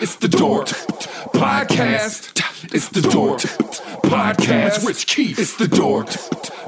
It's 0.00 0.14
the 0.16 0.28
Dork 0.28 0.66
Podcast. 1.34 2.72
It's 2.72 2.88
the 2.88 3.00
Dork 3.00 3.40
Podcast. 4.02 4.86
Rich 4.86 5.06
Keefe. 5.06 5.38
It's 5.38 5.56
the 5.56 5.66
Dork 5.68 6.06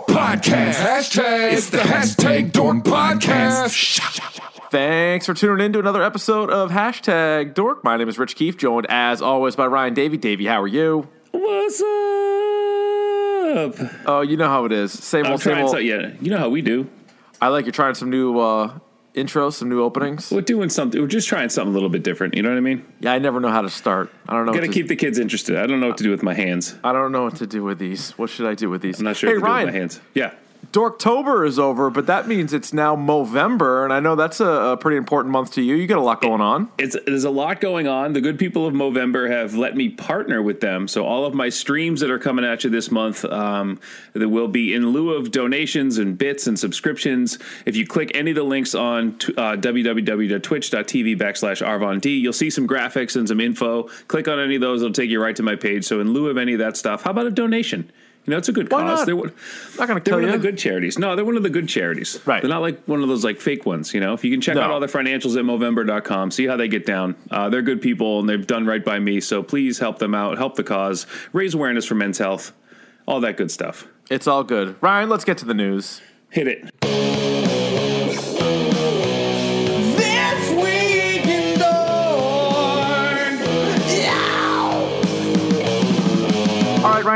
Podcast. 0.09 0.75
Hashtag. 0.75 1.53
It's 1.53 1.71
the 1.71 1.79
hashtag 1.79 2.53
Dork 2.53 2.85
Podcast. 2.85 4.01
Thanks 4.71 5.27
for 5.27 5.35
tuning 5.35 5.65
in 5.67 5.73
to 5.75 5.79
another 5.79 6.03
episode 6.03 6.51
of 6.51 6.71
Hashtag 6.71 7.55
Dork. 7.55 7.85
My 7.85 7.97
name 7.97 8.09
is 8.09 8.19
Rich 8.19 8.37
Keefe, 8.37 8.57
joined 8.57 8.87
as 8.89 9.23
always 9.23 9.55
by 9.57 9.67
Ryan 9.67 9.95
Davey. 9.95 10.17
Davey, 10.17 10.47
how 10.47 10.61
are 10.63 10.69
you? 10.69 11.09
What's 11.33 11.81
up? 11.81 11.87
Oh, 14.07 14.23
you 14.27 14.37
know 14.37 14.49
how 14.49 14.65
it 14.65 14.73
is. 14.73 14.93
Same 14.93 15.27
I'm 15.27 15.33
old, 15.33 15.43
same 15.43 15.59
old. 15.59 15.71
so, 15.71 15.79
yeah, 15.79 16.13
you 16.21 16.31
know 16.31 16.39
how 16.39 16.49
we 16.49 16.63
do. 16.63 16.89
I 17.41 17.49
like 17.49 17.65
you're 17.65 17.73
trying 17.73 17.95
some 17.95 18.11
new 18.11 18.39
uh, 18.39 18.79
intros, 19.15 19.55
some 19.55 19.69
new 19.69 19.83
openings. 19.83 20.31
We're 20.31 20.41
doing 20.41 20.69
something. 20.69 21.01
We're 21.01 21.07
just 21.07 21.29
trying 21.29 21.49
something 21.49 21.71
a 21.71 21.75
little 21.75 21.89
bit 21.89 22.03
different. 22.03 22.35
You 22.37 22.43
know 22.43 22.51
what 22.51 22.59
I 22.59 22.61
mean? 22.61 22.85
Yeah, 23.01 23.13
I 23.13 23.19
never 23.19 23.41
know 23.41 23.51
how 23.51 23.63
to 23.63 23.71
start. 23.71 24.11
I 24.29 24.35
don't 24.35 24.47
know. 24.47 24.53
Got 24.53 24.61
to 24.61 24.69
keep 24.69 24.89
the 24.89 24.97
kids 24.97 25.19
interested. 25.19 25.57
I 25.57 25.67
don't 25.67 25.81
know 25.81 25.89
what 25.89 25.99
to 25.99 26.05
do 26.05 26.11
with 26.11 26.23
my 26.23 26.35
hands. 26.35 26.77
I 26.85 26.93
don't 26.93 27.13
know 27.13 27.25
what 27.25 27.37
to 27.37 27.47
do 27.47 27.63
with 27.63 27.79
these. 27.79 28.13
What 28.19 28.31
should 28.31 28.47
I 28.47 28.55
do 28.55 28.71
with 28.71 28.83
these? 28.83 28.99
I'm 28.99 29.05
not 29.05 29.17
sure 29.17 29.31
Hey 29.31 29.37
what 29.37 29.41
to 29.41 29.47
do 29.47 29.53
Ryan, 29.53 29.67
with 29.67 29.75
my 29.75 29.79
hands. 29.79 30.01
Yeah. 30.15 30.35
Dorktober 30.73 31.45
is 31.45 31.59
over, 31.59 31.91
but 31.91 32.07
that 32.07 32.29
means 32.29 32.53
it's 32.53 32.73
now 32.73 32.95
Movember, 32.95 33.83
and 33.83 33.93
I 33.93 33.99
know 33.99 34.15
that's 34.15 34.39
a, 34.39 34.47
a 34.47 34.77
pretty 34.77 34.99
important 34.99 35.33
month 35.33 35.53
to 35.55 35.63
you. 35.63 35.75
You 35.75 35.89
got 35.89 35.99
a 35.99 36.03
lot 36.03 36.21
going 36.21 36.41
on. 36.41 36.71
It's 36.79 36.97
there's 37.07 37.25
a 37.25 37.31
lot 37.31 37.61
going 37.61 37.89
on. 37.89 38.13
The 38.13 38.21
good 38.21 38.39
people 38.39 38.67
of 38.67 38.75
Movember 38.75 39.29
have 39.29 39.55
let 39.55 39.77
me 39.77 39.89
partner 39.89 40.41
with 40.41 40.61
them. 40.61 40.87
So 40.87 41.05
all 41.05 41.25
of 41.25 41.35
my 41.35 41.49
streams 41.49 42.01
that 42.03 42.11
are 42.11 42.21
coming 42.21 42.45
at 42.45 42.63
you 42.63 42.71
this 42.71 42.89
month, 42.93 43.25
um, 43.25 43.81
that 44.13 44.29
will 44.29 44.47
be 44.47 44.73
in 44.73 44.91
lieu 44.91 45.15
of 45.15 45.33
donations 45.33 45.99
and 45.99 46.17
bits 46.17 46.47
and 46.47 46.57
subscriptions. 46.57 47.39
If 47.67 47.75
you 47.75 47.85
click 47.85 48.13
any 48.15 48.31
of 48.31 48.37
the 48.37 48.45
links 48.45 48.73
on 48.73 49.19
t- 49.19 49.35
uh, 49.37 49.57
www.twitch.tv 49.57 51.19
backslash 51.19 51.67
Arvon 51.67 52.01
D, 52.01 52.17
you'll 52.17 52.33
see 52.33 52.51
some 52.51 52.69
graphics 52.69 53.17
and 53.17 53.27
some 53.27 53.41
info. 53.41 53.85
Click 54.07 54.29
on 54.29 54.39
any 54.39 54.55
of 54.55 54.61
those; 54.61 54.83
it'll 54.83 54.93
take 54.93 55.11
you 55.11 55.21
right 55.21 55.35
to 55.35 55.43
my 55.43 55.57
page. 55.57 55.85
So 55.85 55.99
in 55.99 56.13
lieu 56.13 56.29
of 56.29 56.39
any 56.39 56.53
of 56.53 56.61
that 56.61 56.77
stuff, 56.77 57.03
how 57.03 57.11
about 57.11 57.27
a 57.27 57.31
donation? 57.33 57.91
You 58.31 58.37
know, 58.37 58.39
it's 58.39 58.49
a 58.49 58.53
good 58.53 58.71
Why 58.71 58.83
cause. 58.83 59.01
not? 59.01 59.07
They're, 59.07 59.17
Not 59.17 59.89
going 59.89 60.01
to 60.01 60.05
they're 60.05 60.15
one 60.15 60.23
you. 60.23 60.29
of 60.35 60.41
the 60.41 60.49
good 60.49 60.57
charities. 60.57 61.01
No, 61.01 61.17
they're 61.17 61.25
one 61.25 61.37
of 61.37 61.43
the 61.43 61.51
good 61.51 61.69
charities. 61.69 62.21
Right. 62.25 62.41
They're 62.41 62.49
not 62.49 62.63
like 62.63 62.81
one 62.85 63.03
of 63.03 63.09
those 63.09 63.25
like 63.25 63.41
fake 63.41 63.67
ones, 63.67 63.93
you 63.93 63.99
know. 63.99 64.13
If 64.13 64.23
you 64.23 64.31
can 64.31 64.41
check 64.41 64.55
No. 64.55 64.63
out 64.63 64.71
all 64.71 64.79
their 64.79 64.89
financials 64.89 65.37
at 65.37 65.45
Movember.com, 65.45 66.31
see 66.31 66.47
how 66.47 66.57
they 66.57 66.69
get 66.69 66.87
down. 66.87 67.17
Uh, 67.29 67.49
they're 67.49 67.61
good 67.61 67.83
people 67.83 68.21
and 68.21 68.29
they've 68.29 68.47
done 68.47 68.67
right 68.67 68.85
by 68.85 69.01
me. 69.01 69.21
So 69.21 69.43
please 69.43 69.81
help 69.81 69.99
them 69.99 70.15
out, 70.15 70.39
help 70.39 70.55
the 70.55 70.63
cause, 70.63 71.09
raise 71.33 71.55
awareness 71.55 71.87
for 71.87 71.97
men's 71.97 72.19
health, 72.19 72.53
all 73.09 73.19
that 73.21 73.37
good 73.37 73.51
stuff. 73.51 73.89
It's 74.09 74.29
all 74.29 74.45
good. 74.45 74.77
Ryan, 74.81 75.09
let's 75.09 75.25
get 75.25 75.39
to 75.39 75.45
the 75.45 75.55
news. 75.55 76.01
Hit 76.31 76.47
it. 76.47 77.00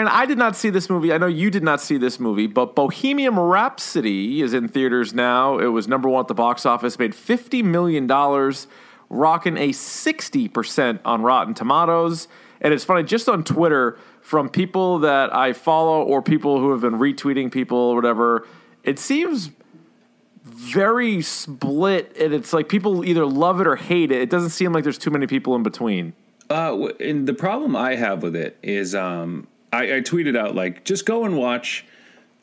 Ryan, 0.05 0.22
I 0.22 0.27
did 0.27 0.38
not 0.38 0.56
see 0.56 0.70
this 0.70 0.91
movie. 0.91 1.12
I 1.12 1.19
know 1.19 1.27
you 1.27 1.50
did 1.50 1.62
not 1.62 1.80
see 1.80 1.97
this 1.97 2.20
movie, 2.20 2.47
but 2.47 2.74
Bohemian 2.74 3.36
Rhapsody 3.36 4.42
is 4.42 4.55
in 4.55 4.69
theaters 4.69 5.14
now. 5.14 5.58
It 5.58 5.66
was 5.66 5.88
number 5.88 6.08
one 6.08 6.20
at 6.20 6.28
the 6.28 6.34
box 6.34 6.66
office, 6.66 6.98
made 6.98 7.12
$50 7.12 7.64
million, 7.64 8.06
rocking 9.08 9.56
a 9.56 9.70
60% 9.70 11.00
on 11.05 11.22
Rotten 11.22 11.55
Tomatoes. 11.55 12.28
And 12.60 12.72
it's 12.72 12.84
funny, 12.84 13.02
just 13.02 13.28
on 13.28 13.44
Twitter, 13.44 13.98
from 14.20 14.48
people 14.48 15.00
that 15.00 15.34
I 15.34 15.52
follow 15.52 16.02
or 16.02 16.22
people 16.22 16.58
who 16.58 16.70
have 16.72 16.80
been 16.80 16.98
retweeting 16.98 17.52
people 17.52 17.78
or 17.78 17.94
whatever, 17.94 18.47
it 18.82 18.98
seems 18.98 19.50
very 20.44 21.20
split. 21.22 22.16
And 22.19 22.32
it's 22.32 22.52
like 22.52 22.69
people 22.69 23.05
either 23.05 23.27
love 23.27 23.60
it 23.60 23.66
or 23.66 23.77
hate 23.77 24.10
it. 24.10 24.22
It 24.22 24.30
doesn't 24.30 24.50
seem 24.50 24.72
like 24.72 24.84
there's 24.84 24.98
too 24.98 25.10
many 25.10 25.27
people 25.27 25.55
in 25.55 25.62
between. 25.62 26.14
Uh, 26.50 26.88
and 27.00 27.27
the 27.27 27.34
problem 27.34 27.75
I 27.75 27.97
have 27.97 28.22
with 28.22 28.36
it 28.36 28.58
is 28.62 28.94
um, 28.94 29.47
I, 29.75 29.97
I 29.97 30.00
tweeted 30.00 30.36
out, 30.36 30.55
like, 30.55 30.84
just 30.84 31.05
go 31.05 31.25
and 31.25 31.36
watch 31.36 31.84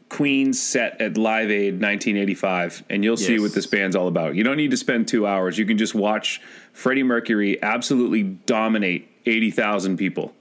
Queen's 0.10 0.62
set 0.62 1.00
at 1.00 1.18
Live 1.18 1.50
Aid 1.50 1.76
1985, 1.76 2.83
and 2.89 3.04
you'll 3.04 3.16
see 3.16 3.39
what 3.39 3.54
this 3.54 3.66
band's 3.66 3.95
all 3.95 4.10
about. 4.10 4.36
You 4.36 4.44
don't 4.44 4.58
need 4.58 4.72
to 4.72 4.78
spend 4.78 5.08
two 5.08 5.26
hours. 5.26 5.58
You 5.58 5.66
can 5.66 5.78
just 5.78 5.95
watch 5.95 6.42
Freddie 6.73 7.04
Mercury 7.04 7.61
absolutely 7.64 8.23
dominate 8.23 9.10
80,000 9.26 9.95
people 9.95 10.33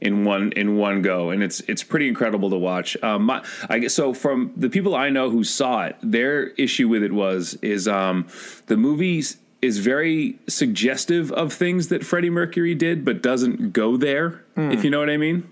in 0.00 0.24
one 0.24 0.52
in 0.52 0.76
one 0.76 1.02
go, 1.02 1.30
and 1.30 1.42
it's 1.42 1.60
it's 1.60 1.82
pretty 1.82 2.06
incredible 2.06 2.50
to 2.50 2.56
watch. 2.56 3.02
Um, 3.02 3.24
my, 3.24 3.44
I 3.68 3.78
guess 3.78 3.94
so. 3.94 4.12
From 4.12 4.52
the 4.54 4.68
people 4.68 4.94
I 4.94 5.08
know 5.08 5.30
who 5.30 5.42
saw 5.42 5.86
it, 5.86 5.96
their 6.02 6.48
issue 6.48 6.86
with 6.86 7.02
it 7.02 7.12
was 7.12 7.54
is 7.62 7.88
um, 7.88 8.28
the 8.66 8.76
movie 8.76 9.24
is 9.62 9.78
very 9.78 10.38
suggestive 10.48 11.32
of 11.32 11.52
things 11.52 11.88
that 11.88 12.04
Freddie 12.04 12.30
Mercury 12.30 12.74
did, 12.74 13.06
but 13.06 13.22
doesn't 13.22 13.72
go 13.72 13.96
there. 13.96 14.44
If 14.72 14.84
you 14.84 14.90
know 14.90 15.00
what 15.00 15.10
I 15.10 15.16
mean. 15.16 15.50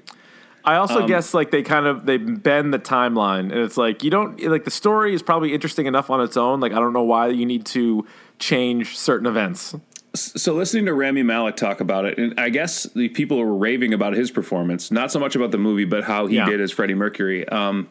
I 0.66 0.76
also 0.76 1.02
Um, 1.02 1.06
guess 1.08 1.34
like 1.34 1.50
they 1.50 1.62
kind 1.62 1.86
of 1.86 2.06
they 2.06 2.16
bend 2.16 2.72
the 2.72 2.78
timeline, 2.78 3.50
and 3.52 3.52
it's 3.58 3.76
like 3.76 4.02
you 4.02 4.10
don't 4.10 4.40
like 4.44 4.64
the 4.64 4.70
story 4.70 5.14
is 5.14 5.22
probably 5.22 5.52
interesting 5.52 5.86
enough 5.86 6.08
on 6.10 6.20
its 6.20 6.36
own. 6.36 6.60
Like 6.60 6.72
I 6.72 6.76
don't 6.76 6.92
know 6.92 7.02
why 7.02 7.28
you 7.28 7.44
need 7.44 7.66
to 7.66 8.06
change 8.38 8.96
certain 8.96 9.26
events. 9.26 9.74
So 10.14 10.54
listening 10.54 10.86
to 10.86 10.94
Rami 10.94 11.22
Malek 11.24 11.56
talk 11.56 11.80
about 11.80 12.04
it, 12.04 12.18
and 12.18 12.38
I 12.38 12.48
guess 12.48 12.84
the 12.94 13.08
people 13.08 13.38
were 13.38 13.54
raving 13.56 13.92
about 13.92 14.14
his 14.14 14.30
performance, 14.30 14.90
not 14.90 15.10
so 15.10 15.18
much 15.18 15.34
about 15.36 15.50
the 15.50 15.58
movie, 15.58 15.84
but 15.84 16.04
how 16.04 16.26
he 16.26 16.36
Yeah. 16.36 16.46
did 16.46 16.60
as 16.60 16.70
Freddie 16.70 16.94
Mercury. 16.94 17.46
Um, 17.48 17.88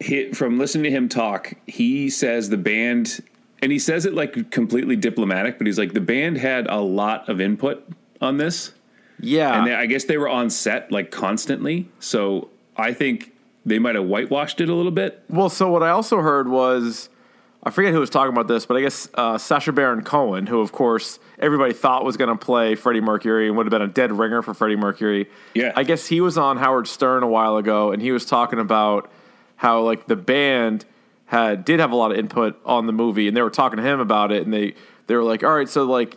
he, 0.00 0.32
from 0.32 0.58
listening 0.58 0.84
to 0.84 0.90
him 0.90 1.08
talk, 1.08 1.52
he 1.66 2.08
says 2.08 2.48
the 2.48 2.56
band, 2.56 3.20
and 3.62 3.70
he 3.70 3.78
says 3.78 4.06
it 4.06 4.14
like 4.14 4.50
completely 4.50 4.96
diplomatic, 4.96 5.58
but 5.58 5.66
he's 5.66 5.78
like 5.78 5.92
the 5.92 6.00
band 6.00 6.38
had 6.38 6.66
a 6.68 6.80
lot 6.80 7.28
of 7.28 7.38
input 7.40 7.86
on 8.20 8.38
this, 8.38 8.72
Yeah, 9.20 9.58
and 9.58 9.66
they, 9.66 9.74
I 9.74 9.86
guess 9.86 10.04
they 10.04 10.18
were 10.18 10.28
on 10.28 10.50
set 10.50 10.92
like 10.92 11.10
constantly. 11.10 11.88
So 12.00 12.48
I 12.76 12.92
think 12.92 13.32
they 13.64 13.78
might 13.78 13.94
have 13.94 14.04
whitewashed 14.04 14.60
it 14.60 14.68
a 14.68 14.74
little 14.74 14.92
bit. 14.92 15.22
well, 15.28 15.48
so 15.48 15.70
what 15.70 15.82
I 15.82 15.90
also 15.90 16.18
heard 16.18 16.48
was 16.48 17.08
I 17.62 17.70
forget 17.70 17.92
who 17.92 17.98
was 17.98 18.10
talking 18.10 18.32
about 18.32 18.46
this, 18.46 18.64
but 18.64 18.76
I 18.76 18.82
guess 18.82 19.08
uh, 19.14 19.38
Sacha 19.38 19.72
Baron 19.72 20.02
Cohen, 20.02 20.46
who 20.46 20.60
of 20.60 20.70
course 20.70 21.18
everybody 21.38 21.72
thought 21.72 22.04
was 22.04 22.16
going 22.16 22.30
to 22.30 22.36
play 22.36 22.76
Freddie 22.76 23.00
Mercury 23.00 23.48
and 23.48 23.56
would 23.56 23.66
have 23.66 23.72
been 23.72 23.82
a 23.82 23.88
dead 23.88 24.12
ringer 24.12 24.40
for 24.40 24.54
Freddie 24.54 24.76
Mercury. 24.76 25.28
Yeah. 25.54 25.72
I 25.74 25.82
guess 25.82 26.06
he 26.06 26.20
was 26.20 26.38
on 26.38 26.58
Howard 26.58 26.86
Stern 26.86 27.24
a 27.24 27.28
while 27.28 27.56
ago, 27.56 27.90
and 27.90 28.00
he 28.00 28.12
was 28.12 28.24
talking 28.24 28.60
about 28.60 29.10
how 29.56 29.80
like 29.80 30.06
the 30.06 30.14
band 30.16 30.84
had 31.26 31.64
did 31.64 31.80
have 31.80 31.90
a 31.90 31.96
lot 31.96 32.12
of 32.12 32.18
input 32.18 32.56
on 32.64 32.86
the 32.86 32.92
movie, 32.92 33.26
and 33.26 33.36
they 33.36 33.42
were 33.42 33.50
talking 33.50 33.78
to 33.78 33.82
him 33.82 33.98
about 33.98 34.30
it, 34.30 34.44
and 34.44 34.54
they 34.54 34.74
they 35.08 35.16
were 35.16 35.24
like, 35.24 35.42
all 35.42 35.54
right, 35.54 35.68
so 35.68 35.82
like 35.82 36.16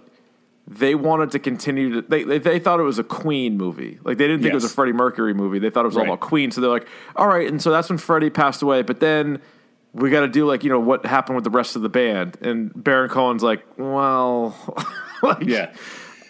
they 0.72 0.94
wanted 0.94 1.32
to 1.32 1.40
continue 1.40 1.94
to 1.96 2.02
they, 2.08 2.24
they 2.24 2.38
they 2.38 2.60
thought 2.60 2.80
it 2.80 2.84
was 2.84 3.00
a 3.00 3.04
Queen 3.04 3.58
movie. 3.58 3.98
Like 4.04 4.18
they 4.20 4.28
didn't 4.28 4.42
think 4.44 4.52
it 4.52 4.56
was 4.56 4.64
a 4.64 4.68
Yes. 4.68 4.76
Freddie 4.76 4.94
Mercury 4.94 5.34
movie. 5.34 5.58
They 5.58 5.72
thought 5.72 5.84
it 5.84 5.88
was 5.88 5.98
all 5.98 6.04
about 6.04 6.20
Queen. 6.20 6.52
So 6.52 6.62
they're 6.62 6.70
like, 6.70 6.88
all 7.16 7.28
right, 7.28 7.48
and 7.48 7.60
so 7.62 7.72
that's 7.72 7.90
when 7.90 7.98
Freddie 7.98 8.30
passed 8.30 8.62
away. 8.62 8.84
But 8.84 9.00
then 9.00 9.42
we 9.94 10.12
got 10.12 10.22
to 10.22 10.28
do 10.28 10.46
like 10.46 10.64
you 10.64 10.70
know 10.70 10.80
what 10.80 11.06
happened 11.08 11.36
with 11.38 11.44
the 11.44 11.50
rest 11.50 11.76
of 11.76 11.82
the 11.82 11.90
band. 11.90 12.38
And 12.42 12.72
Baron 12.76 13.10
Cohen's 13.10 13.42
like, 13.42 13.66
well, 13.78 14.56
like, 15.24 15.42
Yeah. 15.46 15.74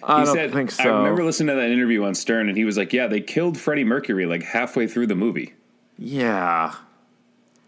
I 0.01 0.21
he 0.21 0.25
don't 0.25 0.33
said, 0.35 0.53
think 0.53 0.71
so. 0.71 0.83
I 0.83 0.97
remember 0.99 1.25
listening 1.25 1.53
to 1.53 1.61
that 1.61 1.69
interview 1.69 2.05
on 2.05 2.15
Stern, 2.15 2.47
and 2.47 2.57
he 2.57 2.63
was 2.63 2.77
like, 2.77 2.93
"Yeah, 2.93 3.07
they 3.07 3.19
killed 3.19 3.57
Freddie 3.57 3.83
Mercury 3.83 4.25
like 4.25 4.43
halfway 4.43 4.87
through 4.87 5.07
the 5.07 5.15
movie." 5.15 5.53
yeah, 5.97 6.73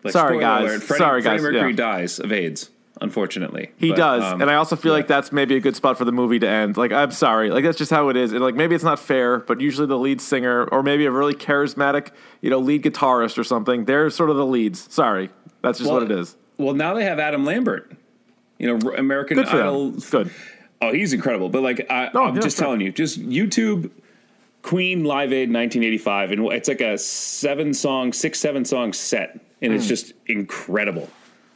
Like, 0.04 0.14
Sorry, 0.14 0.40
guys. 0.40 0.64
Alert, 0.64 0.84
Freddie, 0.84 0.98
Sorry, 1.00 1.22
Freddie 1.22 1.38
guys, 1.38 1.44
Mercury 1.44 1.70
yeah. 1.72 1.76
dies 1.76 2.20
of 2.20 2.32
AIDS, 2.32 2.70
unfortunately. 3.02 3.72
he 3.78 3.90
But, 3.90 3.98
does, 3.98 4.24
um, 4.24 4.42
and 4.42 4.50
I 4.50 4.56
also 4.56 4.76
feel 4.76 4.92
yeah. 4.94 4.98
like 4.98 5.08
that's 5.08 5.32
maybe 5.32 5.56
a 5.56 5.60
good 5.60 5.76
spot 5.76 5.98
for 5.98 6.06
the 6.06 6.12
movie 6.12 6.40
to 6.40 6.48
end. 6.48 6.78
Like, 6.78 6.92
I'm 6.92 7.12
sorry, 7.12 7.50
like 7.50 7.64
that's 7.64 7.78
just 7.78 7.92
how 7.92 8.10
it 8.10 8.16
is. 8.16 8.32
And 8.32 8.42
like 8.42 8.56
maybe 8.56 8.76
it's 8.76 8.84
not 8.84 9.00
fair, 9.00 9.40
but 9.40 9.60
usually 9.60 9.88
the 9.88 9.98
lead 9.98 10.22
singer 10.22 10.66
or 10.66 10.84
maybe 10.84 11.06
a 11.06 11.12
really 11.12 11.34
charismatic, 11.34 12.12
you 12.42 12.50
know, 12.50 12.60
lead 12.60 12.84
guitarist 12.84 13.38
or 13.38 13.44
something, 13.44 13.86
they're 13.86 14.10
sort 14.10 14.30
of 14.30 14.38
the 14.38 14.46
leads. 14.46 14.92
Sorry, 14.94 15.30
that's 15.62 15.80
just 15.80 15.90
Well, 15.90 16.02
what 16.02 16.12
it 16.12 16.18
is. 16.18 16.38
Well, 16.58 16.74
now 16.74 16.94
they 16.94 17.04
have 17.04 17.20
Adam 17.20 17.44
Lambert. 17.44 17.92
You 18.60 18.78
know, 18.78 18.92
American 18.94 19.38
Good 19.38 19.48
Idol. 19.48 19.92
Good. 19.92 20.32
Oh, 20.82 20.94
he's 20.94 21.14
incredible. 21.14 21.50
But 21.50 21.64
like, 21.64 21.86
I, 21.90 22.12
No, 22.14 22.32
yeah, 22.34 22.40
just 22.40 22.58
telling 22.60 22.82
you, 22.82 22.92
just 22.92 23.20
YouTube 23.20 23.90
Queen 24.62 25.04
Live 25.04 25.34
Aid 25.34 25.52
1985, 25.52 26.32
and 26.32 26.52
it's 26.52 26.68
like 26.68 26.82
a 26.82 26.98
seven 26.98 27.74
song, 27.74 28.14
six 28.14 28.40
seven 28.40 28.64
song 28.66 28.94
set, 28.94 29.40
and 29.62 29.74
it's 29.74 29.88
just 29.88 30.14
incredible. 30.28 31.10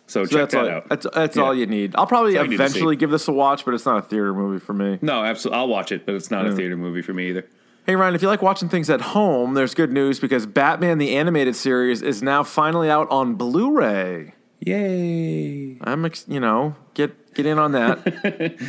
So. 0.07 0.25
So 0.25 0.29
check 0.29 0.49
that's 0.49 0.53
that 0.53 0.63
all. 0.63 0.69
out. 0.77 0.89
That's, 0.89 1.07
that's 1.13 1.35
Yeah. 1.37 1.43
all 1.43 1.55
you 1.55 1.65
need. 1.65 1.95
I'll 1.95 2.05
probably 2.07 2.33
That's 2.33 2.39
all 2.39 2.45
you 2.45 2.49
need 2.51 2.57
to 2.57 2.63
eventually 2.63 2.95
give 2.95 3.09
this 3.11 3.27
a 3.27 3.31
watch, 3.31 3.65
but 3.65 3.73
it's 3.73 3.85
not 3.85 3.97
a 3.97 4.01
theater 4.01 4.33
movie 4.33 4.59
for 4.63 4.73
me. 4.73 4.99
No, 5.01 5.23
absolutely. 5.23 5.59
I'll 5.59 5.67
watch 5.67 5.91
it, 5.91 6.05
but 6.05 6.15
it's 6.15 6.29
not 6.31 6.45
a 6.45 6.55
theater 6.55 6.77
movie 6.77 7.01
for 7.01 7.13
me 7.13 7.29
either. 7.29 7.45
Hey 7.87 7.95
Ryan, 7.95 8.15
if 8.15 8.21
you 8.23 8.27
like 8.27 8.41
watching 8.41 8.67
things 8.67 8.89
at 8.89 8.99
home, 9.01 9.53
there's 9.53 9.75
good 9.75 9.91
news 9.91 10.19
because 10.19 10.45
Batman 10.47 10.97
the 10.97 11.15
animated 11.15 11.55
series 11.55 12.01
is 12.01 12.23
now 12.23 12.41
finally 12.43 12.89
out 12.89 13.07
on 13.11 13.35
Blu-ray. 13.35 14.33
Yay! 14.61 15.77
I'm, 15.81 16.03
ex- 16.05 16.25
you 16.27 16.39
know, 16.39 16.75
get 16.95 17.33
get 17.35 17.45
in 17.45 17.59
on 17.59 17.73
that. 17.73 17.99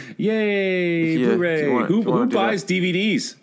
Yay! 0.19 1.13
You- 1.17 1.27
Blu-ray. 1.29 1.71
wanna- 1.71 1.87
who 1.87 2.01
if 2.01 2.05
you 2.05 2.11
wanna 2.11 2.25
who 2.25 2.31
do 2.31 2.37
that. 2.37 2.47
buys 2.47 2.65
DVDs? 2.65 3.37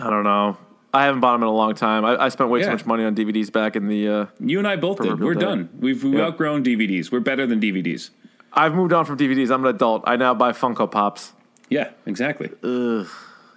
I 0.00 0.08
don't 0.08 0.24
know. 0.24 0.56
I 0.94 1.04
haven't 1.04 1.20
bought 1.20 1.32
them 1.32 1.42
in 1.42 1.48
a 1.48 1.52
long 1.52 1.74
time. 1.74 2.04
I, 2.04 2.24
I 2.24 2.28
spent 2.28 2.50
way 2.50 2.62
too 2.62 2.70
much 2.70 2.84
money 2.84 3.04
on 3.04 3.14
DVDs 3.14 3.50
back 3.50 3.76
in 3.76 3.88
the. 3.88 4.08
Uh, 4.08 4.26
You 4.40 4.58
and 4.58 4.68
I 4.68 4.76
both 4.76 5.00
did. 5.00 5.18
We're 5.20 5.34
day. 5.34 5.40
done. 5.40 5.70
We've, 5.78 6.02
we've 6.04 6.14
Yeah. 6.14 6.26
outgrown 6.26 6.62
DVDs. 6.64 7.10
We're 7.10 7.20
better 7.20 7.46
than 7.46 7.60
DVDs. 7.60 8.10
I've 8.52 8.74
moved 8.74 8.92
on 8.92 9.06
from 9.06 9.16
DVDs. 9.16 9.50
I'm 9.50 9.64
an 9.64 9.74
adult. 9.74 10.04
I 10.06 10.16
now 10.16 10.34
buy 10.34 10.52
Funko 10.52 10.90
Pops. 10.90 11.32
Yeah, 11.70 11.90
exactly. 12.04 12.50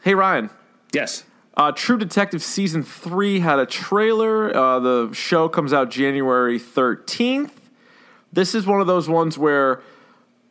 Hey 0.03 0.13
Ryan, 0.15 0.49
Yes. 0.93 1.25
uh, 1.57 1.73
True 1.73 1.97
Detective 1.97 2.41
season 2.41 2.81
three 2.83 3.39
had 3.41 3.59
a 3.59 3.65
trailer. 3.65 4.55
Uh, 4.55 4.79
the 4.79 5.09
show 5.13 5.49
comes 5.49 5.73
out 5.73 5.91
January 5.91 6.57
thirteenth. 6.57 7.59
This 8.31 8.55
is 8.55 8.65
one 8.65 8.79
of 8.79 8.87
those 8.87 9.09
ones 9.09 9.37
where 9.37 9.81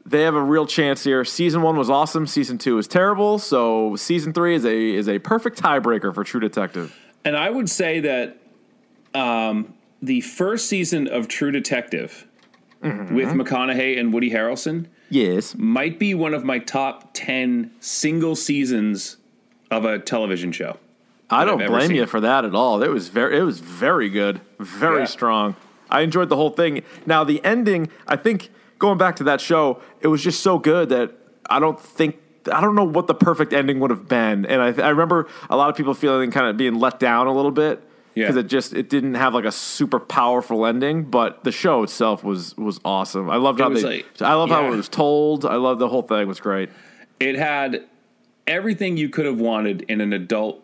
they 0.06 0.22
have 0.22 0.34
a 0.34 0.40
real 0.42 0.66
chance 0.66 1.04
here. 1.04 1.24
Season 1.24 1.62
one 1.62 1.76
was 1.76 1.88
awesome. 1.90 2.26
Season 2.26 2.58
two 2.58 2.78
is 2.78 2.86
terrible. 2.86 3.38
So 3.38 3.96
season 3.96 4.32
three 4.32 4.54
is 4.54 4.64
a 4.64 4.76
is 4.94 5.08
a 5.08 5.18
perfect 5.18 5.60
tiebreaker 5.60 6.14
for 6.14 6.24
True 6.24 6.40
Detective. 6.40 6.94
And 7.24 7.36
I 7.36 7.48
would 7.50 7.70
say 7.70 8.00
that 8.00 8.38
um, 9.14 9.74
the 10.02 10.20
first 10.20 10.66
season 10.68 11.08
of 11.08 11.28
True 11.28 11.50
Detective 11.50 12.26
with 12.82 13.30
McConaughey 13.30 13.98
and 13.98 14.12
Woody 14.12 14.30
Harrelson 14.30 14.88
Yes, 15.08 15.54
might 15.54 15.98
be 15.98 16.12
one 16.14 16.34
of 16.34 16.44
my 16.44 16.58
top 16.58 17.10
10 17.14 17.70
single 17.80 18.36
seasons 18.36 19.16
of 19.70 19.86
a 19.86 19.98
television 19.98 20.52
show. 20.52 20.76
I 21.30 21.46
don't 21.46 21.62
I've 21.62 21.68
blame 21.68 21.92
you 21.92 22.04
for 22.04 22.20
that 22.20 22.44
at 22.44 22.54
all. 22.54 22.82
It 22.82 22.90
was 22.90 23.08
very, 23.08 23.38
it 23.38 23.42
was 23.42 23.60
very 23.60 24.10
good, 24.10 24.42
very 24.58 25.00
Yeah. 25.00 25.04
strong. 25.06 25.56
I 25.88 26.02
enjoyed 26.02 26.28
the 26.28 26.36
whole 26.36 26.50
thing. 26.50 26.82
Now 27.06 27.24
the 27.24 27.42
ending, 27.42 27.88
I 28.06 28.16
think, 28.16 28.50
going 28.78 28.98
back 28.98 29.16
to 29.16 29.24
that 29.24 29.40
show, 29.40 29.80
it 30.00 30.08
was 30.08 30.22
just 30.22 30.40
so 30.40 30.58
good 30.58 30.88
that 30.90 31.12
I 31.48 31.58
don't 31.60 31.78
think 31.80 32.18
I 32.52 32.60
don't 32.60 32.74
know 32.74 32.84
what 32.84 33.06
the 33.06 33.14
perfect 33.14 33.52
ending 33.54 33.80
would 33.80 33.90
have 33.90 34.06
been. 34.08 34.44
And 34.46 34.60
I, 34.60 34.66
I 34.82 34.88
remember 34.90 35.26
a 35.48 35.56
lot 35.56 35.70
of 35.70 35.76
people 35.76 35.94
feeling 35.94 36.30
kind 36.30 36.46
of 36.46 36.56
being 36.56 36.74
let 36.74 36.98
down 37.00 37.26
a 37.26 37.32
little 37.32 37.50
bit 37.50 37.82
Yeah. 38.14 38.24
because 38.24 38.36
it 38.36 38.48
just 38.48 38.74
it 38.74 38.90
didn't 38.90 39.14
have 39.14 39.32
like 39.32 39.46
a 39.46 39.52
super 39.52 39.98
powerful 39.98 40.66
ending. 40.66 41.04
But 41.04 41.44
the 41.44 41.52
show 41.52 41.82
itself 41.82 42.22
was 42.22 42.54
was 42.56 42.80
awesome. 42.84 43.30
I 43.30 43.36
loved 43.36 43.60
how 43.60 43.70
they. 43.70 43.82
like- 43.82 44.06
I 44.20 44.34
love 44.34 44.50
how 44.50 44.62
yeah. 44.62 44.72
it 44.72 44.76
was 44.76 44.88
told. 44.90 45.46
I 45.46 45.56
love 45.56 45.78
the 45.78 45.88
whole 45.88 46.02
thing 46.02 46.28
was 46.28 46.40
great. 46.40 46.68
It 47.20 47.36
had 47.36 47.84
everything 48.46 48.96
you 48.98 49.08
could 49.08 49.24
have 49.24 49.40
wanted 49.40 49.82
in 49.88 50.00
an 50.02 50.12
adult 50.12 50.62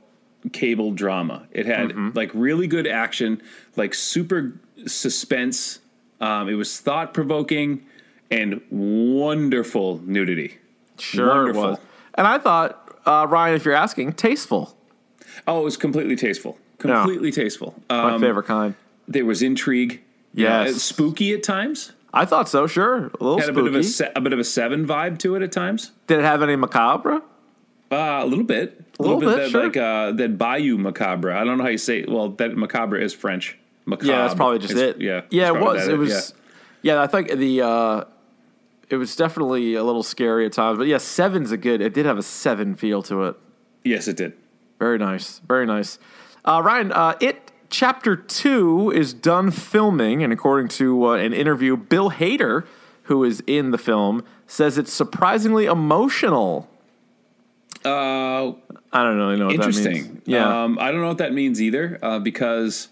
cable 0.53 0.91
drama. 0.93 1.47
It 1.51 1.65
had 1.67 1.89
Mm-hmm. 1.91 2.11
like 2.15 2.31
really 2.35 2.67
good 2.67 2.87
action, 2.87 3.41
like 3.77 3.95
super 3.95 4.61
suspense. 4.87 5.79
Um, 6.21 6.49
it 6.51 6.55
was 6.55 6.79
thought 6.79 7.15
provoking 7.15 7.87
and 8.31 8.61
wonderful 8.71 10.01
nudity. 10.05 10.59
Sure, 10.99 11.29
Wonderful. 11.29 11.63
was. 11.63 11.79
And 12.15 12.27
I 12.27 12.39
thought 12.39 12.99
uh, 13.07 13.27
Ryan, 13.29 13.55
if 13.57 13.65
you're 13.65 13.75
asking, 13.75 14.13
tasteful. 14.15 14.77
Oh, 15.47 15.61
it 15.61 15.65
was 15.65 15.77
completely 15.77 16.17
tasteful. 16.17 16.59
Completely 16.79 17.31
tasteful. 17.33 17.75
My 17.89 18.13
Um, 18.15 18.21
favorite 18.21 18.45
kind. 18.47 18.75
there 19.09 19.25
was 19.25 19.43
intrigue. 19.43 20.03
Yes. 20.35 20.77
Spooky 20.83 21.33
at 21.33 21.43
times. 21.43 21.93
I 22.13 22.25
thought 22.25 22.49
so. 22.49 22.67
Sure, 22.67 22.97
a 23.21 23.23
little 23.25 23.39
Had 23.39 23.51
a 23.51 23.53
spooky. 23.53 23.63
bit 23.63 23.75
of 23.75 23.75
a, 23.81 23.85
se- 23.85 24.13
a 24.17 24.21
bit 24.21 24.33
of 24.33 24.39
a 24.39 24.45
seven 24.45 24.87
vibe 24.87 25.19
to 25.19 25.37
it 25.37 25.43
at 25.43 25.53
times. 25.53 25.93
Did 26.07 26.19
it 26.19 26.25
have 26.25 26.43
any 26.43 26.57
macabre? 26.57 27.23
Uh, 27.93 28.21
a 28.23 28.27
little 28.27 28.45
bit, 28.45 28.85
a 28.99 29.03
little 29.03 29.19
bit, 29.21 29.29
that, 29.37 29.51
sure. 29.51 29.65
like 29.65 29.77
uh, 29.77 30.13
that 30.13 30.37
Bayou 30.39 30.77
macabre. 30.79 31.33
I 31.33 31.45
don't 31.45 31.57
know 31.59 31.65
how 31.65 31.71
you 31.71 31.79
say. 31.79 32.01
It. 32.01 32.09
Well, 32.09 32.31
that 32.31 32.57
macabre 32.57 32.97
is 32.99 33.13
French. 33.15 33.57
Macabre. 33.87 34.07
Yeah, 34.13 34.23
that's 34.23 34.35
probably 34.35 34.59
just 34.59 34.75
is- 34.75 34.81
it. 34.81 35.01
Yeah, 35.01 35.23
yeah, 35.31 35.49
it 35.49 35.61
was. 35.61 35.87
that 35.87 35.93
It 35.95 35.97
was. 35.97 36.35
Yeah. 36.83 37.03
I 37.03 37.07
think 37.07 37.31
the. 37.33 37.63
Uh, 37.63 38.05
it 38.91 38.97
was 38.97 39.15
definitely 39.17 39.75
a 39.75 39.85
little 39.85 40.03
scary 40.03 40.45
at 40.45 40.53
times, 40.53 40.79
but 40.79 40.87
yeah, 40.87 40.99
seven's 40.99 41.53
a 41.53 41.57
good. 41.57 41.81
It 41.81 41.95
did 41.95 42.07
have 42.07 42.19
a 42.19 42.23
seven 42.23 42.75
feel 42.75 43.03
to 43.05 43.25
it. 43.25 43.37
Yes, 43.85 44.09
it 44.09 44.17
did. 44.17 44.35
Very 44.79 44.99
nice. 44.99 45.39
Very 45.47 45.65
nice. 45.65 45.99
Uh, 46.45 46.61
Ryan, 46.65 46.93
uh, 46.93 47.15
it 47.21 47.53
chapter 47.71 48.17
two 48.17 48.91
is 48.91 49.15
done 49.15 49.51
filming, 49.51 50.23
and 50.23 50.33
according 50.33 50.69
to 50.69 51.07
uh, 51.07 51.13
an 51.13 51.33
interview, 51.33 51.77
Bill 51.77 52.11
Hader, 52.11 52.67
who 53.05 53.25
is 53.25 53.43
in 53.47 53.71
the 53.71 53.79
film, 53.79 54.25
says 54.47 54.77
it's 54.77 54.93
surprisingly 54.93 55.67
emotional. 55.67 56.69
Uh, 57.85 58.53
I 58.93 59.03
don't 59.05 59.19
know 59.19 59.29
what 59.29 59.39
that 59.39 59.55
interesting. 59.55 59.93
means. 59.93 60.23
Yeah. 60.27 60.65
Um, 60.65 60.79
I 60.79 60.91
don't 60.91 61.01
know 61.01 61.09
what 61.09 61.19
that 61.19 61.33
means 61.33 61.63
either, 61.63 61.99
uh, 62.03 62.19
because 62.19 62.89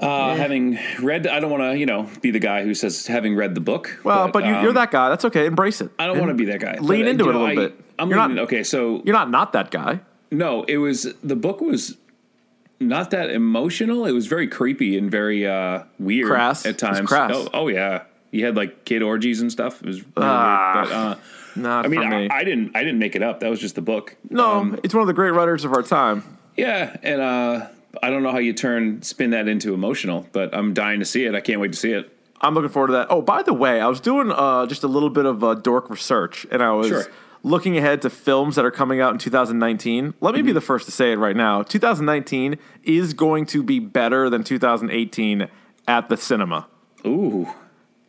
uh, 0.00 0.34
having 0.36 0.78
read, 1.00 1.26
I 1.26 1.40
don't 1.40 1.50
want 1.50 1.62
to, 1.62 1.78
you 1.78 1.86
know, 1.86 2.08
be 2.22 2.30
the 2.30 2.38
guy 2.38 2.62
who 2.64 2.74
says 2.74 3.06
having 3.06 3.34
read 3.36 3.54
the 3.54 3.60
book. 3.60 4.00
well, 4.04 4.28
but, 4.28 4.44
you, 4.44 4.50
you're 4.50 4.68
um, 4.70 4.74
that 4.74 4.90
guy. 4.90 5.08
That's 5.10 5.24
okay. 5.26 5.46
Embrace 5.46 5.80
it. 5.80 5.90
I 5.98 6.06
don't 6.06 6.18
want 6.18 6.30
to 6.30 6.34
be 6.34 6.46
that 6.46 6.60
guy. 6.60 6.78
Lean 6.78 7.02
But, 7.02 7.06
uh, 7.06 7.10
into 7.10 7.24
it 7.28 7.34
a 7.34 7.38
little 7.38 7.46
I- 7.46 7.54
bit. 7.54 7.80
I'm 7.98 8.08
You're 8.08 8.18
leaning, 8.18 8.36
not- 8.36 8.42
okay. 8.44 8.62
So 8.64 9.02
You're 9.04 9.12
not 9.14 9.30
not 9.30 9.52
that 9.52 9.70
guy. 9.70 10.00
no, 10.30 10.62
it 10.64 10.78
was 10.78 11.06
the 11.22 11.36
book 11.36 11.60
was 11.60 11.98
not 12.80 13.10
that 13.10 13.28
emotional. 13.30 14.06
It 14.06 14.12
was 14.12 14.26
very 14.26 14.48
creepy 14.48 14.96
and 14.96 15.10
very 15.10 15.46
uh, 15.46 15.82
weird 15.98 16.28
Crass? 16.30 16.64
at 16.64 16.78
times. 16.78 17.06
crass. 17.06 17.32
Oh, 17.34 17.48
oh 17.52 17.68
yeah, 17.68 18.04
you 18.30 18.46
had 18.46 18.56
like 18.56 18.86
kid 18.86 19.02
orgies 19.02 19.42
and 19.42 19.52
stuff. 19.52 19.82
It 19.82 19.86
was 19.86 19.98
really 20.00 20.12
Ah, 20.16 20.72
weird. 20.76 20.88
But, 20.88 20.94
uh, 20.94 21.14
Not 21.56 21.84
I 21.84 21.88
mean, 21.88 22.08
me. 22.08 22.28
I, 22.30 22.38
I 22.38 22.44
didn't, 22.44 22.74
I 22.74 22.82
didn't 22.82 23.00
make 23.00 23.16
it 23.16 23.22
up. 23.22 23.40
That 23.40 23.50
was 23.50 23.60
just 23.60 23.74
the 23.74 23.82
book. 23.82 24.16
no, 24.30 24.78
it's 24.82 24.94
one 24.94 25.02
of 25.02 25.06
the 25.08 25.12
great 25.12 25.32
writers 25.32 25.66
of 25.66 25.74
our 25.74 25.82
time. 25.82 26.22
Yeah, 26.56 26.96
and 27.02 27.20
uh, 27.20 27.66
I 28.02 28.10
don't 28.10 28.22
know 28.22 28.30
how 28.32 28.38
you 28.38 28.52
turn 28.52 29.02
spin 29.02 29.30
that 29.30 29.48
into 29.48 29.74
emotional, 29.74 30.26
but 30.32 30.54
I'm 30.54 30.74
dying 30.74 31.00
to 31.00 31.04
see 31.04 31.24
it. 31.24 31.34
I 31.34 31.40
can't 31.40 31.60
wait 31.60 31.72
to 31.72 31.78
see 31.78 31.92
it. 31.92 32.16
I'm 32.40 32.54
looking 32.54 32.70
forward 32.70 32.88
to 32.88 32.92
that. 32.94 33.08
Oh, 33.10 33.20
by 33.20 33.42
the 33.42 33.52
way, 33.52 33.80
I 33.80 33.86
was 33.88 34.00
doing 34.00 34.30
uh, 34.32 34.66
just 34.66 34.82
a 34.82 34.88
little 34.88 35.10
bit 35.10 35.26
of 35.26 35.42
uh, 35.44 35.54
dork 35.54 35.90
research, 35.90 36.46
and 36.50 36.62
I 36.62 36.72
was 36.72 36.88
Sure. 36.88 37.06
looking 37.42 37.76
ahead 37.76 38.00
to 38.02 38.10
films 38.10 38.56
that 38.56 38.64
are 38.64 38.70
coming 38.70 39.00
out 39.00 39.12
in 39.12 39.18
2019. 39.18 40.14
Let 40.20 40.30
Mm-hmm. 40.34 40.36
me 40.36 40.42
be 40.42 40.52
the 40.52 40.60
first 40.60 40.86
to 40.86 40.92
say 40.92 41.12
it 41.12 41.16
right 41.18 41.36
now. 41.36 41.62
2019 41.62 42.56
is 42.84 43.12
going 43.12 43.44
to 43.46 43.62
be 43.62 43.78
better 43.78 44.30
than 44.30 44.42
2018 44.44 45.48
at 45.86 46.08
the 46.08 46.16
cinema. 46.16 46.66
Ooh, 47.06 47.48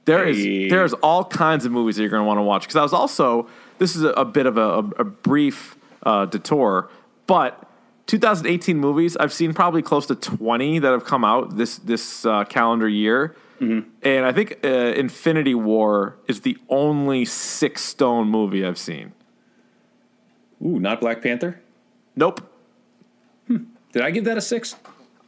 There 0.06 0.24
is 0.28 0.38
Hey. 0.38 0.69
there's 0.69 0.94
all 0.94 1.25
kinds 1.25 1.66
of 1.66 1.72
movies 1.72 1.95
that 1.95 2.04
you're 2.04 2.10
going 2.10 2.22
to 2.24 2.28
want 2.28 2.38
to 2.39 2.44
watch 2.44 2.63
because 2.63 2.75
I 2.75 2.83
was 2.83 2.94
also 2.94 3.48
this 3.80 3.95
is 3.95 4.04
a, 4.04 4.10
a 4.12 4.25
bit 4.25 4.45
of 4.45 4.57
a, 4.57 4.62
a, 4.62 4.78
a 5.00 5.04
brief 5.04 5.75
uh, 6.04 6.25
detour, 6.25 6.89
but 7.28 7.68
2018 8.12 8.78
movies 8.78 9.16
I've 9.18 9.31
seen 9.34 9.54
probably 9.54 9.81
close 9.81 10.06
to 10.08 10.16
20 10.16 10.80
that 10.80 10.92
have 10.92 11.06
come 11.06 11.24
out 11.24 11.56
this 11.58 11.78
this 11.80 12.25
uh, 12.25 12.44
calendar 12.46 12.88
year, 12.88 13.36
Mm-hmm. 13.62 13.90
and 14.02 14.25
I 14.25 14.31
think 14.31 14.58
uh, 14.63 14.68
Infinity 14.68 15.54
War 15.54 16.18
is 16.28 16.42
the 16.42 16.58
only 16.68 17.25
six 17.25 17.84
stone 17.84 18.28
movie 18.28 18.66
I've 18.66 18.80
seen. 18.80 19.13
ooh, 20.66 20.80
not 20.80 21.00
Black 21.00 21.22
Panther. 21.22 21.62
Nope. 22.16 22.42
Did 23.48 24.02
I 24.02 24.10
give 24.12 24.25
that 24.25 24.38
a 24.38 24.42
six? 24.42 24.75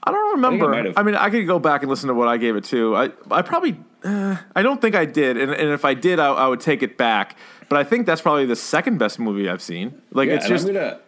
I 0.04 0.12
don't 0.12 0.32
remember. 0.36 0.70
might 0.70 0.86
have. 0.86 0.98
I, 0.98 1.04
mean, 1.04 1.16
I 1.16 1.30
could 1.30 1.46
go 1.46 1.60
back 1.60 1.82
and 1.84 1.90
listen 1.92 2.08
to 2.08 2.14
what 2.16 2.28
I 2.28 2.38
gave 2.38 2.56
it 2.56 2.64
to. 2.66 2.96
I, 2.96 3.12
I 3.30 3.42
probably, 3.44 3.78
uh, 4.04 4.38
I 4.56 4.64
don't 4.64 4.82
think 4.82 4.96
I 4.96 5.06
did, 5.06 5.38
and, 5.38 5.52
and 5.52 5.70
if 5.70 5.86
I 5.86 5.94
did, 5.94 6.18
I, 6.20 6.28
I 6.34 6.48
would 6.48 6.60
take 6.60 6.82
it 6.82 6.98
back. 6.98 7.38
But 7.70 7.78
I 7.78 7.84
think 7.84 8.06
that's 8.08 8.22
probably 8.22 8.46
the 8.48 8.56
second 8.56 8.98
best 8.98 9.20
movie 9.20 9.48
I've 9.48 9.62
seen. 9.62 10.02
Like 10.12 10.30
Yeah, 10.30 10.36
it's 10.36 10.48
just 10.48 10.68
I'm 10.68 10.74
gonna. 10.74 11.00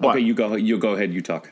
What? 0.00 0.16
Okay, 0.16 0.24
you 0.24 0.34
go. 0.34 0.54
You 0.56 0.78
go 0.78 0.94
ahead. 0.94 1.12
You 1.14 1.20
talk. 1.20 1.50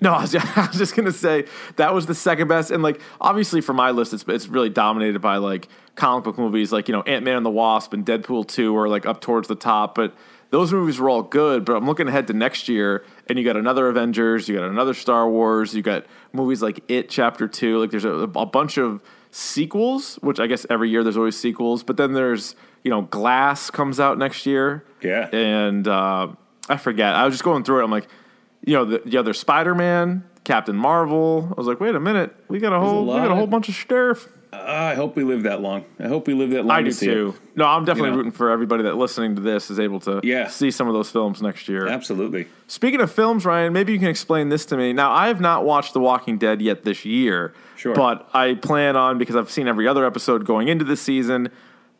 no. 0.00 0.12
I 0.14 0.22
was, 0.22 0.32
just, 0.32 0.56
I 0.58 0.66
was 0.68 0.76
just 0.76 0.96
gonna 0.96 1.12
say 1.12 1.44
that 1.76 1.92
was 1.92 2.06
the 2.06 2.14
second 2.14 2.48
best, 2.48 2.70
and 2.70 2.82
like 2.82 3.00
obviously 3.20 3.60
for 3.60 3.72
my 3.74 3.90
list, 3.90 4.12
it's 4.14 4.24
it's 4.28 4.48
really 4.48 4.70
dominated 4.70 5.20
by 5.20 5.36
like 5.36 5.68
comic 5.96 6.24
book 6.24 6.38
movies, 6.38 6.72
like 6.72 6.88
you 6.88 6.92
know 6.92 7.02
Ant 7.02 7.24
Man 7.24 7.36
and 7.36 7.44
the 7.46 7.50
Wasp 7.50 7.92
and 7.92 8.06
Deadpool 8.06 8.46
two 8.48 8.76
are 8.76 8.88
like 8.88 9.04
up 9.06 9.20
towards 9.20 9.48
the 9.48 9.56
top, 9.56 9.94
but. 9.94 10.14
Those 10.50 10.72
movies 10.72 10.98
were 10.98 11.10
all 11.10 11.22
good, 11.22 11.66
but 11.66 11.76
I'm 11.76 11.84
looking 11.84 12.08
ahead 12.08 12.26
to 12.28 12.32
next 12.32 12.70
year, 12.70 13.04
and 13.28 13.38
you 13.38 13.44
got 13.44 13.58
another 13.58 13.86
Avengers, 13.88 14.48
you 14.48 14.56
got 14.56 14.70
another 14.70 14.94
Star 14.94 15.28
Wars, 15.28 15.74
you 15.74 15.82
got 15.82 16.06
movies 16.32 16.62
like 16.62 16.80
It 16.88 17.10
Chapter 17.10 17.46
Two. 17.46 17.78
Like 17.78 17.90
there's 17.90 18.06
a, 18.06 18.08
a 18.12 18.46
bunch 18.46 18.78
of 18.78 19.02
sequels, 19.30 20.16
which 20.22 20.40
I 20.40 20.46
guess 20.46 20.64
every 20.70 20.88
year 20.88 21.02
there's 21.04 21.18
always 21.18 21.38
sequels. 21.38 21.82
But 21.82 21.98
then 21.98 22.14
there's 22.14 22.54
you 22.82 22.90
know 22.90 23.02
Glass 23.02 23.70
comes 23.70 24.00
out 24.00 24.16
next 24.16 24.46
year, 24.46 24.84
Yeah. 25.02 25.28
and 25.34 25.86
uh, 25.86 26.28
I 26.68 26.76
forget. 26.76 27.14
I 27.14 27.24
was 27.24 27.34
just 27.34 27.44
going 27.44 27.64
through 27.64 27.80
it. 27.80 27.84
I'm 27.84 27.90
like, 27.90 28.08
you 28.64 28.74
know, 28.74 28.84
the, 28.84 29.02
the 29.04 29.16
other 29.18 29.32
Spider 29.32 29.74
Man, 29.74 30.24
Captain 30.44 30.76
Marvel. 30.76 31.48
I 31.50 31.54
was 31.54 31.66
like, 31.66 31.80
wait 31.80 31.94
a 31.94 32.00
minute, 32.00 32.34
we 32.48 32.58
got 32.58 32.72
a 32.72 32.80
whole 32.80 33.06
we 33.06 33.12
got 33.12 33.30
a 33.30 33.34
whole 33.34 33.46
bunch 33.46 33.68
of 33.68 33.74
stuff. 33.74 34.28
I 34.50 34.94
hope 34.94 35.14
we 35.14 35.24
live 35.24 35.42
that 35.42 35.60
long. 35.60 35.84
I 36.00 36.08
hope 36.08 36.26
we 36.26 36.32
live 36.32 36.50
that 36.50 36.64
long. 36.64 36.78
I 36.78 36.82
do 36.82 36.90
see 36.90 37.04
too. 37.06 37.34
It. 37.36 37.56
No, 37.58 37.66
I'm 37.66 37.84
definitely 37.84 38.08
You 38.08 38.12
know? 38.12 38.16
rooting 38.16 38.32
for 38.32 38.50
everybody 38.50 38.82
that 38.84 38.96
listening 38.96 39.34
to 39.36 39.42
this 39.42 39.70
is 39.70 39.78
able 39.78 40.00
to 40.00 40.20
Yeah. 40.24 40.48
see 40.48 40.70
some 40.70 40.88
of 40.88 40.94
those 40.94 41.10
films 41.10 41.42
next 41.42 41.68
year. 41.68 41.86
Absolutely. 41.86 42.46
Speaking 42.66 43.02
of 43.02 43.12
films, 43.12 43.44
Ryan, 43.44 43.74
maybe 43.74 43.92
you 43.92 43.98
can 43.98 44.08
explain 44.08 44.48
this 44.48 44.64
to 44.66 44.78
me. 44.78 44.94
Now, 44.94 45.12
I 45.12 45.28
have 45.28 45.40
not 45.42 45.64
watched 45.66 45.92
The 45.92 46.00
Walking 46.00 46.38
Dead 46.38 46.62
yet 46.62 46.82
this 46.84 47.04
year. 47.04 47.52
Sure. 47.76 47.94
But 47.94 48.26
I 48.32 48.54
plan 48.54 48.96
on, 48.96 49.18
because 49.18 49.36
I've 49.36 49.50
seen 49.50 49.68
every 49.68 49.86
other 49.86 50.06
episode 50.06 50.46
going 50.46 50.68
into 50.68 50.84
the 50.84 50.96
season, 50.96 51.50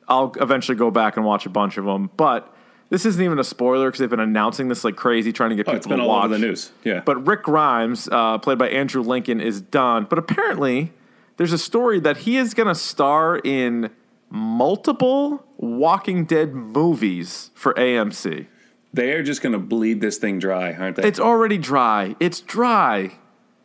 I'll 0.08 0.32
eventually 0.40 0.76
go 0.78 0.90
back 0.90 1.18
and 1.18 1.26
watch 1.26 1.44
a 1.44 1.50
bunch 1.50 1.76
of 1.76 1.84
them. 1.84 2.08
But 2.16 2.50
this 2.90 3.04
isn't 3.04 3.23
even 3.23 3.38
a 3.38 3.45
spoiler 3.45 3.88
because 3.88 4.00
they've 4.00 4.09
been 4.11 4.18
announcing 4.21 4.68
this 4.68 4.83
like 4.85 4.97
crazy, 4.97 5.33
trying 5.33 5.50
to 5.50 5.57
get 5.57 5.66
Oh, 5.68 5.73
people 5.73 5.76
it's 5.76 5.87
been 5.87 5.99
to 5.99 6.02
all 6.04 6.09
watch. 6.09 6.25
over 6.26 6.35
the 6.38 6.47
news. 6.47 6.71
Yeah. 6.85 7.00
But 7.04 7.26
Rick 7.26 7.42
Grimes, 7.42 8.09
uh, 8.11 8.38
played 8.38 8.59
by 8.59 8.68
Andrew 8.71 9.02
Lincoln, 9.02 9.40
is 9.40 9.61
done. 9.61 10.07
But 10.09 10.18
apparently, 10.18 10.92
there's 11.37 11.52
a 11.52 11.59
story 11.59 12.00
that 12.00 12.18
he 12.18 12.37
is 12.37 12.54
going 12.54 12.68
to 12.68 12.75
star 12.75 13.38
in 13.38 13.90
multiple 14.30 15.45
Walking 15.57 16.25
Dead 16.25 16.54
movies 16.54 17.50
for 17.54 17.75
AMC. 17.75 18.47
they 18.95 19.12
are 19.12 19.23
just 19.23 19.42
going 19.42 19.52
to 19.52 19.59
bleed 19.59 20.00
this 20.00 20.18
thing 20.18 20.38
dry, 20.38 20.73
aren't 20.73 20.97
they? 20.97 21.07
It's 21.07 21.21
already 21.21 21.59
dry. 21.59 22.16
It's 22.21 22.40
dry. 22.40 23.12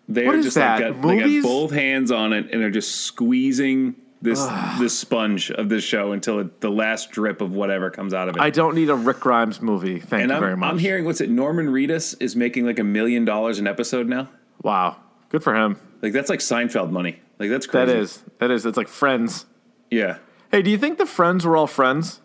they 0.10 0.26
what 0.26 0.36
are 0.36 0.40
is 0.40 0.46
just 0.46 0.56
that, 0.58 0.82
like 0.82 1.02
got, 1.02 1.08
they 1.08 1.36
got 1.42 1.44
both 1.44 1.72
hands 1.72 2.12
on 2.12 2.34
it 2.34 2.50
and 2.52 2.62
they're 2.62 2.70
just 2.70 2.96
squeezing 3.02 3.96
this 4.24 4.40
this 4.80 4.98
sponge 4.98 5.52
of 5.52 5.70
this 5.70 5.84
show 5.84 6.14
until 6.14 6.40
it, 6.40 6.62
the 6.62 6.72
last 6.72 7.12
drip 7.12 7.42
of 7.42 7.54
whatever 7.54 7.90
comes 7.92 8.14
out 8.14 8.30
of 8.30 8.36
it. 8.38 8.42
I 8.42 8.50
don't 8.50 8.74
need 8.74 8.90
a 8.90 8.96
Rick 8.96 9.20
Grimes 9.20 9.62
movie. 9.62 10.00
Thank 10.00 10.24
and 10.24 10.30
you 10.30 10.36
I'm, 10.36 10.42
very 10.42 10.58
much. 10.58 10.72
I'm 10.72 10.80
hearing 10.80 11.06
what's 11.06 11.22
it? 11.22 11.30
Norman 11.30 11.68
Reedus 11.68 12.16
is 12.20 12.36
making 12.36 12.66
like 12.66 12.80
a 12.80 12.84
million 12.84 13.26
dollars 13.26 13.60
an 13.60 13.68
episode 13.68 14.08
now. 14.08 14.30
Wow, 14.62 14.98
good 15.30 15.44
for 15.44 15.54
him. 15.54 15.78
Like 16.02 16.14
that's 16.14 16.30
like 16.30 16.40
Seinfeld 16.40 16.90
money. 16.90 17.22
Like 17.38 17.50
that's 17.50 17.68
crazy. 17.68 17.86
That 17.86 17.98
is 17.98 18.24
that 18.40 18.52
is. 18.52 18.66
It's 18.66 18.78
like 18.78 18.88
Friends. 18.88 19.46
Yeah. 19.92 20.18
Hey, 20.52 20.62
do 20.62 20.72
you 20.72 20.78
think 20.78 20.98
the 20.98 21.06
Friends 21.06 21.46
were 21.46 21.58
all 21.58 21.68
friends? 21.68 22.22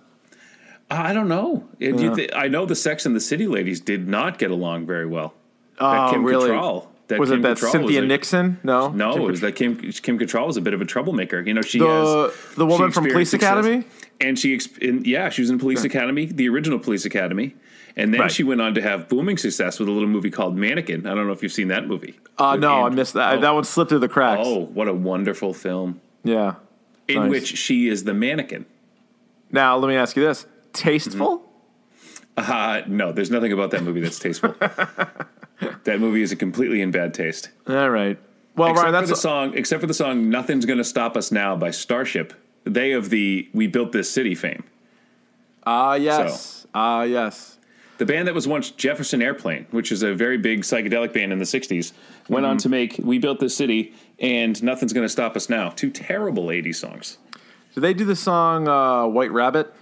I 0.90 1.12
don't 1.12 1.28
know. 1.28 1.68
It- 1.80 1.96
do 1.96 2.04
you 2.04 2.14
thi- 2.14 2.32
I 2.32 2.48
know 2.48 2.64
the 2.64 2.76
Sex 2.76 3.04
and 3.04 3.14
the 3.14 3.20
City 3.20 3.46
ladies 3.46 3.80
did 3.80 4.08
not 4.08 4.38
get 4.38 4.50
along 4.50 4.86
very 4.86 5.04
well. 5.04 5.34
Oh, 5.80 6.08
Kim 6.10 6.24
really? 6.24 6.50
Cattrall. 6.50 6.86
That 7.08 7.18
was 7.18 7.30
Kim 7.30 7.38
it 7.38 7.42
that 7.42 7.56
Cattrall 7.56 7.70
Cynthia 7.72 8.02
Nixon? 8.02 8.60
No, 8.62 8.90
No, 8.90 9.12
Kim 9.14 9.22
it 9.22 9.26
was 9.26 9.40
that 9.40 9.56
Kim 9.56 9.76
Kim 9.76 10.18
Cattrall 10.18 10.46
was 10.46 10.56
a 10.56 10.60
bit 10.60 10.74
of 10.74 10.80
a 10.80 10.84
troublemaker. 10.84 11.40
You 11.40 11.54
know, 11.54 11.62
she 11.62 11.78
The- 11.78 11.86
has 11.86 12.54
the 12.56 12.66
woman 12.66 12.90
from 12.90 13.04
Police 13.08 13.30
success. 13.30 13.50
Academy? 13.64 13.84
and 14.20 14.38
she 14.38 14.58
in, 14.80 15.04
yeah, 15.04 15.28
she 15.30 15.42
was 15.42 15.50
in 15.50 15.58
Police 15.58 15.84
Academy, 15.84 16.26
the 16.26 16.48
original 16.48 16.78
Police 16.78 17.04
Academy, 17.04 17.54
and 17.96 18.12
then 18.12 18.20
Right. 18.20 18.30
she 18.30 18.42
went 18.44 18.60
on 18.60 18.74
to 18.74 18.82
have 18.82 19.08
booming 19.08 19.36
success 19.38 19.78
with 19.78 19.88
a 19.88 19.92
little 19.92 20.08
movie 20.08 20.30
called 20.30 20.56
Mannequin. 20.56 21.06
I 21.06 21.14
don't 21.14 21.26
know 21.26 21.32
if 21.32 21.42
you've 21.42 21.52
seen 21.52 21.68
that 21.68 21.86
movie. 21.88 22.14
Uh, 22.36 22.50
With 22.52 22.60
no, 22.62 22.84
I 22.86 22.90
missed 22.90 23.14
that. 23.14 23.38
Oh, 23.38 23.40
That 23.40 23.54
one 23.54 23.64
slipped 23.64 23.88
through 23.88 24.00
the 24.00 24.08
cracks. 24.08 24.42
Oh, 24.44 24.66
what 24.66 24.86
a 24.88 24.92
wonderful 24.94 25.54
film! 25.54 26.00
yeah. 26.24 26.54
In 27.06 27.20
Nice. 27.22 27.30
which 27.30 27.56
she 27.56 27.88
is 27.88 28.04
the 28.04 28.12
mannequin. 28.12 28.66
Now 29.50 29.78
let 29.78 29.88
me 29.88 29.96
ask 29.96 30.14
you 30.14 30.22
this: 30.22 30.44
tasteful? 30.74 31.50
Uh, 32.36 32.82
no, 32.86 33.12
there's 33.12 33.30
nothing 33.30 33.50
about 33.52 33.70
that 33.70 33.82
movie 33.82 34.00
that's 34.00 34.18
tasteful. 34.18 34.54
that 35.84 36.00
movie 36.00 36.22
is 36.22 36.32
a 36.32 36.36
completely 36.36 36.80
in 36.82 36.90
bad 36.90 37.14
taste. 37.14 37.50
All 37.68 37.90
right. 37.90 38.18
Well, 38.56 38.70
except 38.70 38.84
Ryan, 38.84 38.94
for 39.02 39.06
the 39.06 39.06
that's 39.12 39.20
song. 39.20 39.52
Except 39.56 39.80
for 39.80 39.86
the 39.86 39.94
song 39.94 40.28
"Nothing's 40.30 40.64
Gonna 40.66 40.84
Stop 40.84 41.16
Us 41.16 41.30
Now" 41.30 41.56
by 41.56 41.70
Starship. 41.70 42.32
They 42.64 42.92
of 42.92 43.10
the 43.10 43.48
"We 43.52 43.66
Built 43.68 43.92
This 43.92 44.10
City" 44.10 44.34
fame. 44.34 44.64
ah 45.64 45.94
yes, 45.94 46.66
ah 46.74 47.02
yes. 47.02 47.54
The 47.98 48.06
band 48.06 48.28
that 48.28 48.34
was 48.34 48.46
once 48.46 48.70
Jefferson 48.70 49.20
Airplane, 49.22 49.66
which 49.72 49.90
is 49.90 50.02
a 50.04 50.14
very 50.14 50.38
big 50.38 50.60
psychedelic 50.62 51.12
band 51.12 51.32
in 51.32 51.38
the 51.38 51.44
'60s, 51.44 51.92
went 52.28 52.44
Mm-hmm. 52.44 52.50
on 52.50 52.58
to 52.58 52.68
make 52.68 52.96
"We 53.02 53.18
Built 53.18 53.40
This 53.40 53.56
City" 53.56 53.92
and 54.18 54.60
"Nothing's 54.62 54.92
Gonna 54.92 55.08
Stop 55.08 55.36
Us 55.36 55.48
Now." 55.48 55.70
Two 55.70 55.90
terrible 55.90 56.46
'80s 56.46 56.76
songs. 56.76 57.18
Do 57.74 57.80
they 57.80 57.94
do 57.94 58.04
the 58.04 58.16
song 58.16 58.66
uh, 58.68 59.06
"White 59.06 59.30
Rabbit"? 59.32 59.72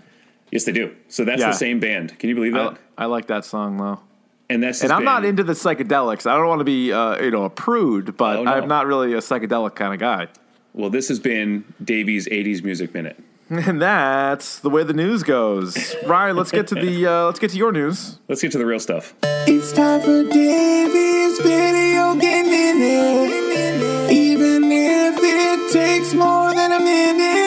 Yes, 0.50 0.64
they 0.64 0.72
do. 0.72 0.94
So 1.08 1.24
that's 1.24 1.40
Yeah. 1.40 1.48
the 1.48 1.54
same 1.56 1.80
band. 1.80 2.18
Can 2.18 2.28
you 2.28 2.34
believe 2.34 2.52
that? 2.54 2.78
I, 2.96 3.04
I 3.04 3.06
like 3.06 3.26
that 3.26 3.44
song 3.44 3.76
though. 3.78 4.00
And 4.48 4.62
that's 4.62 4.82
And 4.82 4.92
I'm 4.92 5.04
not 5.04 5.24
into 5.24 5.42
the 5.42 5.52
psychedelics. 5.54 6.26
I 6.30 6.36
don't 6.36 6.46
want 6.48 6.60
to 6.60 6.64
be, 6.64 6.92
uh, 6.92 7.20
you 7.22 7.30
know, 7.30 7.44
a 7.44 7.50
prude, 7.50 8.16
but 8.16 8.38
Oh, 8.38 8.42
no. 8.44 8.52
I'm 8.52 8.68
not 8.68 8.86
really 8.86 9.12
a 9.14 9.18
psychedelic 9.18 9.74
kind 9.74 9.92
of 9.94 10.00
guy. 10.00 10.28
Well, 10.74 10.90
this 10.90 11.08
has 11.08 11.18
been 11.20 11.64
Davey's 11.82 12.26
'80s 12.28 12.62
Music 12.62 12.94
Minute. 12.94 13.16
And 13.48 13.80
that's 13.80 14.58
the 14.58 14.68
way 14.70 14.82
the 14.82 14.92
news 14.92 15.22
goes. 15.22 15.94
Ryan, 16.04 16.36
let's 16.36 16.50
get 16.50 16.66
to 16.68 16.74
the 16.74 17.06
uh, 17.12 17.24
let's 17.26 17.38
get 17.38 17.50
to 17.52 17.56
your 17.56 17.70
news. 17.70 18.18
Let's 18.28 18.42
get 18.42 18.50
to 18.52 18.58
the 18.58 18.66
real 18.66 18.80
stuff. 18.80 19.14
It's 19.22 19.72
time 19.72 20.00
for 20.00 20.24
Davey's 20.24 21.38
video 21.40 22.14
game 22.16 22.46
minute. 22.46 24.10
Even 24.10 24.64
if 24.72 25.16
it 25.20 25.72
takes 25.72 26.12
more 26.12 26.52
than 26.54 26.72
a 26.72 26.80
minute. 26.80 27.45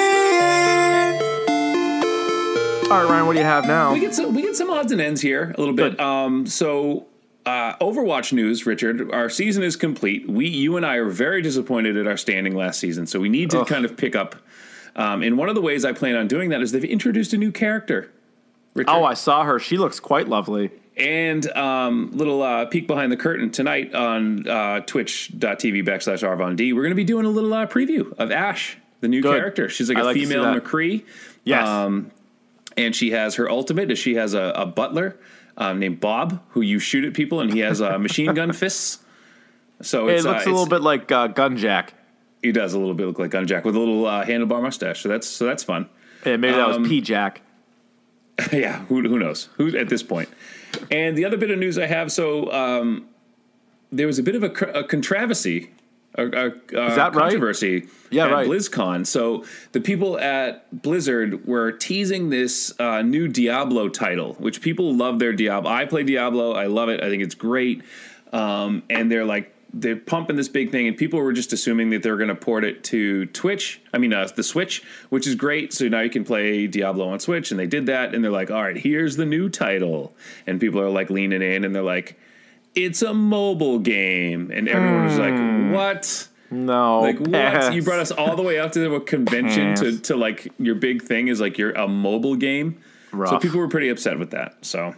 All 2.92 3.04
right, 3.04 3.08
Ryan, 3.08 3.28
what 3.28 3.34
do 3.34 3.40
you 3.40 3.46
have 3.46 3.68
now? 3.68 3.94
We 3.94 4.00
get 4.00 4.16
some 4.16 4.34
we 4.34 4.42
get 4.42 4.56
some 4.56 4.72
odds 4.72 4.92
and 4.92 5.00
ends 5.00 5.22
here 5.22 5.54
a 5.56 5.60
little 5.60 5.76
bit. 5.76 5.92
Good. 5.92 6.00
Um, 6.00 6.48
so 6.48 7.06
uh, 7.46 7.76
Overwatch 7.78 8.34
news, 8.34 8.66
Richard. 8.66 9.12
Our 9.12 9.30
season 9.30 9.62
is 9.62 9.76
complete. 9.76 10.28
We, 10.28 10.48
you 10.48 10.76
and 10.76 10.84
I, 10.84 10.96
are 10.96 11.10
very 11.10 11.44
disappointed 11.44 11.98
at 11.98 12.08
our 12.08 12.18
standing 12.18 12.56
last 12.56 12.80
season. 12.80 13.06
So 13.06 13.20
we 13.20 13.30
need 13.30 13.52
to 13.52 13.60
Ugh. 13.62 13.68
kind 13.68 13.86
of 13.86 13.96
pick 13.96 14.16
up. 14.16 14.36
Um, 14.96 15.22
and 15.22 15.38
one 15.38 15.50
of 15.50 15.56
the 15.56 15.62
ways 15.62 15.86
I 15.86 15.94
plan 15.94 16.16
on 16.16 16.28
doing 16.28 16.50
that 16.50 16.62
is 16.62 16.72
they've 16.72 16.84
introduced 16.84 17.32
a 17.34 17.38
new 17.38 17.52
character. 17.52 18.12
Richard. 18.74 18.92
Oh, 18.92 19.04
I 19.04 19.14
saw 19.14 19.44
her. 19.44 19.60
She 19.60 19.78
looks 19.78 20.00
quite 20.00 20.28
lovely. 20.28 20.72
And 20.98 21.48
um, 21.52 22.10
little 22.12 22.42
uh, 22.42 22.66
peek 22.66 22.88
behind 22.88 23.12
the 23.12 23.18
curtain 23.18 23.52
tonight 23.52 23.94
on 23.94 24.48
uh, 24.48 24.80
twitch.tv 24.82 25.86
backslash 25.86 26.28
Arvon 26.28 26.56
D. 26.56 26.74
We're 26.74 26.82
going 26.82 26.90
to 26.92 26.96
be 26.96 27.04
doing 27.04 27.26
a 27.26 27.30
little 27.30 27.54
uh, 27.54 27.68
preview 27.68 28.12
of 28.18 28.32
Ash, 28.32 28.78
the 29.02 29.08
new 29.08 29.22
Good. 29.22 29.38
character. 29.38 29.70
She's 29.70 29.90
like 29.90 30.00
I 30.00 30.02
a 30.02 30.06
like 30.06 30.16
female. 30.16 30.44
McCree. 30.44 31.06
Yes. 31.44 31.68
Um, 31.68 32.12
and 32.80 32.96
she 32.96 33.12
has 33.12 33.36
her 33.36 33.50
ultimate 33.50 33.92
is 33.92 34.00
she 34.00 34.16
has 34.16 34.34
a, 34.34 34.54
a 34.56 34.66
butler 34.66 35.18
um, 35.58 35.80
named 35.80 36.00
Bob 36.00 36.42
who 36.50 36.62
you 36.62 36.80
shoot 36.80 37.04
at 37.06 37.14
people 37.14 37.42
and 37.42 37.52
he 37.54 37.60
has 37.60 37.82
uh, 37.82 37.98
machine 38.00 38.34
gun 38.34 38.54
fists. 38.54 39.00
So 39.82 40.08
It 40.08 40.24
looks 40.24 40.46
uh, 40.46 40.50
a 40.50 40.52
little 40.52 40.66
bit 40.68 40.82
like 40.82 41.12
uh, 41.12 41.28
Gunjack. 41.30 41.90
He 42.42 42.52
does 42.52 42.74
a 42.74 42.80
little 42.80 42.94
bit 42.96 43.06
look 43.08 43.20
like 43.20 43.32
Gunjack 43.32 43.64
with 43.64 43.76
a 43.76 43.80
little 43.80 44.06
uh, 44.06 44.26
handlebar 44.26 44.62
mustache. 44.62 45.02
So 45.02 45.10
that's 45.10 45.28
so 45.28 45.46
that's 45.46 45.64
fun. 45.64 45.90
Yeah, 46.26 46.38
maybe 46.38 46.54
that 46.56 46.70
Um, 46.70 46.82
was 46.82 46.90
P 46.90 47.02
Jack. 47.02 47.42
yeah, 48.54 48.80
who, 48.86 49.02
who 49.02 49.20
knows? 49.20 49.50
Who 49.58 49.76
at 49.78 49.90
this 49.90 50.04
point? 50.04 50.30
And 50.92 51.18
the 51.18 51.26
other 51.26 51.38
bit 51.38 51.52
of 51.52 51.60
news 51.60 51.78
I 51.78 51.88
have, 51.88 52.12
so 52.12 52.52
um, 52.54 53.08
there 53.92 54.08
was 54.08 54.20
a 54.20 54.24
bit 54.24 54.36
of 54.36 54.44
a, 54.44 54.52
a 54.80 54.84
controversy, 54.84 55.72
a, 56.16 56.24
a, 56.24 56.48
a 56.48 56.52
that 56.72 56.98
right? 56.98 57.14
controversy 57.14 57.88
Yeah, 58.10 58.26
at 58.26 58.32
right. 58.32 58.48
BlizzCon. 58.48 59.06
So 59.06 59.46
the 59.72 59.82
people 59.82 60.20
at 60.20 60.82
Blizzard 60.82 61.46
were 61.46 61.72
teasing 61.72 62.30
this 62.30 62.74
uh, 62.80 63.02
new 63.02 63.28
Diablo 63.28 63.90
title, 63.90 64.34
which 64.36 64.62
people 64.62 64.96
love 64.96 65.20
their 65.20 65.34
Diablo. 65.34 65.70
I 65.70 65.86
play 65.86 66.04
Diablo. 66.04 66.54
I 66.54 66.66
love 66.68 66.90
it. 66.90 67.04
I 67.04 67.10
think 67.10 67.24
it's 67.24 67.36
great. 67.36 67.84
Um, 68.34 68.84
and 68.90 69.12
they're 69.12 69.26
like 69.26 69.56
they're 69.72 69.96
pumping 69.96 70.36
this 70.36 70.50
big 70.50 70.72
thing, 70.72 70.88
and 70.88 70.98
people 70.98 71.20
were 71.20 71.34
just 71.34 71.54
assuming 71.54 71.92
that 71.92 72.02
they're 72.02 72.18
going 72.18 72.30
to 72.30 72.36
port 72.36 72.64
it 72.64 72.84
to 72.86 73.28
Twitch. 73.28 73.80
I 73.94 74.00
mean, 74.00 74.14
uh, 74.14 74.28
the 74.36 74.42
Switch, 74.42 74.84
which 75.10 75.28
is 75.28 75.36
great. 75.36 75.74
So 75.74 75.88
now 75.88 76.00
you 76.02 76.10
can 76.10 76.24
play 76.24 76.66
Diablo 76.66 77.08
on 77.10 77.20
Switch, 77.20 77.52
and 77.52 77.60
they 77.60 77.68
did 77.68 77.86
that. 77.86 78.16
And 78.16 78.24
they're 78.24 78.32
like, 78.32 78.50
"All 78.50 78.64
right, 78.64 78.78
here's 78.78 79.16
the 79.16 79.26
new 79.26 79.48
title," 79.48 80.16
and 80.48 80.60
people 80.60 80.82
are 80.82 80.90
like 80.90 81.10
leaning 81.10 81.42
in, 81.44 81.64
and 81.64 81.76
they're 81.76 81.84
like, 81.84 82.18
"It's 82.84 83.02
a 83.02 83.14
mobile 83.14 83.80
game," 83.80 84.52
and 84.54 84.68
everyone 84.68 85.06
was 85.06 85.18
like, 85.18 85.74
"What?" 85.74 86.28
No. 86.52 87.02
Like 87.02 87.20
what? 87.20 87.74
You 87.74 87.84
brought 87.84 88.00
us 88.00 88.12
all 88.12 88.36
the 88.36 88.42
way 88.42 88.60
out 88.60 88.74
to 88.74 88.80
the 88.80 89.00
convention 89.00 89.76
to, 89.76 89.92
Pass. 89.92 90.02
to 90.08 90.16
like 90.16 90.52
your 90.58 90.76
big 90.76 91.04
thing 91.04 91.28
is 91.28 91.40
like 91.40 91.58
you're 91.58 91.72
a 91.72 91.88
mobile 91.88 92.36
game. 92.36 92.80
So 93.12 93.40
people 93.40 93.60
were 93.60 93.68
pretty 93.68 93.90
upset 93.90 94.20
with 94.20 94.32
that. 94.32 94.64
So 94.64 94.96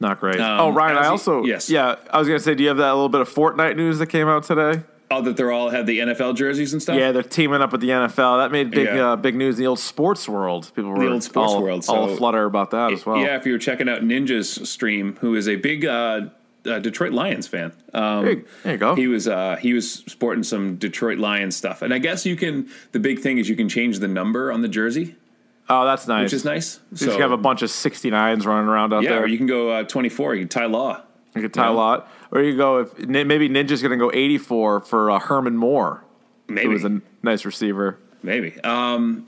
Not 0.00 0.20
great. 0.20 0.40
Um, 0.40 0.60
oh, 0.60 0.68
Ryan, 0.70 0.96
I 0.96 1.06
also 1.06 1.44
yes. 1.44 1.68
yeah, 1.70 1.96
I 2.10 2.18
was 2.18 2.28
gonna 2.28 2.40
say, 2.40 2.54
do 2.54 2.62
you 2.62 2.68
have 2.68 2.78
that 2.78 2.92
little 2.92 3.08
bit 3.08 3.20
of 3.20 3.28
Fortnite 3.28 3.76
news 3.76 3.98
that 3.98 4.06
came 4.08 4.28
out 4.28 4.44
today? 4.44 4.82
oh, 5.10 5.22
that 5.22 5.36
they're 5.36 5.50
all 5.50 5.70
had 5.70 5.86
the 5.86 6.00
NFL 6.00 6.36
jerseys 6.36 6.72
and 6.74 6.82
stuff. 6.82 6.96
Yeah, 6.96 7.12
they're 7.12 7.22
teaming 7.22 7.62
up 7.62 7.72
with 7.72 7.80
the 7.80 7.88
NFL. 7.88 8.40
That 8.42 8.52
made 8.52 8.70
big 8.70 8.86
Yeah. 8.86 9.12
uh, 9.12 9.16
big 9.16 9.34
news 9.36 9.56
in 9.56 9.62
the 9.62 9.66
old 9.66 9.78
sports 9.78 10.28
world. 10.28 10.70
People 10.74 10.90
were 10.90 10.98
the 10.98 11.10
old 11.10 11.22
sports 11.22 11.52
all, 11.52 11.62
world, 11.62 11.84
all 11.88 12.14
flutter 12.16 12.44
about 12.44 12.72
that 12.72 12.92
as 12.92 13.06
well. 13.06 13.18
Yeah, 13.18 13.36
if 13.36 13.46
you 13.46 13.52
were 13.52 13.58
checking 13.58 13.88
out 13.88 14.02
Ninja's 14.02 14.68
stream, 14.68 15.16
who 15.20 15.34
is 15.34 15.48
a 15.48 15.56
big 15.56 15.86
uh, 15.86 16.26
uh, 16.68 16.78
Detroit 16.78 17.12
Lions 17.12 17.46
fan, 17.46 17.72
um, 17.94 18.24
There 18.24 18.32
you- 18.34 18.44
there 18.62 18.72
you 18.72 18.78
go. 18.78 18.94
He 18.94 19.06
was 19.06 19.26
uh, 19.26 19.56
he 19.56 19.72
was 19.72 19.90
sporting 20.06 20.42
some 20.42 20.76
Detroit 20.76 21.18
Lions 21.18 21.56
stuff, 21.56 21.82
and 21.82 21.92
I 21.94 21.98
guess 21.98 22.24
you 22.26 22.36
can. 22.36 22.68
The 22.92 23.00
big 23.00 23.20
thing 23.20 23.38
is 23.38 23.48
you 23.48 23.56
can 23.56 23.68
change 23.68 23.98
the 23.98 24.08
number 24.08 24.52
on 24.52 24.62
the 24.62 24.68
jersey, 24.68 25.16
oh, 25.68 25.84
that's 25.84 26.06
nice. 26.06 26.24
which 26.24 26.32
is 26.34 26.44
nice. 26.44 26.80
You 26.92 27.06
just 27.06 27.18
have 27.18 27.32
a 27.32 27.36
bunch 27.36 27.62
of 27.62 27.70
69s 27.70 28.44
running 28.46 28.68
around 28.68 28.92
out 28.92 29.02
yeah, 29.02 29.10
there. 29.10 29.22
or 29.24 29.26
you 29.26 29.36
can 29.38 29.46
go 29.46 29.70
uh, 29.70 29.82
twenty 29.84 30.08
four. 30.08 30.34
You 30.34 30.42
can 30.42 30.48
tie 30.48 30.66
law. 30.66 31.02
You 31.34 31.42
can 31.42 31.50
tie 31.50 31.66
Yeah. 31.66 31.72
a 31.72 31.74
lot. 31.74 32.10
Or 32.32 32.42
you 32.42 32.56
go 32.56 32.78
if 32.80 32.98
maybe 33.06 33.48
Ninja's 33.48 33.80
going 33.82 33.92
to 33.92 33.96
go 33.96 34.10
84 34.12 34.80
for 34.80 35.10
uh, 35.10 35.18
Herman 35.20 35.56
Moore. 35.56 36.04
Maybe 36.48 36.66
Who 36.66 36.72
was 36.72 36.84
a 36.84 37.00
nice 37.22 37.44
receiver. 37.44 37.98
Maybe. 38.22 38.58
Um, 38.62 39.27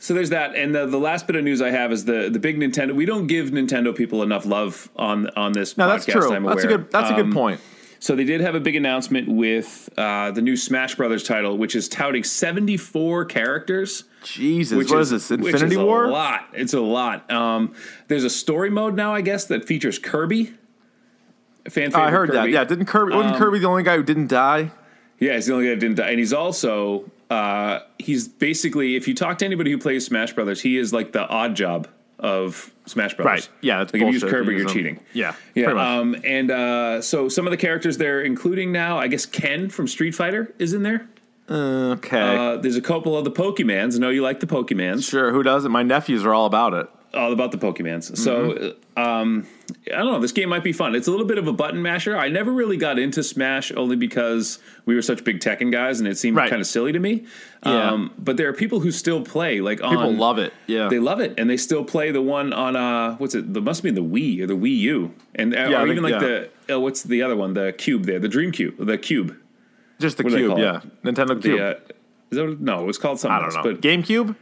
so 0.00 0.12
there's 0.14 0.30
that, 0.30 0.56
and 0.56 0.74
the, 0.74 0.86
the 0.86 0.98
last 0.98 1.28
bit 1.28 1.36
of 1.36 1.44
news 1.44 1.62
I 1.62 1.70
have 1.70 1.92
is 1.92 2.04
the 2.06 2.28
the 2.28 2.40
big 2.40 2.58
Nintendo. 2.58 2.92
We 2.92 3.06
don't 3.06 3.28
give 3.28 3.50
Nintendo 3.50 3.94
people 3.94 4.22
enough 4.24 4.44
love 4.44 4.88
on 4.96 5.28
on 5.36 5.52
this. 5.52 5.76
No, 5.78 5.84
podcast, 5.84 5.88
that's 5.88 6.04
true. 6.06 6.34
I'm 6.34 6.42
That's 6.44 6.64
a 6.64 6.66
good. 6.66 6.90
That's 6.90 7.10
a 7.10 7.14
Um, 7.14 7.22
good 7.26 7.32
point. 7.34 7.60
So 8.02 8.16
they 8.16 8.24
did 8.24 8.40
have 8.40 8.54
a 8.54 8.60
big 8.60 8.76
announcement 8.76 9.28
with 9.28 9.90
uh, 9.98 10.30
the 10.30 10.40
new 10.40 10.56
Smash 10.56 10.94
Brothers 10.94 11.22
title, 11.22 11.58
which 11.58 11.76
is 11.76 11.86
touting 11.86 12.24
74 12.24 13.26
characters. 13.26 14.04
Jesus, 14.24 14.78
Which 14.78 14.90
what 14.90 15.00
is, 15.00 15.10
this? 15.10 15.28
which 15.28 15.40
Infinity 15.52 15.76
is 15.76 15.82
War? 15.82 16.06
A 16.06 16.10
lot. 16.10 16.48
It's 16.54 16.72
a 16.72 16.80
lot. 16.80 17.30
Um, 17.30 17.74
there's 18.08 18.24
a 18.24 18.30
story 18.30 18.70
mode 18.70 18.94
now, 18.96 19.12
I 19.12 19.20
guess, 19.20 19.44
that 19.46 19.66
features 19.66 19.98
Kirby. 19.98 20.54
Fan 21.68 21.90
Oh, 21.94 22.00
I 22.00 22.10
heard 22.10 22.30
that. 22.30 22.36
Kirby. 22.36 22.48
Um, 22.48 22.52
Yeah, 22.54 22.64
didn't 22.64 22.86
Kirby? 22.86 23.14
wasn't 23.14 23.36
Kirby 23.36 23.58
the 23.58 23.66
only 23.68 23.82
guy 23.82 23.96
who 23.96 24.02
didn't 24.02 24.28
die? 24.28 24.72
Yeah, 25.18 25.34
he's 25.34 25.44
the 25.44 25.52
only 25.52 25.66
guy 25.66 25.74
who 25.74 25.80
didn't 25.80 25.96
die, 25.96 26.08
and 26.08 26.18
he's 26.18 26.32
also 26.32 27.04
uh, 27.30 27.80
he's 27.98 28.28
basically 28.28 28.96
if 28.96 29.06
you 29.08 29.14
talk 29.14 29.38
to 29.38 29.44
anybody 29.44 29.70
who 29.70 29.78
plays 29.78 30.04
Smash 30.06 30.32
Brothers, 30.34 30.60
he 30.60 30.76
is 30.76 30.92
like 30.92 31.12
the 31.12 31.26
odd 31.26 31.54
job 31.54 31.88
of 32.18 32.70
Smash 32.86 33.14
Brothers. 33.14 33.48
Right. 33.48 33.48
Yeah, 33.62 33.78
that's 33.78 33.92
like 33.94 34.02
if 34.02 34.06
you 34.08 34.12
use. 34.12 34.24
Kirby, 34.24 34.52
You 34.52 34.58
you're 34.58 34.68
cheating. 34.68 35.00
Yeah, 35.14 35.34
yeah. 35.54 35.70
Um, 35.98 36.16
and 36.24 36.50
uh, 36.50 37.00
so 37.00 37.28
some 37.28 37.46
of 37.46 37.50
the 37.50 37.56
characters 37.56 37.96
they're 37.98 38.20
including 38.20 38.72
now, 38.72 38.98
I 38.98 39.06
guess 39.08 39.24
Ken 39.24 39.70
from 39.70 39.86
Street 39.88 40.14
Fighter 40.14 40.52
is 40.58 40.74
in 40.74 40.82
there. 40.82 41.08
Okay, 41.48 42.20
Uh, 42.20 42.56
there's 42.58 42.76
a 42.76 42.80
couple 42.82 43.16
of 43.16 43.24
the 43.24 43.30
Pokemans. 43.32 43.96
I 43.96 43.98
know 43.98 44.10
you 44.10 44.22
like 44.22 44.38
the 44.40 44.46
Pokemans. 44.46 45.08
sure. 45.08 45.32
Who 45.32 45.42
doesn't? 45.42 45.72
My 45.72 45.82
nephews 45.82 46.24
are 46.24 46.32
all 46.34 46.46
about 46.46 46.74
it. 46.74 46.86
All 47.14 47.32
about 47.32 47.50
the 47.52 47.58
Pokemans. 47.58 48.16
So, 48.16 48.52
Mm-hmm. 48.52 49.00
um, 49.00 49.46
I 49.92 49.96
don't 49.98 50.06
know. 50.12 50.20
This 50.20 50.32
game 50.32 50.48
might 50.48 50.62
be 50.64 50.72
fun. 50.72 50.94
It's 50.94 51.06
a 51.08 51.10
little 51.10 51.26
bit 51.26 51.38
of 51.38 51.46
a 51.46 51.52
button 51.52 51.80
masher. 51.82 52.16
I 52.16 52.28
never 52.28 52.52
really 52.52 52.76
got 52.76 52.98
into 52.98 53.22
Smash 53.22 53.72
only 53.72 53.96
because 53.96 54.58
we 54.84 54.94
were 54.94 55.02
such 55.02 55.24
big 55.24 55.40
Tekken 55.40 55.70
guys, 55.72 56.00
and 56.00 56.08
it 56.08 56.18
seemed 56.18 56.36
Right. 56.36 56.50
kind 56.50 56.60
of 56.60 56.66
silly 56.66 56.92
to 56.92 56.98
me. 56.98 57.24
Yeah. 57.64 57.90
Um, 57.90 58.12
but 58.18 58.36
there 58.36 58.48
are 58.48 58.52
people 58.52 58.80
who 58.80 58.90
still 58.90 59.22
play. 59.22 59.60
Like 59.60 59.78
People 59.78 59.98
on, 59.98 60.18
love 60.18 60.38
it. 60.38 60.52
Yeah. 60.66 60.88
They 60.88 60.98
love 60.98 61.20
it, 61.20 61.34
and 61.38 61.48
they 61.48 61.56
still 61.56 61.84
play 61.84 62.10
the 62.10 62.22
one 62.22 62.52
on 62.52 62.76
uh, 62.76 63.16
what's 63.16 63.34
it? 63.34 63.52
The 63.54 63.60
must 63.60 63.82
be 63.82 63.90
the 63.90 64.02
Wii 64.02 64.40
or 64.42 64.46
the 64.46 64.56
Wii 64.56 64.76
U, 64.78 65.14
and 65.34 65.54
uh, 65.54 65.58
Yeah, 65.58 65.64
I 65.64 65.68
or 65.68 65.86
think- 65.86 65.90
even 65.92 66.02
like 66.04 66.12
yeah. 66.14 66.18
the 66.20 66.50
oh, 66.70 66.80
what's 66.80 67.02
the 67.02 67.22
other 67.22 67.36
one? 67.36 67.54
The 67.54 67.72
Cube 67.76 68.04
there, 68.04 68.18
the 68.18 68.28
Dream 68.28 68.52
Cube, 68.52 68.74
the 68.78 68.98
Cube. 68.98 69.36
Just 69.98 70.16
the 70.16 70.22
what 70.24 70.32
cube, 70.32 70.58
yeah. 70.58 70.78
it? 70.78 71.02
Nintendo 71.04 71.40
Cube. 71.40 71.58
The, 71.58 71.62
uh, 71.62 71.74
is 72.30 72.38
that 72.38 72.46
what, 72.48 72.60
no, 72.60 72.80
it 72.80 72.86
was 72.86 72.96
called 72.98 73.18
something 73.20 73.34
I 73.34 73.38
don't 73.40 73.54
else, 73.56 73.64
know. 73.64 73.72
but 73.74 73.82
GameCube? 73.82 74.34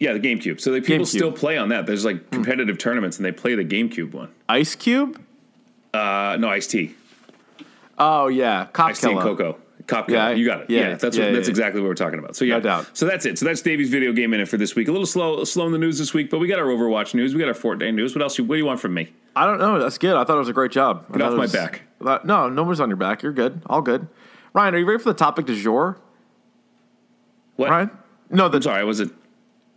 Yeah, 0.00 0.12
the 0.12 0.20
GameCube. 0.20 0.60
So 0.60 0.72
like, 0.72 0.84
people 0.84 1.04
GameCube. 1.06 1.08
still 1.08 1.32
play 1.32 1.56
on 1.56 1.68
that. 1.70 1.86
There's 1.86 2.04
like 2.04 2.30
competitive 2.30 2.78
tournaments, 2.78 3.16
and 3.18 3.24
they 3.24 3.32
play 3.32 3.54
the 3.54 3.64
GameCube 3.64 4.12
one. 4.12 4.30
Ice 4.48 4.74
Cube? 4.74 5.20
Uh, 5.92 6.36
no, 6.40 6.48
Ice-T, 6.48 6.92
Oh 7.98 8.26
yeah, 8.26 8.66
Cop 8.72 8.90
Ice-T 8.90 9.08
and. 9.10 9.20
Coco. 9.20 9.56
Cop 9.86 10.08
Yeah, 10.10 10.30
you 10.30 10.44
got 10.46 10.62
it. 10.62 10.70
yeah, 10.70 10.80
Yeah, 10.80 10.94
that's 10.96 11.16
yeah, 11.16 11.24
what, 11.24 11.28
yeah, 11.30 11.34
that's 11.36 11.48
exactly 11.48 11.80
what 11.80 11.86
we're 11.88 11.94
talking 11.94 12.18
about. 12.18 12.34
So 12.34 12.44
yeah, 12.44 12.54
No 12.54 12.60
doubt. 12.60 12.90
So 12.94 13.06
that's 13.06 13.26
it. 13.26 13.38
So 13.38 13.44
that's 13.44 13.60
Davey's 13.62 13.90
video 13.90 14.12
game 14.12 14.30
minute 14.30 14.48
for 14.48 14.56
this 14.56 14.74
week. 14.74 14.88
A 14.88 14.90
little 14.92 15.06
slow, 15.06 15.44
slow 15.44 15.66
in 15.66 15.72
the 15.72 15.78
news 15.78 15.98
this 15.98 16.12
week, 16.14 16.30
but 16.30 16.38
we 16.40 16.48
got 16.48 16.58
our 16.58 16.64
Overwatch 16.66 17.14
news. 17.14 17.34
We 17.34 17.38
got 17.40 17.48
our 17.48 17.54
Fortnite 17.54 17.94
news. 17.94 18.14
What 18.14 18.22
else? 18.22 18.36
You, 18.38 18.44
what 18.44 18.54
do 18.56 18.58
you 18.58 18.64
want 18.64 18.80
from 18.80 18.94
me? 18.94 19.12
I 19.36 19.44
don't 19.46 19.58
know. 19.58 19.78
That's 19.78 19.98
good. 19.98 20.16
I 20.16 20.24
thought 20.24 20.36
it 20.36 20.40
was 20.40 20.48
a 20.48 20.52
great 20.54 20.72
job. 20.72 21.12
Get 21.12 21.22
off 21.22 21.32
my 21.34 21.40
was- 21.40 21.52
back. 21.52 21.82
Thought- 22.02 22.24
no, 22.24 22.48
no 22.48 22.62
one's 22.64 22.80
on 22.80 22.88
your 22.88 22.96
back. 22.96 23.22
You're 23.22 23.32
good. 23.32 23.62
All 23.66 23.82
good. 23.82 24.08
Ryan, 24.54 24.74
are 24.74 24.78
you 24.78 24.86
ready 24.86 25.02
for 25.02 25.10
the 25.10 25.18
topic 25.18 25.46
du 25.46 25.54
jour? 25.54 25.98
What? 27.56 27.70
Ryan? 27.70 27.90
No, 28.30 28.48
the 28.48 28.56
I'm 28.56 28.62
sorry. 28.62 28.80
I 28.80 28.84
Was 28.84 29.00
it? 29.00 29.10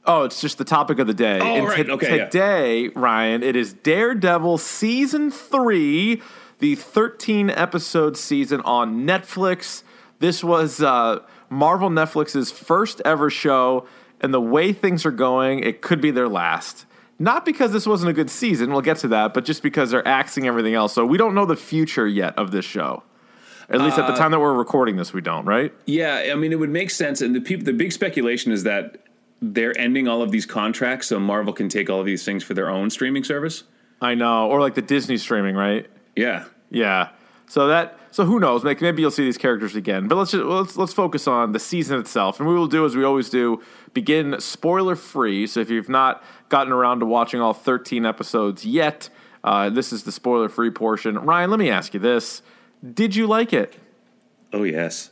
Oh, 0.07 0.23
it's 0.23 0.39
just 0.39 0.57
the 0.57 0.63
topic 0.63 0.99
of 0.99 1.07
the 1.07 1.13
day. 1.13 1.39
Oh, 1.41 1.55
and 1.55 1.67
right. 1.67 1.89
Okay, 1.89 2.17
yeah. 2.17 2.25
Today, 2.25 2.87
Ryan, 2.89 3.43
it 3.43 3.55
is 3.57 3.73
Daredevil 3.73 4.57
season 4.57 5.29
three, 5.29 6.21
the 6.59 6.75
13 6.75 7.49
episode 7.49 8.15
season 8.15 8.61
on 8.61 9.05
Netflix. 9.05 9.83
This 10.19 10.43
was 10.43 10.81
uh, 10.81 11.19
Marvel 11.49 11.89
Netflix's 11.89 12.51
first 12.51 13.01
ever 13.03 13.29
show, 13.29 13.85
and 14.21 14.33
the 14.33 14.41
way 14.41 14.71
things 14.71 15.05
are 15.05 15.11
going, 15.11 15.59
it 15.59 15.81
could 15.81 15.99
be 15.99 16.09
their 16.09 16.29
last. 16.29 16.85
Not 17.19 17.43
because 17.45 17.73
this 17.73 17.85
wasn't 17.85 18.09
a 18.11 18.13
good 18.13 18.29
season, 18.29 18.71
we'll 18.71 18.81
get 18.81 18.97
to 18.97 19.07
that, 19.09 19.33
but 19.33 19.43
just 19.43 19.61
because 19.61 19.91
they're 19.91 20.07
axing 20.07 20.47
everything 20.47 20.73
else. 20.73 20.93
So 20.93 21.05
we 21.05 21.17
don't 21.17 21.35
know 21.35 21.45
the 21.45 21.55
future 21.55 22.07
yet 22.07 22.37
of 22.37 22.51
this 22.51 22.63
show. 22.63 23.03
At 23.69 23.81
least 23.81 23.97
Uh, 23.97 24.03
at 24.03 24.07
the 24.07 24.13
time 24.13 24.31
that 24.31 24.39
we're 24.39 24.53
recording 24.53 24.95
this, 24.95 25.13
we 25.13 25.19
don't, 25.19 25.45
right? 25.45 25.73
Yeah, 25.85 26.29
I 26.31 26.35
mean, 26.35 26.53
it 26.53 26.59
would 26.59 26.69
make 26.69 26.89
sense. 26.91 27.19
And 27.21 27.35
the 27.35 27.41
people, 27.41 27.65
the 27.65 27.73
big 27.73 27.91
speculation 27.91 28.51
is 28.53 28.63
that 28.63 28.99
they're 29.41 29.77
ending 29.77 30.07
all 30.07 30.21
of 30.21 30.31
these 30.31 30.45
contracts, 30.45 31.07
so 31.07 31.19
Marvel 31.19 31.53
can 31.53 31.69
take 31.69 31.89
all 31.89 31.99
of 31.99 32.05
these 32.05 32.25
things 32.25 32.43
for 32.43 32.53
their 32.53 32.69
own 32.69 32.89
streaming 32.89 33.23
service. 33.23 33.63
I 34.01 34.15
know. 34.15 34.49
Or 34.49 34.59
like 34.59 34.75
the 34.75 34.81
Disney 34.81 35.17
streaming, 35.17 35.55
right? 35.55 35.87
Yeah. 36.15 36.45
Yeah. 36.69 37.09
So 37.47 37.67
that 37.67 37.97
so 38.11 38.25
who 38.25 38.39
knows? 38.39 38.63
Maybe 38.63 39.01
you'll 39.01 39.11
see 39.11 39.23
these 39.23 39.37
characters 39.37 39.75
again. 39.75 40.07
But 40.07 40.15
let's 40.15 40.31
just 40.31 40.43
let's 40.43 40.75
let's 40.77 40.93
focus 40.93 41.27
on 41.27 41.51
the 41.51 41.59
season 41.59 41.99
itself. 41.99 42.39
And 42.39 42.49
we 42.49 42.55
will 42.55 42.67
do 42.67 42.85
as 42.85 42.95
we 42.95 43.03
always 43.03 43.29
do, 43.29 43.61
begin 43.93 44.39
spoiler 44.39 44.95
free. 44.95 45.47
So 45.47 45.59
if 45.59 45.69
you've 45.69 45.89
not 45.89 46.23
gotten 46.49 46.73
around 46.73 46.99
to 46.99 47.05
watching 47.05 47.41
all 47.41 47.53
13 47.53 48.05
episodes 48.05 48.65
yet, 48.65 49.09
uh, 49.43 49.69
this 49.69 49.93
is 49.93 50.03
the 50.03 50.11
spoiler 50.11 50.49
free 50.49 50.71
portion. 50.71 51.17
Ryan, 51.19 51.49
let 51.49 51.59
me 51.59 51.69
ask 51.69 51.93
you 51.93 51.99
this: 51.99 52.41
Did 52.93 53.15
you 53.15 53.27
like 53.27 53.53
it? 53.53 53.77
Oh 54.51 54.63
yes. 54.63 55.11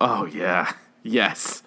Oh 0.00 0.26
yeah, 0.26 0.72
yes. 1.02 1.62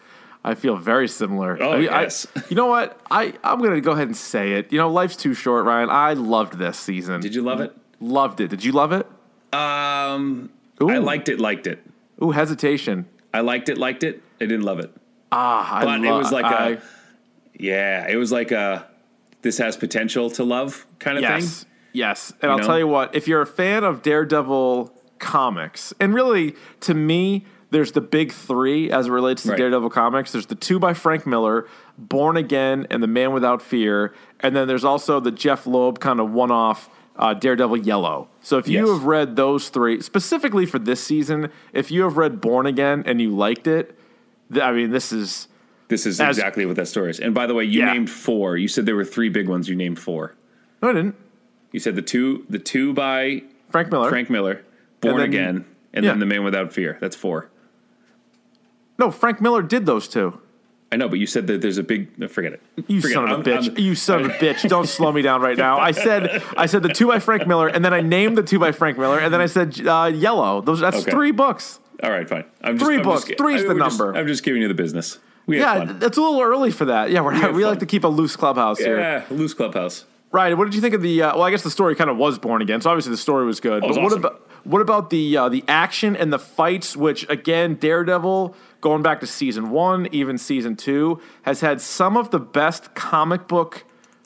I 0.48 0.54
feel 0.54 0.76
very 0.78 1.08
similar. 1.08 1.58
Oh, 1.62 1.72
I 1.74 1.80
mean, 1.80 1.90
I- 1.90 2.04
yes. 2.04 2.28
you 2.50 2.56
know 2.56 2.68
what? 2.68 3.00
I 3.10 3.34
I'm 3.44 3.62
gonna 3.62 3.82
go 3.82 3.92
ahead 3.94 4.08
and 4.08 4.16
say 4.16 4.54
it. 4.54 4.72
You 4.72 4.78
know, 4.78 4.90
life's 4.90 5.16
too 5.16 5.34
short, 5.34 5.66
Ryan. 5.66 5.90
I 5.90 6.14
loved 6.14 6.58
this 6.60 6.78
season. 6.78 7.20
Did 7.22 7.34
you 7.34 7.42
love 7.42 7.60
it? 7.62 7.76
Loved 8.00 8.40
it. 8.42 8.50
Did 8.50 8.64
you 8.64 8.72
love 8.72 8.92
it? 8.92 9.08
Um, 9.52 10.52
Ooh. 10.82 10.90
I 10.90 10.98
liked 11.00 11.30
it. 11.30 11.40
Liked 11.40 11.66
it. 11.68 11.84
Ooh, 12.22 12.32
hesitation. 12.32 13.08
I 13.34 13.40
liked 13.42 13.70
it. 13.70 13.78
Liked 13.78 14.04
it. 14.04 14.22
I 14.40 14.46
didn't 14.46 14.62
love 14.64 14.80
it. 14.80 14.92
Ah, 15.32 15.78
I 15.80 15.86
But 15.86 16.04
it 16.06 16.12
was 16.12 16.32
like 16.32 16.46
I- 16.46 16.70
a, 16.74 16.78
yeah, 17.58 18.08
it 18.08 18.16
was 18.18 18.32
like 18.32 18.52
a, 18.52 18.86
this 19.42 19.58
has 19.58 19.76
potential 19.78 20.30
to 20.32 20.44
love 20.44 20.86
kind 21.00 21.18
of 21.18 21.24
yes, 21.24 21.64
thing. 21.64 21.72
yes. 21.94 22.32
And 22.42 22.44
You 22.44 22.50
I'll 22.50 22.58
know? 22.60 22.66
tell 22.68 22.78
you 22.80 22.88
what, 22.88 23.16
if 23.16 23.28
you're 23.28 23.42
a 23.42 23.46
fan 23.48 23.84
of 23.84 24.02
Daredevil 24.02 24.94
comics, 25.20 25.94
and 26.00 26.14
really 26.14 26.56
to 26.82 26.94
me, 26.94 27.46
there's 27.76 27.92
the 27.92 28.00
big 28.02 28.32
three 28.32 28.90
as 28.90 29.08
it 29.08 29.12
relates 29.12 29.44
to 29.44 29.50
Right. 29.50 29.58
Daredevil 29.58 29.90
comics. 29.90 30.32
There's 30.32 30.46
the 30.46 30.56
two 30.56 30.80
by 30.80 30.94
Frank 30.94 31.28
Miller, 31.28 31.68
Born 31.98 32.38
Again, 32.38 32.88
and 32.90 33.04
The 33.04 33.08
Man 33.08 33.34
Without 33.34 33.62
Fear, 33.62 34.14
and 34.40 34.56
then 34.56 34.68
there's 34.70 34.86
also 34.86 35.20
the 35.20 35.32
Jeph 35.32 35.68
Loeb 35.68 36.00
kind 36.00 36.20
of 36.22 36.32
one-off 36.32 36.90
uh, 37.18 37.34
Daredevil 37.34 37.78
Yellow. 37.78 38.30
So 38.42 38.58
if 38.58 38.68
you 38.70 38.80
Yes. 38.88 38.90
have 38.98 39.04
read 39.06 39.36
those 39.36 39.68
three 39.70 40.02
specifically 40.02 40.66
for 40.66 40.80
this 40.80 41.02
season, 41.04 41.50
if 41.74 41.92
you 41.92 42.04
have 42.04 42.16
read 42.18 42.40
Born 42.42 42.66
Again 42.66 43.04
and 43.06 43.20
you 43.22 43.30
liked 43.36 43.68
it, 43.68 43.98
th- 44.52 44.64
I 44.64 44.72
mean, 44.72 44.92
this 44.92 45.12
is 45.12 45.48
This 45.88 46.06
is 46.06 46.20
As- 46.20 46.38
exactly 46.38 46.66
what 46.66 46.78
that 46.78 46.88
story 46.88 47.12
is. 47.12 47.20
And 47.20 47.34
by 47.34 47.46
the 47.46 47.54
way, 47.54 47.64
you 47.66 47.80
Yeah. 47.82 47.94
named 47.94 48.10
four. 48.10 48.58
You 48.58 48.68
said 48.68 48.86
there 48.86 48.96
were 48.96 49.06
three 49.06 49.30
big 49.30 49.48
ones. 49.48 49.70
You 49.70 49.76
named 49.76 50.00
four. 50.00 50.34
no, 50.82 50.90
I 50.90 50.94
didn't. 50.94 51.16
You 51.72 51.80
said 51.80 51.96
the 51.96 52.02
two, 52.02 52.46
the 52.50 52.58
two 52.60 52.92
by 52.94 53.44
Frank 53.70 53.92
Miller. 53.92 54.10
Frank 54.10 54.30
Miller, 54.30 54.62
Born 55.02 55.18
then- 55.18 55.26
Again, 55.30 55.66
and 55.94 56.04
yeah. 56.06 56.12
then 56.12 56.20
The 56.20 56.26
Man 56.26 56.44
Without 56.44 56.74
Fear. 56.74 56.98
That's 57.02 57.16
four. 57.16 57.50
No, 58.98 59.12
Frank 59.12 59.42
Miller 59.42 59.62
did 59.62 59.86
those 59.86 60.08
two. 60.08 60.40
I 60.92 60.98
know, 60.98 61.10
but 61.10 61.20
you 61.20 61.26
said 61.28 61.48
that 61.48 61.62
there's 61.62 61.78
a 61.78 61.84
big. 61.84 62.30
Forget 62.30 62.54
it. 62.54 62.62
You 62.88 63.02
Forget 63.02 63.16
son 63.16 63.28
it. 63.28 63.32
of 63.34 63.40
a 63.42 63.44
bitch! 63.44 63.70
I'm- 63.70 63.78
you 63.80 63.96
son 63.96 64.22
of 64.26 64.32
a 64.32 64.34
bitch! 64.36 64.70
Don't 64.70 64.88
slow 64.88 65.12
me 65.12 65.22
down 65.22 65.42
right 65.42 65.58
now. 65.58 65.78
I 65.80 65.92
said 65.92 66.42
I 66.56 66.68
said 66.68 66.84
the 66.84 66.90
two 66.90 67.08
by 67.08 67.20
Frank 67.20 67.48
Miller, 67.48 67.68
and 67.68 67.84
then 67.84 67.94
I 67.94 68.02
named 68.02 68.38
the 68.38 68.44
two 68.44 68.60
by 68.60 68.72
Frank 68.72 68.98
Miller, 68.98 69.20
and 69.20 69.34
then 69.34 69.42
I 69.42 69.48
said 69.48 69.86
uh, 69.86 70.12
yellow. 70.14 70.62
Those 70.62 70.80
that's 70.80 70.98
Okay. 70.98 71.12
three 71.12 71.32
books. 71.32 71.80
All 72.04 72.12
right, 72.12 72.30
fine. 72.30 72.46
I'm 72.62 72.78
just, 72.78 72.86
Three 72.86 72.98
I'm 72.98 73.04
books. 73.04 73.26
Just, 73.26 73.38
Three's 73.38 73.62
I- 73.62 73.68
the 73.68 73.74
we're 73.74 73.80
just- 73.80 74.00
number. 74.00 74.18
I'm 74.18 74.28
just 74.28 74.44
giving 74.44 74.62
you 74.62 74.68
the 74.68 74.74
business. 74.74 75.18
We 75.48 75.60
Yeah, 75.60 75.86
that's 75.86 76.18
a 76.18 76.22
little 76.22 76.42
early 76.42 76.72
for 76.72 76.86
that. 76.86 77.10
Yeah, 77.12 77.22
we're, 77.22 77.34
we, 77.52 77.62
had 77.64 77.70
like 77.70 77.80
to 77.80 77.86
keep 77.86 78.04
a 78.04 78.08
loose 78.08 78.36
clubhouse 78.36 78.80
here. 78.80 79.00
Yeah, 79.00 79.24
loose 79.30 79.54
clubhouse. 79.54 80.06
Right. 80.32 80.56
What 80.58 80.66
did 80.66 80.76
you 80.76 80.82
think 80.82 80.94
of 80.96 81.02
the? 81.02 81.22
Uh, 81.24 81.34
well, 81.36 81.44
I 81.44 81.52
guess 81.52 81.64
the 81.64 81.70
story 81.72 81.96
kind 81.96 82.10
of 82.10 82.18
was 82.18 82.38
born 82.40 82.62
again, 82.62 82.82
so 82.82 82.90
obviously 82.90 83.12
the 83.12 83.18
story 83.18 83.46
was 83.46 83.60
good. 83.60 83.84
Oh, 83.84 83.86
it 83.86 83.90
was 83.90 83.98
but 83.98 84.04
what 84.04 84.12
awesome. 84.12 84.20
about 84.26 84.42
what 84.66 84.82
about 84.82 85.10
the 85.10 85.38
uh, 85.38 85.50
the 85.50 85.64
action 85.68 86.16
and 86.16 86.32
the 86.34 86.40
fights? 86.40 86.98
Which 86.98 87.30
again, 87.30 87.76
Daredevil, 87.76 88.56
going 88.82 89.02
back 89.02 89.20
to 89.22 89.28
season 89.28 89.70
one, 89.72 90.08
even 90.12 90.38
season 90.38 90.76
two, 90.76 91.20
has 91.44 91.62
had 91.62 91.82
some 91.82 92.18
of 92.18 92.32
the 92.32 92.40
best 92.40 92.94
comic 92.96 93.48
book 93.48 93.84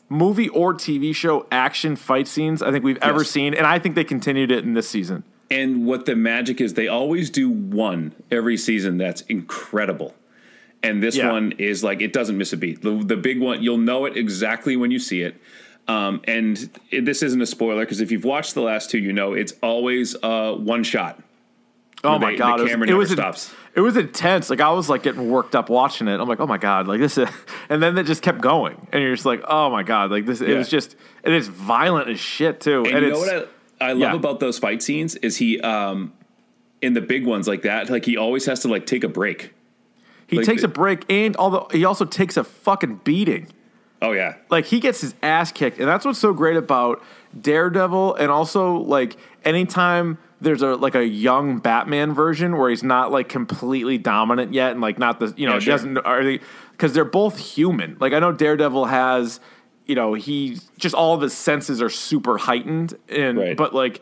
movie 0.10 0.50
or 0.50 0.74
TV 0.74 1.14
show 1.14 1.46
action 1.52 1.96
fight 1.96 2.28
scenes 2.28 2.62
I 2.62 2.72
think 2.72 2.84
we've 2.84 2.98
ever 3.02 3.20
Yes. 3.20 3.30
seen, 3.30 3.54
and 3.54 3.66
I 3.68 3.80
think 3.80 3.96
they 3.96 4.04
continued 4.04 4.52
it 4.52 4.64
in 4.64 4.74
this 4.74 4.90
season. 4.90 5.24
And 5.52 5.86
what 5.86 6.06
the 6.06 6.16
magic 6.16 6.62
is, 6.62 6.74
they 6.76 6.88
always 6.88 7.30
do 7.30 7.50
one 7.50 8.14
every 8.30 8.58
season 8.58 8.98
that's 8.98 9.22
incredible. 9.22 10.14
And 10.84 11.02
this 11.04 11.16
Yeah. 11.18 11.32
one 11.32 11.54
is 11.58 11.84
like 11.84 12.02
it 12.02 12.14
doesn't 12.14 12.38
miss 12.38 12.54
a 12.54 12.58
beat. 12.58 12.82
The, 12.82 12.92
the 13.04 13.18
big 13.18 13.40
one, 13.40 13.62
you'll 13.64 13.78
know 13.78 14.06
it 14.06 14.16
exactly 14.16 14.78
when 14.78 14.92
you 14.92 15.00
see 15.00 15.22
it. 15.22 15.36
Um, 15.88 16.22
and 16.26 16.70
it, 16.92 17.06
this 17.06 17.24
isn't 17.24 17.42
a 17.42 17.48
spoiler 17.48 17.82
because 17.82 18.00
if 18.00 18.12
you've 18.12 18.24
watched 18.24 18.54
the 18.54 18.62
last 18.62 18.90
two, 18.92 19.00
you 19.00 19.12
know 19.12 19.34
it's 19.34 19.54
always 19.64 20.16
uh, 20.22 20.54
one 20.54 20.84
shot. 20.84 21.22
Oh 22.04 22.18
my 22.18 22.32
the 22.32 22.38
god, 22.38 22.60
camera 22.60 22.88
it 22.88 22.92
never 22.92 22.98
was, 22.98 23.12
it 23.12 23.18
was 23.18 23.20
stops. 23.20 23.54
It 23.76 23.82
was 23.82 23.98
intense. 23.98 24.50
Like 24.50 24.62
I 24.62 24.72
was 24.72 24.90
like 24.90 25.04
getting 25.04 25.30
worked 25.30 25.56
up 25.56 25.70
watching 25.70 26.08
it. 26.08 26.20
I'm 26.20 26.30
like, 26.30 26.40
oh 26.40 26.48
my 26.48 26.58
god, 26.58 26.88
like 26.88 27.00
this 27.00 27.18
is, 27.18 27.30
and 27.70 27.84
then 27.84 27.98
it 27.98 28.06
just 28.06 28.22
kept 28.22 28.42
going, 28.42 28.88
and 28.92 29.04
you're 29.04 29.16
just 29.16 29.26
like, 29.26 29.42
oh 29.48 29.70
my 29.70 29.84
god, 29.84 30.12
like 30.12 30.26
this. 30.26 30.42
It 30.42 30.56
was 30.56 30.70
just, 30.70 30.96
and 31.24 31.34
it's 31.34 31.48
violent 31.48 32.10
as 32.10 32.20
shit 32.20 32.62
too. 32.62 32.86
And, 32.86 32.96
And, 32.96 33.06
you 33.06 33.12
know 33.12 33.20
what 33.20 33.50
I, 33.82 33.90
I 33.90 33.92
love 33.94 34.00
yeah. 34.00 34.16
about 34.16 34.40
those 34.40 34.58
fight 34.58 34.82
scenes 34.82 35.16
is 35.16 35.38
he 35.38 35.60
um, 35.60 36.14
in 36.82 36.94
the 36.94 37.02
big 37.02 37.26
ones 37.26 37.48
like 37.48 37.64
that, 37.64 37.90
like 37.90 38.06
he 38.06 38.18
always 38.18 38.46
has 38.46 38.62
to 38.62 38.70
like 38.70 38.86
take 38.86 39.04
a 39.04 39.10
break. 39.10 39.54
he 40.28 40.38
like 40.38 40.46
takes 40.46 40.64
a 40.64 40.68
break, 40.68 41.04
and 41.10 41.36
although 41.38 41.68
he 41.72 41.84
also 41.84 42.06
takes 42.06 42.38
a 42.38 42.44
fucking 42.44 43.02
beating. 43.04 43.48
Oh 44.02 44.14
yeah, 44.14 44.36
Like 44.50 44.66
he 44.66 44.80
gets 44.80 45.02
his 45.02 45.14
ass 45.22 45.52
kicked, 45.52 45.78
and 45.80 45.88
that's 45.88 46.06
what's 46.06 46.20
so 46.20 46.32
great 46.32 46.56
about 46.56 47.04
Daredevil, 47.40 48.16
and 48.16 48.32
also 48.32 48.78
like 48.78 49.18
anytime 49.44 50.18
there's 50.41 50.62
a 50.62 50.75
like 50.75 50.95
a 50.95 51.06
young 51.06 51.60
Batman 51.60 52.13
version 52.13 52.58
where 52.58 52.69
he's 52.69 52.84
not 52.84 53.12
like 53.12 53.30
completely 53.30 53.97
dominant 53.97 54.54
yet, 54.54 54.71
and 54.71 54.82
like 54.82 54.97
not 54.99 55.19
the 55.19 55.34
you 55.38 55.45
know 55.47 55.54
Yeah, 55.56 55.60
sure. 55.60 55.73
doesn't 55.73 55.97
are 55.99 56.23
they 56.23 56.39
because 56.71 56.93
they're 56.93 57.06
both 57.06 57.38
human. 57.38 57.97
Like 57.99 58.13
I 58.13 58.19
know 58.19 58.32
Daredevil 58.32 58.86
has 58.86 59.39
you 59.86 59.95
know 59.95 60.13
he 60.13 60.58
just 60.78 60.95
all 60.95 61.13
of 61.15 61.21
his 61.21 61.34
senses 61.34 61.82
are 61.82 61.89
super 61.89 62.38
heightened, 62.38 62.95
and 63.10 63.38
Right. 63.38 63.58
but 63.58 63.73
like 63.75 64.02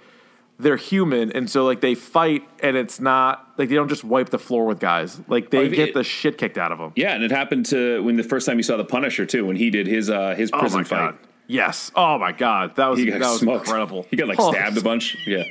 they're 0.60 0.76
human, 0.76 1.32
and 1.34 1.48
so 1.50 1.66
like 1.66 1.82
they 1.82 1.94
fight, 1.94 2.42
and 2.64 2.76
it's 2.76 3.00
not 3.00 3.54
like 3.58 3.70
they 3.70 3.76
don't 3.76 3.90
just 3.90 4.04
wipe 4.04 4.30
the 4.30 4.40
floor 4.40 4.66
with 4.66 4.80
guys. 4.80 5.22
Like 5.28 5.52
they 5.52 5.68
Oh, 5.68 5.70
get 5.70 5.90
it- 5.90 5.94
the 5.94 6.04
shit 6.04 6.38
kicked 6.40 6.58
out 6.58 6.72
of 6.72 6.80
them. 6.80 6.94
yeah, 6.96 7.14
and 7.14 7.24
it 7.24 7.30
happened 7.32 7.68
to 7.68 8.02
when 8.04 8.16
the 8.16 8.24
first 8.24 8.46
time 8.48 8.58
you 8.58 8.64
saw 8.64 8.76
the 8.76 8.84
Punisher 8.84 9.26
too, 9.26 9.46
when 9.46 9.56
he 9.56 9.70
did 9.70 9.86
his 9.88 10.10
uh, 10.10 10.34
his 10.36 10.50
Oh 10.54 10.60
prison 10.60 10.80
my 10.80 10.84
fight. 10.84 10.98
god. 11.12 11.18
Yes. 11.48 11.92
Oh 11.96 12.18
my 12.18 12.34
god. 12.34 12.76
That 12.76 12.88
was 12.88 13.04
that 13.04 13.20
was 13.20 13.40
smoked. 13.40 13.66
incredible. 13.68 14.06
He 14.10 14.18
got 14.18 14.28
like 14.28 14.40
Oh, 14.40 14.52
stabbed 14.52 14.78
a 14.78 14.82
bunch. 14.92 15.16
Yeah. 15.26 15.44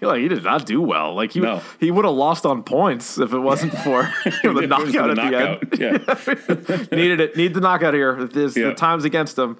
You're 0.00 0.10
like, 0.10 0.20
he 0.20 0.28
did 0.28 0.44
not 0.44 0.66
do 0.66 0.80
well. 0.82 1.14
Like 1.14 1.32
he 1.32 1.40
No. 1.40 1.62
he 1.80 1.90
would 1.90 2.04
have 2.04 2.14
lost 2.14 2.44
on 2.44 2.62
points 2.62 3.18
if 3.18 3.32
it 3.32 3.38
wasn't 3.38 3.72
for 3.78 4.10
you 4.44 4.52
know, 4.52 4.60
the 4.60 4.66
knockout 4.66 5.16
the 5.16 5.22
at 5.22 5.70
the 5.70 5.86
end. 5.88 6.90
Yeah. 6.90 6.96
Needed 6.96 7.20
it. 7.20 7.36
Need 7.36 7.54
the 7.54 7.60
knockout 7.60 7.94
here. 7.94 8.24
There's 8.24 8.56
Yeah. 8.56 8.68
the 8.68 8.74
times 8.74 9.04
against 9.04 9.38
him. 9.38 9.56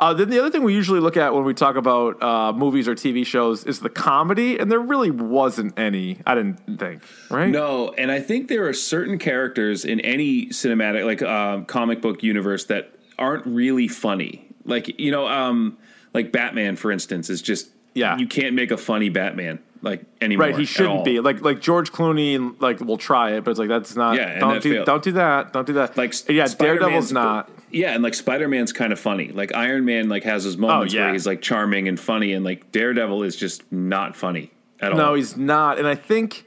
Uh, 0.00 0.14
then 0.14 0.30
the 0.30 0.38
other 0.38 0.48
thing 0.48 0.62
we 0.62 0.72
usually 0.74 1.00
look 1.00 1.16
at 1.16 1.34
when 1.34 1.42
we 1.42 1.52
talk 1.52 1.74
about 1.74 2.22
uh, 2.22 2.52
movies 2.52 2.86
or 2.86 2.94
TV 2.94 3.26
shows 3.26 3.64
is 3.64 3.80
the 3.80 3.88
comedy, 3.90 4.56
and 4.56 4.70
there 4.70 4.78
really 4.78 5.10
wasn't 5.10 5.76
any. 5.76 6.20
I 6.24 6.36
didn't 6.36 6.78
think, 6.78 7.02
right? 7.30 7.48
No, 7.50 7.92
and 7.98 8.08
I 8.12 8.20
think 8.20 8.46
there 8.46 8.68
are 8.68 8.72
certain 8.72 9.18
characters 9.18 9.84
in 9.84 9.98
any 10.00 10.46
cinematic, 10.50 11.04
like 11.04 11.20
uh, 11.20 11.64
comic 11.64 12.00
book 12.00 12.22
universe, 12.22 12.66
that 12.66 12.92
aren't 13.18 13.44
really 13.46 13.88
funny. 13.88 14.47
Like 14.68 15.00
you 15.00 15.10
know, 15.10 15.26
um, 15.26 15.78
like 16.14 16.32
Batman, 16.32 16.76
for 16.76 16.92
instance, 16.92 17.30
is 17.30 17.42
just 17.42 17.70
Yeah. 17.94 18.16
You 18.18 18.26
can't 18.26 18.54
make 18.54 18.70
a 18.70 18.76
funny 18.76 19.08
Batman 19.08 19.58
like 19.82 20.04
anymore. 20.20 20.48
Right, 20.48 20.58
he 20.58 20.64
shouldn't 20.64 21.04
be 21.04 21.20
like 21.20 21.40
like 21.42 21.60
George 21.60 21.92
Clooney. 21.92 22.60
Like, 22.60 22.80
will 22.80 22.96
try 22.96 23.32
it, 23.32 23.44
but 23.44 23.52
it's 23.52 23.60
like 23.60 23.68
that's 23.68 23.96
not. 23.96 24.16
Yeah, 24.16 24.38
don't 24.38 24.62
do 24.62 24.74
failed. 24.74 24.86
don't 24.86 25.02
do 25.02 25.12
that. 25.12 25.52
Don't 25.52 25.66
do 25.66 25.74
that. 25.74 25.96
Like 25.96 26.14
yeah, 26.28 26.46
Spider-Man's- 26.46 26.56
Daredevil's 26.58 27.12
not. 27.12 27.50
Yeah, 27.70 27.92
and 27.92 28.02
like 28.02 28.14
Spider 28.14 28.48
Man's 28.48 28.72
kind 28.72 28.92
of 28.92 29.00
funny. 29.00 29.28
Like 29.28 29.54
Iron 29.54 29.84
Man, 29.84 30.08
like 30.08 30.24
has 30.24 30.44
his 30.44 30.56
moments 30.56 30.94
oh, 30.94 30.96
yeah. 30.96 31.04
where 31.04 31.12
he's 31.12 31.26
like 31.26 31.42
charming 31.42 31.86
and 31.86 32.00
funny, 32.00 32.32
and 32.32 32.44
like 32.44 32.72
Daredevil 32.72 33.22
is 33.22 33.36
just 33.36 33.70
not 33.70 34.16
funny 34.16 34.50
at 34.80 34.92
all. 34.92 34.98
No, 34.98 35.14
he's 35.14 35.36
not. 35.36 35.78
And 35.78 35.86
I 35.86 35.94
think 35.94 36.44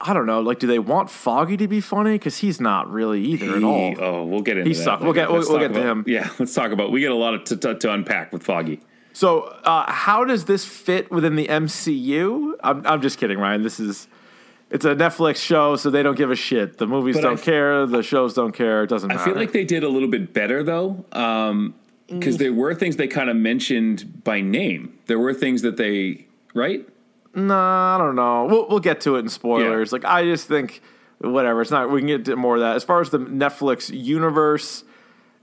I 0.00 0.14
don't 0.14 0.26
know. 0.26 0.40
Like, 0.40 0.60
do 0.60 0.66
they 0.68 0.78
want 0.78 1.10
Foggy 1.10 1.56
to 1.56 1.66
be 1.66 1.80
funny? 1.80 2.12
Because 2.12 2.38
he's 2.38 2.60
not 2.60 2.88
really 2.90 3.20
either 3.24 3.56
at 3.56 3.64
all. 3.64 3.94
Oh, 3.98 4.24
we'll 4.24 4.42
get 4.42 4.56
into 4.58 4.70
He 4.70 4.76
that. 4.76 4.82
sucked. 4.84 5.02
We'll 5.02 5.12
get- 5.12 5.28
we'll- 5.30 5.40
we'll 5.48 5.58
get 5.58 5.72
to 5.74 5.80
about- 5.80 5.90
him. 5.90 6.04
Yeah, 6.06 6.30
let's 6.38 6.54
talk 6.54 6.70
about. 6.70 6.92
We 6.92 7.00
get 7.00 7.10
a 7.10 7.16
lot 7.16 7.34
of 7.34 7.44
to, 7.44 7.56
to, 7.56 7.74
to 7.74 7.92
unpack 7.92 8.32
with 8.32 8.42
Foggy. 8.44 8.80
So, 9.12 9.40
uh, 9.64 9.90
how 9.90 10.24
does 10.24 10.44
this 10.44 10.64
fit 10.64 11.10
within 11.10 11.34
the 11.34 11.48
MCU? 11.48 12.52
I'm, 12.62 12.86
I'm 12.86 13.02
just 13.02 13.18
kidding, 13.18 13.38
Ryan. 13.38 13.62
This 13.62 13.80
is 13.80 14.06
it's 14.70 14.84
a 14.84 14.94
Netflix 14.94 15.36
show, 15.36 15.74
so 15.74 15.90
they 15.90 16.02
don't 16.04 16.16
give 16.16 16.30
a 16.30 16.36
shit. 16.36 16.78
The 16.78 16.86
movies 16.86 17.16
But 17.16 17.22
don't 17.22 17.32
f- 17.38 17.42
care. 17.44 17.84
The 17.86 18.02
shows 18.04 18.34
don't 18.34 18.52
care. 18.52 18.84
It 18.84 18.90
doesn't 18.90 19.08
matter. 19.08 19.18
I 19.18 19.22
matter. 19.24 19.34
feel 19.34 19.40
like 19.42 19.52
they 19.52 19.64
did 19.64 19.82
a 19.82 19.88
little 19.88 20.08
bit 20.10 20.32
better 20.32 20.62
though, 20.62 21.04
because 22.08 22.36
there 22.36 22.52
were 22.52 22.74
things 22.74 22.96
they 22.96 23.08
kind 23.08 23.30
of 23.30 23.36
mentioned 23.36 24.22
by 24.24 24.40
name. 24.40 24.96
There 25.06 25.18
were 25.18 25.34
things 25.34 25.62
that 25.62 25.76
they 25.76 26.26
right. 26.54 26.86
Nah, 27.38 27.94
I 27.94 27.98
don't 27.98 28.16
know. 28.16 28.46
We'll 28.46 28.68
we'll 28.68 28.80
get 28.80 29.00
to 29.02 29.16
it 29.16 29.20
in 29.20 29.28
spoilers. 29.28 29.90
Yeah. 29.90 29.96
Like 29.96 30.04
I 30.04 30.24
just 30.24 30.48
think 30.48 30.82
whatever. 31.18 31.62
It's 31.62 31.70
not. 31.70 31.90
We 31.90 32.00
can 32.00 32.08
get 32.08 32.24
to 32.26 32.36
more 32.36 32.56
of 32.56 32.60
that. 32.60 32.76
As 32.76 32.84
far 32.84 33.00
as 33.00 33.10
the 33.10 33.18
Netflix 33.18 33.90
universe, 33.94 34.84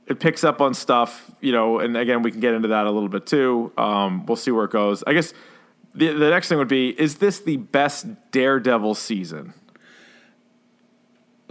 it 0.07 0.19
picks 0.19 0.43
up 0.43 0.61
on 0.61 0.73
stuff. 0.73 1.31
You 1.39 1.51
know, 1.51 1.79
and 1.79 1.95
again, 1.95 2.21
we 2.21 2.31
can 2.31 2.41
get 2.41 2.53
into 2.53 2.67
that 2.69 2.85
a 2.85 2.91
little 2.91 3.09
bit 3.09 3.25
too. 3.25 3.71
Um, 3.77 4.25
we'll 4.25 4.35
see 4.35 4.51
where 4.51 4.65
it 4.65 4.71
goes. 4.71 5.03
I 5.07 5.13
guess 5.13 5.33
the 5.93 6.11
the 6.11 6.29
next 6.29 6.49
thing 6.49 6.57
would 6.57 6.67
be: 6.67 6.89
Is 6.89 7.15
this 7.15 7.39
the 7.39 7.57
best 7.57 8.07
Daredevil 8.31 8.95
season? 8.95 9.53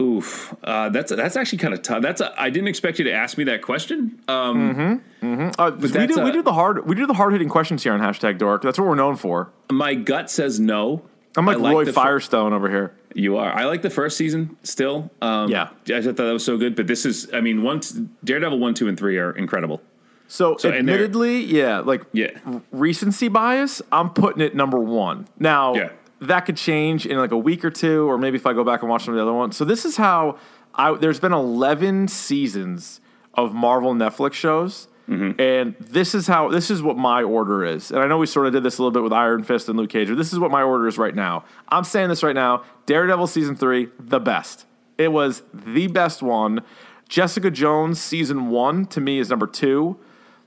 Oof, 0.00 0.52
uh, 0.64 0.88
that's 0.88 1.14
that's 1.14 1.36
actually 1.36 1.58
kind 1.58 1.72
of 1.72 1.82
tough. 1.82 2.02
That's 2.02 2.20
a, 2.20 2.34
I 2.40 2.50
didn't 2.50 2.66
expect 2.68 2.98
you 2.98 3.04
to 3.04 3.12
ask 3.12 3.38
me 3.38 3.44
that 3.44 3.62
question. 3.62 4.20
Um, 4.26 5.00
Uh, 5.22 5.70
we 5.78 5.88
do 5.88 6.20
we 6.22 6.32
do 6.32 6.42
the 6.42 6.52
hard 6.52 6.84
we 6.86 6.94
do 6.96 7.06
the 7.06 7.14
hard 7.14 7.32
hitting 7.32 7.48
questions 7.48 7.82
here 7.84 7.92
on 7.92 8.00
hashtag 8.00 8.38
Dork. 8.38 8.62
That's 8.62 8.78
what 8.78 8.88
we're 8.88 8.96
known 8.96 9.14
for. 9.16 9.50
My 9.70 9.94
gut 9.94 10.30
says 10.30 10.58
no. 10.58 11.02
I'm 11.36 11.46
like, 11.46 11.58
I 11.58 11.72
Roy 11.72 11.84
the 11.84 11.92
fir- 11.92 12.00
Firestone 12.02 12.52
over 12.52 12.68
here. 12.68 12.92
You 13.14 13.36
are. 13.36 13.52
I 13.52 13.64
like 13.64 13.82
the 13.82 13.90
first 13.90 14.16
season 14.16 14.56
still. 14.64 15.10
Um, 15.22 15.48
Yeah. 15.50 15.68
I 15.88 16.00
thought 16.00 16.16
that 16.16 16.32
was 16.32 16.44
so 16.44 16.56
good. 16.58 16.74
But 16.76 16.86
this 16.88 17.04
is, 17.06 17.28
I 17.32 17.40
mean, 17.40 17.62
one 17.62 17.80
Daredevil 18.24 18.58
one, 18.58 18.74
two, 18.74 18.86
and 18.88 18.96
three 18.98 19.18
are 19.18 19.30
incredible. 19.32 19.80
So, 20.28 20.56
So, 20.58 20.70
admittedly, 20.70 21.40
yeah, 21.44 21.78
like 21.80 22.02
Yeah. 22.12 22.30
recency 22.72 23.28
bias, 23.28 23.82
I'm 23.92 24.10
putting 24.10 24.42
it 24.42 24.54
number 24.54 24.78
one. 24.78 25.26
Now, 25.38 25.74
Yeah. 25.74 25.88
That 26.28 26.40
could 26.40 26.56
change 26.56 27.06
in 27.06 27.18
like 27.18 27.32
a 27.32 27.38
week 27.38 27.64
or 27.64 27.70
two, 27.70 28.08
or 28.08 28.18
maybe 28.18 28.36
if 28.36 28.46
I 28.46 28.52
go 28.52 28.64
back 28.64 28.82
and 28.82 28.90
watch 28.90 29.04
some 29.04 29.14
of 29.14 29.16
the 29.16 29.22
other 29.22 29.32
ones. 29.32 29.56
So, 29.56 29.64
this 29.64 29.84
is 29.84 29.96
how 29.96 30.38
I 30.74 30.94
there's 30.94 31.20
been 31.20 31.32
11 31.32 32.08
seasons 32.08 33.00
of 33.34 33.54
Marvel 33.54 33.94
Netflix 33.94 34.34
shows. 34.34 34.88
Mm-hmm. 35.08 35.38
And 35.38 35.74
this 35.78 36.14
is 36.14 36.26
how 36.26 36.48
this 36.48 36.70
is 36.70 36.82
what 36.82 36.96
my 36.96 37.22
order 37.22 37.64
is. 37.64 37.90
And 37.90 38.00
I 38.00 38.06
know 38.06 38.16
we 38.16 38.26
sort 38.26 38.46
of 38.46 38.54
did 38.54 38.62
this 38.62 38.78
a 38.78 38.82
little 38.82 38.90
bit 38.90 39.02
with 39.02 39.12
Iron 39.12 39.44
Fist 39.44 39.68
and 39.68 39.78
Luke 39.78 39.90
Cage, 39.90 40.08
but 40.08 40.16
this 40.16 40.32
is 40.32 40.38
what 40.38 40.50
my 40.50 40.62
order 40.62 40.88
is 40.88 40.96
right 40.96 41.14
now. 41.14 41.44
I'm 41.68 41.84
saying 41.84 42.08
this 42.08 42.22
right 42.22 42.34
now. 42.34 42.64
Daredevil 42.86 43.26
season 43.26 43.54
three, 43.54 43.90
the 43.98 44.18
best. 44.18 44.64
It 44.96 45.08
was 45.08 45.42
the 45.52 45.88
best 45.88 46.22
one. 46.22 46.62
Jessica 47.08 47.50
Jones 47.50 48.00
season 48.00 48.48
one 48.48 48.86
to 48.86 49.00
me 49.00 49.18
is 49.18 49.28
number 49.28 49.46
two. 49.46 49.98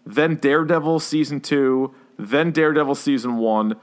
Then 0.06 0.36
Daredevil 0.36 1.02
season 1.02 1.40
two. 1.40 1.94
Then 2.18 2.52
Daredevil 2.52 2.96
season 2.96 3.38
one. 3.38 3.76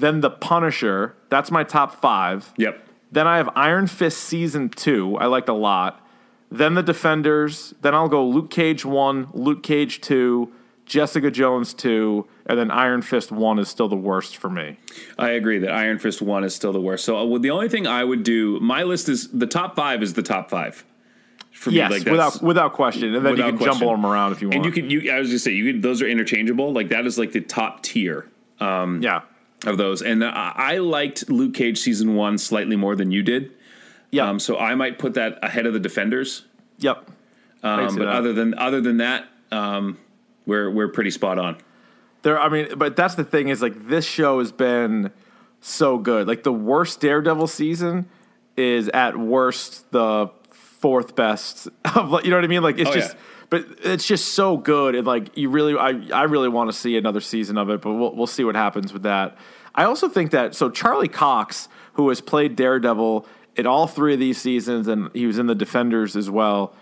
Then 0.00 0.20
The 0.20 0.30
Punisher. 0.30 1.14
That's 1.28 1.50
my 1.50 1.64
top 1.64 2.00
five. 2.00 2.52
Yep. 2.56 2.86
Then 3.10 3.26
I 3.26 3.38
have 3.38 3.48
Iron 3.56 3.86
Fist 3.86 4.18
season 4.18 4.68
two. 4.68 5.16
I 5.16 5.26
liked 5.26 5.48
a 5.48 5.54
lot. 5.54 6.04
Then 6.50 6.74
the 6.74 6.82
Defenders. 6.82 7.74
Then 7.80 7.94
I'll 7.94 8.08
go 8.08 8.26
Luke 8.26 8.50
Cage 8.50 8.84
one, 8.84 9.28
Luke 9.32 9.62
Cage 9.62 10.00
two, 10.00 10.52
Jessica 10.86 11.30
Jones 11.30 11.74
two, 11.74 12.26
and 12.46 12.58
then 12.58 12.70
Iron 12.70 13.02
Fist 13.02 13.32
one 13.32 13.58
is 13.58 13.68
still 13.68 13.88
the 13.88 13.96
worst 13.96 14.36
for 14.36 14.48
me. 14.48 14.78
I 15.18 15.30
agree 15.30 15.58
that 15.58 15.70
Iron 15.70 15.98
Fist 15.98 16.22
one 16.22 16.44
is 16.44 16.54
still 16.54 16.72
the 16.72 16.80
worst. 16.80 17.04
So 17.04 17.34
uh, 17.34 17.38
the 17.38 17.50
only 17.50 17.68
thing 17.68 17.86
I 17.86 18.04
would 18.04 18.22
do, 18.22 18.58
my 18.60 18.82
list 18.82 19.08
is 19.08 19.28
the 19.28 19.46
top 19.46 19.74
five 19.76 20.02
is 20.02 20.14
the 20.14 20.22
top 20.22 20.50
five. 20.50 20.84
For 21.52 21.70
Yes, 21.70 21.90
me, 21.90 21.98
like 21.98 22.06
without 22.06 22.42
without 22.42 22.72
question. 22.72 23.14
And 23.14 23.26
then 23.26 23.36
you 23.36 23.42
can 23.42 23.56
question. 23.58 23.78
jumble 23.78 23.90
them 23.92 24.06
around 24.06 24.32
if 24.32 24.40
you 24.40 24.48
want. 24.48 24.56
and 24.56 24.64
you 24.64 24.70
could, 24.70 24.92
you, 24.92 25.10
I 25.10 25.18
was 25.18 25.28
just 25.28 25.44
say, 25.44 25.52
you 25.52 25.72
could, 25.72 25.82
those 25.82 26.00
are 26.00 26.06
interchangeable. 26.08 26.72
Like 26.72 26.90
that 26.90 27.04
is 27.04 27.18
like 27.18 27.32
the 27.32 27.40
top 27.40 27.82
tier 27.82 28.26
yeah, 28.60 29.22
of 29.66 29.76
those. 29.78 30.02
And 30.02 30.24
I, 30.24 30.78
liked 30.78 31.28
Luke 31.30 31.54
Cage 31.54 31.78
season 31.78 32.14
one 32.14 32.38
slightly 32.38 32.76
more 32.76 32.94
than 32.96 33.10
you 33.10 33.22
did. 33.22 33.52
yeah, 34.10 34.28
Um, 34.28 34.38
so 34.38 34.56
I 34.58 34.74
might 34.74 34.98
put 34.98 35.14
that 35.14 35.38
ahead 35.42 35.66
of 35.66 35.72
the 35.72 35.80
Defenders. 35.80 36.44
yep. 36.78 37.10
Um, 37.62 37.96
but 37.96 38.06
other 38.06 38.32
than 38.32 38.54
other 38.54 38.80
than 38.80 38.98
that, 38.98 39.26
um, 39.50 39.98
we're 40.46 40.70
we're 40.70 40.86
pretty 40.88 41.10
spot 41.10 41.40
on. 41.40 41.56
There, 42.22 42.38
I 42.40 42.48
mean, 42.48 42.68
but 42.76 42.94
that's 42.94 43.16
the 43.16 43.24
thing 43.24 43.48
is 43.48 43.60
like 43.60 43.88
this 43.88 44.06
show 44.06 44.38
has 44.38 44.52
been 44.52 45.10
so 45.60 45.98
good. 45.98 46.28
Like 46.28 46.44
the 46.44 46.52
worst 46.52 47.00
Daredevil 47.00 47.48
season 47.48 48.08
is 48.56 48.88
at 48.90 49.16
worst 49.18 49.90
the 49.90 50.30
fourth 50.52 51.16
best 51.16 51.66
of 51.96 52.24
you 52.24 52.30
know 52.30 52.36
what 52.36 52.44
I 52.44 52.48
mean. 52.48 52.62
Like 52.62 52.78
it's 52.78 52.90
Oh, 52.90 52.94
just, 52.94 53.14
yeah. 53.14 53.20
But 53.50 53.64
it's 53.82 54.06
just 54.06 54.34
so 54.34 54.56
good 54.56 54.94
and 54.94 55.06
like 55.06 55.36
you 55.36 55.50
really, 55.50 55.76
I 55.76 56.00
I 56.12 56.22
really 56.24 56.48
want 56.48 56.70
to 56.70 56.76
see 56.76 56.96
another 56.96 57.20
season 57.20 57.58
of 57.58 57.70
it. 57.70 57.80
But 57.80 57.94
we'll 57.94 58.14
we'll 58.14 58.26
see 58.26 58.44
what 58.44 58.54
happens 58.54 58.92
with 58.92 59.02
that. 59.02 59.36
I 59.74 59.84
also 59.84 60.08
think 60.08 60.30
that 60.32 60.54
so 60.54 60.70
Charlie 60.70 61.08
Cox, 61.08 61.68
who 61.94 62.08
has 62.08 62.20
played 62.20 62.56
Daredevil 62.56 63.26
in 63.56 63.66
all 63.66 63.86
three 63.86 64.14
of 64.14 64.20
these 64.20 64.38
seasons, 64.38 64.88
and 64.88 65.10
he 65.14 65.26
was 65.26 65.38
in 65.38 65.46
the 65.46 65.54
Defenders 65.54 66.16
as 66.16 66.30
well 66.30 66.74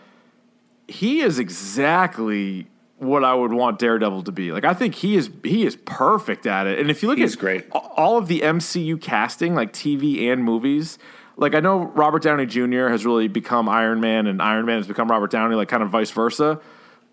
he 0.88 1.20
is 1.20 1.38
exactly 1.38 2.66
what 2.98 3.24
I 3.24 3.34
would 3.34 3.52
want 3.52 3.78
Daredevil 3.78 4.22
to 4.24 4.32
be. 4.32 4.52
Like 4.52 4.64
I 4.64 4.74
think 4.74 4.94
he 4.94 5.16
is 5.16 5.30
he 5.44 5.66
is 5.66 5.76
perfect 5.76 6.46
at 6.46 6.66
it. 6.66 6.78
And 6.78 6.90
if 6.90 7.02
you 7.02 7.08
look 7.08 7.18
He's 7.18 7.34
at 7.34 7.38
great. 7.38 7.70
all 7.70 8.16
of 8.16 8.28
the 8.28 8.40
MCU 8.40 9.00
casting, 9.00 9.54
like 9.54 9.72
TV 9.72 10.32
and 10.32 10.42
movies, 10.42 10.98
like 11.36 11.54
I 11.54 11.60
know 11.60 11.84
Robert 11.94 12.22
Downey 12.22 12.46
Jr. 12.46 12.88
has 12.88 13.04
really 13.04 13.28
become 13.28 13.68
Iron 13.68 14.00
Man 14.00 14.26
and 14.26 14.40
Iron 14.42 14.66
Man 14.66 14.78
has 14.78 14.86
become 14.86 15.08
Robert 15.10 15.30
Downey, 15.30 15.54
like 15.54 15.68
kind 15.68 15.82
of 15.82 15.90
vice 15.90 16.10
versa. 16.10 16.60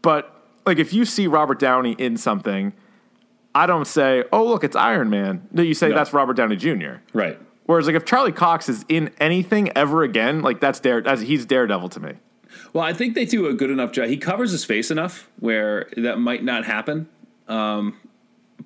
But 0.02 0.34
like 0.66 0.80
if 0.80 0.94
you 0.94 1.06
see 1.06 1.28
Robert 1.28 1.60
Downey 1.60 1.94
in 1.98 2.18
something, 2.18 2.74
I 3.56 3.66
don't 3.66 3.86
say, 3.86 4.24
"Oh, 4.32 4.46
look, 4.46 4.64
it's 4.64 4.76
Iron 4.76 5.10
Man." 5.10 5.48
No, 5.52 5.62
you 5.62 5.74
say 5.74 5.90
No. 5.90 5.96
that's 5.96 6.14
Robert 6.14 6.36
Downey 6.36 6.56
Jr. 6.56 6.96
Right. 7.14 7.38
Whereas 7.66 7.86
like 7.88 7.96
if 7.96 8.04
Charlie 8.06 8.32
Cox 8.32 8.68
is 8.68 8.84
in 8.90 9.12
anything 9.20 9.72
ever 9.78 10.04
again, 10.04 10.42
like 10.42 10.60
that's 10.60 10.80
Dare, 10.80 11.02
that's, 11.02 11.22
he's 11.22 11.46
Daredevil 11.46 11.90
to 11.90 12.00
me. 12.00 12.14
Well, 12.74 12.84
I 12.84 12.94
think 12.94 13.14
they 13.16 13.26
do 13.26 13.48
a 13.48 13.54
good 13.54 13.70
enough 13.72 13.92
job. 13.92 14.08
He 14.08 14.18
covers 14.18 14.52
his 14.52 14.66
face 14.66 14.92
enough 14.92 15.30
where 15.40 15.90
that 15.98 16.18
might 16.20 16.44
not 16.44 16.66
happen. 16.66 17.08
Um, 17.48 17.98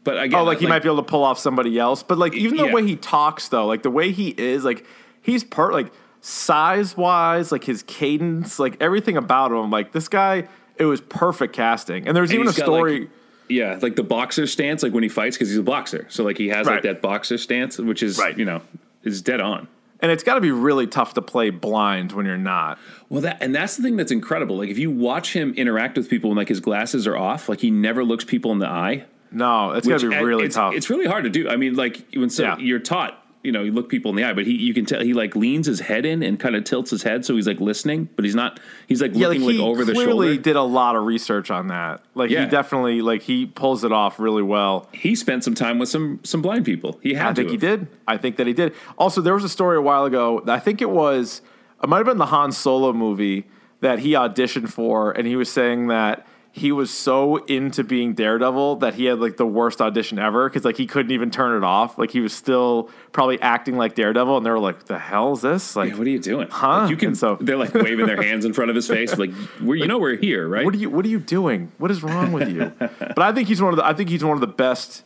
but 0.04 0.22
again, 0.22 0.40
Oh, 0.40 0.44
like 0.44 0.60
he 0.60 0.68
might 0.68 0.82
be 0.82 0.88
able 0.90 0.98
to 0.98 1.04
pull 1.04 1.24
off 1.24 1.38
somebody 1.40 1.78
else. 1.78 2.02
But 2.04 2.18
like 2.18 2.34
even 2.34 2.58
the 2.58 2.66
Yeah. 2.68 2.74
way 2.74 2.86
he 2.88 2.96
talks 2.96 3.50
though, 3.50 3.66
like 3.68 3.84
the 3.84 3.92
way 3.92 4.12
he 4.12 4.30
is, 4.38 4.64
like 4.66 4.86
he's 5.28 5.44
part 5.44 5.74
like 5.74 5.92
size 6.22 6.98
wise, 6.98 7.52
like 7.52 7.64
his 7.64 7.84
cadence, 7.84 8.58
like 8.58 8.78
everything 8.82 9.16
about 9.18 9.52
him, 9.52 9.70
like 9.70 9.92
this 9.92 10.08
guy, 10.08 10.48
it 10.78 10.86
was 10.86 11.00
perfect 11.02 11.54
casting. 11.54 12.08
And 12.08 12.18
there's 12.18 12.34
even 12.34 12.48
a 12.48 12.54
story. 12.54 13.02
like- 13.02 13.10
Yeah, 13.50 13.78
like 13.82 13.96
the 13.96 14.04
boxer 14.04 14.46
stance, 14.48 14.84
like 14.84 14.94
when 14.94 15.04
he 15.04 15.10
fights, 15.10 15.38
because 15.38 15.50
he's 15.50 15.58
a 15.58 15.64
boxer. 15.64 16.06
So 16.10 16.24
like 16.24 16.38
he 16.38 16.48
has 16.50 16.66
Right. 16.68 16.74
like 16.76 16.84
that 16.84 17.02
boxer 17.02 17.38
stance, 17.38 17.78
which 17.78 18.02
is 18.04 18.18
Right. 18.18 18.38
you 18.38 18.46
know 18.46 18.62
is 19.04 19.22
dead 19.22 19.40
on. 19.42 19.68
and 20.00 20.12
it's 20.12 20.22
got 20.24 20.36
to 20.36 20.42
be 20.42 20.52
really 20.52 20.86
tough 20.86 21.16
to 21.16 21.22
play 21.24 21.50
blind 21.50 22.12
when 22.12 22.24
you're 22.26 22.38
not. 22.38 22.78
Well, 23.10 23.22
that 23.22 23.38
and 23.42 23.56
that's 23.56 23.78
the 23.78 23.82
thing 23.84 23.96
that's 23.96 24.12
incredible. 24.12 24.58
Like 24.58 24.70
if 24.70 24.78
you 24.78 24.92
watch 24.92 25.34
him 25.34 25.54
interact 25.56 25.98
with 25.98 26.08
people 26.10 26.30
when 26.30 26.38
like 26.38 26.50
his 26.50 26.60
glasses 26.60 27.08
are 27.08 27.18
off, 27.18 27.50
like 27.50 27.62
he 27.62 27.72
never 27.72 28.04
looks 28.04 28.24
people 28.24 28.52
in 28.52 28.60
the 28.60 28.68
eye. 28.68 29.06
No, 29.32 29.72
it's 29.72 29.88
got 29.88 30.00
to 30.02 30.10
be 30.10 30.16
really 30.18 30.46
it's, 30.46 30.56
tough. 30.56 30.74
It's 30.76 30.90
really 30.92 31.08
hard 31.08 31.24
to 31.24 31.30
do. 31.32 31.50
I 31.50 31.56
mean, 31.56 31.74
like 31.76 32.04
when 32.16 32.30
so 32.30 32.44
Yeah. 32.44 32.58
you're 32.60 32.80
taught, 32.80 33.20
you 33.48 33.54
know, 33.54 33.64
you 33.64 33.72
look 33.72 33.88
people 33.88 34.10
in 34.12 34.18
the 34.18 34.26
eye, 34.26 34.34
but 34.34 34.46
he 34.46 34.52
you 34.52 34.74
can 34.74 34.84
tell 34.86 35.02
he 35.02 35.14
like 35.14 35.34
leans 35.34 35.66
his 35.68 35.80
head 35.80 36.06
in 36.06 36.22
and 36.22 36.38
kind 36.38 36.54
of 36.54 36.66
tilts 36.66 36.92
his 36.92 37.02
head, 37.02 37.24
so 37.24 37.34
he's 37.34 37.48
like 37.48 37.62
listening, 37.62 38.10
but 38.18 38.26
he's 38.26 38.36
not. 38.36 38.60
He's 38.88 39.02
like 39.02 39.12
yeah, 39.16 39.28
like 39.28 39.40
looking 39.40 39.54
he 39.54 39.58
like 39.60 39.68
over 39.70 39.86
the 39.86 39.96
shoulder. 39.96 40.36
did 40.36 40.58
a 40.58 40.62
lot 40.62 40.98
of 40.98 41.06
research 41.06 41.50
on 41.50 41.68
that. 41.70 42.04
Like 42.14 42.30
Yeah. 42.30 42.44
he 42.44 42.50
definitely 42.50 43.02
like 43.02 43.22
he 43.22 43.46
pulls 43.46 43.86
it 43.86 43.94
off 43.94 44.20
really 44.20 44.44
well. 44.44 44.90
He 44.92 45.16
spent 45.16 45.46
some 45.46 45.56
time 45.56 45.80
with 45.80 45.88
some 45.88 46.20
some 46.24 46.42
blind 46.42 46.66
people. 46.66 47.00
He 47.02 47.14
had 47.14 47.28
I 47.28 47.34
think 47.34 47.50
he 47.52 47.58
did. 47.58 47.88
I 48.06 48.18
think 48.18 48.36
that 48.36 48.48
he 48.48 48.54
did. 48.54 48.74
Also, 48.98 49.22
there 49.22 49.34
was 49.34 49.46
a 49.46 49.50
story 49.50 49.78
a 49.78 49.82
while 49.82 50.04
ago. 50.04 50.44
I 50.46 50.60
think 50.60 50.82
it 50.82 50.90
was. 50.90 51.42
It 51.82 51.88
might 51.88 52.00
have 52.00 52.06
been 52.08 52.18
the 52.18 52.26
Han 52.28 52.52
Solo 52.52 52.92
movie 52.92 53.46
that 53.80 54.00
he 54.00 54.12
auditioned 54.12 54.68
for, 54.70 55.12
and 55.12 55.26
he 55.26 55.38
was 55.38 55.50
saying 55.50 55.88
that 55.88 56.28
he 56.58 56.72
was 56.72 56.92
so 56.92 57.38
into 57.46 57.84
being 57.84 58.14
Daredevil 58.14 58.78
that 58.78 58.96
he 58.96 59.06
had 59.06 59.20
like 59.20 59.38
the 59.38 59.46
worst 59.46 59.80
audition 59.82 60.18
ever 60.18 60.50
because 60.50 60.66
like 60.66 60.76
he 60.76 60.88
couldn't 60.88 61.12
even 61.12 61.30
turn 61.30 61.56
it 61.56 61.64
off. 61.64 61.98
Like 61.98 62.12
he 62.12 62.20
was 62.20 62.34
still 62.34 62.90
probably 63.12 63.40
acting 63.42 63.78
like 63.78 63.94
Daredevil, 63.96 64.38
and 64.38 64.46
they 64.46 64.50
were 64.50 64.60
like, 64.60 64.86
"The 64.86 64.98
hell 64.98 65.34
is 65.34 65.42
this?" 65.42 65.76
Like, 65.76 65.92
Yeah, 65.92 65.98
what 65.98 66.08
are 66.08 66.10
you 66.10 66.20
doing? 66.20 66.48
Huh? 66.50 66.80
Like, 66.80 66.90
you 66.90 66.98
can. 66.98 67.10
And 67.10 67.18
so- 67.18 67.38
they're 67.42 67.58
like 67.58 67.74
waving 67.74 68.08
their 68.08 68.22
hands 68.22 68.44
in 68.44 68.54
front 68.54 68.70
of 68.70 68.76
his 68.76 68.88
face, 68.88 69.18
like 69.18 69.32
we're 69.62 69.76
you 69.76 69.88
know 69.88 70.00
we're 70.00 70.18
here, 70.18 70.48
right? 70.48 70.66
what 70.66 70.74
are 70.74 70.78
you 70.78 70.90
What 70.90 71.06
are 71.06 71.10
you 71.10 71.20
doing? 71.20 71.72
What 71.78 71.92
is 71.92 72.02
wrong 72.02 72.32
with 72.32 72.50
you? 72.50 72.72
but 72.80 73.20
I 73.20 73.32
think 73.32 73.48
he's 73.48 73.62
one 73.62 73.72
of 73.74 73.78
the 73.78 73.86
I 73.86 73.94
think 73.94 74.10
he's 74.10 74.24
one 74.24 74.36
of 74.36 74.42
the 74.42 74.48
best 74.48 75.04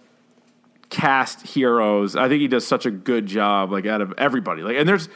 cast 0.89 1.47
heroes. 1.47 2.15
I 2.15 2.27
think 2.29 2.41
he 2.41 2.47
does 2.47 2.65
such 2.65 2.85
a 2.85 2.91
good 2.91 3.25
job, 3.25 3.71
like 3.71 3.85
out 3.85 4.01
of 4.01 4.13
everybody. 4.17 4.61
Like, 4.61 4.77
and 4.77 4.87
there's. 4.87 5.09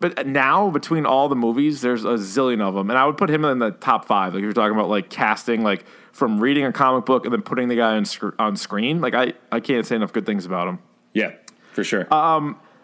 But 0.00 0.26
now 0.26 0.70
between 0.70 1.04
all 1.04 1.28
the 1.28 1.36
movies, 1.36 1.82
there's 1.82 2.04
a 2.04 2.14
zillion 2.14 2.62
of 2.62 2.74
them, 2.74 2.88
and 2.88 2.98
I 2.98 3.04
would 3.04 3.18
put 3.18 3.28
him 3.28 3.44
in 3.44 3.58
the 3.58 3.70
top 3.70 4.06
five. 4.06 4.32
Like 4.32 4.40
if 4.40 4.44
you're 4.44 4.52
talking 4.54 4.74
about, 4.74 4.88
like 4.88 5.10
casting, 5.10 5.62
like 5.62 5.84
from 6.12 6.40
reading 6.40 6.64
a 6.64 6.72
comic 6.72 7.04
book 7.04 7.24
and 7.24 7.32
then 7.32 7.42
putting 7.42 7.68
the 7.68 7.76
guy 7.76 7.96
on, 7.96 8.04
sc- 8.06 8.34
on 8.38 8.56
screen. 8.56 9.00
Like 9.00 9.14
I, 9.14 9.34
I 9.52 9.60
can't 9.60 9.86
say 9.86 9.96
enough 9.96 10.12
good 10.12 10.24
things 10.26 10.46
about 10.46 10.68
him. 10.68 10.78
yeah, 11.12 11.32
for 11.72 11.84
sure. 11.84 12.12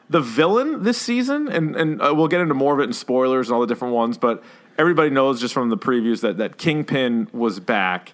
the 0.09 0.20
villain 0.20 0.85
this 0.85 0.98
season, 0.98 1.48
and 1.48 1.74
and 1.74 2.00
uh, 2.00 2.12
we'll 2.14 2.29
get 2.29 2.40
into 2.40 2.55
more 2.55 2.74
of 2.74 2.81
it 2.81 2.85
in 2.85 2.92
spoilers 2.92 3.48
and 3.48 3.55
all 3.55 3.61
the 3.61 3.66
different 3.66 3.94
ones, 3.94 4.18
but 4.18 4.44
everybody 4.79 5.11
knows 5.11 5.40
just 5.40 5.55
from 5.55 5.70
the 5.70 5.76
previews 5.79 6.20
that 6.20 6.37
that 6.37 6.59
Kingpin 6.59 7.29
was 7.33 7.61
back. 7.61 8.12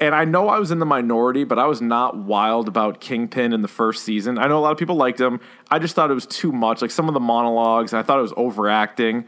And 0.00 0.14
I 0.14 0.24
know 0.24 0.48
I 0.48 0.58
was 0.58 0.70
in 0.70 0.78
the 0.78 0.86
minority, 0.86 1.44
but 1.44 1.58
I 1.58 1.66
was 1.66 1.82
not 1.82 2.16
wild 2.16 2.68
about 2.68 3.00
Kingpin 3.00 3.52
in 3.52 3.60
the 3.60 3.68
first 3.68 4.02
season. 4.02 4.38
I 4.38 4.48
know 4.48 4.58
a 4.58 4.60
lot 4.60 4.72
of 4.72 4.78
people 4.78 4.96
liked 4.96 5.20
him. 5.20 5.40
I 5.70 5.78
just 5.78 5.94
thought 5.94 6.10
it 6.10 6.14
was 6.14 6.26
too 6.26 6.52
much. 6.52 6.80
Like 6.80 6.90
some 6.90 7.06
of 7.06 7.14
the 7.14 7.20
monologues, 7.20 7.92
I 7.92 8.02
thought 8.02 8.18
it 8.18 8.22
was 8.22 8.32
overacting. 8.36 9.26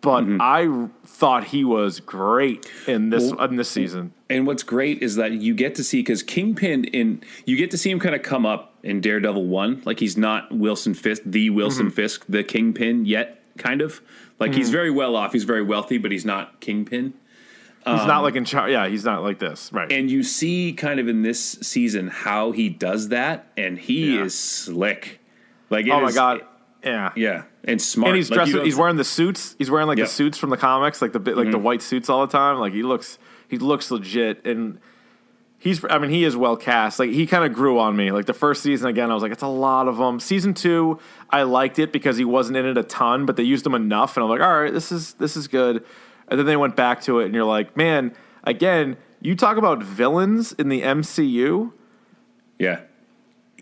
But 0.00 0.24
mm-hmm. 0.24 0.38
I 0.40 0.90
thought 1.06 1.44
he 1.44 1.64
was 1.64 1.98
great 1.98 2.70
in 2.86 3.08
this 3.08 3.32
in 3.32 3.56
this 3.56 3.70
season. 3.70 4.12
And 4.28 4.46
what's 4.46 4.62
great 4.62 5.02
is 5.02 5.16
that 5.16 5.32
you 5.32 5.54
get 5.54 5.74
to 5.76 5.84
see 5.84 6.00
because 6.00 6.22
Kingpin 6.22 6.84
in 6.84 7.22
you 7.46 7.56
get 7.56 7.70
to 7.70 7.78
see 7.78 7.90
him 7.90 7.98
kind 7.98 8.14
of 8.14 8.22
come 8.22 8.44
up 8.44 8.74
in 8.82 9.00
Daredevil 9.00 9.46
one, 9.46 9.80
like 9.86 10.00
he's 10.00 10.18
not 10.18 10.54
Wilson 10.54 10.92
Fisk, 10.92 11.22
the 11.24 11.48
Wilson 11.48 11.86
mm-hmm. 11.86 11.94
Fisk, 11.94 12.26
the 12.28 12.44
Kingpin 12.44 13.06
yet, 13.06 13.42
kind 13.56 13.80
of. 13.80 14.02
Like 14.38 14.52
he's 14.52 14.66
mm-hmm. 14.66 14.72
very 14.72 14.90
well 14.90 15.16
off, 15.16 15.32
he's 15.32 15.44
very 15.44 15.62
wealthy, 15.62 15.96
but 15.96 16.12
he's 16.12 16.26
not 16.26 16.60
Kingpin. 16.60 17.14
He's 17.86 18.06
not 18.06 18.22
like 18.22 18.32
um, 18.32 18.38
in 18.38 18.44
charge. 18.46 18.70
Yeah, 18.72 18.88
he's 18.88 19.04
not 19.04 19.22
like 19.22 19.38
this. 19.38 19.70
Right. 19.72 19.90
And 19.92 20.10
you 20.10 20.22
see 20.22 20.72
kind 20.72 20.98
of 20.98 21.06
in 21.08 21.22
this 21.22 21.40
season 21.60 22.08
how 22.08 22.52
he 22.52 22.70
does 22.70 23.08
that, 23.08 23.52
and 23.58 23.78
he 23.78 24.16
Yeah. 24.16 24.24
is 24.24 24.38
slick. 24.38 25.20
Like 25.70 25.86
oh 25.88 26.00
my 26.00 26.08
is- 26.08 26.14
god. 26.14 26.42
Yeah. 26.82 27.12
yeah, 27.16 27.42
and 27.64 27.80
smart. 27.80 28.10
And 28.10 28.16
he's 28.16 28.30
Like, 28.30 28.46
dressed. 28.50 28.64
he's 28.64 28.76
wearing 28.76 28.96
the 28.96 29.04
suits. 29.04 29.54
He's 29.56 29.70
wearing 29.70 29.88
like 29.88 29.96
Yep. 29.96 30.06
the 30.06 30.12
suits 30.12 30.36
from 30.36 30.50
the 30.50 30.58
comics, 30.58 31.00
like 31.00 31.12
the 31.12 31.18
like 31.18 31.34
the 31.34 31.42
mm-hmm. 31.56 31.62
white 31.62 31.80
suits 31.82 32.10
all 32.10 32.26
the 32.26 32.30
time. 32.30 32.58
Like 32.58 32.74
he 32.74 32.82
looks, 32.82 33.18
he 33.48 33.56
looks 33.56 33.90
legit, 33.90 34.44
and 34.46 34.78
he's. 35.58 35.82
I 35.88 35.96
mean, 35.96 36.10
he 36.10 36.24
is 36.24 36.36
well 36.36 36.58
cast. 36.58 36.98
Like 36.98 37.10
he 37.10 37.26
kind 37.26 37.42
of 37.42 37.54
grew 37.54 37.78
on 37.78 37.96
me. 37.96 38.12
Like 38.12 38.26
the 38.26 38.34
first 38.34 38.62
season, 38.62 38.88
again, 38.88 39.10
I 39.10 39.14
was 39.14 39.22
like, 39.22 39.32
it's 39.32 39.42
a 39.42 39.46
lot 39.46 39.88
of 39.88 39.96
them. 39.96 40.20
Season 40.20 40.52
two, 40.52 40.98
I 41.30 41.44
liked 41.44 41.78
it 41.78 41.90
because 41.90 42.18
he 42.18 42.24
wasn't 42.26 42.58
in 42.58 42.66
it 42.66 42.76
a 42.76 42.82
ton, 42.82 43.24
but 43.24 43.36
they 43.36 43.44
used 43.44 43.66
him 43.66 43.74
enough, 43.74 44.18
and 44.18 44.24
I'm 44.24 44.28
like, 44.28 44.42
all 44.42 44.60
right, 44.62 44.72
this 44.72 44.92
is 44.92 45.14
this 45.14 45.38
is 45.38 45.48
good. 45.48 45.84
And 46.28 46.38
then 46.38 46.46
they 46.46 46.56
went 46.56 46.74
back 46.76 47.02
to 47.02 47.20
it, 47.20 47.26
and 47.26 47.34
you're 47.34 47.44
like, 47.44 47.76
man, 47.76 48.14
again, 48.44 48.96
you 49.20 49.34
talk 49.36 49.56
about 49.56 49.82
villains 49.82 50.52
in 50.52 50.68
the 50.68 50.82
MCU. 50.82 51.72
yeah. 52.58 52.80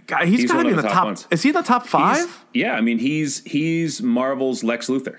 God, 0.08 0.26
he's, 0.26 0.40
He's 0.40 0.50
got 0.50 0.58
to 0.58 0.64
be 0.64 0.70
of 0.72 0.72
in 0.72 0.76
the 0.76 0.82
the 0.82 0.88
top 0.88 1.16
top. 1.16 1.32
Is 1.32 1.42
he 1.42 1.50
in 1.50 1.54
the 1.54 1.62
top 1.62 1.86
five? 1.86 2.16
He's- 2.16 2.38
yeah, 2.54 2.74
I 2.74 2.80
mean 2.80 2.98
he's 2.98 3.42
he's 3.44 4.02
Marvel's 4.02 4.64
Lex 4.64 4.88
Luthor. 4.88 5.18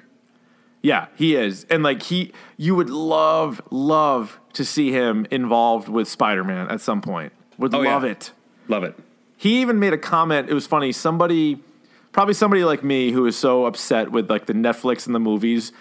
Yeah, 0.82 1.08
he 1.15 1.36
is. 1.36 1.65
And 1.69 1.84
like 1.84 2.03
he 2.03 2.34
you 2.58 2.75
would 2.75 2.89
love 2.89 3.62
love 3.71 4.39
to 4.51 4.65
see 4.65 4.91
him 4.91 5.25
involved 5.32 5.88
with 5.88 6.10
Spider-Man 6.10 6.67
at 6.69 6.82
some 6.82 7.01
point. 7.01 7.32
Would 7.58 7.73
Oh, 7.73 7.82
yeah. 7.82 7.93
love 7.93 8.03
it. 8.03 8.32
Love 8.67 8.84
it. 8.84 8.99
He 9.38 9.62
even 9.62 9.79
made 9.79 9.93
a 9.93 9.97
comment, 9.97 10.49
it 10.49 10.53
was 10.53 10.67
funny, 10.67 10.91
somebody 10.91 11.63
probably 12.12 12.34
somebody 12.34 12.65
like 12.65 12.84
me 12.84 13.12
who 13.12 13.25
is 13.25 13.38
so 13.38 13.65
upset 13.65 14.12
with 14.12 14.29
like 14.29 14.47
the 14.47 14.53
Netflix 14.53 15.06
and 15.06 15.15
the 15.15 15.19
movies 15.19 15.71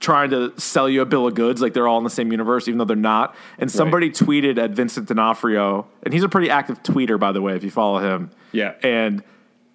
trying 0.00 0.30
to 0.30 0.58
sell 0.60 0.88
you 0.88 1.02
a 1.02 1.06
bill 1.06 1.26
of 1.26 1.34
goods 1.34 1.60
like 1.60 1.72
they're 1.72 1.88
all 1.88 1.98
in 1.98 2.04
the 2.04 2.10
same 2.10 2.30
universe 2.30 2.68
even 2.68 2.78
though 2.78 2.84
they're 2.84 2.96
not. 2.96 3.34
And 3.58 3.70
somebody 3.70 4.10
tweeted 4.10 4.58
at 4.58 4.70
Vincent 4.70 5.08
D'Onofrio, 5.08 5.86
and 6.02 6.14
he's 6.14 6.22
a 6.22 6.28
pretty 6.28 6.50
active 6.50 6.82
tweeter 6.82 7.18
by 7.18 7.32
the 7.32 7.42
way 7.42 7.56
if 7.56 7.64
you 7.64 7.70
follow 7.70 7.98
him. 7.98 8.30
Yeah. 8.52 8.74
And 8.82 9.22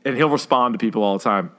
and 0.05 0.15
he'll 0.15 0.29
respond 0.29 0.73
to 0.73 0.77
people 0.77 1.03
all 1.03 1.17
the 1.17 1.23
time 1.23 1.51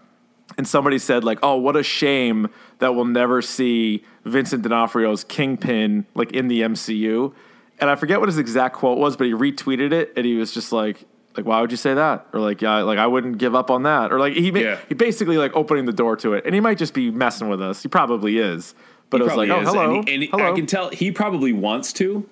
and 0.57 0.67
somebody 0.67 0.99
said 0.99 1.25
like, 1.25 1.39
"Oh, 1.43 1.57
what 1.57 1.77
a 1.77 1.83
shame 1.83 2.49
that 2.79 2.95
we'll 2.95 3.05
never 3.05 3.43
see 3.43 4.05
Vincent 4.25 4.63
D'Onofrio's 4.63 5.25
Kingpin 5.25 6.07
like 6.15 6.33
in 6.33 6.49
the 6.49 6.63
MCU." 6.63 7.33
And 7.81 7.91
I 7.91 7.97
forget 7.97 8.21
what 8.21 8.29
his 8.29 8.39
exact 8.39 8.77
quote 8.77 8.99
was, 8.99 9.17
but 9.17 9.27
he 9.27 9.33
retweeted 9.33 9.93
it, 9.93 10.13
and 10.17 10.25
he 10.25 10.37
was 10.37 10.53
just 10.53 10.73
like, 10.73 11.05
"Like, 11.37 11.47
why 11.47 11.61
would 11.61 11.71
you 11.71 11.77
say 11.77 11.95
that?" 11.95 12.27
Or 12.33 12.41
like, 12.41 12.63
"Yeah, 12.63 12.83
like 12.83 12.99
I 12.99 13.07
wouldn't 13.07 13.39
give 13.39 13.55
up 13.55 13.71
on 13.71 13.83
that." 13.85 14.13
Or 14.13 14.19
like 14.19 14.35
he 14.35 14.51
ma- 14.51 14.59
Yeah. 14.61 14.79
he 14.89 14.95
basically 14.95 15.37
like 15.39 15.55
opening 15.55 15.85
the 15.85 15.93
door 15.93 16.17
to 16.17 16.35
it, 16.35 16.45
and 16.47 16.55
he 16.55 16.61
might 16.61 16.79
just 16.79 16.95
be 16.95 17.11
messing 17.11 17.49
with 17.49 17.61
us. 17.63 17.83
He 17.83 17.89
probably 17.89 18.39
is, 18.39 18.75
but 19.11 19.21
it 19.21 19.25
was 19.25 19.35
like, 19.37 19.51
"Oh, 19.51 19.61
is. 19.61 19.69
hello, 19.69 19.95
And, 19.97 20.09
he- 20.09 20.15
and 20.15 20.23
he- 20.25 20.29
hello." 20.31 20.53
I 20.53 20.55
can 20.55 20.67
tell 20.67 20.89
he 20.91 21.11
probably 21.11 21.53
wants 21.53 21.93
to. 21.95 22.27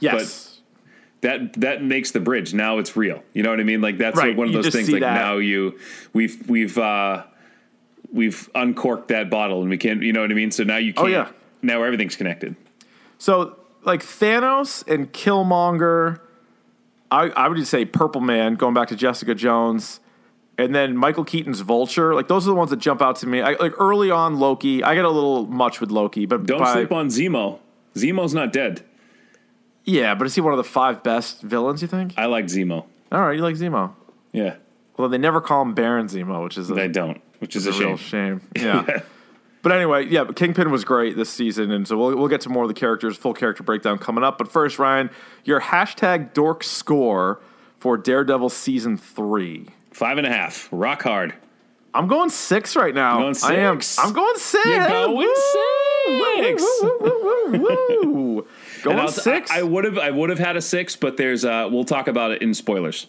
yes, 0.00 0.60
That 1.22 1.54
that 1.60 1.82
makes 1.82 2.10
the 2.12 2.20
bridge. 2.20 2.52
Now 2.54 2.78
it's 2.78 2.96
real. 2.96 3.22
You 3.32 3.42
know 3.42 3.50
what 3.50 3.58
I 3.60 3.64
mean? 3.64 3.80
Like 3.80 3.98
that's 3.98 4.16
Right, 4.16 4.28
like 4.28 4.36
one 4.36 4.48
of 4.48 4.54
you 4.54 4.62
those 4.62 4.72
things. 4.72 4.90
Like 4.90 5.00
that. 5.00 5.14
now 5.14 5.38
you 5.38 5.78
we've 6.12 6.36
we've 6.48 6.76
uh 6.78 7.22
we've 8.12 8.48
uncorked 8.54 9.08
that 9.08 9.30
bottle 9.30 9.60
and 9.62 9.70
we 9.70 9.76
can't. 9.78 10.02
You 10.02 10.12
know 10.12 10.20
what 10.20 10.30
I 10.30 10.34
mean? 10.34 10.50
So 10.50 10.62
now 10.62 10.76
you 10.76 10.92
Oh, 10.96 11.02
can't. 11.02 11.12
yeah. 11.12 11.28
Now 11.62 11.82
everything's 11.82 12.16
connected. 12.16 12.54
So 13.18 13.56
like 13.82 14.02
Thanos 14.02 14.86
and 14.86 15.10
Killmonger, 15.12 16.20
I, 17.10 17.28
I 17.30 17.48
would 17.48 17.56
just 17.58 17.70
say 17.70 17.84
Purple 17.84 18.20
Man, 18.20 18.54
going 18.54 18.74
back 18.74 18.88
to 18.88 18.96
Jessica 18.96 19.34
Jones, 19.34 20.00
and 20.58 20.74
then 20.74 20.96
Michael 20.96 21.24
Keaton's 21.24 21.60
Vulture. 21.60 22.14
Like 22.14 22.28
those 22.28 22.46
are 22.46 22.50
the 22.50 22.54
ones 22.56 22.70
that 22.70 22.78
jump 22.78 23.00
out 23.02 23.16
to 23.16 23.26
me. 23.26 23.40
I, 23.42 23.52
like 23.52 23.72
early 23.78 24.10
on 24.10 24.38
Loki, 24.38 24.82
I 24.82 24.94
get 24.94 25.04
a 25.04 25.10
little 25.10 25.46
much 25.46 25.80
with 25.80 25.90
Loki, 25.90 26.26
but 26.26 26.46
Don't 26.46 26.58
by- 26.60 26.72
sleep 26.72 26.92
on 26.92 27.08
Zemo. 27.08 27.58
Zemo's 27.94 28.34
not 28.34 28.52
dead. 28.52 28.82
Yeah, 29.84 30.14
but 30.16 30.26
is 30.26 30.34
he 30.34 30.40
one 30.40 30.52
of 30.52 30.56
the 30.58 30.64
five 30.64 31.02
best 31.02 31.42
villains? 31.42 31.80
You 31.80 31.88
think? 31.88 32.14
I 32.16 32.26
like 32.26 32.46
Zemo. 32.46 32.84
All 33.12 33.20
right, 33.22 33.36
you 33.36 33.42
like 33.42 33.54
Zemo. 33.54 33.92
Yeah, 34.32 34.56
Well, 34.98 35.08
they 35.08 35.16
never 35.18 35.40
call 35.40 35.62
him 35.62 35.72
Baron 35.74 36.08
Zemo, 36.08 36.42
which 36.42 36.58
is 36.58 36.70
a, 36.70 36.74
I 36.74 36.88
don't, 36.88 37.20
which 37.38 37.54
is 37.56 37.66
a, 37.66 37.70
a 37.70 37.78
real 37.78 37.96
shame. 37.96 38.40
shame. 38.40 38.40
Yeah. 38.86 39.00
But 39.66 39.74
anyway, 39.74 40.06
yeah, 40.06 40.22
but 40.22 40.36
Kingpin 40.36 40.70
was 40.70 40.84
great 40.84 41.16
this 41.16 41.28
season, 41.28 41.72
and 41.72 41.88
so 41.88 41.98
we'll, 41.98 42.16
we'll 42.16 42.28
get 42.28 42.40
to 42.42 42.48
more 42.48 42.62
of 42.62 42.68
the 42.68 42.74
characters, 42.74 43.16
full 43.16 43.34
character 43.34 43.64
breakdown 43.64 43.98
coming 43.98 44.22
up. 44.22 44.38
But 44.38 44.46
first, 44.46 44.78
Ryan, 44.78 45.10
your 45.42 45.60
hashtag 45.60 46.32
dork 46.34 46.62
score 46.62 47.40
for 47.80 47.96
Daredevil 47.96 48.50
season 48.50 48.96
three. 48.96 49.66
Five 49.90 50.18
and 50.18 50.26
a 50.28 50.30
half. 50.30 50.68
Rock 50.70 51.02
hard. 51.02 51.34
I'm 51.92 52.06
going 52.06 52.30
six 52.30 52.76
right 52.76 52.94
now. 52.94 53.18
Going 53.18 53.34
I 53.42 53.54
am. 53.56 53.80
I'm 53.98 54.12
going 54.12 54.36
6 54.36 54.66
You're 54.66 54.86
going 54.86 55.16
Woo! 55.16 55.34
six. 56.36 56.62
Woo, 56.82 58.02
woo, 58.04 58.46
Going 58.84 59.08
six. 59.08 59.50
I 59.50 59.64
would 59.64 59.82
have 59.82 59.98
I 59.98 60.12
would 60.12 60.30
have 60.30 60.38
had 60.38 60.56
a 60.56 60.62
six, 60.62 60.94
but 60.94 61.16
there's 61.16 61.44
uh 61.44 61.68
we'll 61.72 61.82
talk 61.82 62.06
about 62.06 62.30
it 62.30 62.40
in 62.40 62.54
spoilers. 62.54 63.08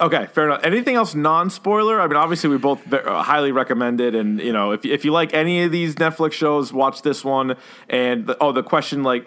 Okay, 0.00 0.26
fair 0.32 0.46
enough. 0.46 0.62
Anything 0.64 0.94
else 0.96 1.14
non-spoiler? 1.14 2.00
I 2.00 2.06
mean, 2.06 2.16
obviously, 2.16 2.48
we 2.48 2.56
both 2.56 2.90
uh, 2.92 3.22
highly 3.22 3.52
recommend 3.52 4.00
it, 4.00 4.14
and 4.14 4.40
you 4.40 4.52
know, 4.52 4.70
if 4.72 4.84
if 4.86 5.04
you 5.04 5.12
like 5.12 5.34
any 5.34 5.62
of 5.64 5.72
these 5.72 5.96
Netflix 5.96 6.32
shows, 6.32 6.72
watch 6.72 7.02
this 7.02 7.22
one. 7.24 7.56
And 7.88 8.26
the, 8.26 8.36
oh, 8.40 8.52
the 8.52 8.62
question 8.62 9.02
like, 9.02 9.26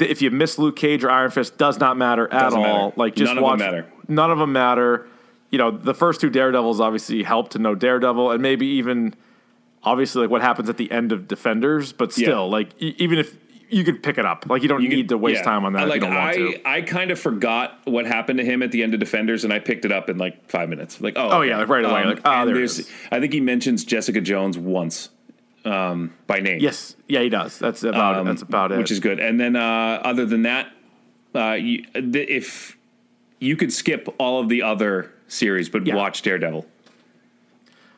if 0.00 0.20
you 0.20 0.30
miss 0.32 0.58
Luke 0.58 0.74
Cage 0.76 1.04
or 1.04 1.10
Iron 1.10 1.30
Fist, 1.30 1.56
does 1.56 1.78
not 1.78 1.96
matter 1.96 2.24
at 2.32 2.40
Doesn't 2.42 2.58
all. 2.58 2.64
matter. 2.88 2.92
Like, 2.96 3.14
just 3.14 3.32
None 3.32 3.38
of 3.44 3.48
them 3.50 3.58
matter. 3.58 3.86
None 4.08 4.30
of 4.32 4.38
them 4.38 4.52
matter. 4.52 5.06
You 5.50 5.58
know, 5.58 5.70
the 5.70 5.94
first 5.94 6.20
two 6.20 6.30
Daredevils 6.30 6.80
obviously 6.80 7.22
help 7.22 7.50
to 7.50 7.58
know 7.58 7.74
Daredevil, 7.76 8.32
and 8.32 8.42
maybe 8.42 8.66
even 8.66 9.14
obviously 9.84 10.22
like 10.22 10.30
what 10.30 10.42
happens 10.42 10.68
at 10.68 10.76
the 10.78 10.90
end 10.90 11.12
of 11.12 11.28
Defenders. 11.28 11.92
But 11.92 12.12
still, 12.12 12.26
Yeah. 12.46 12.52
like 12.52 12.70
e- 12.82 12.94
even 12.98 13.18
if 13.18 13.36
you 13.70 13.84
could 13.84 14.02
pick 14.02 14.18
it 14.18 14.24
up, 14.24 14.46
like 14.48 14.62
you 14.62 14.68
don't 14.68 14.82
You 14.82 14.88
need 14.88 14.96
could- 15.02 15.08
to 15.10 15.18
waste 15.18 15.40
yeah. 15.40 15.44
time 15.44 15.64
on 15.64 15.72
that 15.74 15.88
Like 15.88 15.98
if 15.98 16.02
you 16.08 16.08
don't 16.08 16.16
want 16.16 16.30
I, 16.30 16.36
to. 16.36 16.68
I 16.68 16.82
kind 16.82 17.10
of 17.10 17.18
forgot 17.20 17.78
what 17.84 18.06
happened 18.06 18.38
to 18.38 18.44
him 18.44 18.62
at 18.62 18.72
the 18.72 18.82
end 18.82 18.94
of 18.94 19.00
Defenders, 19.00 19.44
and 19.44 19.52
I 19.52 19.58
picked 19.58 19.84
it 19.84 19.92
up 19.92 20.08
in 20.08 20.18
like 20.18 20.48
five 20.50 20.68
minutes. 20.68 21.00
Like, 21.00 21.14
oh, 21.16 21.28
Oh, 21.30 21.42
yeah, 21.42 21.58
like 21.58 21.68
right 21.68 21.84
away. 21.84 22.04
Like, 22.04 22.20
ah, 22.24 22.44
there 22.44 22.54
there's- 22.54 22.78
is. 22.80 22.90
I 23.10 23.20
think 23.20 23.32
he 23.32 23.40
mentions 23.40 23.84
Jessica 23.84 24.20
Jones 24.20 24.58
once 24.58 25.10
um, 25.64 26.14
by 26.26 26.40
name. 26.40 26.60
Yes, 26.60 26.96
yeah, 27.08 27.20
he 27.20 27.28
does. 27.28 27.58
That's 27.58 27.82
about 27.82 28.16
it. 28.16 28.20
Um, 28.20 28.26
That's 28.26 28.42
about 28.42 28.72
it. 28.72 28.78
which 28.78 28.90
is 28.90 29.00
good. 29.00 29.18
And 29.20 29.38
then 29.40 29.56
uh, 29.56 30.00
other 30.04 30.24
than 30.24 30.42
that, 30.42 30.68
uh, 31.34 31.52
you, 31.52 31.84
th- 31.92 32.28
if 32.28 32.76
you 33.40 33.56
could 33.56 33.72
skip 33.72 34.08
all 34.18 34.40
of 34.40 34.48
the 34.48 34.62
other 34.62 35.12
series, 35.26 35.68
but 35.68 35.86
Yeah. 35.86 35.94
watch 35.94 36.22
Daredevil. 36.22 36.66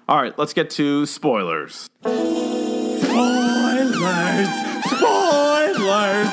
All 0.09 0.21
right, 0.21 0.37
let's 0.37 0.53
get 0.53 0.71
to 0.71 1.07
spoilers. 1.07 1.89
Spoilers! 2.01 3.01
Spoilers! 4.85 5.50
Spoilers! 5.91 6.31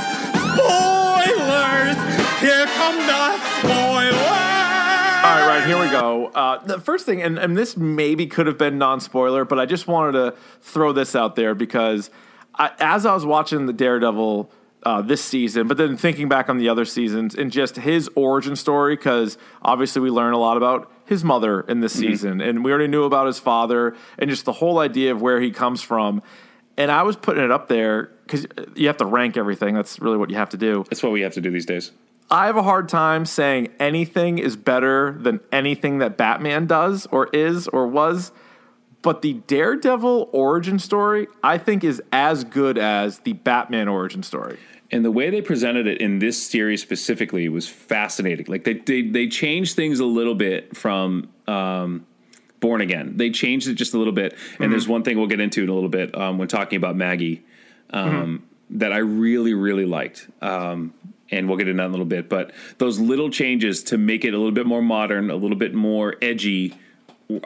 Here 2.40 2.68
come 2.78 2.96
the 2.96 3.40
spoilers! 3.58 4.14
All 4.14 5.34
right, 5.34 5.48
Ryan, 5.48 5.68
here 5.68 5.80
we 5.80 5.90
go. 5.90 6.28
Uh, 6.28 6.64
the 6.64 6.80
first 6.80 7.08
thing, 7.08 7.24
and, 7.24 7.40
and 7.40 7.58
this 7.58 7.76
maybe 7.76 8.28
could 8.28 8.46
have 8.46 8.60
been 8.60 8.78
non 8.78 9.00
spoiler, 9.00 9.46
but 9.46 9.60
I 9.60 9.66
just 9.66 9.88
wanted 9.88 10.12
to 10.12 10.36
throw 10.62 10.94
this 10.94 11.16
out 11.16 11.36
there 11.36 11.56
because 11.56 12.12
I, 12.54 12.70
as 12.78 13.08
I 13.08 13.16
was 13.16 13.26
watching 13.26 13.66
the 13.66 13.74
Daredevil 13.74 14.52
uh, 14.84 15.02
this 15.02 15.24
season, 15.24 15.68
but 15.68 15.78
then 15.78 15.98
thinking 15.98 16.30
back 16.30 16.50
on 16.50 16.60
the 16.60 16.70
other 16.70 16.86
seasons 16.86 17.34
and 17.34 17.52
just 17.52 17.78
his 17.78 18.12
origin 18.14 18.56
story, 18.56 18.96
because 18.96 19.40
obviously 19.64 20.04
we 20.04 20.12
learn 20.12 20.34
a 20.34 20.38
lot 20.38 20.58
about 20.58 20.92
his 21.06 21.24
mother 21.24 21.62
in 21.62 21.80
this 21.80 21.94
season, 21.94 22.42
and 22.42 22.64
we 22.64 22.70
already 22.70 22.88
knew 22.88 23.06
about 23.06 23.26
his 23.26 23.40
father, 23.40 23.96
and 24.20 24.30
just 24.30 24.46
the 24.46 24.54
whole 24.54 24.78
idea 24.78 25.12
of 25.12 25.20
where 25.20 25.42
he 25.42 25.50
comes 25.50 25.82
from. 25.82 26.22
And 26.78 26.92
I 26.92 27.02
was 27.02 27.16
putting 27.16 27.44
it 27.44 27.50
up 27.50 27.70
there 27.70 28.12
because 28.28 28.46
you 28.76 28.88
have 28.88 28.98
to 28.98 29.06
rank 29.06 29.38
everything. 29.38 29.74
That's 29.76 30.00
really 30.00 30.18
what 30.18 30.30
you 30.30 30.36
have 30.36 30.50
to 30.50 30.58
do. 30.58 30.86
That's 30.90 31.02
what 31.02 31.12
we 31.12 31.22
have 31.22 31.34
to 31.34 31.42
do 31.42 31.50
these 31.50 31.66
days. 31.66 31.92
I 32.30 32.48
have 32.48 32.58
a 32.58 32.64
hard 32.64 32.90
time 32.90 33.26
saying 33.26 33.70
anything 33.80 34.38
is 34.38 34.58
better 34.58 35.18
than 35.20 35.40
anything 35.52 36.00
that 36.00 36.18
Batman 36.18 36.68
does 36.68 37.06
or 37.08 37.28
is 37.28 37.68
or 37.70 37.88
was. 37.88 38.32
But 39.02 39.22
the 39.22 39.34
Daredevil 39.34 40.30
origin 40.34 40.80
story, 40.80 41.28
I 41.42 41.58
think, 41.58 41.84
is 41.86 42.02
as 42.12 42.44
good 42.44 42.78
as 42.78 43.20
the 43.20 43.34
Batman 43.34 43.88
origin 43.88 44.24
story. 44.24 44.58
And 44.92 45.06
the 45.06 45.12
way 45.12 45.30
they 45.30 45.42
presented 45.42 45.88
it 45.88 46.02
in 46.02 46.20
this 46.20 46.42
series 46.42 46.82
specifically 46.82 47.48
was 47.48 47.68
fascinating. 47.70 48.48
Like 48.50 48.64
they 48.66 48.74
they, 48.74 49.04
they 49.04 49.28
changed 49.28 49.76
things 49.76 50.00
a 50.00 50.06
little 50.06 50.36
bit 50.36 50.76
from 50.76 51.30
um, 51.48 52.06
Born 52.60 52.82
Again. 52.82 53.16
They 53.18 53.30
changed 53.30 53.68
it 53.70 53.76
just 53.76 53.94
a 53.94 53.98
little 53.98 54.14
bit. 54.14 54.34
And 54.34 54.40
Mm-hmm. 54.42 54.72
there's 54.72 54.88
one 54.88 55.04
thing 55.04 55.18
we'll 55.18 55.28
get 55.28 55.40
into 55.40 55.64
in 55.64 55.70
a 55.70 55.74
little 55.74 55.90
bit 55.90 56.18
um, 56.18 56.38
when 56.38 56.48
talking 56.50 56.76
about 56.78 56.96
Maggie 56.98 57.46
um, 57.92 58.10
Mm-hmm. 58.70 58.78
that 58.80 58.92
I 58.94 58.98
really 58.98 59.54
really 59.54 59.86
liked. 59.86 60.28
Um, 60.42 60.94
and 61.30 61.48
we'll 61.50 61.58
get 61.58 61.68
into 61.68 61.78
that 61.82 61.86
in 61.86 61.90
a 61.90 61.92
little 61.92 62.06
bit. 62.06 62.30
But 62.30 62.52
those 62.78 63.00
little 63.00 63.30
changes 63.30 63.84
to 63.84 63.98
make 63.98 64.24
it 64.24 64.34
a 64.34 64.38
little 64.38 64.52
bit 64.54 64.66
more 64.66 64.82
modern, 64.82 65.30
a 65.30 65.36
little 65.36 65.58
bit 65.58 65.74
more 65.74 66.16
edgy, 66.22 66.74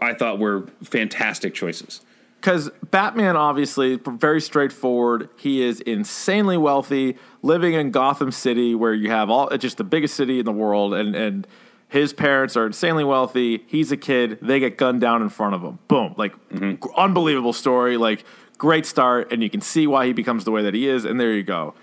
I 0.01 0.13
thought 0.13 0.37
were 0.37 0.67
fantastic 0.83 1.55
choices. 1.55 2.01
Because 2.39 2.69
Batman, 2.91 3.35
obviously, 3.37 3.99
very 4.03 4.41
straightforward. 4.41 5.29
He 5.37 5.61
is 5.63 5.79
insanely 5.81 6.57
wealthy, 6.57 7.17
living 7.43 7.73
in 7.73 7.91
Gotham 7.91 8.31
City, 8.31 8.73
where 8.75 8.93
you 8.95 9.09
have 9.11 9.29
all 9.29 9.47
it's 9.49 9.61
just 9.61 9.77
the 9.77 9.83
biggest 9.83 10.15
city 10.15 10.39
in 10.39 10.45
the 10.45 10.51
world, 10.51 10.93
and 10.95 11.15
and 11.15 11.47
his 11.87 12.13
parents 12.13 12.55
are 12.55 12.65
insanely 12.65 13.03
wealthy. 13.03 13.63
He's 13.67 13.91
a 13.91 13.97
kid; 13.97 14.39
they 14.41 14.59
get 14.59 14.77
gunned 14.77 15.01
down 15.01 15.21
in 15.21 15.29
front 15.29 15.53
of 15.55 15.61
him. 15.61 15.77
Boom! 15.87 16.15
Like 16.17 16.33
g- 16.51 16.77
unbelievable 16.97 17.53
story. 17.53 17.97
Like 17.97 18.23
great 18.61 18.85
start, 18.85 19.31
and 19.31 19.41
you 19.41 19.49
can 19.49 19.59
see 19.59 19.87
why 19.87 20.05
he 20.05 20.13
becomes 20.13 20.43
the 20.45 20.51
way 20.51 20.61
that 20.61 20.75
he 20.75 20.87
is. 20.87 21.03
And 21.03 21.19
there 21.19 21.33
you 21.33 21.41
go. 21.41 21.73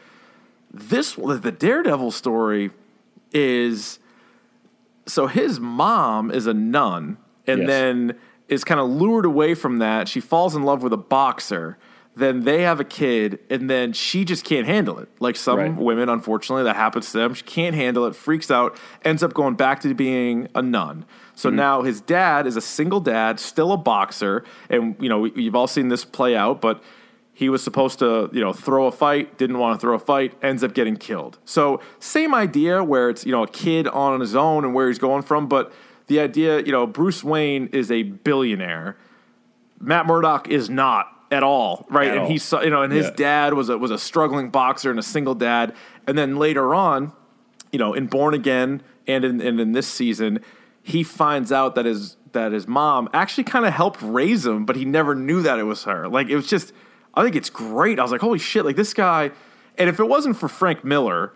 This 0.73 1.15
the 1.17 1.51
Daredevil 1.51 2.13
story 2.13 2.71
is 3.33 3.99
so 5.05 5.27
his 5.27 5.59
mom 5.59 6.31
is 6.31 6.47
a 6.47 6.55
nun 6.55 7.17
and 7.49 7.61
Yes. 7.63 7.67
then 7.69 8.15
is 8.47 8.63
kind 8.63 8.79
of 8.81 8.89
lured 8.89 9.25
away 9.25 9.55
from 9.55 9.79
that. 9.79 10.07
She 10.07 10.21
falls 10.21 10.55
in 10.55 10.63
love 10.63 10.85
with 10.85 10.93
a 10.93 10.97
boxer. 11.17 11.79
Then 12.15 12.43
they 12.45 12.63
have 12.63 12.79
a 12.79 12.85
kid, 12.85 13.41
and 13.51 13.69
then 13.69 13.93
she 13.93 14.25
just 14.25 14.45
can't 14.45 14.67
handle 14.67 14.99
it. 14.99 15.09
Like 15.19 15.35
some 15.35 15.59
Right. 15.59 15.75
women, 15.77 16.09
unfortunately, 16.09 16.63
that 16.65 16.77
happens 16.77 17.11
to 17.11 17.19
them. 17.19 17.35
She 17.35 17.43
can't 17.45 17.75
handle 17.75 18.07
it, 18.07 18.15
freaks 18.15 18.51
out, 18.53 18.77
ends 19.05 19.23
up 19.25 19.35
going 19.35 19.55
back 19.55 19.81
to 19.81 19.95
being 19.95 20.47
a 20.55 20.63
nun. 20.63 21.05
So 21.39 21.51
mm-hmm. 21.51 21.57
now 21.57 21.83
his 21.83 22.01
dad 22.01 22.49
is 22.49 22.57
a 22.57 22.61
single 22.61 22.99
dad, 22.99 23.39
still 23.39 23.71
a 23.71 23.77
boxer, 23.77 24.43
and 24.69 24.97
you 24.99 25.09
know 25.09 25.21
we, 25.21 25.33
you've 25.37 25.55
all 25.55 25.69
seen 25.69 25.87
this 25.87 26.05
play 26.05 26.35
out. 26.35 26.61
But 26.61 26.83
he 27.33 27.49
was 27.49 27.63
supposed 27.63 28.01
to, 28.01 28.29
you 28.33 28.41
know, 28.41 28.53
throw 28.53 28.87
a 28.87 28.91
fight, 28.91 29.39
didn't 29.39 29.59
want 29.59 29.79
to 29.79 29.81
throw 29.81 29.95
a 29.95 30.01
fight, 30.01 30.35
ends 30.43 30.65
up 30.65 30.75
getting 30.75 30.97
killed. 30.97 31.39
So 31.45 31.81
same 32.01 32.35
idea 32.35 32.83
where 32.83 33.09
it's, 33.09 33.25
you 33.25 33.31
know, 33.31 33.45
a 33.45 33.49
kid 33.49 33.87
on 33.87 34.19
his 34.19 34.35
own 34.35 34.65
and 34.65 34.75
where 34.75 34.89
he's 34.89 34.99
going 34.99 35.23
from, 35.23 35.47
but 35.47 35.73
the 36.09 36.19
idea, 36.19 36.61
you 36.63 36.73
know, 36.73 36.89
Bruce 36.89 37.23
Wayne 37.23 37.69
is 37.69 37.93
a 37.93 38.03
billionaire. 38.03 38.97
Matt 39.79 40.07
Murdock 40.07 40.49
is 40.49 40.69
not 40.69 41.07
at 41.31 41.45
all, 41.45 41.87
right? 41.89 42.09
At 42.09 42.15
and 42.15 42.21
all. 42.23 42.29
he's 42.29 42.51
you 42.51 42.71
know, 42.71 42.83
and 42.83 42.93
his 42.93 43.07
Yeah. 43.07 43.15
dad 43.15 43.55
was 43.55 43.69
a 43.69 43.79
was 43.79 43.93
a 43.93 43.99
struggling 43.99 44.51
boxer 44.51 44.91
and 44.91 44.99
a 44.99 45.05
single 45.05 45.37
dad. 45.37 45.73
And 46.09 46.19
then 46.19 46.37
later 46.37 46.75
on, 46.75 47.13
you 47.71 47.79
know, 47.79 47.95
in 47.95 48.07
Born 48.07 48.35
Again 48.35 48.83
and 49.07 49.25
in 49.25 49.41
and 49.41 49.61
in 49.61 49.71
this 49.71 49.87
season, 49.87 50.41
he 50.89 51.03
finds 51.03 51.53
out 51.53 51.75
that 51.75 51.85
his 51.85 52.17
that 52.33 52.53
his 52.53 52.67
mom 52.67 53.09
actually 53.13 53.45
kind 53.45 53.65
of 53.67 53.73
helped 53.73 54.01
raise 54.03 54.47
him, 54.47 54.65
but 54.65 54.77
he 54.77 54.85
never 54.85 55.15
knew 55.15 55.43
that 55.43 55.59
it 55.59 55.65
was 55.65 55.85
her. 55.85 56.09
Like 56.09 56.29
it 56.29 56.37
was 56.37 56.47
just 56.47 56.73
I 57.15 57.23
think 57.23 57.37
it's 57.37 57.51
great. 57.51 57.99
I 57.99 58.03
was 58.03 58.13
like, 58.13 58.21
holy 58.21 58.39
shit, 58.39 58.65
like 58.65 58.77
this 58.77 58.95
guy 58.95 59.31
and 59.77 59.89
if 59.89 60.01
it 60.01 60.05
wasn't 60.05 60.37
for 60.37 60.49
Frank 60.49 60.85
Miller, 60.85 61.33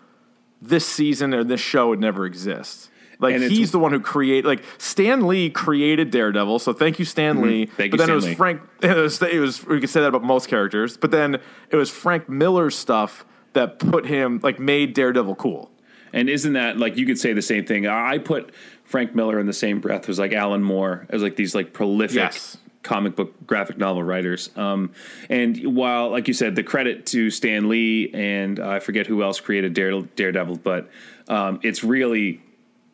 this 0.60 0.86
season 0.86 1.32
or 1.32 1.44
this 1.44 1.60
show 1.60 1.88
would 1.88 2.00
never 2.00 2.26
exist. 2.26 2.90
Like 3.18 3.36
he's 3.36 3.70
the 3.70 3.78
one 3.78 3.92
who 3.92 4.00
created 4.00 4.46
like 4.48 4.64
Stan 4.78 5.28
Lee 5.28 5.48
created 5.48 6.10
Daredevil, 6.10 6.58
so 6.58 6.72
thank 6.72 6.98
you 6.98 7.04
Stan 7.04 7.40
Lee. 7.40 7.66
Mm-hmm. 7.66 7.76
Thank 7.76 7.90
but 7.92 8.00
you, 8.00 8.06
then 8.06 8.10
it 8.10 8.16
was 8.16 8.24
Lee. 8.24 8.34
Frank 8.34 8.62
it 8.82 8.96
was, 8.96 9.22
it 9.22 9.38
was 9.38 9.64
we 9.64 9.80
could 9.80 9.90
say 9.90 10.00
that 10.00 10.08
about 10.08 10.24
most 10.24 10.48
characters, 10.48 10.96
but 10.96 11.12
then 11.12 11.38
it 11.70 11.76
was 11.76 11.88
Frank 11.88 12.28
Miller's 12.28 12.76
stuff 12.76 13.24
that 13.52 13.78
put 13.78 14.06
him 14.06 14.40
like 14.42 14.58
made 14.58 14.94
Daredevil 14.94 15.36
cool. 15.36 15.70
And 16.12 16.28
isn't 16.28 16.54
that 16.54 16.78
like 16.78 16.96
you 16.96 17.06
could 17.06 17.18
say 17.18 17.32
the 17.32 17.42
same 17.42 17.64
thing? 17.64 17.86
I 17.86 18.18
put 18.18 18.52
Frank 18.92 19.14
Miller 19.14 19.40
in 19.40 19.46
the 19.46 19.52
same 19.54 19.80
breath 19.80 20.06
was 20.06 20.18
like 20.18 20.32
Alan 20.34 20.62
Moore 20.62 21.06
as 21.08 21.22
like 21.22 21.34
these 21.34 21.54
like 21.54 21.72
prolific 21.72 22.16
Yes. 22.16 22.58
comic 22.82 23.16
book 23.16 23.32
graphic 23.46 23.78
novel 23.78 24.02
writers. 24.02 24.50
Um, 24.54 24.92
and 25.30 25.56
while 25.74 26.10
like 26.10 26.28
you 26.28 26.34
said, 26.34 26.54
the 26.56 26.62
credit 26.62 27.06
to 27.06 27.30
Stan 27.30 27.70
Lee 27.70 28.10
and 28.12 28.60
I 28.60 28.80
forget 28.80 29.06
who 29.06 29.22
else 29.22 29.40
created 29.40 29.72
Dare, 29.72 30.02
Daredevil, 30.02 30.56
but 30.56 30.90
um, 31.28 31.58
it's 31.62 31.82
really 31.82 32.42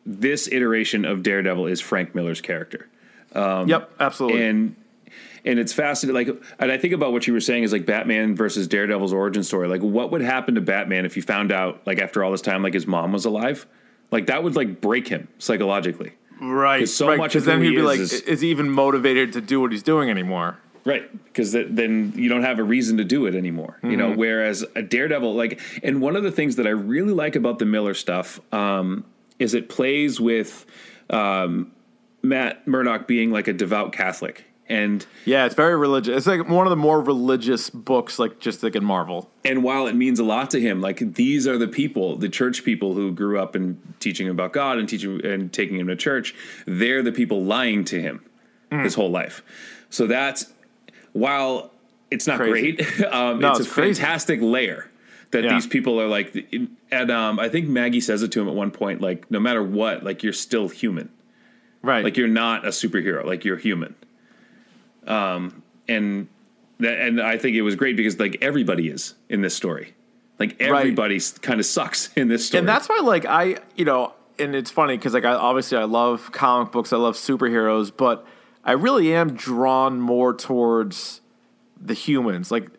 this 0.05 0.47
iteration 0.47 1.03
of 1.03 1.21
Daredevil 1.21 1.67
is 1.67 1.81
Frank 1.81 2.15
Miller's 2.15 2.39
character 2.41 2.87
Um, 3.35 3.67
yep, 3.67 3.91
absolutely. 3.99 4.45
and 4.45 4.75
and 5.45 5.57
it's 5.59 5.73
fascinating. 5.73 6.15
Like, 6.27 6.43
and 6.59 6.71
I 6.71 6.77
think 6.77 6.93
about 6.93 7.11
what 7.11 7.25
you 7.27 7.33
were 7.33 7.39
saying 7.41 7.63
is 7.63 7.71
like 7.73 7.85
Batman 7.85 8.35
versus 8.35 8.67
Daredevil's 8.67 9.11
origin 9.13 9.43
story. 9.43 9.67
Like, 9.67 9.81
what 9.81 10.11
would 10.11 10.21
happen 10.21 10.55
to 10.55 10.61
Batman 10.61 11.05
if 11.05 11.15
you 11.17 11.23
found 11.23 11.51
out, 11.51 11.81
like, 11.85 11.99
after 11.99 12.23
all 12.23 12.31
this 12.31 12.41
time, 12.41 12.61
like 12.63 12.73
his 12.73 12.85
mom 12.87 13.11
was 13.13 13.25
alive? 13.25 13.65
Like, 14.11 14.27
that 14.27 14.43
would 14.43 14.55
like 14.55 14.81
break 14.81 15.07
him 15.07 15.27
psychologically, 15.37 16.13
Right. 16.41 16.87
so 16.87 17.07
right, 17.09 17.17
much 17.17 17.33
'cause 17.33 17.43
of 17.43 17.45
then 17.47 17.61
he'd 17.61 17.69
he 17.69 17.75
be 17.75 17.81
is 17.81 17.85
like 17.85 17.99
is- 17.99 18.21
is 18.21 18.41
he 18.41 18.49
even 18.49 18.69
motivated 18.69 19.33
to 19.33 19.41
do 19.41 19.61
what 19.61 19.71
he's 19.71 19.83
doing 19.83 20.09
anymore? 20.09 20.57
right? 20.85 21.11
Because 21.25 21.51
th- 21.51 21.67
then 21.69 22.13
you 22.15 22.29
don't 22.29 22.41
have 22.41 22.57
a 22.57 22.63
reason 22.63 22.97
to 22.97 23.03
do 23.03 23.25
it 23.27 23.35
anymore. 23.35 23.77
You 23.83 23.97
know, 23.97 24.11
whereas 24.13 24.65
a 24.75 24.81
Daredevil, 24.81 25.35
like, 25.35 25.59
and 25.83 26.01
one 26.01 26.15
of 26.15 26.23
the 26.23 26.31
things 26.31 26.55
that 26.55 26.65
I 26.65 26.71
really 26.71 27.11
like 27.13 27.35
about 27.35 27.59
the 27.59 27.65
Miller 27.65 27.93
stuff 27.93 28.39
um, 28.53 29.03
is 29.37 29.53
it 29.53 29.69
plays 29.69 30.19
with 30.19 30.65
um, 31.11 31.71
Matt 32.23 32.67
Murdock 32.67 33.07
being 33.07 33.29
like 33.31 33.47
a 33.47 33.53
devout 33.53 33.91
Catholic. 33.91 34.45
And 34.69 35.03
Yeah, 35.25 35.45
it's 35.45 35.55
very 35.55 35.75
religious. 35.75 36.15
It's 36.15 36.27
like 36.27 36.47
one 36.47 36.67
of 36.67 36.69
the 36.69 36.75
more 36.77 37.01
religious 37.01 37.71
books, 37.71 38.19
like 38.19 38.39
just 38.39 38.61
like 38.61 38.75
in 38.75 38.85
Marvel. 38.85 39.29
and 39.43 39.63
while 39.63 39.87
it 39.87 39.95
means 39.95 40.19
a 40.19 40.23
lot 40.23 40.51
to 40.51 40.61
him, 40.61 40.79
like 40.79 40.99
these 41.15 41.47
are 41.47 41.57
the 41.57 41.67
people, 41.67 42.15
the 42.17 42.29
church 42.29 42.63
people 42.63 42.93
who 42.93 43.11
grew 43.11 43.39
up 43.39 43.55
and 43.55 43.81
teaching 43.99 44.27
him 44.27 44.33
about 44.33 44.53
God 44.53 44.77
and 44.77 44.87
teaching 44.87 45.25
and 45.25 45.51
taking 45.51 45.79
him 45.79 45.87
to 45.87 45.95
church, 45.95 46.35
they're 46.67 47.01
the 47.01 47.11
people 47.11 47.43
lying 47.43 47.83
to 47.85 47.99
him 48.01 48.21
Hmm. 48.71 48.83
his 48.83 48.93
whole 48.93 49.09
life. 49.09 49.41
So 49.89 50.05
that's 50.05 50.53
while 51.13 51.71
it's 52.11 52.27
not 52.27 52.37
Crazy. 52.37 52.73
great, 52.73 53.03
um, 53.11 53.39
No, 53.39 53.49
it's, 53.51 53.61
it's 53.61 53.69
a 53.69 53.73
crazy. 53.73 53.99
fantastic 54.01 54.39
layer 54.41 54.89
that 55.31 55.43
Yeah. 55.43 55.53
these 55.55 55.65
people 55.65 55.99
are 55.99 56.07
like. 56.07 56.47
And 56.91 57.09
um, 57.11 57.39
I 57.39 57.49
think 57.49 57.67
Maggie 57.67 58.01
says 58.01 58.21
it 58.21 58.31
to 58.33 58.41
him 58.41 58.47
at 58.47 58.53
one 58.55 58.69
point, 58.71 59.01
like 59.01 59.29
no 59.31 59.39
matter 59.39 59.63
what, 59.63 60.03
like 60.03 60.21
you're 60.21 60.33
still 60.33 60.67
human. 60.69 61.09
Right. 61.81 62.03
Like 62.03 62.17
you're 62.17 62.27
not 62.27 62.65
a 62.65 62.69
superhero. 62.69 63.25
Like 63.25 63.43
you're 63.45 63.57
human. 63.57 63.95
Um, 65.09 65.63
and 65.87 66.27
that, 66.79 66.99
and 66.99 67.21
I 67.21 67.37
think 67.37 67.55
it 67.57 67.61
was 67.63 67.75
great 67.75 67.97
because 67.97 68.19
like 68.19 68.37
everybody 68.41 68.89
is 68.89 69.15
in 69.27 69.41
this 69.41 69.55
story. 69.55 69.93
Like 70.39 70.55
everybody 70.61 71.19
kind 71.41 71.59
of 71.59 71.65
sucks 71.65 72.13
in 72.15 72.29
this 72.29 72.47
story. 72.47 72.59
and 72.59 72.69
that's 72.69 72.87
why 72.87 72.99
like 73.03 73.25
i 73.25 73.57
you 73.75 73.83
know 73.83 74.13
and 74.37 74.55
it's 74.55 74.71
funny 74.71 74.95
because 74.95 75.13
like 75.13 75.25
i 75.25 75.33
obviously 75.33 75.77
i 75.77 75.83
love 75.83 76.31
comic 76.31 76.71
books 76.71 76.93
i 76.93 76.97
love 76.97 77.15
superheroes 77.15 77.91
but 77.95 78.25
i 78.63 78.71
really 78.71 79.13
am 79.13 79.33
drawn 79.33 79.99
more 79.99 80.33
towards 80.33 81.19
the 81.77 81.93
humans 81.93 82.51
like 82.51 82.69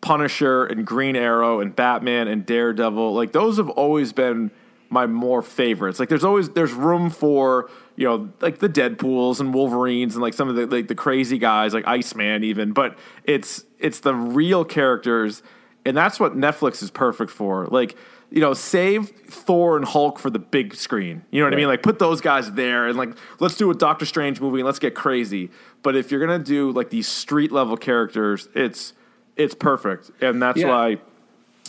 punisher 0.00 0.64
and 0.64 0.86
green 0.86 1.16
arrow 1.16 1.58
and 1.58 1.74
batman 1.74 2.28
and 2.28 2.46
daredevil 2.46 3.12
like 3.12 3.32
those 3.32 3.56
have 3.56 3.70
always 3.70 4.12
been 4.12 4.52
my 4.88 5.04
more 5.04 5.42
favorites 5.42 5.98
like 5.98 6.08
there's 6.08 6.22
always 6.22 6.50
there's 6.50 6.72
room 6.72 7.10
for 7.10 7.68
you 7.98 8.06
know 8.06 8.30
like 8.40 8.58
the 8.60 8.68
deadpools 8.68 9.40
and 9.40 9.52
wolverines 9.52 10.14
and 10.14 10.22
like 10.22 10.32
some 10.32 10.48
of 10.48 10.54
the 10.56 10.66
like 10.66 10.88
the 10.88 10.94
crazy 10.94 11.36
guys 11.36 11.74
like 11.74 11.86
iceman 11.86 12.44
even 12.44 12.72
but 12.72 12.96
it's 13.24 13.64
it's 13.78 14.00
the 14.00 14.14
real 14.14 14.64
characters 14.64 15.42
and 15.84 15.96
that's 15.96 16.20
what 16.20 16.36
Netflix 16.36 16.82
is 16.82 16.90
perfect 16.90 17.30
for. 17.30 17.66
Like, 17.66 17.96
you 18.30 18.40
know, 18.42 18.52
save 18.52 19.08
Thor 19.08 19.76
and 19.76 19.86
Hulk 19.86 20.18
for 20.18 20.28
the 20.28 20.40
big 20.40 20.74
screen. 20.74 21.24
You 21.30 21.40
know 21.40 21.46
what 21.46 21.54
I 21.54 21.56
mean? 21.56 21.68
Like, 21.68 21.82
put 21.82 21.98
those 21.98 22.20
guys 22.20 22.52
there 22.52 22.88
and 22.88 22.98
like, 22.98 23.16
let's 23.38 23.56
do 23.56 23.70
a 23.70 23.74
Doctor 23.74 24.04
Strange 24.04 24.38
movie 24.38 24.58
and 24.58 24.66
let's 24.66 24.80
get 24.80 24.94
crazy. 24.94 25.50
But 25.82 25.96
if 25.96 26.10
you're 26.10 26.20
gonna 26.20 26.40
do 26.44 26.72
like 26.72 26.90
these 26.90 27.08
street 27.08 27.52
level 27.52 27.76
characters, 27.78 28.48
it's 28.54 28.92
it's 29.36 29.54
perfect, 29.54 30.10
and 30.20 30.42
that's 30.42 30.60
Yeah. 30.60 30.68
why. 30.68 30.98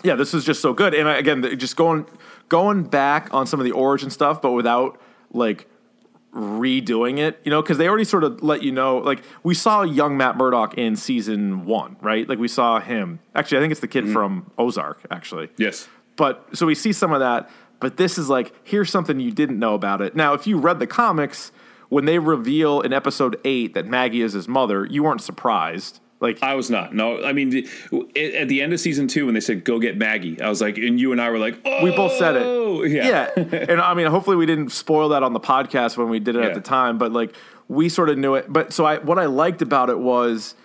Yeah, 0.03 0.15
this 0.15 0.33
is 0.33 0.43
just 0.43 0.61
so 0.61 0.73
good. 0.73 0.93
And 0.93 1.07
I- 1.07 1.17
again, 1.17 1.57
just 1.57 1.77
going 1.77 2.05
going 2.49 2.83
back 2.83 3.29
on 3.31 3.45
some 3.47 3.61
of 3.61 3.63
the 3.63 3.71
origin 3.71 4.09
stuff, 4.09 4.41
but 4.41 4.51
without 4.51 4.99
like 5.31 5.68
redoing 6.33 7.17
it, 7.17 7.39
you 7.43 7.49
know, 7.49 7.61
because 7.61 7.77
they 7.77 7.87
already 7.87 8.03
sort 8.03 8.23
of 8.23 8.43
let 8.43 8.61
you 8.61 8.71
know. 8.71 8.97
Like 8.97 9.23
we 9.43 9.53
saw 9.53 9.81
young 9.81 10.17
Matt 10.17 10.37
Murdock 10.37 10.77
in 10.77 10.95
season 10.95 11.65
one, 11.65 11.97
right? 12.01 12.27
Like 12.27 12.39
we 12.39 12.47
saw 12.47 12.79
him. 12.79 13.19
Actually, 13.35 13.59
I 13.59 13.61
think 13.61 13.71
it's 13.71 13.81
the 13.81 13.87
kid 13.87 14.05
mm-hmm. 14.05 14.13
from 14.13 14.51
Ozark. 14.57 15.05
Actually, 15.09 15.49
yes. 15.57 15.87
but 16.15 16.45
so 16.53 16.65
we 16.65 16.75
see 16.75 16.93
some 16.93 17.13
of 17.13 17.19
that. 17.19 17.49
But 17.79 17.97
this 17.97 18.17
is 18.17 18.29
like 18.29 18.53
here's 18.63 18.89
something 18.89 19.19
you 19.19 19.31
didn't 19.31 19.57
know 19.57 19.73
about 19.73 20.01
it. 20.01 20.15
Now, 20.15 20.33
if 20.33 20.45
you 20.45 20.57
read 20.57 20.79
the 20.79 20.87
comics, 20.87 21.51
when 21.89 22.05
they 22.05 22.19
reveal 22.19 22.81
in 22.81 22.93
episode 22.93 23.39
eight 23.43 23.73
that 23.73 23.85
Maggie 23.85 24.21
is 24.21 24.33
his 24.33 24.47
mother, 24.47 24.85
you 24.85 25.03
weren't 25.03 25.21
surprised. 25.21 25.99
Like 26.21 26.43
I 26.43 26.55
was 26.55 26.69
not. 26.69 26.93
No, 26.93 27.23
I 27.23 27.31
mean, 27.31 27.49
the- 27.49 27.67
at 28.41 28.49
the 28.49 28.61
end 28.61 28.73
of 28.73 28.79
season 28.79 29.07
two, 29.07 29.25
when 29.25 29.33
they 29.35 29.39
said 29.39 29.63
"Go 29.63 29.79
get 29.79 29.97
Maggie," 29.97 30.41
I 30.41 30.49
was 30.49 30.59
like, 30.61 30.77
and 30.77 30.99
you 30.99 31.11
and 31.13 31.21
I 31.21 31.29
were 31.29 31.37
like, 31.39 31.57
"Oh, 31.63 31.83
we 31.83 31.91
both 31.91 32.11
said 32.13 32.35
it. 32.35 32.43
Oh, 32.45 32.83
yeah, 32.83 33.29
yeah. 33.37 33.43
and 33.69 33.79
I 33.79 33.93
mean, 33.93 34.07
hopefully 34.07 34.35
we 34.35 34.45
didn't 34.45 34.69
spoil 34.71 35.09
that 35.09 35.23
on 35.23 35.31
the 35.33 35.39
podcast 35.39 35.95
when 35.97 36.09
we 36.09 36.19
did 36.19 36.35
it 36.35 36.41
Yeah. 36.41 36.47
at 36.49 36.53
the 36.55 36.61
time, 36.61 36.97
but 36.97 37.13
like 37.13 37.33
we 37.69 37.87
sort 37.87 38.09
of 38.09 38.17
knew 38.17 38.35
it. 38.35 38.51
But 38.51 38.73
so 38.73 38.83
I, 38.85 38.97
what 38.97 39.17
I 39.17 39.27
liked 39.27 39.61
about 39.61 39.89
it 39.89 39.99
was 39.99 40.55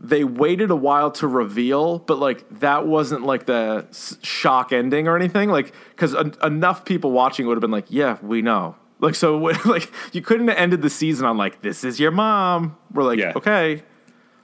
they 0.00 0.24
waited 0.24 0.70
a 0.72 0.76
while 0.76 1.12
to 1.12 1.28
reveal, 1.28 2.00
but 2.00 2.18
like 2.18 2.44
that 2.58 2.84
wasn't 2.84 3.22
like 3.24 3.46
the 3.46 3.86
s- 3.90 4.16
shock 4.22 4.72
ending 4.72 5.06
or 5.06 5.14
anything. 5.16 5.48
Like 5.48 5.72
because 5.90 6.12
en- 6.12 6.34
enough 6.42 6.84
people 6.84 7.12
watching 7.12 7.46
would 7.46 7.54
have 7.56 7.60
been 7.60 7.70
like, 7.70 7.86
yeah, 7.88 8.18
we 8.20 8.42
know. 8.42 8.74
Like 8.98 9.14
so, 9.14 9.36
like 9.64 9.92
you 10.12 10.22
couldn't 10.22 10.48
have 10.48 10.56
ended 10.58 10.82
the 10.82 10.90
season 10.90 11.24
on 11.24 11.36
like 11.36 11.62
this 11.62 11.84
is 11.84 12.00
your 12.00 12.10
mom. 12.10 12.76
We're 12.92 13.04
like, 13.04 13.20
Yeah. 13.20 13.32
okay. 13.36 13.84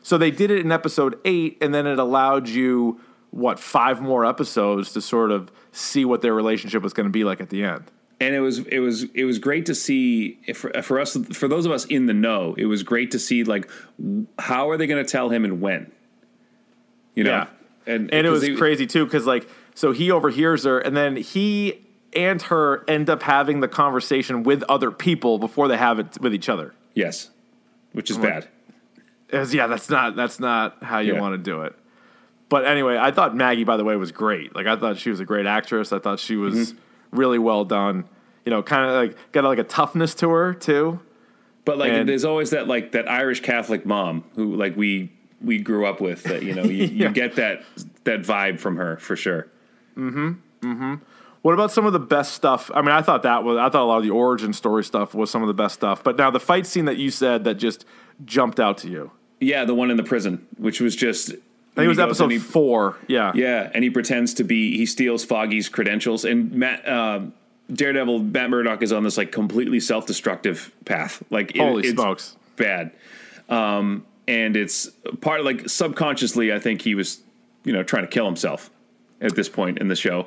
So 0.08 0.16
they 0.16 0.30
did 0.30 0.50
it 0.50 0.60
in 0.64 0.72
episode 0.72 1.18
eight, 1.26 1.58
and 1.60 1.74
then 1.74 1.86
it 1.86 1.98
allowed 1.98 2.48
you 2.48 2.98
what 3.30 3.60
five 3.60 4.00
more 4.00 4.24
episodes 4.24 4.90
to 4.94 5.02
sort 5.02 5.30
of 5.30 5.52
see 5.70 6.06
what 6.06 6.22
their 6.22 6.32
relationship 6.32 6.82
was 6.82 6.94
going 6.94 7.04
to 7.04 7.10
be 7.12 7.24
like 7.24 7.42
at 7.42 7.50
the 7.50 7.62
end. 7.62 7.84
and 8.18 8.34
it 8.34 8.40
was 8.40 8.60
it 8.60 8.78
was 8.78 9.02
it 9.12 9.24
was 9.24 9.38
great 9.38 9.66
to 9.66 9.74
see 9.74 10.38
for, 10.54 10.70
for 10.82 10.98
us 10.98 11.14
for 11.34 11.46
those 11.46 11.66
of 11.66 11.72
us 11.72 11.84
in 11.84 12.06
the 12.06 12.14
know. 12.14 12.54
It 12.56 12.64
was 12.64 12.82
great 12.82 13.10
to 13.10 13.18
see 13.18 13.44
like 13.44 13.68
how 14.38 14.70
are 14.70 14.78
they 14.78 14.86
going 14.86 15.04
to 15.04 15.10
tell 15.10 15.28
him 15.28 15.44
and 15.44 15.60
when, 15.60 15.92
you 17.14 17.24
know, 17.24 17.30
Yeah. 17.30 17.46
and 17.86 18.10
And 18.10 18.26
it 18.26 18.30
was 18.30 18.48
crazy 18.56 18.86
too, 18.86 19.04
because 19.04 19.26
like 19.26 19.46
so 19.74 19.92
he 19.92 20.10
overhears 20.10 20.64
her, 20.64 20.78
and 20.78 20.96
then 20.96 21.16
he 21.16 21.84
and 22.16 22.40
her 22.42 22.82
end 22.88 23.10
up 23.10 23.22
having 23.22 23.60
the 23.60 23.68
conversation 23.68 24.42
with 24.42 24.62
other 24.70 24.90
people 24.90 25.38
before 25.38 25.68
they 25.68 25.76
have 25.76 25.98
it 25.98 26.16
with 26.18 26.32
each 26.32 26.48
other. 26.48 26.72
Yes, 26.94 27.28
which 27.92 28.10
is 28.10 28.16
like- 28.18 28.28
bad. 28.30 28.48
As, 29.32 29.52
yeah, 29.52 29.66
that's 29.66 29.90
not 29.90 30.16
that's 30.16 30.40
not 30.40 30.82
how 30.82 30.98
you 31.00 31.14
Yeah. 31.14 31.20
want 31.20 31.34
to 31.34 31.38
do 31.38 31.62
it. 31.62 31.74
But 32.48 32.64
anyway, 32.66 32.96
I 32.96 33.10
thought 33.10 33.36
Maggie, 33.36 33.64
by 33.64 33.76
the 33.76 33.84
way, 33.84 33.94
was 33.96 34.10
great. 34.12 34.54
Like 34.56 34.66
I 34.66 34.76
thought 34.76 34.96
she 34.98 35.10
was 35.10 35.20
a 35.20 35.24
great 35.26 35.44
actress. 35.46 35.92
I 35.92 35.98
thought 35.98 36.18
she 36.18 36.36
was 36.36 36.72
Mm-hmm. 36.72 37.16
really 37.18 37.38
well 37.38 37.64
done. 37.64 38.04
You 38.46 38.50
know, 38.50 38.62
kind 38.62 38.88
of 38.88 38.94
like 38.96 39.32
got 39.32 39.44
like 39.44 39.58
a 39.58 39.64
toughness 39.64 40.14
to 40.16 40.30
her 40.30 40.54
too. 40.54 41.00
But 41.66 41.76
like, 41.76 41.92
And- 41.92 42.08
there's 42.08 42.24
always 42.24 42.50
that 42.50 42.66
like 42.68 42.92
that 42.92 43.06
Irish 43.10 43.40
Catholic 43.40 43.84
mom 43.84 44.24
who 44.36 44.54
like 44.54 44.76
we 44.76 45.12
we 45.42 45.58
grew 45.58 45.84
up 45.86 46.00
with. 46.00 46.22
That 46.24 46.42
you 46.42 46.54
know 46.54 46.64
you, 46.64 46.84
Yeah. 46.86 47.08
you 47.08 47.14
get 47.14 47.34
that 47.36 47.62
that 48.04 48.22
vibe 48.22 48.58
from 48.60 48.76
her 48.78 48.96
for 48.96 49.14
sure. 49.16 49.48
Mm-hmm. 49.96 50.32
Mm-hmm. 50.62 50.94
What 51.42 51.52
about 51.54 51.70
some 51.70 51.84
of 51.86 51.92
the 51.92 52.00
best 52.00 52.32
stuff? 52.32 52.70
I 52.74 52.80
mean, 52.80 52.90
I 52.90 53.02
thought 53.02 53.22
that 53.24 53.44
was 53.44 53.58
I 53.58 53.68
thought 53.68 53.82
a 53.82 53.84
lot 53.84 53.98
of 53.98 54.02
the 54.04 54.10
origin 54.10 54.54
story 54.54 54.82
stuff 54.84 55.14
was 55.14 55.30
some 55.30 55.42
of 55.42 55.48
the 55.48 55.54
best 55.54 55.74
stuff. 55.74 56.02
But 56.02 56.16
now 56.16 56.30
the 56.30 56.40
fight 56.40 56.66
scene 56.66 56.86
that 56.86 56.96
you 56.96 57.10
said 57.10 57.44
that 57.44 57.54
just 57.56 57.84
jumped 58.24 58.58
out 58.58 58.78
to 58.78 58.88
you. 58.88 59.10
Yeah, 59.40 59.64
the 59.64 59.74
one 59.74 59.90
in 59.90 59.96
the 59.96 60.02
prison, 60.04 60.46
which 60.56 60.80
was 60.80 60.96
just. 60.96 61.30
I 61.30 61.82
think 61.82 61.84
it 61.84 61.88
was 61.88 61.98
episode 62.00 62.32
four. 62.42 62.96
Yeah. 63.06 63.30
Yeah, 63.36 63.70
and 63.72 63.84
he 63.84 63.90
pretends 63.90 64.34
to 64.34 64.44
be. 64.44 64.76
He 64.76 64.84
steals 64.86 65.24
Foggy's 65.24 65.68
credentials, 65.68 66.24
and 66.24 66.52
Matt 66.52 66.88
um, 66.88 67.32
Daredevil 67.72 68.18
Matt 68.20 68.50
Murdock 68.50 68.82
is 68.82 68.92
on 68.92 69.04
this 69.04 69.16
like 69.16 69.30
completely 69.30 69.78
self 69.80 70.04
destructive 70.06 70.72
path. 70.84 71.22
Like 71.30 71.54
it- 71.54 71.60
Holy 71.60 71.82
it's 71.84 71.92
smokes. 71.92 72.36
bad. 72.56 72.90
Um, 73.48 74.04
and 74.26 74.56
it's 74.56 74.90
part 75.20 75.40
of 75.40 75.46
like 75.46 75.68
subconsciously, 75.68 76.52
I 76.52 76.58
think 76.58 76.82
he 76.82 76.94
was 76.94 77.20
you 77.64 77.72
know 77.72 77.82
trying 77.82 78.02
to 78.04 78.08
kill 78.10 78.26
himself 78.26 78.70
at 79.20 79.34
this 79.36 79.48
point 79.48 79.78
in 79.78 79.86
the 79.88 79.96
show. 79.96 80.26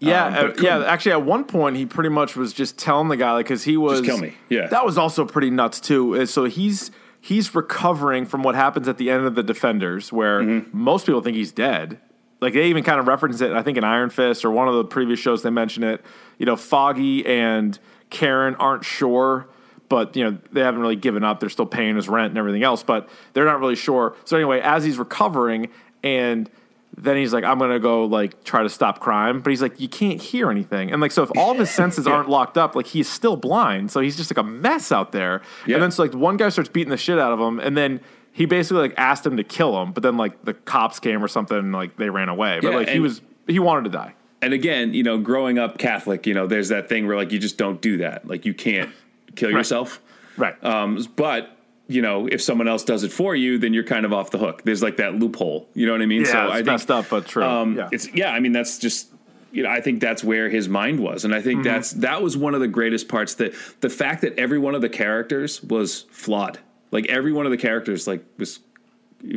Yeah, 0.00 0.26
Um, 0.26 0.50
uh, 0.50 0.54
yeah. 0.62 0.84
Actually, 0.84 1.12
at 1.12 1.22
one 1.22 1.44
point, 1.44 1.76
he 1.76 1.84
pretty 1.86 2.10
much 2.10 2.36
was 2.36 2.52
just 2.52 2.78
telling 2.78 3.08
the 3.08 3.16
guy, 3.16 3.32
like, 3.32 3.46
because 3.46 3.64
he 3.64 3.76
was 3.76 4.00
kill 4.00 4.18
me. 4.18 4.34
Yeah. 4.48 4.68
that 4.68 4.84
was 4.84 4.96
also 4.96 5.24
pretty 5.24 5.50
nuts 5.50 5.80
too. 5.80 6.14
Uh, 6.22 6.26
So 6.26 6.44
he's 6.44 6.90
he's 7.28 7.54
recovering 7.54 8.24
from 8.26 8.42
what 8.42 8.54
happens 8.54 8.88
at 8.88 8.96
the 8.98 9.10
end 9.10 9.26
of 9.26 9.34
the 9.34 9.42
Defenders, 9.42 10.12
where 10.12 10.40
Mm-hmm. 10.40 10.68
most 10.78 11.06
people 11.06 11.20
think 11.20 11.36
he's 11.36 11.52
dead. 11.52 11.98
Like 12.40 12.54
they 12.54 12.68
even 12.68 12.84
kind 12.84 13.00
of 13.00 13.06
reference 13.08 13.40
it. 13.40 13.52
I 13.52 13.62
think 13.62 13.76
in 13.76 13.84
Iron 13.84 14.10
Fist 14.10 14.44
or 14.44 14.50
one 14.50 14.68
of 14.68 14.74
the 14.74 14.84
previous 14.84 15.18
shows 15.18 15.42
they 15.42 15.50
mention 15.50 15.82
it. 15.82 16.00
You 16.38 16.46
know, 16.46 16.56
Foggy 16.56 17.26
and 17.26 17.78
Karen 18.10 18.54
aren't 18.56 18.84
sure, 18.84 19.48
but 19.88 20.14
you 20.16 20.22
know 20.24 20.38
they 20.52 20.60
haven't 20.60 20.80
really 20.80 20.96
given 20.96 21.24
up. 21.24 21.40
They're 21.40 21.48
still 21.48 21.66
paying 21.66 21.96
his 21.96 22.08
rent 22.08 22.30
and 22.30 22.38
everything 22.38 22.62
else, 22.62 22.82
but 22.84 23.08
they're 23.32 23.44
not 23.44 23.58
really 23.60 23.74
sure. 23.76 24.14
So 24.24 24.36
anyway, 24.36 24.60
as 24.60 24.84
he's 24.84 24.98
recovering 24.98 25.68
and 26.04 26.48
then 26.96 27.16
he's 27.16 27.32
like, 27.32 27.44
I'm 27.44 27.58
gonna 27.58 27.78
go 27.78 28.04
like 28.06 28.42
try 28.44 28.62
to 28.62 28.68
stop 28.68 28.98
crime, 29.00 29.40
but 29.40 29.50
he's 29.50 29.62
like, 29.62 29.78
you 29.78 29.88
can't 29.88 30.20
hear 30.20 30.50
anything, 30.50 30.90
and 30.90 31.00
like 31.00 31.12
so 31.12 31.22
if 31.22 31.30
all 31.36 31.52
of 31.52 31.58
his 31.58 31.70
senses 31.82 32.06
aren't 32.06 32.28
locked 32.28 32.58
up, 32.58 32.74
like 32.74 32.86
he's 32.86 33.08
still 33.08 33.36
blind, 33.36 33.90
so 33.90 34.00
he's 34.00 34.16
just 34.16 34.30
like 34.30 34.38
a 34.38 34.42
mess 34.48 34.90
out 34.90 35.12
there. 35.12 35.42
Yeah. 35.66 35.74
And 35.74 35.82
then 35.82 35.90
so 35.90 36.02
like 36.02 36.14
one 36.14 36.36
guy 36.36 36.48
starts 36.48 36.70
beating 36.70 36.90
the 36.90 36.96
shit 36.96 37.18
out 37.18 37.32
of 37.32 37.38
him, 37.40 37.60
and 37.60 37.76
then 37.76 38.00
he 38.32 38.46
basically 38.46 38.82
like 38.82 38.94
asked 38.96 39.24
him 39.26 39.36
to 39.36 39.44
kill 39.44 39.80
him, 39.82 39.92
but 39.92 40.02
then 40.02 40.16
like 40.16 40.44
the 40.44 40.54
cops 40.54 40.98
came 40.98 41.22
or 41.22 41.28
something, 41.28 41.56
and 41.58 41.72
like 41.72 41.96
they 41.96 42.10
ran 42.10 42.28
away. 42.28 42.58
But 42.60 42.70
Yeah, 42.70 42.76
like 42.78 42.88
he 42.88 43.00
was 43.00 43.20
he 43.46 43.58
wanted 43.58 43.84
to 43.84 43.90
die. 43.90 44.14
and 44.42 44.52
again, 44.52 44.94
you 44.94 45.02
know, 45.02 45.18
growing 45.18 45.58
up 45.58 45.78
Catholic, 45.78 46.26
you 46.26 46.34
know, 46.34 46.46
there's 46.46 46.68
that 46.68 46.88
thing 46.88 47.06
where 47.06 47.16
like 47.16 47.32
you 47.32 47.38
just 47.38 47.58
don't 47.58 47.80
do 47.80 47.98
that. 47.98 48.26
Like 48.26 48.44
you 48.46 48.54
can't 48.54 48.90
kill 49.36 49.50
yourself. 49.50 50.00
Right. 50.36 50.62
Um, 50.64 51.04
but 51.16 51.56
you 51.88 52.02
know, 52.02 52.26
if 52.26 52.42
someone 52.42 52.68
else 52.68 52.84
does 52.84 53.02
it 53.02 53.10
for 53.12 53.34
you, 53.34 53.58
then 53.58 53.72
you're 53.72 53.82
kind 53.84 54.04
of 54.04 54.12
off 54.12 54.30
the 54.30 54.38
hook. 54.38 54.62
There's 54.64 54.82
like 54.82 54.98
that 54.98 55.14
loophole. 55.14 55.66
You 55.74 55.86
know 55.86 55.92
what 55.92 56.02
I 56.02 56.06
mean? 56.06 56.22
yeah, 56.22 56.56
it's 56.56 56.66
messed 56.66 56.90
up, 56.90 57.06
but 57.08 57.26
true. 57.26 57.42
Um, 57.42 57.76
yeah. 57.76 57.88
It's 57.90 58.12
yeah. 58.14 58.30
I 58.32 58.40
mean, 58.40 58.52
that's 58.52 58.78
just 58.78 59.08
you 59.52 59.62
know. 59.62 59.70
I 59.70 59.80
think 59.80 60.00
that's 60.00 60.22
where 60.22 60.48
his 60.50 60.68
mind 60.68 61.00
was, 61.00 61.24
and 61.24 61.34
I 61.34 61.40
think 61.40 61.60
Mm-hmm. 61.60 61.68
that's 61.74 61.92
that 61.92 62.22
was 62.22 62.36
one 62.36 62.54
of 62.54 62.60
the 62.60 62.68
greatest 62.68 63.08
parts. 63.08 63.34
That 63.36 63.54
the 63.80 63.88
fact 63.88 64.20
that 64.20 64.38
every 64.38 64.58
one 64.58 64.74
of 64.74 64.82
the 64.82 64.88
characters 64.90 65.62
was 65.62 66.02
flawed. 66.10 66.58
Like 66.90 67.06
every 67.08 67.32
one 67.32 67.46
of 67.46 67.50
the 67.52 67.58
characters, 67.58 68.06
like 68.06 68.22
was 68.38 68.60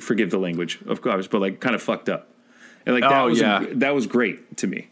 forgive 0.01 0.29
the 0.29 0.37
language, 0.37 0.79
of 0.87 1.01
course, 1.01 1.27
but 1.27 1.41
like 1.41 1.59
kind 1.59 1.73
of 1.75 1.81
fucked 1.81 2.09
up. 2.09 2.27
And 2.85 2.95
like 2.95 3.03
that 3.03 3.21
Oh, 3.21 3.25
was 3.29 3.39
yeah. 3.39 3.65
that 3.75 3.95
was 3.95 4.07
great 4.07 4.57
to 4.57 4.67
me. 4.67 4.89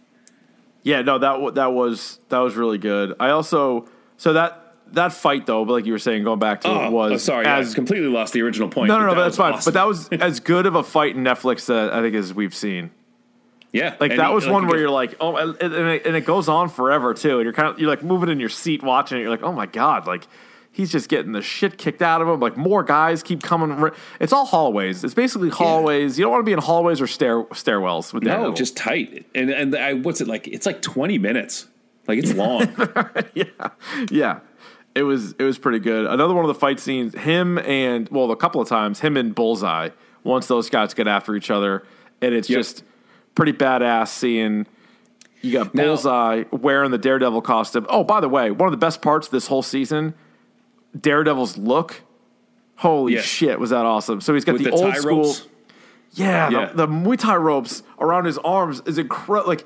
Yeah, 0.84 1.02
no, 1.02 1.20
that 1.20 1.56
that 1.56 1.74
was 1.74 2.20
that 2.30 2.40
was 2.40 2.56
really 2.56 2.78
good. 2.78 3.16
I 3.20 3.30
also 3.32 3.88
so 4.18 4.34
that 4.34 4.69
that 4.94 5.14
fight 5.14 5.46
though, 5.46 5.66
but 5.66 5.74
like 5.74 5.86
you 5.86 5.92
were 5.94 6.00
saying, 6.00 6.24
going 6.24 6.40
back 6.40 6.62
to 6.62 6.68
Oh, 6.70 6.86
it 6.86 6.92
was 6.92 7.12
oh, 7.14 7.18
sorry, 7.18 7.46
I 7.46 7.60
as 7.60 7.74
completely 7.76 8.08
lost 8.10 8.34
the 8.34 8.42
original 8.42 8.70
point. 8.70 8.88
no, 8.88 9.00
no, 9.00 9.08
no, 9.08 9.16
but 9.16 9.24
that's 9.24 9.38
fine. 9.38 9.54
awesome. 9.54 9.72
But 9.74 9.80
that 9.80 9.88
was 9.88 10.10
as 10.12 10.40
good 10.40 10.66
of 10.66 10.76
a 10.76 10.84
fight 10.84 11.16
in 11.16 11.24
Netflix 11.24 11.66
that 11.68 11.94
I 11.94 12.02
think 12.02 12.16
as 12.16 12.34
we've 12.34 12.56
seen. 12.56 12.92
yeah, 13.72 13.96
Like 14.00 14.16
that 14.16 14.28
he- 14.30 14.34
was 14.36 14.46
like, 14.46 14.54
one 14.54 14.68
where 14.68 14.80
you're 14.80 14.90
like, 14.90 15.16
oh, 15.20 15.36
and 15.36 15.56
and 15.62 15.74
it, 15.74 16.06
and 16.06 16.16
it 16.16 16.22
goes 16.26 16.50
on 16.50 16.70
forever 16.70 17.14
too. 17.14 17.36
And 17.40 17.44
you're 17.44 17.54
kind 17.54 17.68
of 17.70 17.80
you're 17.80 17.90
like 17.90 18.04
moving 18.04 18.30
in 18.30 18.40
your 18.40 18.50
seat 18.50 18.84
watching 18.84 19.18
it. 19.18 19.22
You're 19.22 19.30
like, 19.30 19.44
oh 19.44 19.52
my 19.54 19.66
god, 19.66 20.08
like 20.08 20.28
he's 20.72 20.92
just 20.92 21.10
getting 21.10 21.34
the 21.34 21.42
shit 21.42 21.78
kicked 21.78 22.02
out 22.02 22.22
of 22.22 22.28
him. 22.28 22.40
Like 22.40 22.56
more 22.58 22.84
guys 22.84 23.22
keep 23.24 23.44
coming. 23.44 23.92
It's 24.20 24.32
all 24.34 24.46
hallways. 24.46 25.04
It's 25.04 25.14
basically 25.14 25.50
hallways. 25.50 26.18
You 26.18 26.24
don't 26.24 26.32
want 26.32 26.42
to 26.42 26.46
be 26.46 26.54
in 26.54 26.60
hallways 26.60 27.02
or 27.02 27.08
stair 27.08 27.44
stairwells 27.46 28.14
with 28.14 28.24
no, 28.24 28.30
Daredevil. 28.32 28.54
just 28.54 28.78
tight. 28.78 29.26
And 29.36 29.50
and 29.50 29.76
I, 29.76 29.94
what's 29.94 30.22
it 30.22 30.28
like? 30.28 30.48
It's 30.48 30.66
like 30.66 30.82
20 30.82 31.18
minutes. 31.18 31.68
Like 32.08 32.18
it's 32.20 32.34
long. 32.34 32.68
Yeah, 33.36 33.44
yeah. 34.10 34.40
It 34.96 35.04
was 35.04 35.34
it 35.34 35.44
was 35.44 35.58
pretty 35.58 35.80
good. 35.80 36.06
Another 36.06 36.34
one 36.34 36.44
of 36.44 36.50
the 36.50 36.60
fight 36.60 36.80
scenes, 36.80 37.14
him 37.14 37.58
and 37.60 38.10
well, 38.10 38.32
a 38.32 38.36
couple 38.36 38.60
of 38.62 38.68
times, 38.68 39.00
him 39.02 39.16
and 39.18 39.34
Bullseye. 39.36 39.90
Once 40.24 40.48
those 40.48 40.70
guys 40.70 40.94
get 40.94 41.08
after 41.08 41.36
each 41.36 41.50
other, 41.50 41.84
and 42.22 42.34
it's 42.34 42.50
Yep. 42.50 42.58
just 42.60 42.84
pretty 43.36 43.54
badass 43.54 44.10
seeing. 44.10 44.68
You 45.42 45.54
got 45.54 45.74
Now- 45.74 45.84
Bullseye 45.86 46.44
wearing 46.52 46.92
the 46.92 46.98
Daredevil 46.98 47.42
costume. 47.44 47.86
Oh, 47.88 48.04
by 48.04 48.20
the 48.20 48.28
way, 48.28 48.52
one 48.52 48.68
of 48.68 48.72
the 48.72 48.78
best 48.86 49.02
parts 49.02 49.28
of 49.28 49.32
this 49.32 49.48
whole 49.48 49.62
season, 49.64 50.14
Daredevil's 51.00 51.58
look. 51.58 52.02
Holy 52.78 53.18
shit, 53.20 53.60
was 53.60 53.70
that 53.72 53.86
awesome! 53.86 54.22
So 54.22 54.34
he's 54.34 54.46
got 54.46 54.58
the, 54.58 54.66
the 54.66 54.72
old 54.72 54.96
school. 54.96 55.18
ropes? 55.24 55.48
Yeah, 56.14 56.50
Yeah. 56.50 56.66
The, 56.74 56.86
the 56.86 56.88
Muay 56.88 57.18
Thai 57.18 57.36
ropes 57.36 57.84
around 58.00 58.26
his 58.26 58.38
arms 58.40 58.82
is 58.86 58.98
incredible. 58.98 59.50
Like 59.50 59.66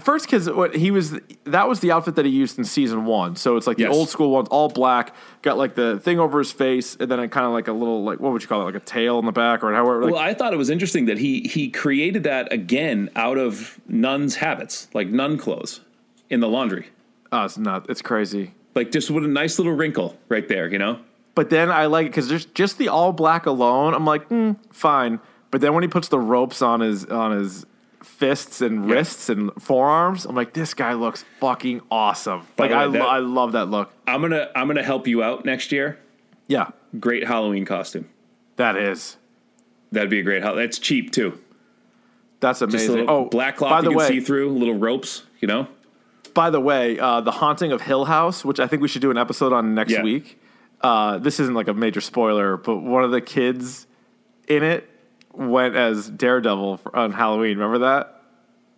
first, 0.00 0.26
because 0.26 0.48
what 0.50 0.74
he 0.74 0.90
was 0.90 1.18
that 1.44 1.68
was 1.68 1.80
the 1.80 1.92
outfit 1.92 2.14
that 2.16 2.24
he 2.24 2.30
used 2.30 2.58
in 2.58 2.64
season 2.64 3.04
one. 3.04 3.36
So 3.36 3.56
it's 3.56 3.66
like 3.66 3.76
the 3.76 3.86
old 3.86 4.08
school 4.08 4.30
ones, 4.30 4.48
all 4.50 4.68
black, 4.68 5.14
got 5.42 5.58
like 5.58 5.74
the 5.74 5.98
thing 5.98 6.18
over 6.18 6.38
his 6.38 6.52
face, 6.52 6.96
and 6.98 7.10
then 7.10 7.20
it 7.20 7.30
kind 7.30 7.46
of 7.46 7.52
like 7.52 7.68
a 7.68 7.72
little 7.72 8.02
like 8.02 8.20
what 8.20 8.32
would 8.32 8.42
you 8.42 8.48
call 8.48 8.62
it, 8.62 8.64
like 8.64 8.74
a 8.74 8.80
tail 8.80 9.18
in 9.18 9.26
the 9.26 9.32
back 9.32 9.62
or 9.62 9.72
however. 9.72 10.04
Like, 10.04 10.12
Well, 10.14 10.22
I 10.22 10.32
thought 10.34 10.52
it 10.54 10.56
was 10.56 10.70
interesting 10.70 11.06
that 11.06 11.18
he 11.18 11.40
he 11.40 11.68
created 11.70 12.22
that 12.24 12.52
again 12.52 13.10
out 13.16 13.36
of 13.38 13.78
nuns' 13.86 14.36
habits, 14.36 14.88
like 14.94 15.08
nun 15.08 15.36
clothes 15.36 15.80
in 16.30 16.40
the 16.40 16.48
laundry. 16.48 16.88
oh, 17.32 17.44
it's 17.44 17.58
not. 17.58 17.88
It's 17.90 18.00
crazy. 18.02 18.54
Like 18.74 18.90
just 18.90 19.10
with 19.10 19.24
a 19.24 19.28
nice 19.28 19.58
little 19.58 19.72
wrinkle 19.74 20.16
right 20.28 20.48
there, 20.48 20.68
you 20.68 20.78
know? 20.78 20.98
But 21.34 21.50
then 21.50 21.70
I 21.70 21.86
like 21.86 22.06
it 22.06 22.10
because 22.10 22.28
just 22.28 22.54
just 22.54 22.78
the 22.78 22.88
all 22.88 23.12
black 23.12 23.44
alone. 23.46 23.92
I'm 23.92 24.04
like, 24.06 24.28
mm, 24.30 24.56
fine. 24.72 25.20
But 25.50 25.60
then 25.60 25.74
when 25.74 25.82
he 25.82 25.88
puts 25.88 26.08
the 26.08 26.18
ropes 26.18 26.62
on 26.62 26.80
his 26.80 27.04
on 27.06 27.32
his 27.36 27.66
fists 28.04 28.60
and 28.60 28.88
Yeah. 28.88 28.94
wrists 28.94 29.28
and 29.28 29.50
forearms, 29.60 30.24
I'm 30.26 30.34
like, 30.36 30.52
this 30.52 30.74
guy 30.74 30.92
looks 30.94 31.24
fucking 31.40 31.80
awesome. 31.90 32.42
By 32.56 32.64
Like 32.64 32.70
way, 32.72 32.76
I, 32.76 32.86
that- 32.88 32.98
lo- 33.02 33.06
I 33.08 33.18
love 33.18 33.52
that 33.52 33.66
look. 33.70 33.90
I'm 34.06 34.20
gonna 34.20 34.48
I'm 34.54 34.66
gonna 34.66 34.82
help 34.82 35.06
you 35.06 35.22
out 35.22 35.44
next 35.44 35.72
year. 35.72 35.98
Yeah, 36.46 36.68
Great 37.00 37.26
Halloween 37.26 37.64
costume. 37.64 38.08
that 38.56 38.76
is. 38.76 39.16
That'd 39.92 40.10
be 40.10 40.18
a 40.20 40.22
great. 40.22 40.42
That's 40.42 40.78
cheap 40.78 41.12
too. 41.12 41.38
That's 42.40 42.58
Just 42.60 42.74
a 42.74 42.76
amazing. 42.92 43.08
Oh, 43.08 43.26
black 43.26 43.56
cloth 43.56 43.70
by 43.70 43.80
the 43.80 43.84
you 43.90 43.90
can 43.90 43.98
way, 43.98 44.08
see 44.08 44.20
through, 44.20 44.50
little 44.50 44.74
ropes, 44.76 45.22
you 45.40 45.48
know? 45.48 45.66
By 46.34 46.50
the 46.50 46.60
way, 46.60 46.98
uh, 46.98 47.20
the 47.20 47.30
haunting 47.30 47.70
of 47.72 47.80
Hill 47.82 48.04
House, 48.06 48.44
which 48.44 48.58
I 48.60 48.66
think 48.66 48.82
we 48.82 48.88
should 48.88 49.00
do 49.02 49.10
an 49.10 49.16
episode 49.16 49.52
on 49.52 49.74
next 49.74 49.92
Yeah. 49.92 50.02
week. 50.02 50.38
Uh, 50.80 51.16
this 51.18 51.38
isn't 51.40 51.54
like 51.54 51.68
a 51.68 51.74
major 51.74 52.00
spoiler, 52.00 52.56
but 52.56 52.78
one 52.78 53.04
of 53.04 53.12
the 53.12 53.20
kids 53.20 53.86
in 54.48 54.62
it 54.62 54.90
went 55.36 55.76
as 55.76 56.08
Daredevil 56.10 56.78
for, 56.78 56.96
on 56.96 57.12
Halloween. 57.12 57.58
Remember 57.58 57.78
that? 57.80 58.20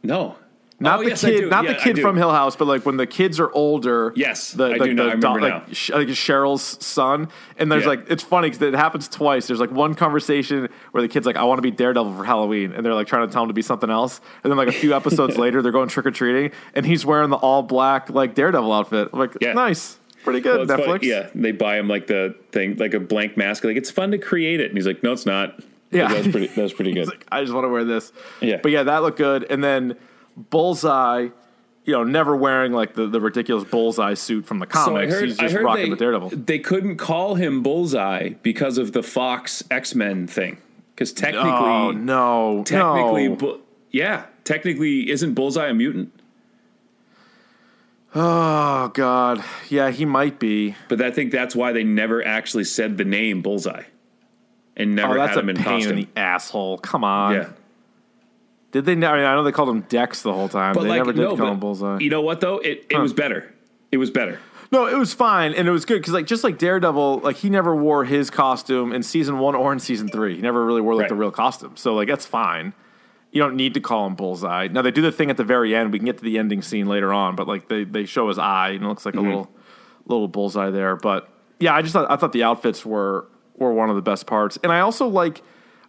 No. 0.03 0.37
Not 0.79 0.99
Oh, 0.99 1.03
the 1.05 1.09
yes, 1.09 1.23
kid, 1.23 1.49
not 1.49 1.65
Yeah, 1.65 1.73
the 1.73 1.79
kid 1.79 1.99
from 2.01 2.19
Hill 2.19 2.31
House, 2.33 2.55
but 2.55 2.67
like 2.67 2.85
when 2.85 2.99
the 2.99 3.07
kids 3.07 3.41
are 3.41 3.51
older. 3.53 4.13
Yes, 4.15 4.53
the, 4.53 4.65
I 4.67 4.79
the, 4.79 4.85
do 4.85 4.93
know. 4.95 5.05
the 5.05 5.11
I 5.11 5.15
remember 5.15 5.41
like, 5.41 5.53
now. 5.91 5.97
Like 5.97 6.09
Cheryl's 6.09 6.85
son, 6.85 7.29
and 7.59 7.73
there's 7.73 7.85
Yeah. 7.85 7.89
like 7.89 8.11
it's 8.11 8.23
funny 8.23 8.51
because 8.51 8.61
it 8.61 8.75
happens 8.75 9.09
twice. 9.09 9.47
There's 9.47 9.59
like 9.59 9.71
one 9.71 9.95
conversation 9.95 10.69
where 10.93 11.01
the 11.01 11.09
kid's 11.09 11.25
like, 11.25 11.37
"I 11.37 11.45
want 11.45 11.57
to 11.59 11.63
be 11.63 11.71
Daredevil 11.71 12.15
for 12.15 12.25
Halloween," 12.25 12.73
and 12.73 12.85
they're 12.85 12.93
like 12.93 13.07
trying 13.07 13.27
to 13.27 13.33
tell 13.33 13.43
him 13.45 13.49
to 13.49 13.55
be 13.55 13.63
something 13.63 13.89
else, 13.89 14.21
and 14.45 14.51
then 14.51 14.59
like 14.59 14.69
a 14.69 14.73
few 14.73 14.95
episodes 14.97 15.39
later, 15.39 15.63
they're 15.63 15.73
going 15.73 15.89
trick 15.89 16.05
or 16.05 16.11
treating, 16.11 16.51
and 16.75 16.85
he's 16.85 17.07
wearing 17.07 17.31
the 17.31 17.37
all 17.37 17.63
black 17.63 18.11
like 18.11 18.35
Daredevil 18.35 18.71
outfit. 18.71 19.09
I'm 19.15 19.19
like, 19.19 19.33
Yeah. 19.41 19.55
nice, 19.55 19.97
pretty 20.25 20.41
good. 20.43 20.69
Well, 20.69 20.79
Netflix, 20.79 20.85
funny- 20.87 21.09
Yeah, 21.09 21.31
they 21.35 21.53
buy 21.53 21.79
him 21.79 21.89
like 21.89 22.07
the 22.07 22.35
thing, 22.53 22.77
like 22.77 22.93
a 22.93 23.01
blank 23.01 23.39
mask. 23.39 23.65
Like 23.65 23.79
it's 23.79 23.91
fun 23.91 24.11
to 24.11 24.19
create 24.19 24.61
it, 24.61 24.69
and 24.69 24.77
he's 24.77 24.87
like, 24.87 25.03
"No, 25.03 25.13
it's 25.13 25.25
not." 25.25 25.59
Yeah. 25.91 26.09
that 26.09 26.19
was 26.25 26.29
pretty. 26.29 26.47
That 26.49 26.63
was 26.63 26.73
pretty 26.73 26.93
good. 26.95 27.09
I 27.31 27.43
just 27.43 27.53
want 27.55 27.65
to 27.65 27.69
wear 27.69 27.85
this. 27.85 28.13
Yeah. 28.41 28.59
But 28.63 28.73
yeah, 28.73 28.83
that 28.85 29.03
looked 29.03 29.19
good. 29.19 29.45
And 29.51 29.63
then 29.63 29.97
Bullseye, 30.37 31.29
you 31.85 31.93
know, 31.93 32.03
never 32.05 32.37
wearing 32.37 32.73
like 32.73 32.95
the, 32.95 33.07
the 33.07 33.21
ridiculous 33.21 33.65
Bullseye 33.65 34.15
suit 34.15 34.47
from 34.47 34.59
the 34.59 34.67
comics. 34.67 35.19
He's 35.21 35.37
just 35.37 35.55
rocking 35.55 35.85
they, 35.85 35.91
the 35.91 35.97
Daredevil. 35.97 36.31
They 36.31 36.59
couldn't 36.59 36.97
call 36.97 37.37
him 37.37 37.63
Bullseye 37.63 38.31
because 38.43 38.79
of 38.79 38.93
the 38.93 39.03
Fox 39.03 39.63
X 39.71 39.95
Men 39.95 40.27
thing. 40.27 40.59
Because 40.95 41.13
technically, 41.13 41.51
Oh 41.51 41.91
no! 41.93 42.63
technically, 42.65 43.29
no. 43.29 43.37
Bu- 43.37 43.61
yeah, 43.91 44.25
technically, 44.45 45.11
isn't 45.11 45.35
Bullseye 45.35 45.69
a 45.69 45.75
mutant? 45.75 46.11
oh 48.15 48.89
god, 48.95 49.45
yeah, 49.69 49.91
he 49.91 50.05
might 50.07 50.39
be. 50.39 50.75
But 50.89 51.03
I 51.03 51.11
think 51.11 51.33
that's 51.33 51.55
why 51.55 51.73
they 51.73 51.85
never 51.85 52.25
actually 52.27 52.65
said 52.65 52.97
the 52.97 53.05
name 53.05 53.43
Bullseye, 53.43 53.83
and 54.77 54.99
Oh, 55.01 55.15
that's 55.15 55.31
had 55.31 55.39
a 55.39 55.41
him 55.41 55.49
in 55.51 55.57
pain 55.57 55.65
costume. 55.65 55.91
in 55.93 55.97
the 55.97 56.09
asshole. 56.21 56.79
Come 56.79 57.05
on. 57.05 57.35
yeah, 57.35 57.49
Did 58.73 58.85
they? 58.85 58.95
ne- 58.95 59.07
I, 59.07 59.17
mean, 59.17 59.25
I 59.25 59.35
know 59.35 59.43
they 59.45 59.53
called 59.53 59.69
him 59.71 59.83
Dex 59.83 60.23
the 60.23 60.33
whole 60.33 60.49
time. 60.49 60.75
but 60.75 60.83
they 60.83 60.89
like 60.91 60.99
never 60.99 61.13
did 61.13 61.23
no, 61.23 61.29
call 61.37 61.47
but 61.47 61.53
him 61.53 61.61
Bullseye. 61.61 61.99
You 62.01 62.11
know 62.11 62.21
what 62.23 62.41
though? 62.41 62.59
It 62.59 62.87
it 62.91 62.99
was 62.99 63.13
better. 63.13 63.53
It 63.93 63.99
was 63.99 64.11
better. 64.11 64.39
No, 64.73 64.87
it 64.87 64.97
was 64.99 65.15
fine 65.15 65.55
and 65.55 65.69
it 65.69 65.71
was 65.71 65.85
good 65.85 66.01
because 66.01 66.13
like 66.13 66.27
just 66.27 66.43
like 66.43 66.59
Daredevil, 66.59 67.21
like 67.21 67.37
he 67.37 67.49
never 67.49 67.75
wore 67.77 68.05
his 68.05 68.31
costume 68.31 68.93
in 68.93 69.03
season 69.05 69.39
one 69.39 69.55
or 69.55 69.73
in 69.73 69.79
season 69.79 70.09
three. 70.09 70.35
He 70.37 70.43
never 70.43 70.65
really 70.67 70.81
wore 70.81 70.95
like 70.95 71.03
Right. 71.03 71.09
the 71.11 71.15
real 71.15 71.31
costume. 71.31 71.77
So 71.77 71.95
like 71.95 72.09
that's 72.09 72.27
fine. 72.27 72.73
You 73.31 73.41
don't 73.43 73.55
need 73.55 73.75
to 73.75 73.81
call 73.81 74.07
him 74.07 74.15
Bullseye. 74.17 74.67
Now 74.69 74.83
they 74.83 74.91
do 74.91 75.03
the 75.03 75.13
thing 75.13 75.31
at 75.31 75.37
the 75.37 75.45
very 75.45 75.75
end. 75.75 75.93
We 75.93 75.99
can 76.01 76.07
get 76.07 76.19
to 76.19 76.25
the 76.25 76.37
ending 76.39 76.63
scene 76.63 76.87
later 76.87 77.13
on, 77.13 77.37
but 77.37 77.47
like 77.47 77.69
they, 77.69 77.85
they 77.85 78.07
show 78.07 78.27
his 78.29 78.39
eye 78.39 78.71
and 78.71 78.85
it 78.85 78.89
looks 78.89 79.07
like 79.07 79.15
Mm-hmm. 79.15 79.25
a 79.25 79.29
little 79.29 79.51
little 80.07 80.29
bullseye 80.29 80.71
there. 80.71 80.97
But 80.97 81.29
yeah, 81.61 81.73
I 81.75 81.83
just 81.83 81.93
thought 81.93 82.11
I 82.11 82.17
thought 82.17 82.33
the 82.33 82.43
outfits 82.43 82.85
were 82.85 83.29
were 83.57 83.73
one 83.73 83.91
of 83.91 83.97
the 83.97 84.03
best 84.03 84.27
parts. 84.27 84.59
And 84.63 84.73
I 84.73 84.81
also 84.81 85.07
like 85.07 85.43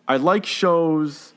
I 0.08 0.18
like 0.18 0.46
shows 0.46 1.34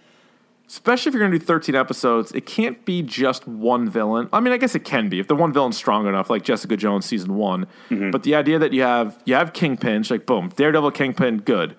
especially 0.70 1.11
if 1.11 1.14
you're 1.14 1.20
going 1.20 1.33
to 1.33 1.39
do 1.39 1.45
13 1.45 1.74
episodes, 1.74 2.31
it 2.31 2.47
can't 2.47 2.85
be 2.85 3.03
just 3.03 3.47
one 3.49 3.91
villain. 3.91 4.28
I 4.33 4.39
mean, 4.39 4.53
I 4.53 4.57
guess 4.57 4.76
it 4.76 4.85
can 4.85 5.09
be 5.09 5.18
if 5.18 5.26
the 5.26 5.35
one 5.35 5.53
villain's 5.53 5.76
strong 5.76 6.07
enough, 6.07 6.31
like 6.31 6.45
Jessica 6.45 6.76
Jones 6.76 7.07
season 7.07 7.35
one. 7.35 7.66
Mm-hmm. 7.91 8.12
But 8.12 8.22
the 8.22 8.37
idea 8.37 8.59
that 8.61 8.72
you 8.72 8.83
have 8.83 9.20
you 9.24 9.35
have 9.35 9.53
Kingpin, 9.53 10.05
like 10.09 10.26
boom, 10.26 10.51
Daredevil, 10.51 10.93
Kingpin, 10.93 11.39
good. 11.39 11.74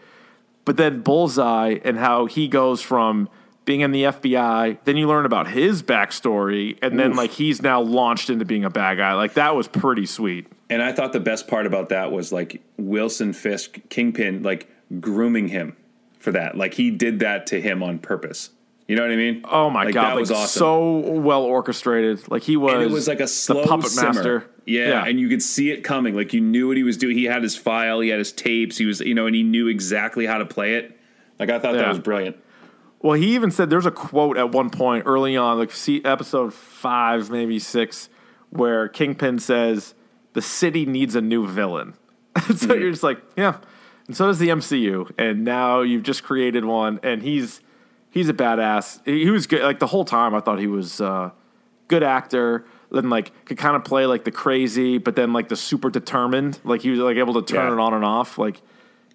But 0.65 0.77
then 0.77 1.01
Bullseye 1.01 1.79
and 1.85 1.97
how 1.97 2.25
he 2.25 2.47
goes 2.47 2.81
from 2.81 3.29
being 3.63 3.79
in 3.79 3.91
the 3.91 4.03
FBI, 4.03 4.77
then 4.83 4.97
you 4.97 5.07
learn 5.07 5.25
about 5.25 5.47
his 5.47 5.81
backstory, 5.81 6.77
and 6.81 6.99
then 6.99 7.15
like 7.15 7.31
he's 7.31 7.61
now 7.61 7.79
launched 7.79 8.29
into 8.29 8.43
being 8.43 8.65
a 8.65 8.69
bad 8.69 8.97
guy. 8.97 9.13
Like 9.13 9.35
that 9.35 9.55
was 9.55 9.67
pretty 9.69 10.05
sweet. 10.05 10.47
And 10.71 10.81
I 10.81 10.91
thought 10.93 11.13
the 11.13 11.19
best 11.19 11.47
part 11.47 11.67
about 11.67 11.89
that 11.89 12.11
was 12.11 12.31
like 12.31 12.61
Wilson 12.77 13.33
Fisk, 13.33 13.77
Kingpin, 13.89 14.41
like 14.41 14.67
grooming 14.99 15.49
him 15.49 15.75
for 16.17 16.31
that. 16.31 16.57
Like 16.57 16.73
he 16.75 16.89
did 16.91 17.19
that 17.19 17.45
to 17.47 17.61
him 17.61 17.83
on 17.83 17.99
purpose. 17.99 18.49
You 18.87 18.95
know 18.95 19.03
what 19.03 19.11
I 19.11 19.15
mean? 19.15 19.41
Oh 19.49 19.69
my 19.69 19.85
Like, 19.85 19.93
god, 19.93 20.03
that 20.03 20.11
like 20.15 20.19
was 20.21 20.31
awesome. 20.31 20.59
so 20.59 20.97
well 21.11 21.43
orchestrated. 21.43 22.29
Like 22.31 22.41
he 22.43 22.57
was, 22.57 22.73
and 22.73 22.83
it 22.83 22.89
was 22.91 23.07
like 23.07 23.19
a 23.19 23.27
slow 23.27 23.61
the 23.61 23.67
puppet 23.67 23.87
simmer. 23.91 24.13
master. 24.13 24.47
Yeah, 24.65 25.05
and 25.05 25.19
you 25.19 25.27
could 25.29 25.41
see 25.41 25.71
it 25.71 25.83
coming. 25.83 26.15
Like 26.15 26.33
you 26.33 26.41
knew 26.41 26.67
what 26.67 26.77
he 26.77 26.83
was 26.83 26.97
doing. 26.97 27.17
He 27.17 27.25
had 27.25 27.43
his 27.43 27.55
file, 27.55 27.99
he 27.99 28.09
had 28.09 28.19
his 28.19 28.31
tapes. 28.31 28.77
He 28.77 28.85
was, 28.85 28.99
you 29.01 29.13
know, 29.13 29.25
and 29.27 29.35
he 29.35 29.43
knew 29.43 29.67
exactly 29.67 30.25
how 30.25 30.37
to 30.39 30.45
play 30.45 30.75
it. 30.75 30.97
Like 31.39 31.49
I 31.49 31.59
thought 31.59 31.73
Yeah. 31.75 31.81
that 31.81 31.89
was 31.89 31.99
brilliant. 31.99 32.37
Well, 33.01 33.13
he 33.13 33.33
even 33.35 33.49
said 33.51 33.69
there's 33.69 33.85
a 33.85 33.91
quote 33.91 34.37
at 34.37 34.51
one 34.51 34.69
point 34.69 35.03
early 35.05 35.35
on, 35.35 35.57
like 35.57 35.71
see 35.71 36.03
episode 36.05 36.53
five, 36.53 37.29
maybe 37.29 37.59
six, 37.59 38.09
where 38.51 38.87
Kingpin 38.87 39.39
says, 39.39 39.95
"The 40.33 40.41
city 40.41 40.85
needs 40.85 41.15
a 41.15 41.21
new 41.21 41.47
villain." 41.47 41.93
so 42.55 42.73
you're 42.73 42.91
just 42.91 43.03
like, 43.03 43.19
yeah, 43.35 43.57
and 44.07 44.15
so 44.15 44.27
does 44.27 44.39
the 44.39 44.49
MCU, 44.49 45.11
and 45.17 45.43
now 45.43 45.81
you've 45.81 46.03
just 46.03 46.23
created 46.23 46.63
one, 46.65 46.99
and 47.03 47.21
he's 47.21 47.61
he's 48.09 48.29
a 48.29 48.33
badass. 48.33 49.01
He, 49.05 49.23
he 49.25 49.29
was 49.29 49.47
good. 49.47 49.61
Like 49.63 49.79
the 49.79 49.87
whole 49.87 50.05
time, 50.05 50.33
I 50.35 50.39
thought 50.39 50.59
he 50.59 50.67
was 50.67 51.01
uh, 51.01 51.31
good 51.87 52.03
actor. 52.03 52.65
Then 52.93 53.09
like 53.09 53.45
could 53.45 53.57
kind 53.57 53.75
of 53.75 53.83
play 53.85 54.05
like 54.05 54.25
the 54.25 54.31
crazy, 54.31 54.97
but 54.97 55.15
then 55.15 55.31
like 55.33 55.47
the 55.49 55.55
super 55.55 55.89
determined. 55.89 56.59
Like 56.63 56.81
he 56.81 56.89
was 56.91 56.99
like 56.99 57.17
able 57.17 57.33
to 57.35 57.41
turn 57.41 57.67
Yeah. 57.67 57.73
it 57.73 57.79
on 57.79 57.93
and 57.93 58.03
off. 58.03 58.37
Like 58.37 58.61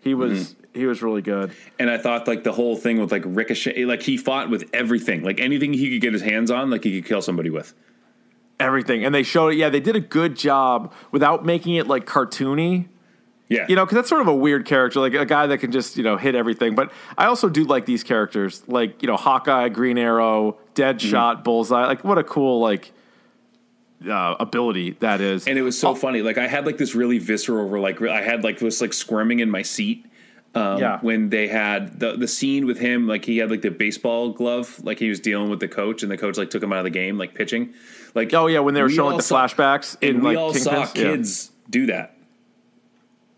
he 0.01 0.15
was 0.15 0.57
he 0.73 0.87
was 0.87 1.03
really 1.03 1.21
good. 1.23 1.53
And 1.79 1.91
I 1.91 1.99
thought 1.99 2.27
like 2.27 2.43
the 2.45 2.53
whole 2.53 2.77
thing 2.77 3.01
with 3.01 3.13
like 3.13 3.23
Ricochet, 3.27 3.85
like 3.85 4.03
he 4.03 4.17
fought 4.17 4.49
with 4.51 4.69
everything, 4.73 5.23
like 5.25 5.41
anything 5.41 5.73
he 5.75 5.91
could 5.91 6.01
get 6.01 6.13
his 6.15 6.23
hands 6.23 6.51
on, 6.51 6.71
like 6.71 6.85
he 6.85 7.01
could 7.01 7.09
kill 7.09 7.21
somebody 7.23 7.51
with. 7.51 7.75
Everything 8.59 9.05
and 9.05 9.15
they 9.15 9.23
showed 9.23 9.49
it 9.49 9.57
yeah 9.57 9.69
they 9.69 9.81
did 9.81 9.95
a 9.97 10.01
good 10.01 10.35
job 10.37 10.93
without 11.13 11.45
making 11.45 11.75
it 11.75 11.87
like 11.87 12.07
cartoony 12.07 12.89
Yeah, 13.49 13.67
you 13.69 13.77
know 13.77 13.85
because 13.85 13.97
that's 13.97 14.09
sort 14.09 14.23
of 14.23 14.29
a 14.29 14.35
weird 14.35 14.65
character 14.65 14.99
like 15.01 15.13
a 15.15 15.27
guy 15.27 15.47
that 15.47 15.59
can 15.59 15.71
just 15.73 15.97
you 15.97 16.03
know 16.03 16.17
hit 16.17 16.35
everything 16.35 16.75
but 16.75 16.91
i 17.19 17.27
also 17.27 17.49
do 17.51 17.65
like 17.65 17.85
these 17.85 18.03
characters 18.03 18.63
like 18.67 19.03
you 19.03 19.09
know 19.09 19.17
hawkeye 19.17 19.69
green 19.69 19.99
arrow 19.99 20.57
deadshot 20.75 21.45
bullseye 21.45 21.87
like 21.87 22.03
what 22.03 22.17
a 22.19 22.25
cool 22.25 22.61
like 22.61 22.93
uh, 24.09 24.37
ability 24.41 24.91
that 25.01 25.21
is 25.21 25.47
and 25.49 25.59
it 25.59 25.63
was 25.63 25.79
so 25.79 25.95
funny. 25.95 26.21
Like 26.21 26.37
I 26.37 26.47
had 26.49 26.67
like 26.67 26.77
this 26.77 26.95
really 26.95 27.19
visceral, 27.19 27.67
like 27.81 28.01
I 28.03 28.21
had 28.21 28.45
like 28.45 28.59
this 28.59 28.81
like 28.83 28.93
squirming 28.93 29.41
in 29.41 29.51
my 29.51 29.63
seat. 29.63 30.05
Um, 30.55 30.79
Yeah. 30.79 30.99
When 31.01 31.31
they 31.31 31.49
had 31.49 31.99
the 31.99 32.15
the 32.15 32.29
scene 32.29 32.67
with 32.67 32.79
him, 32.79 33.09
like 33.09 33.25
he 33.25 33.39
had 33.39 33.51
like 33.51 33.63
the 33.63 33.71
baseball 33.71 34.31
glove, 34.33 34.79
like 34.85 34.99
he 34.99 35.09
was 35.09 35.19
dealing 35.19 35.49
with 35.49 35.61
the 35.61 35.69
coach, 35.69 36.03
and 36.03 36.13
the 36.13 36.19
coach 36.19 36.37
like 36.37 36.51
took 36.51 36.63
him 36.63 36.73
out 36.75 36.79
of 36.81 36.85
the 36.85 36.91
game, 36.91 37.17
like 37.17 37.35
pitching. 37.35 37.73
Like 38.17 38.35
oh 38.35 38.47
yeah 38.49 38.59
when 38.61 38.75
they 38.75 38.83
were 38.83 38.89
we 38.89 38.95
showing 38.95 39.13
all 39.13 39.17
the 39.19 39.23
saw- 39.23 39.47
flashbacks 39.47 39.97
in 40.01 40.21
we 40.21 40.29
like 40.31 40.39
all 40.39 40.53
saw 40.55 40.73
Kingpins. 40.87 40.95
Yeah. 40.97 41.03
kids 41.05 41.51
do 41.71 41.87
that. 41.87 42.15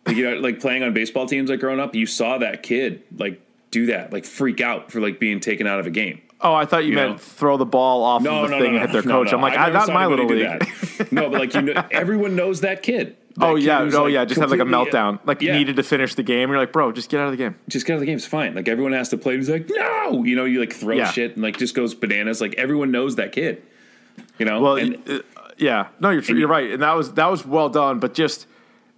Like, 0.06 0.16
you 0.16 0.30
know, 0.30 0.36
like 0.38 0.60
playing 0.60 0.82
on 0.82 0.94
baseball 0.94 1.26
teams, 1.26 1.50
like 1.50 1.60
growing 1.60 1.80
up, 1.80 1.94
you 1.94 2.06
saw 2.06 2.38
that 2.38 2.62
kid 2.62 3.02
like 3.16 3.40
do 3.70 3.86
that, 3.86 4.12
like 4.12 4.24
freak 4.24 4.60
out 4.62 4.90
for 4.90 5.00
like 5.00 5.20
being 5.20 5.40
taken 5.40 5.66
out 5.66 5.80
of 5.80 5.86
a 5.86 5.90
game. 5.90 6.22
oh 6.40 6.54
i 6.54 6.64
thought 6.64 6.84
you, 6.84 6.90
you 6.90 6.94
meant 6.96 7.10
know? 7.12 7.18
throw 7.18 7.56
the 7.58 7.66
ball 7.66 8.02
off 8.04 8.22
No, 8.22 8.44
of 8.44 8.48
the 8.50 8.56
no, 8.56 8.62
thing 8.62 8.72
no, 8.74 8.78
and 8.80 8.86
hit 8.88 8.92
their 8.92 9.02
coach 9.02 9.32
i'm 9.32 9.40
like 9.42 9.58
I 9.58 9.66
I, 9.66 9.70
never 9.72 9.92
my 9.92 10.06
little 10.06 10.26
league 10.26 10.46
that. 10.46 11.10
no, 11.12 11.28
but 11.28 11.40
like 11.40 11.52
you 11.54 11.62
know, 11.62 11.84
everyone 11.90 12.36
knows 12.36 12.60
that 12.60 12.82
kid. 12.84 13.16
That 13.36 13.44
oh 13.44 13.54
kid 13.56 13.64
yeah 13.64 13.80
oh 13.92 14.04
like, 14.04 14.12
yeah 14.12 14.24
just 14.24 14.40
have 14.40 14.50
like 14.50 14.60
a 14.60 14.62
uh, 14.62 14.66
meltdown 14.66 15.18
like 15.26 15.42
Yeah. 15.42 15.58
needed 15.58 15.76
to 15.76 15.82
finish 15.82 16.14
the 16.14 16.22
game 16.22 16.48
you're 16.48 16.58
like 16.58 16.72
bro 16.72 16.92
just 16.92 17.10
get 17.10 17.20
out 17.20 17.26
of 17.26 17.32
the 17.32 17.36
game 17.36 17.56
just 17.68 17.84
get 17.86 17.94
out 17.94 17.96
of 17.96 18.00
the 18.00 18.06
game. 18.06 18.16
It's 18.16 18.24
fine. 18.26 18.54
Like 18.54 18.68
everyone 18.68 18.92
has 18.92 19.08
to 19.10 19.18
play. 19.18 19.34
He's 19.36 19.50
like, 19.50 19.68
no, 19.68 20.22
you 20.24 20.36
know, 20.36 20.44
you 20.44 20.60
like 20.60 20.72
throw 20.72 20.94
Yeah. 20.94 21.10
shit 21.10 21.34
and 21.34 21.42
like 21.42 21.58
just 21.58 21.74
goes 21.74 21.92
bananas. 21.94 22.40
Like 22.40 22.54
everyone 22.54 22.90
knows 22.92 23.16
that 23.16 23.32
kid. 23.32 23.62
You 24.38 24.46
know, 24.46 24.60
Well, 24.60 24.76
and, 24.76 24.96
uh, 25.08 25.18
yeah, 25.56 25.88
no, 26.00 26.10
you're 26.10 26.22
You're 26.22 26.48
right, 26.48 26.70
and 26.72 26.82
that 26.82 26.92
was 26.94 27.12
that 27.14 27.30
was 27.30 27.44
well 27.46 27.68
done. 27.68 27.98
But 27.98 28.14
just 28.14 28.46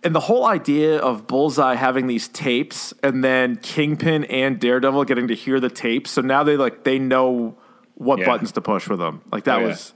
and 0.03 0.15
the 0.15 0.21
whole 0.21 0.47
idea 0.47 0.99
of 0.99 1.27
Bullseye 1.27 1.75
having 1.75 2.07
these 2.07 2.29
tapes, 2.29 2.93
and 3.03 3.23
then 3.25 3.57
Kingpin 3.57 4.25
and 4.25 4.59
Daredevil 4.59 5.05
getting 5.05 5.29
to 5.29 5.35
hear 5.35 5.61
the 5.61 5.69
tapes, 5.71 6.11
so 6.11 6.21
now 6.23 6.43
they 6.43 6.57
like 6.57 6.85
they 6.85 6.99
know 6.99 7.57
what 7.95 8.19
Yeah. 8.19 8.27
buttons 8.27 8.53
to 8.53 8.61
push 8.61 8.89
with 8.89 8.99
them. 8.99 9.21
Like 9.31 9.45
that 9.45 9.59
Oh, 9.59 9.61
yeah. 9.61 9.67
was 9.69 9.93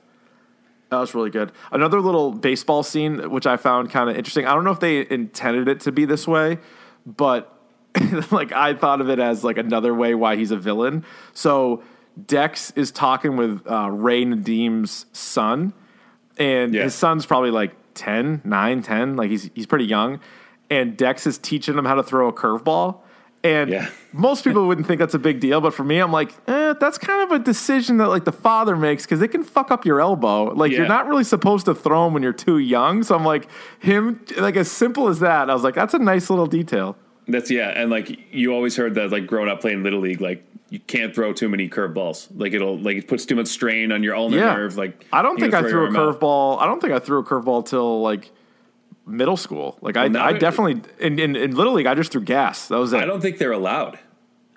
that 0.90 0.98
was 1.00 1.14
really 1.14 1.30
good. 1.30 1.50
Another 1.72 2.00
little 2.00 2.30
baseball 2.32 2.82
scene 2.82 3.30
which 3.30 3.46
I 3.46 3.56
found 3.56 3.90
kind 3.90 4.08
of 4.10 4.16
interesting. 4.16 4.46
I 4.46 4.54
don't 4.54 4.64
know 4.64 4.70
if 4.70 4.80
they 4.80 5.06
intended 5.10 5.68
it 5.68 5.80
to 5.80 5.92
be 5.92 6.04
this 6.04 6.28
way, 6.28 6.58
but 7.06 7.50
like 8.30 8.52
I 8.52 8.74
thought 8.74 9.00
of 9.00 9.08
it 9.08 9.18
as 9.18 9.42
like 9.44 9.56
another 9.58 9.94
way 9.94 10.14
why 10.14 10.36
he's 10.36 10.50
a 10.50 10.56
villain. 10.56 11.04
So 11.32 11.82
Dex 12.26 12.72
is 12.76 12.90
talking 12.90 13.36
with 13.36 13.62
uh, 13.70 13.90
Ray 13.90 14.24
Nadeem's 14.24 15.06
son, 15.12 15.72
and 16.38 16.72
Yeah. 16.74 16.84
his 16.84 16.94
son's 16.94 17.26
probably 17.26 17.50
like 17.50 17.72
10, 17.94 18.42
9, 18.44 18.82
10. 18.82 19.16
Like 19.16 19.30
he's 19.30 19.50
he's 19.54 19.66
pretty 19.66 19.86
young, 19.86 20.20
and 20.70 20.96
Dex 20.96 21.26
is 21.26 21.38
teaching 21.38 21.76
him 21.76 21.84
how 21.84 21.94
to 21.94 22.02
throw 22.02 22.28
a 22.28 22.32
curveball. 22.32 22.98
And 23.42 23.68
Yeah. 23.70 23.88
most 24.12 24.42
people 24.44 24.66
wouldn't 24.66 24.86
think 24.86 25.00
that's 25.00 25.12
a 25.14 25.18
big 25.18 25.38
deal, 25.40 25.60
but 25.60 25.74
for 25.74 25.84
me, 25.84 25.98
I'm 25.98 26.12
like, 26.12 26.32
eh, 26.48 26.74
that's 26.80 26.96
kind 26.98 27.22
of 27.24 27.32
a 27.32 27.42
decision 27.44 27.98
that 27.98 28.08
like 28.08 28.24
the 28.24 28.32
father 28.32 28.74
makes 28.76 29.04
because 29.04 29.20
it 29.20 29.28
can 29.28 29.42
fuck 29.44 29.70
up 29.70 29.84
your 29.84 30.00
elbow. 30.00 30.44
Like 30.54 30.70
you're 30.72 30.88
not 30.88 31.06
really 31.08 31.24
supposed 31.24 31.66
to 31.66 31.74
throw 31.74 32.06
him 32.06 32.14
when 32.14 32.22
you're 32.22 32.32
too 32.32 32.58
young. 32.58 33.02
So 33.02 33.14
I'm 33.16 33.24
like, 33.24 33.48
him, 33.80 34.24
like 34.38 34.56
as 34.56 34.70
simple 34.70 35.08
as 35.08 35.20
that. 35.20 35.50
I 35.50 35.52
was 35.54 35.62
like, 35.64 35.74
that's 35.74 35.94
a 35.94 35.98
nice 35.98 36.30
little 36.30 36.46
detail. 36.46 36.96
That's 37.28 37.50
yeah. 37.50 37.68
And 37.70 37.90
like 37.90 38.18
you 38.32 38.52
always 38.52 38.76
heard 38.76 38.94
that 38.96 39.10
like 39.10 39.26
growing 39.26 39.48
up 39.48 39.60
playing 39.60 39.82
little 39.82 40.00
league, 40.00 40.20
like 40.20 40.44
you 40.70 40.80
can't 40.80 41.14
throw 41.14 41.32
too 41.32 41.48
many 41.48 41.68
curveballs. 41.68 42.28
Like 42.34 42.52
it'll 42.52 42.78
like 42.78 42.96
it 42.96 43.08
puts 43.08 43.24
too 43.26 43.36
much 43.36 43.46
strain 43.48 43.92
on 43.92 44.02
your 44.02 44.16
ulnar 44.16 44.36
Yeah. 44.38 44.54
nerve. 44.54 44.76
Like 44.76 45.04
I 45.12 45.22
don't 45.22 45.38
think 45.38 45.54
I 45.54 45.60
threw 45.60 45.68
a 45.68 45.72
your 45.72 45.84
arm 45.86 45.96
out. 45.96 46.20
curveball. 46.20 46.60
I 46.60 46.66
don't 46.66 46.80
think 46.80 46.92
I 46.92 46.98
threw 46.98 47.18
a 47.18 47.24
curveball 47.24 47.66
till 47.66 48.00
like 48.02 48.30
middle 49.06 49.36
school. 49.36 49.78
Like 49.80 49.96
I, 49.96 50.04
I 50.04 50.32
definitely 50.32 50.82
in, 50.98 51.18
in 51.18 51.36
in 51.36 51.54
little 51.54 51.74
league 51.74 51.86
I 51.86 51.94
just 51.94 52.10
threw 52.12 52.22
gas. 52.22 52.68
That 52.68 52.78
was 52.78 52.92
it. 52.92 53.00
I 53.00 53.04
don't 53.04 53.20
think 53.20 53.38
they're 53.38 53.52
allowed. 53.52 53.98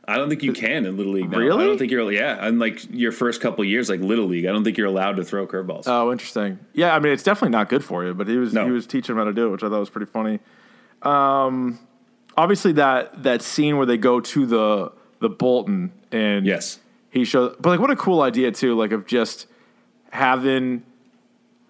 I 0.10 0.16
don't 0.16 0.30
think 0.30 0.42
you 0.42 0.54
can 0.54 0.86
in 0.86 0.96
little 0.96 1.12
league. 1.12 1.30
Now. 1.30 1.38
Really? 1.38 1.64
I 1.66 1.68
don't 1.68 1.78
think 1.78 1.92
you're. 1.92 2.10
Yeah, 2.10 2.38
and 2.48 2.60
like 2.60 2.80
your 2.92 3.12
first 3.12 3.42
couple 3.42 3.66
years, 3.66 3.90
like 3.90 4.00
little 4.00 4.26
league, 4.26 4.46
I 4.46 4.54
don't 4.54 4.64
think 4.64 4.78
you're 4.78 4.88
allowed 4.88 5.18
to 5.18 5.24
throw 5.26 5.46
curveballs. 5.46 5.84
Oh, 5.86 6.14
interesting. 6.14 6.60
Yeah, 6.72 6.96
I 6.96 7.00
mean 7.00 7.12
it's 7.12 7.24
definitely 7.24 7.50
not 7.50 7.68
good 7.68 7.84
for 7.84 8.06
you, 8.06 8.14
but 8.14 8.26
he 8.30 8.38
was 8.38 8.54
No. 8.54 8.64
he 8.66 8.72
was 8.72 8.88
teaching 8.88 9.14
him 9.14 9.18
how 9.20 9.26
to 9.26 9.34
do 9.34 9.48
it, 9.48 9.50
which 9.52 9.64
I 9.64 9.70
thought 9.70 9.82
was 9.82 9.90
pretty 9.90 10.10
funny. 10.10 10.40
Um, 11.02 11.78
obviously 12.38 12.74
that 12.74 13.24
that 13.24 13.42
scene 13.42 13.78
where 13.78 13.86
they 13.86 13.98
go 13.98 14.20
to 14.22 14.46
the 14.46 14.92
the 15.20 15.30
Bolton 15.30 15.92
and 16.12 16.46
yes. 16.46 16.80
he 17.10 17.26
shows, 17.26 17.56
but 17.60 17.70
like 17.70 17.80
what 17.80 17.90
a 17.90 17.96
cool 17.96 18.22
idea 18.22 18.52
too, 18.52 18.76
like 18.76 18.92
of 18.92 19.06
just 19.08 19.48
having. 20.12 20.84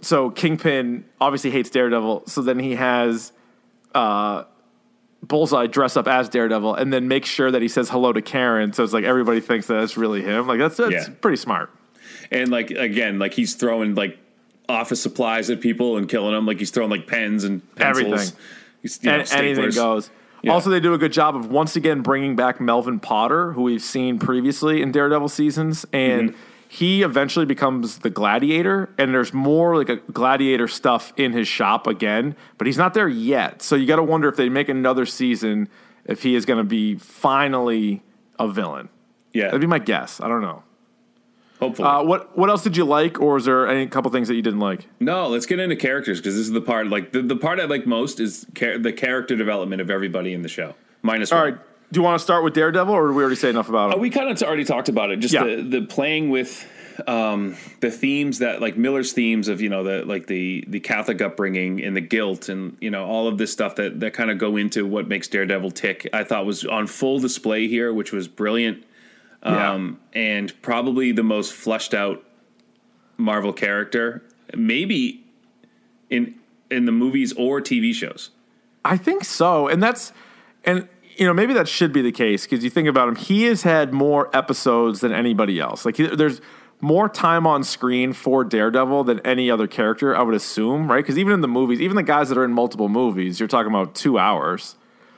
So 0.02 0.30
Kingpin 0.30 1.06
obviously 1.20 1.50
hates 1.50 1.70
Daredevil, 1.72 2.24
so 2.28 2.42
then 2.44 2.60
he 2.60 2.76
has 2.76 3.32
uh, 3.96 4.44
Bullseye 5.24 5.66
dress 5.66 5.98
up 5.98 6.08
as 6.08 6.30
Daredevil, 6.30 6.76
and 6.76 6.94
then 6.94 7.08
make 7.08 7.26
sure 7.26 7.50
that 7.50 7.64
he 7.64 7.68
says 7.68 7.90
hello 7.90 8.14
to 8.14 8.22
Karen, 8.22 8.74
so 8.74 8.84
it's 8.84 8.94
like 8.94 9.06
everybody 9.06 9.40
thinks 9.40 9.66
that 9.68 9.82
it's 9.82 9.98
really 9.98 10.22
him. 10.22 10.46
Like 10.46 10.60
that's 10.60 10.78
that's 10.78 10.92
Yeah. 10.92 11.14
pretty 11.20 11.38
smart. 11.38 11.72
And 12.30 12.50
like 12.52 12.70
again, 12.72 13.18
like 13.18 13.34
he's 13.34 13.56
throwing 13.56 13.96
like 13.96 14.20
office 14.70 15.02
supplies 15.02 15.50
at 15.50 15.62
people 15.62 15.98
and 15.98 16.08
killing 16.10 16.34
them. 16.34 16.46
Like 16.46 16.60
he's 16.60 16.72
throwing 16.72 16.92
like 16.92 17.08
pens 17.08 17.44
and 17.44 17.62
pencils. 17.76 18.06
Everything. 18.08 18.38
He's, 18.82 19.00
you 19.02 19.10
know, 19.10 19.20
and 19.20 19.32
anything 19.32 19.72
goes. 19.72 20.12
Yeah. 20.44 20.52
Also, 20.54 20.70
they 20.70 20.80
do 20.80 20.94
a 20.94 20.98
good 20.98 21.12
job 21.14 21.36
of 21.36 21.50
once 21.50 21.76
again 21.76 22.02
bringing 22.02 22.36
back 22.36 22.62
Melvin 22.62 23.00
Potter, 23.00 23.54
who 23.54 23.64
we've 23.64 23.82
seen 23.82 24.20
previously 24.20 24.82
in 24.82 24.92
Daredevil 24.92 25.30
seasons, 25.30 25.86
and 25.92 26.30
Mm-hmm. 26.32 26.40
he 26.70 27.02
eventually 27.02 27.46
becomes 27.46 28.00
the 28.00 28.10
Gladiator. 28.10 28.90
And 28.98 29.14
there's 29.14 29.34
more 29.34 29.76
like 29.78 29.90
a 29.90 29.96
Gladiator 29.98 30.68
stuff 30.68 31.12
in 31.18 31.34
his 31.34 31.48
shop 31.48 31.88
again, 31.88 32.36
but 32.58 32.68
he's 32.68 32.78
not 32.78 32.94
there 32.94 33.08
yet. 33.08 33.62
So 33.62 33.76
you 33.76 33.88
got 33.88 33.96
to 33.98 34.04
wonder 34.04 34.28
if 34.30 34.36
they 34.36 34.50
make 34.50 34.70
another 34.70 35.06
season, 35.06 35.70
if 36.06 36.24
he 36.24 36.36
is 36.36 36.46
going 36.46 36.58
to 36.60 36.64
be 36.64 36.96
finally 36.96 38.04
a 38.40 38.48
villain. 38.48 38.90
Yeah, 39.34 39.46
That'd 39.46 39.62
be 39.62 39.68
my 39.68 39.80
guess. 39.80 40.22
I 40.22 40.28
don't 40.28 40.42
know. 40.42 40.64
Hopefully. 41.60 41.88
Uh, 41.88 42.04
what 42.04 42.38
What 42.38 42.50
else 42.50 42.64
did 42.64 42.78
you 42.78 42.86
like, 42.86 43.20
or 43.20 43.38
is 43.38 43.46
there 43.46 43.68
any 43.68 43.88
couple 43.88 44.10
things 44.12 44.28
that 44.28 44.36
you 44.36 44.42
didn't 44.42 44.60
like? 44.60 44.88
no, 45.00 45.28
let's 45.28 45.46
get 45.46 45.60
into 45.60 45.76
characters 45.76 46.20
because 46.20 46.36
this 46.36 46.46
is 46.48 46.52
the 46.52 46.62
part. 46.62 46.88
Like 46.88 47.12
the, 47.12 47.22
the 47.22 47.36
part 47.36 47.60
I 47.60 47.66
like 47.66 47.86
most 47.88 48.20
is 48.20 48.46
char- 48.56 48.78
the 48.78 48.94
character 48.94 49.36
development 49.36 49.82
of 49.82 49.90
everybody 49.90 50.34
in 50.34 50.42
the 50.42 50.50
show. 50.50 50.76
Minus 51.02 51.32
All 51.32 51.40
one. 51.40 51.54
right. 51.54 51.62
Do 51.92 52.00
you 52.00 52.04
want 52.04 52.20
to 52.20 52.24
start 52.24 52.44
with 52.44 52.54
Daredevil, 52.54 52.94
or 52.94 53.08
did 53.08 53.14
we 53.16 53.22
already 53.22 53.38
say 53.38 53.50
enough 53.50 53.70
about 53.70 53.94
him? 53.94 54.00
Uh, 54.00 54.02
we 54.02 54.10
kind 54.10 54.30
of 54.30 54.42
already 54.44 54.66
talked 54.66 54.90
about 54.90 55.10
it. 55.10 55.18
Just 55.22 55.34
Yeah. 55.34 55.46
the, 55.46 55.62
the 55.62 55.82
playing 55.84 56.30
with 56.30 56.70
um, 57.08 57.56
the 57.80 57.90
themes 57.92 58.40
that 58.40 58.60
like 58.60 58.76
Miller's 58.76 59.14
themes 59.14 59.48
of 59.48 59.62
you 59.62 59.70
know 59.70 59.84
the 59.84 60.04
like 60.06 60.28
the 60.28 60.66
the 60.68 60.80
Catholic 60.82 61.22
upbringing 61.22 61.82
and 61.82 61.96
the 61.96 62.02
guilt 62.02 62.50
and 62.50 62.76
you 62.82 62.90
know 62.92 63.06
all 63.06 63.28
of 63.28 63.38
this 63.38 63.54
stuff 63.54 63.76
that 63.76 64.00
that 64.02 64.14
kind 64.14 64.30
of 64.32 64.38
go 64.38 64.58
into 64.58 64.86
what 64.86 65.08
makes 65.08 65.28
Daredevil 65.30 65.72
tick. 65.72 66.10
I 66.12 66.24
thought 66.26 66.46
was 66.46 66.66
on 66.66 66.88
full 66.88 67.20
display 67.20 67.68
here, 67.70 67.94
which 67.94 68.12
was 68.12 68.28
brilliant. 68.28 68.84
Yeah. 69.52 69.72
Um, 69.72 70.00
and 70.14 70.60
probably 70.62 71.12
the 71.12 71.24
most 71.24 71.54
fleshed 71.54 71.94
out 71.94 72.24
Marvel 73.18 73.54
character, 73.54 74.24
maybe 74.56 75.26
in 76.10 76.36
in 76.70 76.86
the 76.86 76.92
movies 76.92 77.34
or 77.34 77.62
TV 77.62 77.94
shows. 77.94 78.32
I 78.84 78.98
think 78.98 79.24
so, 79.24 79.68
and 79.68 79.82
that's 79.82 80.12
and 80.64 80.88
you 81.16 81.26
know 81.26 81.34
maybe 81.34 81.54
that 81.54 81.68
should 81.68 81.92
be 81.92 82.02
the 82.02 82.12
case 82.12 82.44
because 82.44 82.64
you 82.64 82.70
think 82.70 82.88
about 82.88 83.08
him, 83.10 83.16
he 83.16 83.44
has 83.44 83.64
had 83.64 83.94
more 83.94 84.36
episodes 84.36 85.02
than 85.02 85.12
anybody 85.12 85.60
else. 85.60 85.86
Like 85.86 85.98
he, 85.98 86.08
there's 86.08 86.42
more 86.80 87.10
time 87.10 87.48
on 87.48 87.64
screen 87.64 88.14
for 88.14 88.44
Daredevil 88.44 89.06
than 89.06 89.20
any 89.22 89.50
other 89.50 89.68
character, 89.68 90.16
I 90.16 90.22
would 90.22 90.36
assume, 90.36 90.90
right? 90.90 91.04
Because 91.04 91.18
even 91.18 91.34
in 91.34 91.42
the 91.42 91.48
movies, 91.48 91.82
even 91.82 91.96
the 91.96 92.04
guys 92.04 92.30
that 92.30 92.38
are 92.38 92.46
in 92.46 92.54
multiple 92.54 92.88
movies, 92.88 93.40
you're 93.40 93.48
talking 93.48 93.72
about 93.72 93.96
two 93.96 94.20
hours. 94.20 94.76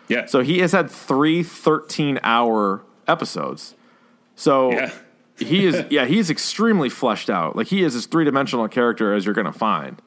Yeah. 0.07 0.25
So 0.25 0.41
he 0.41 0.59
has 0.59 0.71
had 0.71 0.89
three 0.89 1.43
13 1.43 2.19
hour 2.23 2.84
episodes. 3.07 3.75
So 4.39 4.71
yeah. 4.71 4.91
he 5.37 5.65
is, 5.65 5.83
yeah, 5.89 6.05
he's 6.05 6.29
extremely 6.29 6.87
fleshed 6.89 7.29
out. 7.29 7.55
Like 7.57 7.67
he 7.67 7.83
is 7.83 7.93
as 7.95 8.05
three 8.05 8.23
dimensional 8.23 8.63
a 8.63 8.69
character 8.69 9.13
as 9.13 9.25
you're 9.25 9.35
going 9.35 9.51
to 9.51 9.51
find. 9.51 10.01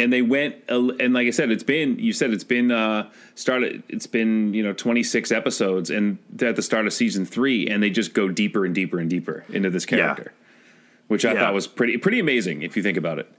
and 0.00 0.10
they 0.12 0.22
went 0.22 0.54
and 0.68 1.12
like 1.12 1.26
I 1.26 1.30
said, 1.30 1.50
it's 1.50 1.62
been 1.64 1.98
you 1.98 2.12
said 2.14 2.30
it's 2.32 2.44
been 2.44 2.70
uh 2.70 3.10
started 3.34 3.82
it's 3.88 4.06
been 4.06 4.54
you 4.54 4.62
know 4.62 4.72
twenty 4.72 5.02
six 5.02 5.30
episodes 5.30 5.90
and 5.90 6.18
they're 6.30 6.48
at 6.50 6.56
the 6.56 6.62
start 6.62 6.86
of 6.86 6.92
season 6.94 7.26
three 7.26 7.66
and 7.68 7.82
they 7.82 7.90
just 7.90 8.14
go 8.14 8.28
deeper 8.28 8.64
and 8.64 8.74
deeper 8.74 8.98
and 9.00 9.10
deeper 9.10 9.44
into 9.50 9.68
this 9.70 9.84
character, 9.84 10.32
which 11.08 11.24
I 11.26 11.32
Yeah. 11.34 11.40
thought 11.40 11.54
was 11.54 11.66
pretty 11.66 11.96
pretty 11.98 12.20
amazing 12.20 12.62
if 12.62 12.76
you 12.76 12.82
think 12.82 12.96
about 12.96 13.18
it. 13.18 13.30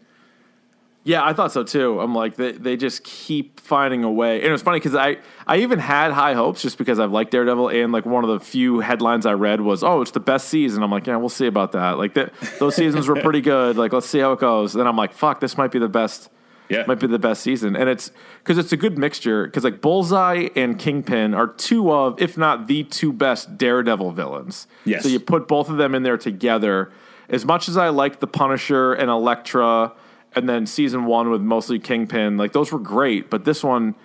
Yeah, 1.06 1.26
I 1.26 1.34
thought 1.34 1.52
so 1.52 1.64
too. 1.64 2.00
I'm 2.02 2.14
like 2.14 2.36
they 2.36 2.52
they 2.52 2.76
just 2.76 3.04
keep 3.04 3.60
finding 3.60 4.04
a 4.04 4.12
way, 4.12 4.38
and 4.40 4.48
it 4.48 4.52
was 4.52 4.62
funny 4.62 4.80
because 4.80 4.96
I 4.96 5.18
I 5.48 5.58
even 5.58 5.80
had 5.80 6.12
high 6.12 6.34
hopes 6.34 6.62
just 6.62 6.78
because 6.78 7.00
I've 7.00 7.12
liked 7.12 7.32
Daredevil, 7.32 7.70
and 7.70 7.92
like 7.92 8.06
one 8.06 8.24
of 8.24 8.30
the 8.30 8.40
few 8.40 8.82
headlines 8.82 9.26
I 9.26 9.34
read 9.34 9.62
was, 9.62 9.82
"Oh, 9.84 10.02
it's 10.02 10.12
the 10.12 10.20
best 10.20 10.50
season." 10.50 10.84
I'm 10.84 10.92
like, 10.92 11.08
yeah, 11.08 11.16
we'll 11.16 11.30
see 11.30 11.48
about 11.48 11.72
that. 11.72 11.98
Like 11.98 12.14
that, 12.16 12.34
those 12.60 12.76
seasons 12.76 13.08
were 13.08 13.16
pretty 13.16 13.42
good. 13.42 13.78
Like 13.78 13.94
let's 13.94 14.08
see 14.08 14.20
how 14.20 14.34
it 14.34 14.40
goes. 14.40 14.74
then 14.74 14.88
I'm 14.88 14.98
like, 14.98 15.14
fuck, 15.14 15.40
this 15.40 15.58
might 15.58 15.72
be 15.72 15.80
the 15.80 15.90
best. 15.90 16.30
Yeah, 16.68 16.84
Might 16.86 17.00
be 17.00 17.08
the 17.08 17.18
best 17.18 17.42
season, 17.42 17.76
and 17.76 17.90
it's 17.90 18.12
because 18.44 18.60
it's 18.60 18.72
a 18.72 18.78
good 18.78 18.96
mixture. 18.96 19.46
Because 19.46 19.64
like 19.64 19.82
Bullseye 19.82 20.50
and 20.56 20.78
Kingpin 20.78 21.34
are 21.34 21.48
two 21.48 21.92
of, 21.92 22.22
if 22.22 22.38
not 22.38 22.68
the 22.68 22.84
two 22.84 23.12
best 23.12 23.58
Daredevil 23.58 24.12
villains. 24.12 24.68
Yes. 24.86 25.02
So 25.02 25.10
you 25.10 25.20
put 25.20 25.48
both 25.48 25.70
of 25.72 25.78
them 25.78 25.96
in 25.96 26.04
there 26.04 26.18
together. 26.18 26.92
As 27.28 27.44
much 27.44 27.70
as 27.70 27.76
I 27.76 27.90
liked 27.90 28.20
the 28.20 28.28
Punisher 28.28 28.94
and 28.94 29.10
Elektra, 29.10 29.94
and 30.36 30.48
then 30.48 30.66
season 30.66 31.06
one 31.06 31.30
with 31.30 31.42
mostly 31.42 31.80
Kingpin, 31.80 32.38
like 32.38 32.54
those 32.54 32.72
were 32.72 32.80
great. 32.80 33.30
But 33.30 33.46
this 33.46 33.64
one, 33.64 33.96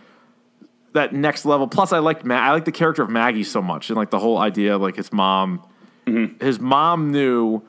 that 0.93 1.13
next 1.13 1.45
level. 1.45 1.67
Plus, 1.69 1.93
I 1.93 1.99
liked 1.99 2.25
Ma- 2.25 2.37
I 2.37 2.53
like 2.53 2.65
the 2.65 2.73
character 2.73 3.03
of 3.03 3.11
Maggie 3.11 3.45
so 3.45 3.61
much, 3.61 3.91
and 3.91 3.97
like 3.97 4.11
the 4.11 4.19
whole 4.19 4.39
idea 4.39 4.79
like 4.79 4.97
his 4.97 5.13
mom. 5.13 5.67
His 6.41 6.61
mom 6.61 7.13
knew 7.13 7.63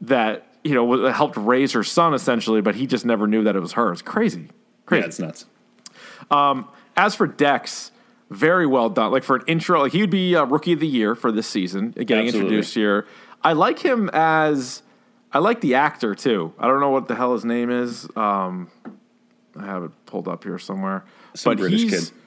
that 0.00 0.46
you 0.64 0.74
know 0.74 1.06
helped 1.12 1.36
raise 1.36 1.72
her 1.72 1.84
son 1.84 2.14
essentially, 2.14 2.60
but 2.60 2.74
he 2.74 2.86
just 2.86 3.04
never 3.06 3.28
knew 3.28 3.44
that 3.44 3.54
it 3.54 3.60
was 3.60 3.72
her. 3.72 3.92
It's 3.92 4.02
crazy, 4.02 4.48
crazy. 4.86 5.02
yeah, 5.02 5.06
it's 5.06 5.18
nuts. 5.20 5.46
As 6.96 7.14
for 7.14 7.26
Dex, 7.26 7.92
very 8.30 8.66
well 8.66 8.88
done. 8.88 9.12
Like 9.12 9.22
for 9.22 9.36
an 9.36 9.44
intro, 9.46 9.80
like 9.82 9.92
he 9.92 10.00
would 10.00 10.10
be 10.10 10.34
uh, 10.34 10.44
rookie 10.46 10.72
of 10.72 10.80
the 10.80 10.86
year 10.88 11.14
for 11.14 11.30
this 11.30 11.46
season, 11.46 11.90
getting 11.90 12.26
Absolutely. 12.26 12.40
introduced 12.40 12.74
here. 12.74 13.06
I 13.42 13.52
like 13.52 13.78
him 13.78 14.10
as 14.12 14.82
I 15.36 15.38
like 15.38 15.60
the 15.60 15.74
actor 15.74 16.14
too. 16.14 16.54
I 16.58 16.66
don't 16.66 16.80
know 16.80 16.88
what 16.88 17.08
the 17.08 17.14
hell 17.14 17.34
his 17.34 17.44
name 17.44 17.68
is. 17.68 18.08
Um, 18.16 18.70
I 19.54 19.66
have 19.66 19.84
it 19.84 19.90
pulled 20.06 20.28
up 20.28 20.44
here 20.44 20.58
somewhere. 20.58 21.04
Some 21.34 21.50
but 21.50 21.58
British 21.58 21.82
he's, 21.82 22.08
kid. 22.08 22.18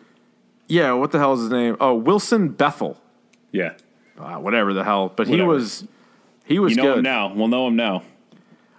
Yeah, 0.68 0.94
what 0.94 1.12
the 1.12 1.18
hell 1.18 1.34
is 1.34 1.40
his 1.40 1.50
name? 1.50 1.76
Oh, 1.80 1.96
Wilson 1.96 2.50
Bethel. 2.50 3.02
Yeah, 3.52 3.74
Uh, 4.16 4.36
whatever 4.36 4.76
the 4.76 4.84
hell. 4.84 5.10
But 5.10 5.28
he 5.28 5.42
was 5.42 5.88
he 6.46 6.60
was 6.60 6.76
you 6.76 6.78
know 6.78 6.84
good. 6.84 6.98
him 7.00 7.04
now. 7.04 7.34
We'll 7.34 7.48
know 7.48 7.68
him 7.68 7.76
now. 7.76 8.04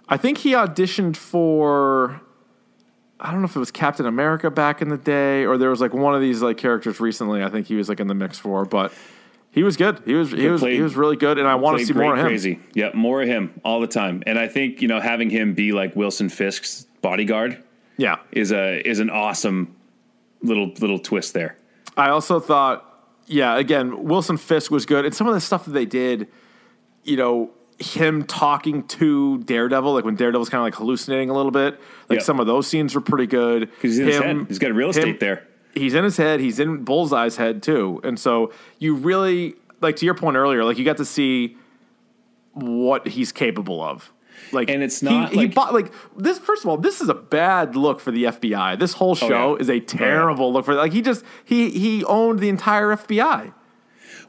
I 0.07 0.15
think 0.15 0.37
he 0.37 0.53
auditioned 0.53 1.17
for 1.17 2.21
I 3.19 3.31
don't 3.31 3.41
know 3.41 3.47
if 3.47 3.55
it 3.57 3.59
was 3.59 3.69
Captain 3.71 4.05
America 4.05 4.49
back 4.49 4.81
in 4.81 4.87
the 4.87 4.97
day 4.97 5.45
or 5.45 5.57
there 5.57 5.71
was 5.71 5.81
like 5.81 5.93
one 5.93 6.15
of 6.15 6.21
these 6.21 6.41
like 6.41 6.55
characters 6.55 7.01
recently 7.01 7.43
I 7.43 7.49
think 7.49 7.67
he 7.67 7.75
was 7.75 7.89
like 7.89 7.99
in 7.99 8.07
the 8.07 8.15
mix 8.15 8.39
for, 8.39 8.63
but 8.63 8.93
he 9.51 9.63
was 9.63 9.77
good. 9.77 10.01
He 10.05 10.13
was 10.13 10.31
he 10.31 10.47
was 10.49 10.61
played- 10.61 10.75
he 10.75 10.81
was 10.81 10.95
really 10.95 11.15
good 11.17 11.37
and 11.37 11.47
I 11.47 11.55
want 11.55 11.79
to 11.79 11.85
see 11.85 11.93
great 11.93 12.05
more 12.05 12.13
of 12.13 12.19
him. 12.19 12.25
Crazy. 12.27 12.59
Yep, 12.73 12.95
more 12.95 13.21
of 13.21 13.27
him 13.27 13.53
all 13.63 13.79
the 13.81 13.87
time. 13.87 14.23
And 14.25 14.39
I 14.39 14.47
think 14.47 14.81
you 14.81 14.87
know 14.87 14.99
having 14.99 15.29
him 15.29 15.53
be 15.53 15.71
like 15.71 15.95
Wilson 15.95 16.29
Fisk's 16.29 16.85
bodyguard 17.01 17.61
Yeah. 17.97 18.17
is 18.31 18.51
a 18.51 18.87
is 18.87 18.99
an 18.99 19.09
awesome 19.09 19.75
little 20.41 20.71
little 20.79 20.99
twist 20.99 21.33
there. 21.33 21.57
I 21.97 22.09
also 22.09 22.39
thought 22.39 22.87
yeah, 23.27 23.57
again, 23.57 24.03
Wilson 24.03 24.37
Fisk 24.37 24.71
was 24.71 24.85
good 24.85 25.05
and 25.05 25.13
some 25.15 25.27
of 25.27 25.33
the 25.33 25.41
stuff 25.41 25.65
that 25.65 25.71
they 25.71 25.85
did, 25.85 26.27
you 27.03 27.15
know, 27.17 27.51
him 27.79 28.23
talking 28.23 28.83
to 28.87 29.37
Daredevil, 29.39 29.93
like 29.93 30.03
when 30.05 30.15
Daredevil's 30.15 30.49
kind 30.49 30.59
of 30.59 30.65
like 30.65 30.75
hallucinating 30.75 31.29
a 31.29 31.33
little 31.33 31.51
bit, 31.51 31.79
like 32.09 32.19
Yeah. 32.19 32.23
some 32.23 32.39
of 32.39 32.45
those 32.47 32.67
scenes 32.67 32.93
were 32.93 33.01
pretty 33.01 33.27
good. 33.27 33.61
Because 33.61 33.91
he's 33.91 33.99
in 33.99 34.07
his 34.07 34.17
Him- 34.17 34.23
head. 34.39 34.47
He's 34.49 34.59
got 34.59 34.73
real 34.73 34.89
estate 34.89 35.07
him- 35.07 35.17
there. 35.19 35.47
He's 35.73 35.93
in 35.93 36.03
his 36.03 36.17
head, 36.17 36.39
he's 36.39 36.59
in 36.59 36.83
Bullseye's 36.83 37.37
head 37.37 37.61
too. 37.63 37.99
And 38.03 38.19
so 38.19 38.51
you 38.79 38.95
really 38.95 39.55
like 39.81 39.95
to 39.97 40.05
your 40.05 40.13
point 40.15 40.37
earlier, 40.37 40.63
like 40.63 40.77
you 40.77 40.85
got 40.85 40.97
to 40.97 41.05
see 41.05 41.57
what 42.53 43.07
he's 43.07 43.31
capable 43.31 43.81
of. 43.81 44.11
Like 44.51 44.69
And 44.69 44.81
it's 44.83 45.01
not 45.01 45.29
he, 45.31 45.37
like- 45.37 45.53
bought 45.55 45.73
like 45.73 45.91
this 46.17 46.39
first 46.39 46.63
of 46.63 46.69
all, 46.69 46.77
this 46.77 46.99
is 47.01 47.09
a 47.09 47.13
bad 47.13 47.75
look 47.75 47.99
for 47.99 48.11
the 48.11 48.25
FBI. 48.25 48.77
This 48.79 48.93
whole 48.93 49.11
oh, 49.11 49.15
show 49.15 49.27
Oh, 49.51 49.55
yeah. 49.55 49.61
is 49.61 49.69
a 49.69 49.73
oh, 49.75 49.79
terrible 49.79 50.51
look 50.51 50.65
for 50.65 50.73
like 50.73 50.91
he 50.93 51.01
just 51.01 51.23
he 51.45 51.69
he 51.69 52.03
owned 52.05 52.39
the 52.39 52.49
entire 52.49 52.87
FBI. 52.95 53.53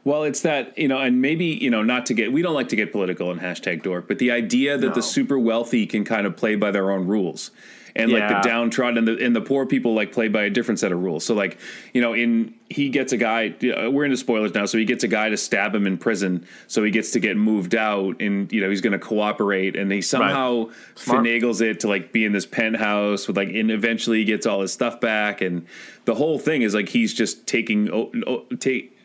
Well, 0.05 0.23
it's 0.23 0.41
that, 0.41 0.77
you 0.77 0.89
know, 0.89 0.97
and 0.99 1.21
maybe, 1.21 1.45
you 1.45 1.69
know, 1.69 1.81
not 1.81 2.05
to 2.07 2.13
get, 2.13 2.33
we 2.33 2.41
don't 2.41 2.53
like 2.53 2.67
to 2.69 2.75
get 2.75 2.91
political 2.91 3.31
in 3.31 3.39
hashtag 3.39 3.83
dork, 3.83 4.05
but 4.05 4.19
the 4.19 4.31
idea 4.31 4.77
that 4.77 4.87
No. 4.89 4.93
the 4.93 5.01
super 5.01 5.39
wealthy 5.39 5.85
can 5.85 6.03
kind 6.03 6.27
of 6.27 6.35
play 6.35 6.55
by 6.55 6.71
their 6.71 6.91
own 6.91 7.07
rules. 7.07 7.51
And 7.95 8.11
like 8.11 8.27
the 8.27 8.47
downtrodden 8.47 8.97
and 8.97 9.07
the 9.07 9.23
and 9.23 9.35
the 9.35 9.41
poor 9.41 9.65
people 9.65 9.93
like 9.93 10.11
play 10.11 10.27
by 10.27 10.43
a 10.43 10.49
different 10.49 10.79
set 10.79 10.91
of 10.91 11.01
rules. 11.01 11.23
So 11.25 11.33
like 11.35 11.59
you 11.93 12.01
know, 12.01 12.13
in 12.13 12.55
he 12.69 12.89
gets 12.89 13.13
a 13.13 13.17
guy. 13.17 13.53
We're 13.61 14.05
into 14.05 14.17
spoilers 14.17 14.53
now, 14.55 14.65
so 14.65 14.77
he 14.79 14.85
gets 14.85 15.03
a 15.03 15.07
guy 15.07 15.29
to 15.29 15.37
stab 15.37 15.75
him 15.75 15.85
in 15.85 15.97
prison, 15.99 16.47
so 16.67 16.83
he 16.83 16.89
gets 16.89 17.11
to 17.11 17.19
get 17.19 17.37
moved 17.37 17.75
out, 17.75 18.19
and 18.19 18.51
you 18.51 18.61
know 18.61 18.69
he's 18.69 18.81
going 18.81 18.93
to 18.93 18.99
cooperate, 18.99 19.75
and 19.75 19.91
he 19.91 20.01
somehow 20.01 20.71
Smart. 20.95 21.23
finagles 21.23 21.61
it 21.61 21.81
to 21.81 21.87
like 21.87 22.11
be 22.11 22.25
in 22.25 22.31
this 22.31 22.47
penthouse 22.47 23.27
with 23.27 23.37
like, 23.37 23.49
and 23.49 23.69
eventually 23.69 24.17
he 24.19 24.25
gets 24.25 24.47
all 24.47 24.61
his 24.61 24.73
stuff 24.73 24.99
back, 24.99 25.41
and 25.41 25.67
the 26.05 26.15
whole 26.15 26.39
thing 26.39 26.63
is 26.63 26.73
like 26.73 26.89
he's 26.89 27.13
just 27.13 27.45
taking 27.45 28.23
take 28.59 28.97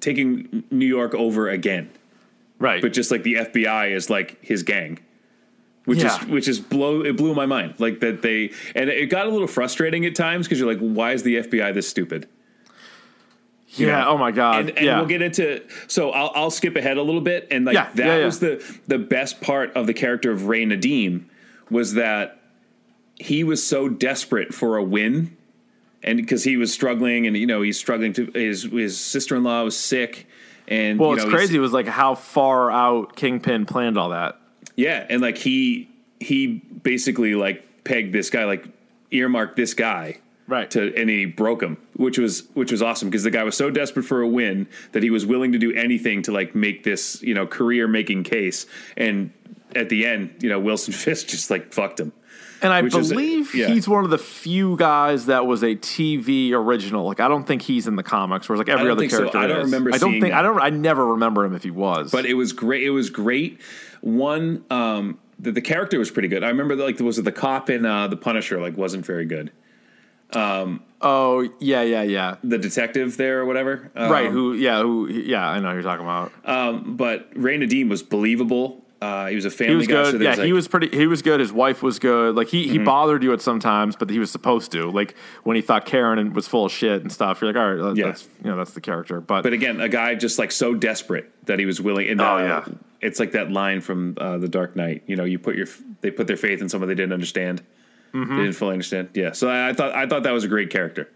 taking 0.00 0.64
New 0.70 0.86
York 0.86 1.14
over 1.14 1.48
again 1.48 1.90
Right. 2.58 2.80
but 2.82 2.92
just 2.92 3.10
like 3.10 3.24
the 3.24 3.34
FBI 3.34 3.90
is 3.90 4.08
like 4.10 4.38
his 4.44 4.62
gang, 4.62 5.00
which 5.84 5.98
Yeah. 6.00 6.20
is 6.20 6.26
which 6.28 6.48
is 6.48 6.60
blow 6.60 7.02
it 7.02 7.16
blew 7.16 7.34
my 7.34 7.46
mind. 7.46 7.74
Like 7.78 8.00
that 8.00 8.22
they 8.22 8.52
and 8.74 8.88
it 8.90 9.06
got 9.10 9.26
a 9.26 9.30
little 9.30 9.48
frustrating 9.48 10.04
at 10.06 10.14
times 10.14 10.46
because 10.46 10.58
you're 10.58 10.72
like, 10.72 10.80
why 10.80 11.12
is 11.12 11.22
the 11.22 11.36
FBI 11.36 11.72
this 11.74 11.88
stupid? 11.88 12.28
yeah. 13.74 14.06
Oh 14.06 14.18
my 14.18 14.30
god. 14.32 14.60
And, 14.60 14.70
and 14.70 14.86
yeah. 14.86 14.98
we'll 14.98 15.08
get 15.08 15.22
into 15.22 15.62
so 15.88 16.10
I'll, 16.10 16.30
I'll 16.34 16.50
skip 16.50 16.76
ahead 16.76 16.98
a 16.98 17.02
little 17.02 17.20
bit 17.20 17.48
and 17.50 17.64
like 17.64 17.74
Yeah, 17.74 17.90
that 17.94 18.24
was 18.24 18.40
the 18.40 18.62
the 18.86 18.98
best 18.98 19.40
part 19.40 19.72
of 19.74 19.86
the 19.86 19.94
character 19.94 20.30
of 20.30 20.46
Ray 20.46 20.64
Nadeem 20.66 21.24
was 21.70 21.94
that 21.94 22.38
he 23.18 23.44
was 23.44 23.66
so 23.66 23.88
desperate 23.88 24.52
for 24.52 24.76
a 24.76 24.82
win 24.82 25.36
and 26.02 26.18
because 26.18 26.44
he 26.44 26.56
was 26.56 26.72
struggling 26.72 27.26
and 27.26 27.36
you 27.36 27.46
know 27.46 27.62
he's 27.62 27.78
struggling 27.78 28.12
to 28.14 28.26
his 28.34 28.64
his 28.64 29.00
sister-in-law 29.00 29.64
was 29.64 29.78
sick 29.78 30.26
and 30.68 30.98
well, 30.98 31.10
you 31.10 31.16
it's 31.16 31.24
know, 31.24 31.30
he's- 31.30 31.40
crazy. 31.40 31.56
It 31.56 31.60
was 31.60 31.72
like 31.72 31.86
how 31.88 32.14
far 32.14 32.70
out 32.70 33.16
Kingpin 33.16 33.66
planned 33.66 33.96
all 33.98 34.10
that. 34.10 34.38
Yeah, 34.76 35.06
and 35.08 35.20
like 35.20 35.38
he 35.38 35.88
he 36.20 36.46
basically 36.82 37.34
like 37.34 37.84
pegged 37.84 38.12
this 38.12 38.30
guy, 38.30 38.44
like 38.44 38.64
earmarked 39.10 39.56
this 39.56 39.74
guy, 39.74 40.18
Right. 40.48 40.70
To 40.72 40.94
and 40.96 41.08
he 41.08 41.24
broke 41.24 41.62
him, 41.62 41.76
which 41.94 42.18
was 42.18 42.42
which 42.54 42.72
was 42.72 42.82
awesome 42.82 43.08
because 43.10 43.22
the 43.22 43.30
guy 43.30 43.44
was 43.44 43.56
so 43.56 43.70
desperate 43.70 44.04
for 44.04 44.20
a 44.22 44.28
win 44.28 44.66
that 44.92 45.02
he 45.02 45.10
was 45.10 45.24
willing 45.24 45.52
to 45.52 45.58
do 45.58 45.72
anything 45.72 46.22
to 46.22 46.32
like 46.32 46.54
make 46.54 46.84
this 46.84 47.22
you 47.22 47.32
know 47.34 47.46
career 47.46 47.86
making 47.88 48.24
case. 48.24 48.66
And 48.96 49.32
at 49.74 49.88
the 49.88 50.04
end, 50.06 50.36
you 50.42 50.48
know, 50.48 50.58
Wilson 50.60 50.92
Fisk 51.04 51.28
just 51.28 51.50
like 51.50 51.72
fucked 51.72 52.00
him. 52.00 52.12
And 52.60 52.72
I 52.72 52.80
Which 52.82 52.94
is- 52.94 53.08
believe 53.08 53.54
yeah. 53.56 53.66
he's 53.68 53.88
one 53.88 54.04
of 54.04 54.10
the 54.10 54.18
few 54.18 54.76
guys 54.76 55.26
that 55.26 55.46
was 55.46 55.62
a 55.64 55.74
TV 55.74 56.52
original. 56.52 57.04
Like 57.06 57.18
I 57.20 57.26
don't 57.28 57.44
think 57.44 57.62
he's 57.62 57.86
in 57.88 57.96
the 57.96 58.02
comics, 58.04 58.48
whereas 58.48 58.58
like 58.58 58.68
every 58.68 58.90
other 58.90 59.00
think 59.00 59.10
so. 59.10 59.18
character. 59.18 59.38
I 59.38 59.46
don't 59.48 59.58
is. 59.60 59.64
remember 59.64 59.90
I 59.94 59.98
don't 59.98 60.10
seeing 60.10 60.22
think. 60.22 60.32
that. 60.32 60.38
I 60.40 60.42
don't. 60.42 60.60
I 60.60 60.70
never 60.70 61.06
remember 61.08 61.44
him 61.44 61.54
if 61.54 61.62
he 61.62 61.70
was. 61.70 62.10
But 62.12 62.24
it 62.26 62.34
was 62.34 62.52
great. 62.52 62.82
It 62.84 62.90
was 62.90 63.10
great. 63.10 63.60
One, 64.02 64.64
um, 64.68 65.18
the, 65.38 65.52
the 65.52 65.60
character 65.60 65.98
was 65.98 66.10
pretty 66.10 66.28
good. 66.28 66.44
I 66.44 66.48
remember 66.48 66.76
that, 66.76 66.84
like 66.84 67.00
was 67.00 67.18
it 67.18 67.22
the 67.24 67.32
cop 67.32 67.70
in 67.70 67.86
uh, 67.86 68.08
the 68.08 68.16
Punisher 68.16 68.60
like 68.60 68.76
wasn't 68.76 69.06
very 69.06 69.24
good. 69.24 69.50
Um, 70.34 70.82
oh 71.00 71.48
yeah, 71.60 71.82
yeah, 71.82 72.02
yeah. 72.02 72.36
The 72.42 72.58
detective 72.58 73.16
there 73.16 73.40
or 73.40 73.44
whatever, 73.44 73.90
Um, 73.94 74.10
right. 74.10 74.30
Who? 74.30 74.54
Yeah. 74.54 74.80
Who? 74.82 75.08
Yeah. 75.08 75.48
I 75.48 75.58
know 75.60 75.68
who 75.68 75.74
you're 75.74 75.82
talking 75.82 76.04
about. 76.04 76.32
Um, 76.44 76.96
but 76.96 77.28
Ray 77.34 77.64
Dean 77.66 77.88
was 77.88 78.02
believable. 78.02 78.81
Uh, 79.02 79.26
he 79.26 79.34
was 79.34 79.44
a 79.44 79.50
family 79.50 79.72
he 79.72 79.76
was 79.78 79.86
guy. 79.88 79.94
good. 80.04 80.10
so 80.12 80.16
yeah, 80.18 80.28
was, 80.30 80.38
like- 80.38 80.46
he 80.46 80.52
was 80.52 80.68
pretty. 80.68 80.88
He 80.96 81.06
was 81.06 81.22
good. 81.22 81.40
His 81.40 81.52
wife 81.52 81.82
was 81.82 81.98
good. 81.98 82.36
Like 82.36 82.48
he, 82.48 82.68
he 82.68 82.76
Mm-hmm. 82.76 82.84
bothered 82.84 83.22
you 83.24 83.32
at 83.32 83.40
sometimes, 83.40 83.96
but 83.96 84.08
he 84.10 84.18
was 84.18 84.30
supposed 84.30 84.70
to. 84.72 84.90
Like 84.90 85.14
when 85.42 85.56
he 85.56 85.62
thought 85.62 85.86
Karen 85.86 86.18
and 86.18 86.34
was 86.36 86.46
full 86.46 86.66
of 86.66 86.72
shit 86.72 87.02
and 87.02 87.10
stuff. 87.10 87.40
You're 87.42 87.52
like, 87.52 87.60
all 87.60 87.74
right, 87.74 87.96
Yeah. 87.96 88.06
that's 88.06 88.28
you 88.44 88.50
know 88.50 88.56
that's 88.56 88.72
the 88.74 88.80
character. 88.80 89.20
But, 89.20 89.42
But 89.42 89.52
again, 89.52 89.80
a 89.80 89.88
guy 89.88 90.14
just 90.14 90.38
like 90.38 90.52
so 90.52 90.74
desperate 90.74 91.30
that 91.46 91.58
he 91.58 91.66
was 91.66 91.80
willing. 91.80 92.08
And, 92.08 92.20
Oh, 92.20 92.24
uh, 92.36 92.38
yeah. 92.38 92.64
it's 93.00 93.18
like 93.18 93.32
that 93.32 93.50
line 93.50 93.80
from 93.80 94.16
uh, 94.20 94.38
The 94.38 94.48
Dark 94.48 94.76
Knight. 94.76 95.02
You 95.06 95.16
know, 95.16 95.24
you 95.24 95.38
put 95.38 95.56
your 95.56 95.66
they 96.00 96.10
put 96.12 96.26
their 96.28 96.36
faith 96.36 96.60
in 96.62 96.68
someone 96.68 96.88
they 96.88 96.94
didn't 96.94 97.12
understand. 97.12 97.62
Mm-hmm. 98.14 98.36
They 98.36 98.42
didn't 98.44 98.56
fully 98.56 98.72
understand. 98.74 99.08
Yeah. 99.14 99.32
So 99.32 99.48
I, 99.48 99.70
I 99.70 99.72
thought 99.72 99.94
I 99.94 100.06
thought 100.06 100.22
that 100.22 100.32
was 100.32 100.44
a 100.44 100.48
great 100.48 100.70
character. 100.70 101.08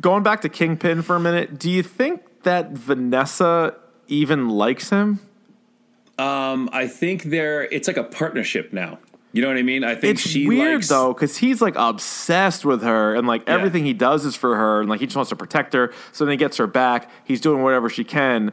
going 0.00 0.22
back 0.22 0.40
to 0.42 0.48
Kingpin 0.48 1.02
for 1.02 1.16
a 1.16 1.20
minute, 1.20 1.58
do 1.58 1.68
you 1.70 1.82
think 1.82 2.22
that 2.44 2.70
Vanessa 2.70 3.74
even 4.08 4.48
likes 4.48 4.90
him? 4.90 5.20
Um, 6.22 6.70
I 6.72 6.86
think 6.86 7.24
they're 7.24 7.62
it's 7.64 7.88
like 7.88 7.96
a 7.96 8.04
partnership 8.04 8.72
now. 8.72 8.98
You 9.34 9.40
know 9.40 9.48
what 9.48 9.56
I 9.56 9.62
mean? 9.62 9.82
I 9.82 9.94
think 9.94 10.18
It's 10.18 10.28
she 10.28 10.46
weird 10.46 10.74
likes, 10.74 10.88
though, 10.88 11.14
because 11.14 11.38
he's 11.38 11.62
like 11.62 11.74
obsessed 11.76 12.64
with 12.66 12.82
her, 12.82 13.14
and 13.14 13.26
like 13.26 13.44
Yeah. 13.48 13.54
everything 13.54 13.84
he 13.84 13.94
does 13.94 14.24
is 14.26 14.36
for 14.36 14.56
her, 14.56 14.80
and 14.80 14.90
like 14.90 15.00
he 15.00 15.06
just 15.06 15.16
wants 15.16 15.30
to 15.30 15.36
protect 15.36 15.72
her. 15.72 15.90
So 16.12 16.24
then 16.24 16.32
he 16.32 16.36
gets 16.36 16.58
her 16.58 16.66
back. 16.66 17.08
He's 17.24 17.40
doing 17.40 17.62
whatever 17.62 17.88
she 17.88 18.04
can, 18.04 18.52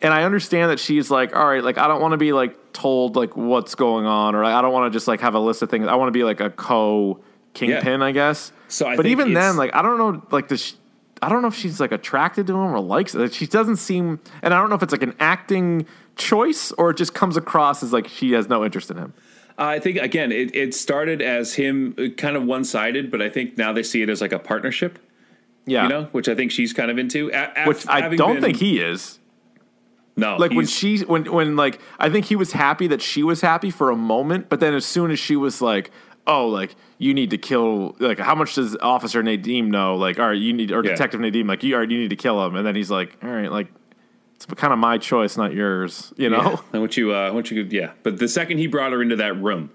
and 0.00 0.14
I 0.14 0.22
understand 0.22 0.70
that 0.70 0.78
she's 0.78 1.10
like, 1.10 1.34
all 1.34 1.46
right, 1.46 1.64
like 1.64 1.78
I 1.78 1.88
don't 1.88 2.00
want 2.00 2.12
to 2.12 2.16
be 2.18 2.32
like 2.32 2.72
told 2.72 3.16
like 3.16 3.36
what's 3.36 3.74
going 3.74 4.06
on, 4.06 4.36
or 4.36 4.44
I 4.44 4.62
don't 4.62 4.72
want 4.72 4.92
to 4.92 4.96
just 4.96 5.08
like 5.08 5.20
have 5.20 5.34
a 5.34 5.40
list 5.40 5.62
of 5.62 5.68
things. 5.68 5.88
I 5.88 5.96
want 5.96 6.06
to 6.08 6.12
be 6.12 6.22
like 6.22 6.38
a 6.40 6.50
co 6.50 7.18
kingpin, 7.52 8.00
I 8.00 8.12
guess. 8.12 8.52
So 8.68 8.86
I 8.86 8.96
but 8.96 9.06
even 9.06 9.34
then, 9.34 9.56
like 9.56 9.74
I 9.74 9.82
don't 9.82 9.98
know, 9.98 10.22
like 10.30 10.46
does 10.46 10.60
she, 10.64 10.76
I 11.20 11.28
don't 11.28 11.42
know 11.42 11.48
if 11.48 11.56
she's 11.56 11.80
like 11.80 11.90
attracted 11.90 12.46
to 12.46 12.52
him 12.52 12.72
or 12.72 12.78
likes 12.78 13.16
it. 13.16 13.34
She 13.34 13.48
doesn't 13.48 13.76
seem, 13.78 14.20
and 14.42 14.54
I 14.54 14.60
don't 14.60 14.68
know 14.70 14.76
if 14.76 14.84
it's 14.84 14.92
like 14.92 15.02
an 15.02 15.16
acting 15.18 15.86
choice 16.20 16.70
or 16.72 16.90
it 16.90 16.96
just 16.96 17.14
comes 17.14 17.36
across 17.36 17.82
as 17.82 17.92
like 17.92 18.06
she 18.06 18.32
has 18.32 18.48
no 18.48 18.64
interest 18.64 18.90
in 18.90 18.96
him. 18.96 19.12
I 19.58 19.78
think 19.78 19.98
again, 19.98 20.30
it, 20.32 20.54
it 20.54 20.74
started 20.74 21.20
as 21.20 21.54
him 21.54 21.94
uh, 21.98 22.08
kind 22.16 22.36
of 22.36 22.44
one 22.44 22.64
sided, 22.64 23.10
but 23.10 23.20
I 23.20 23.28
think 23.28 23.58
now 23.58 23.72
they 23.72 23.82
see 23.82 24.00
it 24.02 24.08
as 24.08 24.20
like 24.20 24.32
a 24.32 24.38
partnership. 24.38 24.98
Yeah, 25.66 25.82
You 25.84 25.88
know, 25.90 26.04
which 26.12 26.28
I 26.28 26.34
think 26.34 26.50
she's 26.50 26.72
kind 26.72 26.90
of 26.90 26.98
into. 26.98 27.30
A- 27.32 27.64
which 27.66 27.86
I 27.86 28.08
don't 28.14 28.34
been- 28.34 28.42
think 28.42 28.56
he 28.58 28.78
is. 28.80 29.18
No, 30.16 30.36
like 30.36 30.50
when 30.52 30.66
she 30.66 30.98
when 31.00 31.30
when 31.32 31.56
like 31.56 31.80
I 31.98 32.10
think 32.10 32.26
he 32.26 32.36
was 32.36 32.52
happy 32.52 32.86
that 32.88 33.00
she 33.00 33.22
was 33.22 33.40
happy 33.40 33.70
for 33.70 33.90
a 33.90 33.96
moment, 33.96 34.48
but 34.48 34.60
then 34.60 34.74
as 34.74 34.84
soon 34.84 35.10
as 35.10 35.18
she 35.18 35.36
was 35.36 35.62
like, 35.62 35.90
"Oh, 36.26 36.46
like 36.48 36.74
you 36.98 37.14
need 37.14 37.30
to 37.30 37.38
kill," 37.38 37.96
like 38.00 38.18
how 38.18 38.34
much 38.34 38.54
does 38.56 38.76
Officer 38.82 39.22
Nadeem 39.22 39.66
know? 39.68 39.96
Like, 39.96 40.18
all 40.18 40.28
right, 40.28 40.36
you 40.38 40.52
need 40.52 40.72
or 40.72 40.84
Yeah. 40.84 40.90
Detective 40.90 41.20
Nadeem, 41.20 41.46
like 41.48 41.62
you, 41.62 41.74
all 41.74 41.80
right, 41.80 41.90
you 41.90 41.98
need 41.98 42.10
to 42.10 42.16
kill 42.16 42.44
him, 42.44 42.56
and 42.56 42.66
then 42.66 42.74
he's 42.74 42.90
like, 42.90 43.16
"All 43.22 43.30
right, 43.30 43.50
like 43.50 43.68
it's 44.44 44.60
kind 44.60 44.72
of 44.72 44.78
my 44.78 44.98
choice, 44.98 45.36
not 45.36 45.52
yours," 45.54 46.12
you 46.16 46.30
know? 46.30 46.42
Yeah. 46.42 46.56
And 46.72 46.82
what 46.82 46.96
you, 46.96 47.12
uh, 47.14 47.32
what 47.32 47.50
you 47.50 47.62
could, 47.62 47.72
yeah. 47.72 47.92
But 48.02 48.18
the 48.18 48.28
second 48.28 48.58
he 48.58 48.66
brought 48.66 48.92
her 48.92 49.02
into 49.02 49.16
that 49.16 49.40
room, 49.40 49.70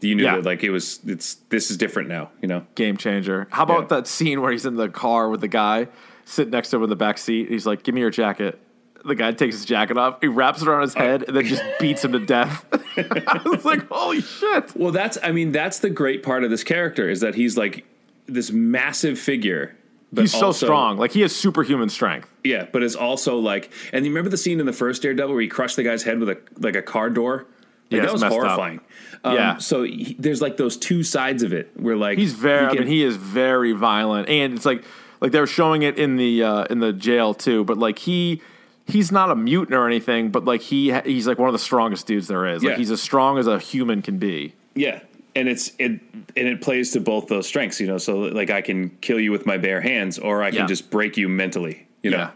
you 0.00 0.14
knew 0.14 0.24
Yeah. 0.24 0.36
that 0.36 0.44
like 0.44 0.62
it 0.62 0.70
was, 0.70 1.00
it's 1.06 1.34
this 1.48 1.70
is 1.70 1.76
different 1.76 2.08
now. 2.08 2.30
You 2.42 2.48
know, 2.48 2.66
Game 2.74 2.96
changer. 2.96 3.48
How 3.50 3.62
about 3.64 3.82
Yeah. 3.82 3.96
that 3.98 4.06
scene 4.06 4.40
where 4.40 4.52
he's 4.52 4.66
in 4.66 4.76
the 4.76 4.88
car 4.88 5.28
with 5.28 5.40
the 5.40 5.48
guy 5.48 5.88
sitting 6.24 6.50
next 6.52 6.70
to 6.70 6.76
him 6.76 6.82
in 6.84 6.88
the 6.90 6.96
back 6.96 7.18
seat? 7.18 7.48
He's 7.48 7.66
like, 7.66 7.82
"Give 7.82 7.94
me 7.94 8.00
your 8.00 8.10
jacket." 8.10 8.60
The 9.04 9.14
guy 9.14 9.30
takes 9.32 9.54
his 9.54 9.64
jacket 9.64 9.96
off. 9.96 10.18
He 10.20 10.26
wraps 10.26 10.62
it 10.62 10.68
around 10.68 10.82
his 10.82 10.94
head 10.94 11.22
and 11.28 11.36
then 11.36 11.44
just 11.44 11.62
beats 11.80 12.04
him 12.04 12.12
to 12.12 12.18
death. 12.18 12.64
I 12.96 13.40
was 13.44 13.64
like, 13.64 13.88
"Holy 13.88 14.20
shit!" 14.20 14.74
well, 14.76 14.90
that's, 14.92 15.16
I 15.22 15.30
mean, 15.32 15.52
that's 15.52 15.78
the 15.78 15.90
great 15.90 16.22
part 16.24 16.42
of 16.44 16.50
this 16.50 16.64
character 16.64 17.08
is 17.08 17.20
that 17.20 17.34
he's 17.36 17.56
like 17.56 17.84
this 18.26 18.50
massive 18.50 19.18
figure. 19.18 19.76
But 20.16 20.22
He's 20.22 20.32
so 20.32 20.50
strong. 20.50 20.96
Like 20.96 21.12
he 21.12 21.20
has 21.20 21.34
superhuman 21.36 21.88
strength. 21.88 22.28
Yeah, 22.42 22.66
but 22.72 22.82
it's 22.82 22.94
also 22.96 23.38
like, 23.38 23.70
and 23.92 24.04
you 24.04 24.10
remember 24.10 24.30
the 24.30 24.36
scene 24.38 24.58
in 24.60 24.66
the 24.66 24.72
first 24.72 25.02
Daredevil 25.02 25.32
where 25.32 25.42
he 25.42 25.48
crushed 25.48 25.76
the 25.76 25.82
guy's 25.84 26.02
head 26.02 26.18
with 26.18 26.30
a 26.30 26.38
like 26.58 26.74
a 26.74 26.82
car 26.82 27.10
door? 27.10 27.46
Like, 27.90 28.00
Yeah, 28.00 28.06
that 28.06 28.12
was 28.12 28.22
horrifying. 28.22 28.80
Um, 29.22 29.34
Yeah. 29.34 29.58
So 29.58 29.82
he, 29.84 30.16
there's 30.18 30.40
like 30.42 30.56
those 30.56 30.76
two 30.76 31.02
sides 31.02 31.42
of 31.42 31.52
it 31.52 31.70
where 31.76 31.96
like 31.96 32.18
He's 32.18 32.32
very. 32.32 32.72
he 32.72 32.76
I 32.78 32.80
mean, 32.80 32.88
he 32.88 33.02
is 33.04 33.16
very 33.16 33.72
violent, 33.72 34.28
and 34.28 34.54
it's 34.54 34.64
like 34.66 34.82
like 35.20 35.32
they 35.32 35.40
were 35.40 35.46
showing 35.46 35.82
it 35.82 35.98
in 35.98 36.16
the 36.16 36.42
uh, 36.42 36.64
in 36.64 36.80
the 36.80 36.92
jail 36.92 37.34
too. 37.34 37.62
But 37.64 37.78
like 37.78 37.98
he 37.98 38.40
he's 38.86 39.12
not 39.12 39.30
a 39.30 39.36
mutant 39.36 39.74
or 39.76 39.86
anything, 39.86 40.30
but 40.30 40.44
like 40.44 40.62
he 40.62 40.92
he's 41.04 41.26
like 41.26 41.38
one 41.38 41.48
of 41.48 41.52
the 41.52 41.58
strongest 41.58 42.06
dudes 42.06 42.26
there 42.28 42.46
is. 42.46 42.62
Like 42.62 42.72
Yeah. 42.72 42.76
he's 42.78 42.90
as 42.90 43.02
strong 43.02 43.38
as 43.38 43.46
a 43.46 43.58
human 43.58 44.00
can 44.02 44.18
be. 44.18 44.54
Yeah, 44.74 45.00
and 45.36 45.48
it's 45.48 45.70
it 45.78 45.92
and 45.92 46.48
it 46.48 46.60
plays 46.60 46.90
to 46.92 47.00
both 47.00 47.28
those 47.28 47.46
strengths, 47.46 47.80
you 47.80 47.86
know. 47.86 47.98
So 47.98 48.16
like 48.18 48.50
I 48.50 48.60
can 48.62 48.90
kill 49.00 49.20
you 49.20 49.30
with 49.30 49.46
my 49.46 49.56
bare 49.58 49.80
hands, 49.80 50.18
or 50.18 50.42
I 50.42 50.50
can 50.50 50.60
Yeah. 50.60 50.66
just 50.66 50.90
break 50.90 51.16
you 51.16 51.28
mentally, 51.28 51.86
you 52.02 52.10
know. 52.10 52.16
Yeah. 52.18 52.30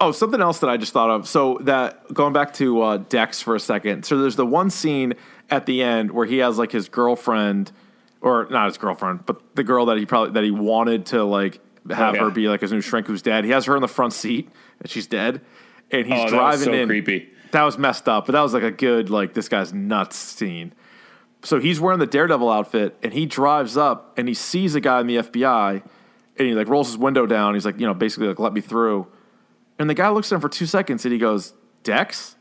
Oh, 0.00 0.10
something 0.10 0.40
else 0.40 0.58
that 0.60 0.68
I 0.70 0.76
just 0.76 0.92
thought 0.92 1.10
of. 1.10 1.28
So 1.28 1.58
that 1.62 2.12
going 2.12 2.32
back 2.32 2.52
to 2.54 2.82
uh, 2.82 2.96
Dex 3.08 3.40
for 3.40 3.54
a 3.54 3.60
second. 3.60 4.04
So 4.04 4.18
there's 4.18 4.34
the 4.36 4.46
one 4.46 4.68
scene 4.70 5.14
at 5.48 5.66
the 5.66 5.82
end 5.82 6.10
where 6.10 6.26
he 6.26 6.38
has 6.38 6.58
like 6.58 6.72
his 6.72 6.88
girlfriend, 6.88 7.70
or 8.20 8.48
not 8.50 8.66
his 8.66 8.78
girlfriend, 8.78 9.24
but 9.26 9.54
the 9.54 9.62
girl 9.62 9.86
that 9.86 9.98
he 9.98 10.06
probably 10.06 10.32
that 10.32 10.42
he 10.44 10.50
wanted 10.50 11.06
to 11.06 11.22
like 11.24 11.60
have 11.90 12.14
Oh, 12.14 12.16
yeah. 12.16 12.24
her 12.24 12.30
be 12.30 12.48
like 12.48 12.60
his 12.62 12.72
new 12.72 12.80
shrink 12.80 13.06
who's 13.06 13.22
dead. 13.22 13.44
He 13.44 13.50
has 13.52 13.64
her 13.66 13.76
in 13.76 13.82
the 13.82 13.88
front 13.88 14.12
seat 14.12 14.50
and 14.80 14.90
she's 14.90 15.06
dead, 15.06 15.40
and 15.90 16.06
he's 16.06 16.14
Oh, 16.14 16.16
that 16.16 16.22
was 16.24 16.32
driving 16.32 16.64
so 16.64 16.72
in. 16.72 16.88
creepy. 16.88 17.28
That 17.52 17.62
was 17.62 17.78
messed 17.78 18.08
up, 18.08 18.26
but 18.26 18.32
that 18.32 18.40
was 18.40 18.54
like 18.54 18.62
a 18.64 18.70
good 18.72 19.08
like 19.10 19.34
this 19.34 19.48
guy's 19.48 19.72
nuts 19.72 20.16
scene. 20.16 20.72
So 21.44 21.58
he's 21.58 21.80
wearing 21.80 21.98
the 21.98 22.06
Daredevil 22.06 22.48
outfit 22.48 22.96
and 23.02 23.12
he 23.12 23.26
drives 23.26 23.76
up 23.76 24.16
and 24.16 24.28
he 24.28 24.34
sees 24.34 24.74
a 24.74 24.80
guy 24.80 25.00
in 25.00 25.06
the 25.08 25.16
FBI 25.16 25.82
and 26.38 26.48
he 26.48 26.54
like 26.54 26.68
rolls 26.68 26.88
his 26.88 26.96
window 26.98 27.26
down. 27.26 27.54
He's 27.54 27.64
like, 27.66 27.80
you 27.80 27.86
know, 27.86 27.94
basically 27.94 28.28
like 28.28 28.38
let 28.38 28.52
me 28.52 28.60
through. 28.60 29.06
And 29.78 29.90
the 29.90 29.94
guy 29.94 30.08
looks 30.10 30.30
at 30.30 30.36
him 30.36 30.40
for 30.40 30.48
two 30.48 30.66
seconds 30.66 31.04
and 31.04 31.12
he 31.12 31.18
goes, 31.18 31.54
Dex? 31.82 32.36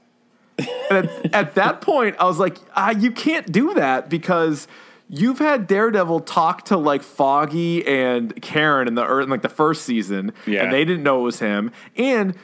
and 0.91 1.10
at, 1.10 1.34
at 1.34 1.56
that 1.56 1.82
point, 1.82 2.16
I 2.20 2.26
was 2.26 2.38
like, 2.38 2.58
ah, 2.76 2.91
you 2.91 3.12
can't 3.12 3.52
do 3.52 3.74
that 3.74 4.08
because 4.10 4.68
you've 5.10 5.39
had 5.39 5.66
Daredevil 5.66 6.20
talk 6.22 6.66
to 6.66 6.78
like 6.78 7.02
Foggy 7.02 7.86
and 7.88 8.39
Karen 8.41 8.88
in 8.88 8.93
the 8.95 9.18
in 9.20 9.30
like 9.30 9.41
the 9.41 9.49
first 9.49 9.82
season, 9.84 10.32
Yeah. 10.45 10.64
and 10.64 10.72
they 10.74 10.86
didn't 10.86 11.04
know 11.04 11.22
it 11.22 11.24
was 11.24 11.39
him. 11.39 11.72
And 11.97 12.36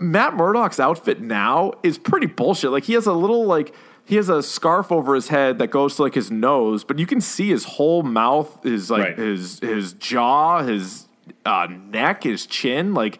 Matt 0.00 0.34
Murdock's 0.34 0.80
outfit 0.80 1.20
now 1.20 1.72
is 1.84 1.96
pretty 1.98 2.26
bullshit. 2.26 2.72
Like 2.72 2.84
he 2.84 2.94
has 2.94 3.06
a 3.06 3.12
little 3.12 3.46
like 3.46 3.72
he 4.04 4.16
has 4.16 4.28
a 4.28 4.42
scarf 4.42 4.92
over 4.92 5.14
his 5.14 5.28
head 5.28 5.58
that 5.58 5.68
goes 5.68 5.96
to 5.96 6.02
like 6.02 6.14
his 6.14 6.30
nose, 6.30 6.84
but 6.84 6.98
you 6.98 7.06
can 7.06 7.20
see 7.20 7.48
his 7.48 7.64
whole 7.64 8.02
mouth, 8.02 8.62
his 8.62 8.90
like 8.90 9.02
Right. 9.02 9.18
his 9.18 9.60
his 9.60 9.92
jaw, 9.94 10.62
his 10.62 11.06
uh, 11.46 11.68
neck, 11.90 12.24
his 12.24 12.46
chin. 12.46 12.92
Like 12.94 13.18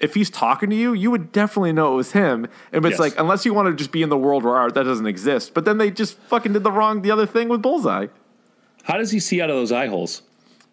if 0.00 0.14
he's 0.14 0.28
talking 0.30 0.68
to 0.70 0.76
you, 0.76 0.92
you 0.94 1.10
would 1.10 1.32
definitely 1.32 1.72
know 1.72 1.92
it 1.92 1.96
was 1.96 2.12
him. 2.12 2.46
And 2.72 2.84
it's 2.84 2.92
Yes. 2.94 2.98
like 3.00 3.14
unless 3.18 3.44
you 3.46 3.52
want 3.54 3.68
to 3.68 3.74
just 3.74 3.92
be 3.92 4.02
in 4.02 4.08
the 4.08 4.16
world 4.16 4.42
where 4.44 4.56
art 4.56 4.74
that 4.74 4.84
doesn't 4.84 5.06
exist. 5.06 5.52
But 5.54 5.64
then 5.64 5.78
they 5.78 5.90
just 5.90 6.18
fucking 6.28 6.52
did 6.54 6.62
the 6.64 6.72
wrong 6.72 7.02
the 7.02 7.10
other 7.10 7.26
thing 7.26 7.48
with 7.48 7.62
Bullseye. 7.62 8.06
How 8.84 8.96
does 8.96 9.10
he 9.10 9.20
see 9.20 9.40
out 9.42 9.50
of 9.50 9.56
those 9.56 9.72
eye 9.72 9.86
holes? 9.88 10.22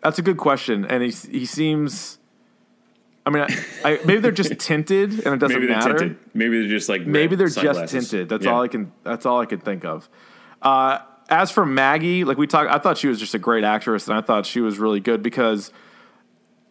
That's 0.02 0.20
a 0.20 0.22
good 0.22 0.38
question, 0.38 0.86
and 0.86 1.02
he 1.04 1.10
he 1.10 1.46
seems. 1.46 2.18
I 3.26 3.30
mean, 3.30 3.44
I, 3.44 3.48
I, 3.86 4.00
maybe 4.06 4.20
they're 4.20 4.32
just 4.32 4.58
tinted, 4.60 5.26
and 5.26 5.34
it 5.36 5.38
doesn't 5.40 5.58
Maybe 5.60 5.72
matter. 5.72 5.98
tinted. 5.98 6.18
Maybe 6.34 6.60
they're 6.60 6.70
just 6.70 6.90
like 6.90 7.06
Maybe 7.06 7.36
they're 7.38 7.48
sunglasses. 7.50 7.92
just 7.92 8.12
tinted. 8.12 8.30
That's 8.30 8.46
Yeah. 8.46 8.52
all 8.54 8.62
I 8.64 8.68
can. 8.68 8.92
That's 9.04 9.26
all 9.26 9.40
I 9.40 9.46
can 9.46 9.60
think 9.60 9.86
of. 9.86 10.10
Uh, 10.62 11.00
as 11.30 11.50
for 11.52 11.66
Maggie, 11.66 12.26
like 12.26 12.38
we 12.38 12.48
talked, 12.48 12.70
I 12.70 12.80
thought 12.80 12.98
she 12.98 13.08
was 13.08 13.20
just 13.20 13.34
a 13.34 13.40
great 13.40 13.64
actress, 13.64 14.08
and 14.10 14.18
I 14.18 14.22
thought 14.22 14.46
she 14.46 14.60
was 14.60 14.78
really 14.78 15.00
good 15.00 15.24
because 15.24 15.72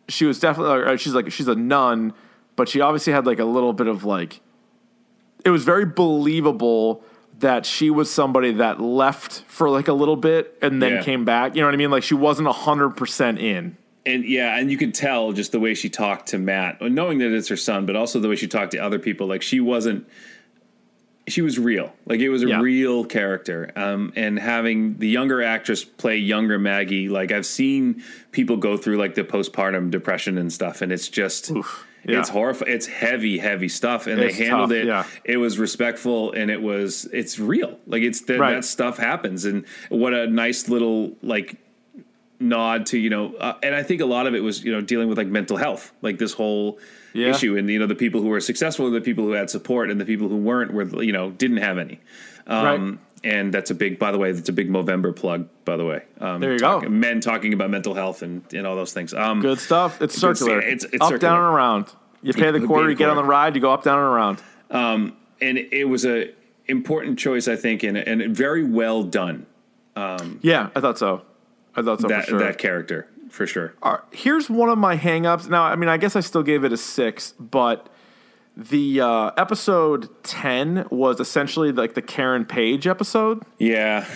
she 0.09 0.27
was 0.27 0.39
definitely. 0.41 0.93
uh, 0.93 0.97
She's 0.97 1.15
like 1.15 1.33
she's 1.33 1.49
a 1.49 1.55
nun, 1.55 2.13
but 2.55 2.69
she 2.69 2.81
obviously 2.83 3.13
had 3.15 3.25
like 3.27 3.39
a 3.39 3.45
little 3.47 3.73
bit 3.73 3.87
of 3.87 4.05
like. 4.05 4.41
It 5.45 5.51
was 5.51 5.65
very 5.65 5.87
believable 5.87 7.03
that 7.41 7.67
she 7.67 7.91
was 7.91 8.09
somebody 8.13 8.53
that 8.53 8.81
left 8.81 9.43
for 9.49 9.69
like 9.69 9.89
a 9.89 9.93
little 9.93 10.15
bit 10.17 10.57
and 10.63 10.81
then 10.81 10.93
Yeah. 10.97 11.03
came 11.03 11.25
back. 11.25 11.57
You 11.57 11.63
know 11.63 11.67
what 11.67 11.75
I 11.75 11.79
mean? 11.79 11.91
Like 11.91 12.03
she 12.05 12.15
wasn't 12.15 12.47
hundred 12.49 12.91
percent 12.91 13.39
in. 13.41 13.77
And 14.05 14.25
yeah, 14.25 14.59
and 14.59 14.71
you 14.71 14.77
could 14.77 14.95
tell 14.95 15.33
just 15.33 15.53
the 15.53 15.61
way 15.61 15.75
she 15.75 15.89
talked 15.89 16.29
to 16.31 16.39
Matt, 16.39 16.81
knowing 16.83 17.19
that 17.19 17.31
it's 17.33 17.49
her 17.49 17.57
son, 17.57 17.87
but 17.87 17.95
also 17.95 18.19
the 18.19 18.29
way 18.29 18.37
she 18.37 18.49
talked 18.49 18.73
to 18.73 18.79
other 18.79 18.99
people. 18.99 19.29
Like 19.29 19.43
she 19.43 19.61
wasn't, 19.61 20.09
she 21.29 21.41
was 21.41 21.57
real. 21.59 21.93
Like 22.07 22.19
it 22.19 22.29
was 22.29 22.43
a 22.43 22.49
Yeah. 22.49 22.61
real 22.61 23.05
character. 23.05 23.71
Um, 23.77 24.13
and 24.17 24.39
having 24.41 24.99
the 24.99 25.09
younger 25.09 25.41
actress 25.43 25.85
play 25.85 26.17
younger 26.17 26.59
Maggie, 26.59 27.09
like 27.09 27.31
I've 27.31 27.47
seen 27.47 28.03
people 28.33 28.57
go 28.57 28.77
through 28.77 28.97
like 28.97 29.15
the 29.15 29.23
postpartum 29.23 29.91
depression 29.93 30.37
and 30.37 30.53
stuff, 30.53 30.83
and 30.83 30.91
it's 30.93 31.09
just. 31.09 31.53
Yeah. 32.05 32.19
It's 32.19 32.31
horrifying. 32.31 32.73
It's 32.73 32.87
heavy, 32.89 33.39
heavy 33.39 33.69
stuff, 33.69 34.09
and 34.09 34.21
It's 34.21 34.37
they 34.37 34.47
handled 34.47 34.71
tough, 34.71 34.77
it. 34.79 34.87
yeah. 34.87 35.05
It 35.23 35.37
was 35.37 35.57
respectful, 35.61 36.33
and 36.33 36.51
it 36.51 36.61
was. 36.61 37.09
It's 37.13 37.39
real. 37.39 37.79
Like 37.87 38.03
it's 38.03 38.29
Right. 38.29 38.55
that 38.57 38.65
stuff 38.65 38.99
happens, 38.99 39.45
and 39.45 39.65
what 39.89 40.13
a 40.13 40.27
nice 40.27 40.69
little 40.69 41.17
like 41.23 41.55
nod 42.43 42.87
to 42.87 42.99
you 42.99 43.09
know 43.11 43.35
uh, 43.37 43.55
and 43.63 43.75
i 43.75 43.83
think 43.83 44.01
a 44.01 44.07
lot 44.07 44.27
of 44.27 44.35
it 44.35 44.41
was 44.43 44.65
you 44.65 44.73
know 44.73 44.81
dealing 44.81 45.09
with 45.09 45.17
like 45.19 45.27
mental 45.29 45.57
health 45.57 45.93
like 46.03 46.19
this 46.19 46.33
whole 46.33 46.79
Yeah. 47.15 47.29
issue 47.29 47.57
and 47.57 47.69
you 47.71 47.79
know 47.79 47.87
the 47.87 47.95
people 47.95 48.21
who 48.23 48.29
were 48.29 48.41
successful 48.41 48.91
the 48.91 49.01
people 49.01 49.25
who 49.25 49.33
had 49.33 49.49
support 49.51 49.91
and 49.91 50.01
the 50.01 50.05
people 50.05 50.29
who 50.29 50.37
weren't 50.37 50.73
were 50.73 51.03
you 51.03 51.13
know 51.13 51.31
didn't 51.31 51.59
have 51.59 51.79
any 51.79 52.01
um 52.47 52.65
Right. 52.65 52.99
and 53.33 53.55
that's 53.55 53.71
a 53.71 53.75
big 53.75 53.99
by 53.99 54.11
the 54.13 54.19
way 54.19 54.33
that's 54.33 54.49
a 54.49 54.53
big 54.53 54.69
movember 54.71 55.15
plug 55.15 55.47
by 55.65 55.77
the 55.77 55.85
way 55.85 56.03
um 56.21 56.41
There 56.41 56.53
you 56.55 56.59
talk- 56.59 56.83
go. 56.83 56.89
men 56.89 57.21
talking 57.21 57.53
about 57.55 57.71
mental 57.71 57.95
health 57.95 58.23
and 58.23 58.43
and 58.53 58.67
all 58.67 58.77
those 58.77 58.93
things 58.93 59.13
um 59.15 59.41
Good 59.41 59.59
stuff. 59.61 60.01
It's 60.03 60.15
circular. 60.19 60.59
It's- 60.61 60.85
it's 60.85 61.03
up, 61.03 61.11
circular. 61.11 61.19
down, 61.19 61.39
and 61.45 61.55
around. 61.55 61.85
You 62.23 62.33
pay 62.33 62.51
the 62.51 62.61
quarter, 62.67 62.89
you 62.91 62.97
get 62.97 63.11
on 63.11 63.17
the 63.17 63.25
ride, 63.25 63.55
you 63.57 63.61
go 63.61 63.73
up, 63.73 63.83
down, 63.83 63.99
and 63.99 64.07
around. 64.09 64.43
and 64.71 65.59
it 65.59 65.89
was 65.89 66.05
a 66.07 66.31
important 66.69 67.19
choice 67.19 67.49
i 67.49 67.57
think 67.57 67.83
and 67.83 67.97
and 67.99 68.35
very 68.45 68.65
well 68.65 69.03
done 69.03 69.47
Yeah, 70.41 70.71
I 70.77 70.81
thought 70.81 70.99
so. 70.99 71.23
I 71.77 71.83
thought 71.83 72.01
so 72.01 72.09
that 72.09 72.25
for 72.25 72.31
sure. 72.31 72.39
that 72.41 72.59
character 72.59 73.09
for 73.31 73.47
sure 73.47 73.75
right, 73.83 74.01
here's 74.11 74.51
one 74.51 74.69
of 74.69 74.79
my 74.79 74.97
hangups. 74.97 75.49
Now, 75.49 75.63
I 75.65 75.75
mean, 75.77 75.89
I 75.89 75.97
guess 75.97 76.17
I 76.17 76.21
still 76.21 76.43
gave 76.43 76.65
it 76.65 76.73
a 76.73 76.77
six, 76.77 77.33
but 77.41 77.89
the 78.57 79.01
uh, 79.01 79.31
episode 79.39 80.11
10 80.25 80.87
was 80.91 81.19
essentially 81.21 81.73
like 81.73 81.95
the 81.95 82.03
Karen 82.03 82.45
Page 82.45 82.87
episode. 82.87 83.43
yeah 83.59 84.07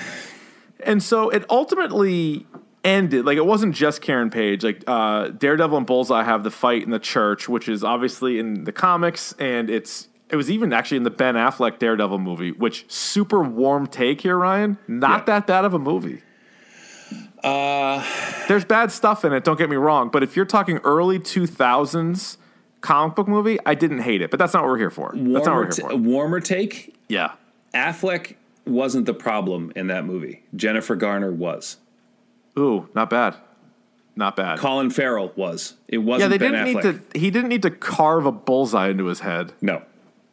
And 0.84 1.02
so 1.02 1.30
it 1.30 1.44
ultimately 1.48 2.46
ended. 2.84 3.24
Like, 3.24 3.38
it 3.38 3.46
wasn't 3.46 3.74
just 3.74 4.02
Karen 4.02 4.28
Page. 4.28 4.62
Like, 4.62 4.84
uh, 4.86 5.28
Daredevil 5.28 5.78
and 5.78 5.86
Bullseye 5.86 6.22
have 6.22 6.44
the 6.44 6.50
fight 6.50 6.82
in 6.82 6.90
the 6.90 6.98
church, 6.98 7.48
which 7.48 7.68
is 7.68 7.82
obviously 7.82 8.38
in 8.38 8.64
the 8.64 8.72
comics, 8.72 9.32
and 9.38 9.70
it's. 9.70 10.08
It 10.28 10.34
was 10.36 10.50
even 10.50 10.72
actually 10.72 10.96
in 10.96 11.04
the 11.04 11.10
Ben 11.10 11.36
Affleck 11.36 11.78
Daredevil 11.78 12.18
movie, 12.18 12.50
which 12.50 12.84
super 12.92 13.42
warm 13.42 13.86
take 13.86 14.20
here, 14.22 14.36
Ryan. 14.36 14.76
Not 14.88 15.20
Yeah. 15.20 15.24
that 15.38 15.46
bad 15.46 15.64
of 15.64 15.72
a 15.72 15.78
movie. 15.78 16.22
Uh, 17.42 18.04
there's 18.48 18.64
bad 18.64 18.90
stuff 18.90 19.24
in 19.24 19.32
it. 19.32 19.44
Don't 19.44 19.58
get 19.58 19.70
me 19.70 19.76
wrong, 19.76 20.08
but 20.10 20.22
if 20.22 20.36
you're 20.36 20.44
talking 20.46 20.78
early 20.78 21.18
2000s 21.18 22.36
comic 22.80 23.14
book 23.16 23.28
movie, 23.28 23.58
I 23.66 23.74
didn't 23.74 24.00
hate 24.00 24.22
it. 24.22 24.30
But 24.30 24.38
that's 24.38 24.54
not 24.54 24.62
what 24.62 24.70
we're 24.70 24.78
here 24.78 24.90
for. 24.90 25.12
that's 25.14 25.16
not 25.16 25.32
what 25.34 25.44
warmer, 25.46 25.58
we're 25.60 25.74
here 25.74 25.88
for. 25.90 25.96
warmer 25.96 26.40
take 26.40 26.94
Yeah. 27.08 27.32
Affleck 27.74 28.34
wasn't 28.64 29.06
the 29.06 29.14
problem 29.14 29.72
in 29.76 29.86
that 29.88 30.04
movie. 30.04 30.42
Jennifer 30.54 30.96
Garner 30.96 31.30
was. 31.32 31.76
Ooh, 32.58 32.88
not 32.94 33.10
bad. 33.10 33.36
Not 34.18 34.34
bad. 34.34 34.58
Colin 34.58 34.88
Farrell 34.90 35.30
was. 35.36 35.74
It 35.88 35.98
wasn't 35.98 36.32
yeah, 36.32 36.38
they 36.38 36.38
Ben 36.38 36.52
didn't 36.52 36.82
Affleck. 36.82 36.94
need 36.94 37.12
to. 37.12 37.18
He 37.18 37.30
didn't 37.30 37.50
need 37.50 37.62
to 37.62 37.70
carve 37.70 38.24
a 38.24 38.32
bullseye 38.32 38.88
into 38.88 39.06
his 39.06 39.20
head. 39.20 39.52
no. 39.60 39.82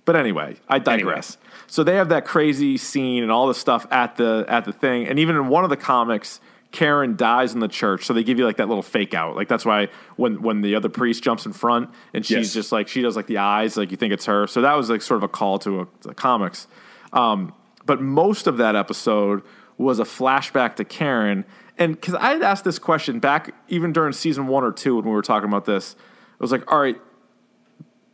But 0.05 0.17
anyway, 0.17 0.57
I 0.67 0.79
digress. 0.79 1.37
So 1.65 1.81
they 1.85 1.95
have 1.95 2.09
that 2.09 2.25
crazy 2.25 2.75
scene 2.75 3.23
and 3.23 3.31
all 3.31 3.47
the 3.47 3.53
stuff 3.53 3.87
at 3.89 4.17
the 4.17 4.43
at 4.49 4.65
the 4.65 4.73
thing, 4.73 5.07
and 5.07 5.17
even 5.17 5.37
in 5.37 5.47
one 5.47 5.63
of 5.63 5.69
the 5.69 5.77
comics, 5.77 6.41
Karen 6.73 7.15
dies 7.15 7.53
in 7.53 7.61
the 7.61 7.69
church. 7.69 8.05
So 8.05 8.13
they 8.13 8.23
give 8.23 8.37
you 8.37 8.45
like 8.45 8.57
that 8.57 8.67
little 8.67 8.83
fake 8.83 9.13
out. 9.13 9.37
Like 9.37 9.47
that's 9.47 9.65
why 9.65 9.87
when 10.17 10.41
when 10.41 10.59
the 10.61 10.75
other 10.75 10.89
priest 10.89 11.23
jumps 11.23 11.45
in 11.45 11.53
front 11.53 11.89
and 12.13 12.25
she's 12.25 12.37
Yes. 12.47 12.53
just 12.53 12.71
like 12.73 12.89
she 12.89 13.01
does 13.01 13.15
like 13.15 13.27
the 13.27 13.37
eyes, 13.37 13.77
like 13.77 13.91
you 13.91 13.97
think 13.97 14.11
it's 14.11 14.25
her. 14.25 14.45
So 14.47 14.59
that 14.61 14.73
was 14.75 14.89
like 14.89 15.01
sort 15.01 15.17
of 15.19 15.23
a 15.23 15.27
call 15.29 15.57
to 15.59 15.81
a, 15.81 15.87
the 16.01 16.13
comics. 16.13 16.67
Um, 17.13 17.53
but 17.85 18.01
most 18.01 18.45
of 18.47 18.57
that 18.57 18.75
episode 18.75 19.41
was 19.77 19.99
a 19.99 20.03
flashback 20.03 20.75
to 20.75 20.83
Karen, 20.85 21.45
and 21.77 21.93
because 21.95 22.13
I 22.15 22.33
had 22.33 22.41
asked 22.43 22.63
this 22.63 22.77
question 22.79 23.19
back 23.19 23.53
even 23.69 23.91
during 23.93 24.13
season 24.13 24.47
one 24.47 24.63
or 24.63 24.71
two 24.71 24.95
when 24.95 25.05
we 25.05 25.11
were 25.11 25.21
talking 25.23 25.47
about 25.49 25.65
this, 25.65 25.93
it 25.93 26.39
was 26.39 26.51
like, 26.51 26.71
all 26.71 26.79
right, 26.79 26.99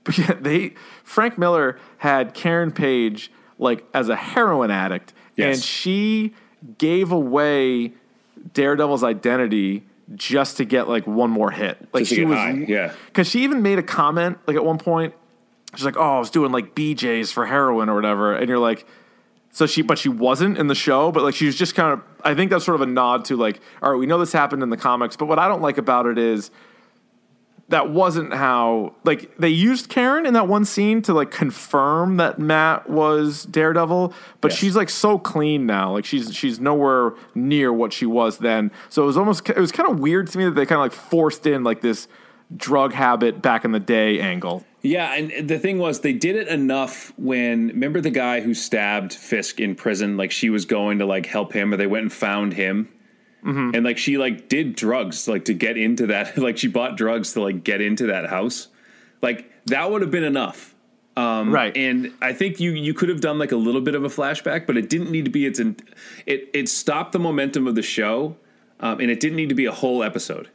they 0.39 0.74
Frank 1.03 1.38
Miller 1.38 1.78
had 1.97 2.34
Karen 2.34 2.72
Page 2.72 3.32
like 3.57 3.86
as 3.93 4.10
a 4.10 4.16
heroin 4.16 4.72
addict, 4.72 5.14
Yes. 5.36 5.55
and 5.57 5.64
she 5.64 6.34
gave 6.78 7.12
away 7.12 7.93
Daredevil's 8.54 9.04
identity 9.04 9.84
just 10.16 10.58
to 10.58 10.66
get 10.66 10.88
like 10.88 11.06
one 11.06 11.30
more 11.30 11.52
hit. 11.52 11.78
Like 11.94 12.02
Just 12.02 12.14
she 12.14 12.26
was, 12.26 12.38
high, 12.38 12.52
yeah. 12.68 12.94
because 13.08 13.30
she 13.30 13.44
even 13.44 13.62
made 13.62 13.80
a 13.80 13.84
comment 13.84 14.38
like 14.48 14.56
at 14.56 14.66
one 14.66 14.78
point, 14.78 15.14
she's 15.76 15.86
like, 15.86 15.98
"Oh, 15.98 16.18
I 16.18 16.20
was 16.20 16.30
doing 16.30 16.52
like 16.52 16.76
BJ's 16.76 17.32
for 17.32 17.46
heroin 17.46 17.90
or 17.90 17.96
whatever," 17.96 18.36
and 18.36 18.48
you're 18.48 18.60
like. 18.60 18.86
So 19.52 19.66
she, 19.66 19.82
but 19.82 19.98
she 19.98 20.10
wasn't 20.10 20.60
in 20.60 20.68
the 20.68 20.76
show, 20.76 21.12
but 21.12 21.24
like 21.24 21.34
she 21.34 21.48
was 21.48 21.56
just 21.56 21.74
kind 21.74 21.92
of. 21.92 22.04
I 22.24 22.36
think 22.36 22.52
that's 22.52 22.64
sort 22.64 22.76
of 22.76 22.82
a 22.82 22.86
nod 22.86 23.26
to 23.26 23.36
like, 23.36 23.60
all 23.82 23.92
right, 23.92 23.98
we 23.98 24.06
know 24.06 24.20
this 24.20 24.32
happened 24.32 24.62
in 24.62 24.70
the 24.70 24.78
comics, 24.78 25.16
but 25.18 25.26
what 25.26 25.40
I 25.40 25.48
don't 25.48 25.64
like 25.64 25.80
about 25.80 26.06
it 26.06 26.20
is 26.20 26.52
that 27.70 27.89
wasn't 27.91 28.34
how 28.34 28.93
like 29.03 29.36
they 29.38 29.49
used 29.49 29.89
Karen 29.89 30.26
in 30.26 30.34
that 30.34 30.47
one 30.47 30.65
scene 30.65 31.01
to 31.03 31.13
like 31.13 31.32
confirm 31.32 32.17
that 32.17 32.39
Matt 32.39 32.89
was 32.89 33.45
Daredevil, 33.45 34.13
but 34.41 34.51
Yes. 34.51 34.59
she's 34.59 34.76
like 34.76 34.89
so 34.89 35.17
clean 35.17 35.65
now. 35.65 35.93
Like 35.93 36.05
she's 36.05 36.34
she's 36.34 36.59
nowhere 36.59 37.13
near 37.36 37.72
what 37.72 37.93
she 37.93 38.05
was 38.05 38.39
then. 38.39 38.72
So 38.89 39.03
it 39.03 39.05
was 39.05 39.17
almost 39.17 39.47
it 39.49 39.57
was 39.57 39.72
kind 39.72 39.89
of 39.89 39.99
weird 39.99 40.28
to 40.28 40.38
me 40.38 40.45
that 40.45 40.51
they 40.51 40.65
kind 40.65 40.80
of 40.80 40.86
like 40.86 40.91
forced 40.93 41.45
in 41.45 41.63
like 41.63 41.82
this 41.82 42.07
drug 42.57 42.93
habit 42.93 43.41
back 43.41 43.63
in 43.63 43.72
the 43.72 43.80
day 43.80 44.20
angle. 44.20 44.65
Yeah, 44.82 45.13
and 45.13 45.47
the 45.47 45.59
thing 45.59 45.78
was, 45.78 45.99
they 45.99 46.13
did 46.13 46.38
it 46.38 46.47
enough 46.47 47.11
when 47.17 47.67
remember 47.67 47.99
the 48.01 48.09
guy 48.09 48.39
who 48.39 48.53
stabbed 48.53 49.13
Fisk 49.13 49.59
in 49.59 49.76
prison? 49.76 50.15
Like 50.17 50.32
she 50.32 50.49
was 50.49 50.63
going 50.65 50.99
to 50.99 51.05
like 51.05 51.26
help 51.26 51.51
him, 51.53 51.74
or 51.74 51.78
they 51.78 51.86
went 51.86 52.03
and 52.03 52.13
found 52.13 52.53
him, 52.53 52.88
Mm-hmm. 53.44 53.74
and 53.74 53.86
like 53.86 53.98
she 53.98 54.18
like 54.18 54.50
did 54.50 54.76
drugs 54.76 55.28
like 55.28 55.46
to 55.46 55.54
get 55.54 55.78
into 55.78 56.08
that. 56.08 56.38
Like 56.38 56.58
she 56.58 56.68
bought 56.68 56.98
drugs 56.98 57.34
to 57.34 57.42
like 57.42 57.64
get 57.64 57.80
into 57.80 58.08
that 58.08 58.30
house. 58.30 58.68
Like 59.22 59.50
that 59.68 59.90
would 59.90 60.02
have 60.02 60.12
been 60.12 60.24
enough. 60.26 60.76
Um, 61.16 61.52
right. 61.52 61.76
And 61.76 62.14
I 62.22 62.34
think 62.34 62.60
you 62.60 62.72
you 62.72 62.94
could 62.94 63.10
have 63.10 63.22
done 63.22 63.40
like 63.40 63.52
a 63.52 63.58
little 63.58 63.82
bit 63.82 63.96
of 63.96 64.04
a 64.04 64.10
flashback, 64.10 64.66
but 64.68 64.78
it 64.78 64.90
didn't 64.90 65.12
need 65.12 65.26
to 65.26 65.32
be 65.32 65.46
its. 65.46 65.60
In, 65.60 65.78
it 66.26 66.50
it 66.54 66.70
stopped 66.70 67.12
the 67.12 67.20
momentum 67.20 67.68
of 67.68 67.76
the 67.76 67.82
show, 67.82 68.38
um, 68.80 69.00
and 69.00 69.12
it 69.12 69.20
didn't 69.20 69.36
need 69.36 69.50
to 69.50 69.56
be 69.56 69.66
a 69.66 69.72
whole 69.72 70.04
episode. 70.04 70.50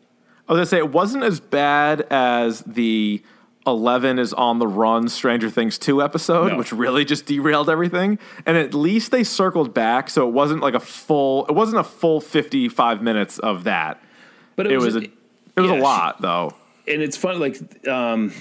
I 0.49 0.53
was 0.53 0.59
gonna 0.59 0.67
say 0.67 0.79
it 0.79 0.93
wasn't 0.93 1.25
as 1.25 1.41
bad 1.41 2.03
as 2.11 2.61
the 2.63 3.23
Eleven 3.67 4.19
is 4.19 4.33
on 4.35 4.59
the 4.59 4.67
run 4.67 5.09
Stranger 5.09 5.49
Things 5.49 5.79
two 5.79 6.03
episode, 6.03 6.53
No. 6.53 6.59
which 6.59 6.73
really 6.73 7.05
just 7.05 7.25
derailed 7.27 7.71
everything. 7.71 8.19
And 8.45 8.57
at 8.57 8.75
least 8.75 9.11
they 9.11 9.25
circled 9.25 9.73
back, 9.73 10.11
so 10.11 10.29
it 10.29 10.33
wasn't 10.33 10.61
like 10.61 10.75
a 10.75 10.81
full. 10.81 11.47
It 11.47 11.53
wasn't 11.53 11.81
a 11.81 11.85
full 11.85 12.21
fifty 12.21 12.69
five 12.69 13.01
minutes 13.03 13.39
of 13.39 13.65
that. 13.65 14.03
But 14.57 14.67
It 14.71 14.79
was 14.79 14.97
a. 14.97 15.01
It 15.03 15.61
was 15.61 15.71
yeah, 15.71 15.81
a 15.81 15.83
lot 15.83 16.21
though. 16.21 16.53
and 16.87 17.01
it's 17.01 17.17
fun 17.17 17.39
like 17.41 17.57
um 17.89 18.33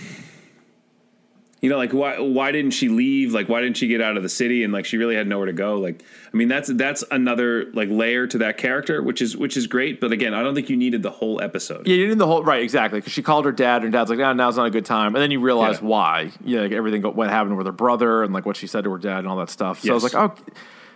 you 1.64 1.70
know 1.70 1.78
like 1.78 1.92
why 1.94 2.20
why 2.20 2.52
didn't 2.52 2.72
she 2.72 2.90
leave 2.90 3.34
like 3.34 3.48
why 3.50 3.62
didn't 3.62 3.78
she 3.78 3.88
get 3.88 4.02
out 4.02 4.18
of 4.18 4.22
the 4.22 4.30
city 4.30 4.64
and 4.64 4.72
like 4.74 4.86
she 4.86 4.98
really 4.98 5.16
had 5.16 5.26
nowhere 5.28 5.46
to 5.48 5.54
go 5.54 5.80
like 5.80 6.04
i 6.34 6.38
mean 6.38 6.48
that's 6.50 6.68
that's 6.74 7.04
another 7.10 7.72
like 7.74 7.90
layer 7.90 8.28
to 8.28 8.38
that 8.40 8.58
character 8.58 9.02
which 9.02 9.22
is 9.22 9.36
which 9.38 9.56
is 9.56 9.66
great 9.66 10.00
but 10.02 10.12
again 10.12 10.34
i 10.34 10.44
don't 10.44 10.54
think 10.56 10.70
you 10.70 10.76
needed 10.78 11.02
the 11.02 11.10
whole 11.10 11.42
episode 11.42 11.88
Yeah, 11.88 11.96
you 11.96 12.08
did 12.10 12.18
the 12.20 12.28
whole 12.28 12.44
right 12.44 12.62
exactly 12.62 13.00
because 13.00 13.14
she 13.14 13.24
called 13.24 13.46
her 13.46 13.52
dad, 13.52 13.84
and 13.84 13.92
dad's 13.94 14.10
like, 14.10 14.20
"No, 14.20 14.34
now's 14.34 14.58
not 14.58 14.68
a 14.68 14.70
good 14.72 14.86
time." 14.86 15.16
And 15.16 15.22
then 15.24 15.32
you 15.32 15.40
realize 15.40 15.80
Yeah. 15.82 15.88
why. 15.88 16.32
Yeah, 16.44 16.62
like 16.62 16.74
everything 16.74 17.02
what 17.04 17.30
happened 17.30 17.58
with 17.58 17.66
her 17.66 17.72
brother, 17.72 18.24
and 18.24 18.34
like 18.34 18.46
what 18.46 18.58
she 18.58 18.68
said 18.68 18.84
to 18.84 18.92
her 18.92 18.98
dad, 18.98 19.20
and 19.20 19.28
all 19.28 19.38
that 19.38 19.50
stuff. 19.50 19.82
So 19.82 19.92
I 19.92 19.94
was 19.94 20.04
like, 20.04 20.16
"Oh, 20.16 20.34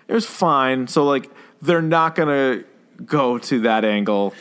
It 0.09 0.13
was 0.13 0.25
fine. 0.25 0.87
So 0.87 1.05
like 1.05 1.29
they're 1.61 1.81
not 1.81 2.13
gonna 2.15 2.63
go 3.05 3.37
to 3.37 3.61
that 3.61 3.85
angle. 3.85 4.33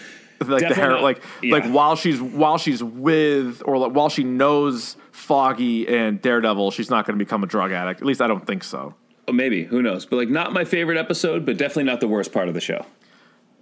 Like 0.46 0.68
the 0.68 0.74
hair, 0.74 1.00
like 1.00 1.22
Yeah. 1.42 1.52
like 1.52 1.64
while 1.70 1.96
she's 1.96 2.20
while 2.20 2.58
she's 2.58 2.82
with 2.82 3.62
or 3.64 3.78
like 3.78 3.92
while 3.92 4.08
she 4.10 4.22
knows 4.24 4.96
Foggy 5.16 5.88
and 5.88 6.20
Daredevil, 6.20 6.70
she's 6.72 6.90
not 6.90 7.06
going 7.06 7.18
to 7.18 7.24
become 7.24 7.42
a 7.42 7.46
drug 7.46 7.72
addict. 7.72 8.00
At 8.00 8.06
least 8.06 8.20
I 8.20 8.26
don't 8.26 8.46
think 8.46 8.62
so. 8.62 8.94
Oh, 9.26 9.32
maybe 9.32 9.64
who 9.64 9.82
knows? 9.82 10.04
But 10.06 10.16
like, 10.16 10.28
not 10.28 10.52
my 10.52 10.64
favorite 10.64 10.98
episode, 10.98 11.44
but 11.46 11.56
definitely 11.56 11.84
not 11.84 12.00
the 12.00 12.06
worst 12.08 12.32
part 12.32 12.48
of 12.48 12.54
the 12.54 12.60
show. 12.60 12.84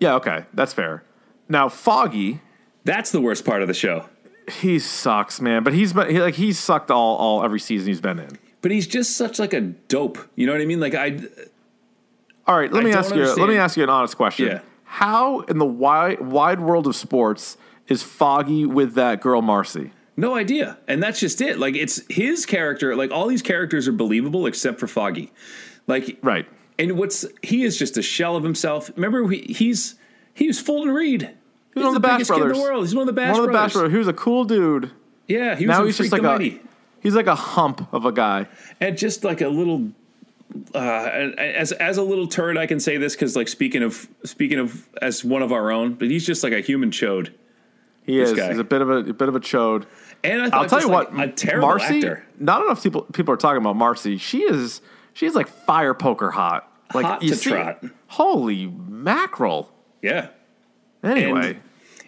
Yeah, 0.01 0.15
okay, 0.17 0.45
that's 0.53 0.73
fair. 0.75 1.05
Now 1.49 1.69
Foggy, 1.69 2.41
That's 2.85 3.11
the 3.13 3.21
worst 3.21 3.45
part 3.45 3.63
of 3.63 3.69
the 3.69 3.75
show. 3.75 4.09
he 4.61 4.79
sucks, 4.79 5.41
man. 5.41 5.63
But 5.63 5.73
he's 5.75 5.93
been 5.93 6.11
he, 6.11 6.21
like 6.21 6.35
he's 6.35 6.59
sucked 6.59 6.91
all 6.91 7.17
all 7.17 7.45
every 7.45 7.61
season 7.61 7.87
he's 7.89 8.01
been 8.01 8.19
in. 8.19 8.39
But 8.61 8.73
he's 8.73 8.87
just 8.87 9.17
such 9.17 9.39
like 9.39 9.53
a 9.55 9.61
dope. 9.61 10.19
You 10.35 10.47
know 10.47 10.53
what 10.53 10.61
I 10.61 10.67
mean? 10.67 10.81
Like 10.81 10.95
I, 10.95 11.19
All 12.47 12.59
right, 12.59 12.71
let 12.73 12.83
I 12.83 12.87
me 12.87 12.93
ask 12.93 13.15
you. 13.15 13.25
Let 13.25 13.49
me 13.49 13.57
ask 13.57 13.77
you 13.77 13.85
an 13.85 13.91
honest 13.91 14.17
question. 14.17 14.47
Yeah. 14.49 14.61
How 14.85 15.41
in 15.43 15.59
the 15.59 15.65
wide 15.67 16.21
wide 16.21 16.61
world 16.61 16.87
of 16.87 16.97
sports 16.97 17.57
is 17.89 18.03
Foggy 18.03 18.67
with 18.67 18.95
that 18.95 19.21
girl 19.21 19.41
Marci? 19.41 19.93
No 20.17 20.35
idea. 20.37 20.79
And 20.89 21.03
that's 21.03 21.21
just 21.21 21.41
it. 21.41 21.59
Like 21.59 21.75
it's 21.77 22.03
his 22.09 22.47
character. 22.47 22.95
Like 22.97 23.11
all 23.11 23.27
these 23.27 23.43
characters 23.43 23.89
are 23.89 23.93
believable 23.93 24.47
except 24.47 24.79
for 24.81 24.87
Foggy. 24.87 25.33
Like 25.87 26.19
Right. 26.23 26.47
And 26.79 26.99
what's 26.99 27.25
he 27.43 27.63
is 27.65 27.79
just 27.79 27.97
a 27.97 28.03
shell 28.03 28.37
of 28.37 28.43
himself. 28.43 28.91
Remember, 28.97 29.29
he, 29.29 29.39
he's 29.53 29.95
he 30.35 30.47
was 30.49 30.59
Fulton 30.61 30.93
Reed. 30.93 31.23
He's 31.23 31.31
He's 31.75 31.85
one 31.85 31.87
of 31.89 31.95
the, 31.95 32.01
Bash 32.01 32.13
biggest 32.19 32.31
kid 32.33 32.39
Brothers. 32.39 32.57
in 32.57 32.63
the 32.63 32.69
world. 32.71 32.85
He's 32.85 32.95
one 32.95 33.03
of 33.03 33.07
the 33.07 33.13
Bash 33.21 33.33
One 33.33 33.41
of 33.41 33.47
the 33.47 33.53
Brothers. 33.53 33.67
Bash 33.67 33.73
Brothers. 33.75 33.93
He 33.93 33.99
was 33.99 34.09
a 34.09 34.13
cool 34.13 34.45
dude. 34.45 34.91
Yeah, 35.27 35.57
he 35.57 35.67
was 35.67 35.77
Now 35.79 35.85
he's 35.85 35.97
just 35.99 36.13
like 36.13 36.23
the 36.23 36.31
a 36.35 36.61
he's 37.01 37.15
like 37.15 37.27
a 37.27 37.35
hump 37.35 37.89
of 37.93 38.05
a 38.05 38.13
guy. 38.13 38.47
and 38.81 38.97
just 38.99 39.25
like 39.25 39.41
a 39.41 39.49
little 39.49 39.91
uh 40.75 40.79
as 40.79 41.73
as 41.73 41.97
a 41.97 42.03
little 42.03 42.29
turd 42.29 42.57
i 42.57 42.67
can 42.67 42.79
say 42.79 42.97
this 42.97 43.15
because 43.15 43.35
like 43.35 43.49
speaking 43.49 43.83
of 43.83 44.07
speaking 44.25 44.59
of 44.59 44.89
as 45.03 45.25
one 45.25 45.43
of 45.43 45.51
our 45.53 45.73
own 45.73 45.95
but 45.95 46.09
he's 46.09 46.25
just 46.25 46.45
like 46.45 46.53
a 46.53 46.61
human 46.61 46.91
chode 46.91 47.33
He 48.05 48.21
is. 48.21 48.33
guy. 48.35 48.51
He's 48.51 48.59
a 48.59 48.65
bit 48.65 48.81
of 48.83 48.89
a, 48.91 48.99
a 48.99 49.13
bit 49.15 49.29
of 49.29 49.35
a 49.35 49.41
chode. 49.41 49.85
And 50.25 50.43
i 50.43 50.49
thought 50.51 50.63
I'll 50.63 50.69
tell 50.69 50.81
you 50.81 50.89
like, 50.89 51.13
what, 51.13 51.29
a 51.29 51.31
terrible 51.31 51.69
Marci. 51.69 51.97
actor 51.97 52.27
Not 52.39 52.65
enough 52.65 52.83
people 52.83 53.03
people 53.13 53.35
are 53.35 53.37
talking 53.37 53.59
about 53.59 53.77
Marci. 53.77 54.19
She 54.19 54.43
is 54.43 54.81
she's 55.13 55.35
like 55.35 55.49
fire 55.49 55.95
poker 55.95 56.31
hot. 56.31 56.71
Like 56.95 57.07
Hot 57.07 57.23
you 57.23 57.31
to 57.31 57.37
see, 57.37 57.51
trot. 57.51 57.85
Holy 58.09 58.67
mackerel! 58.67 59.71
yeah 60.03 60.29
Anyway, 61.03 61.59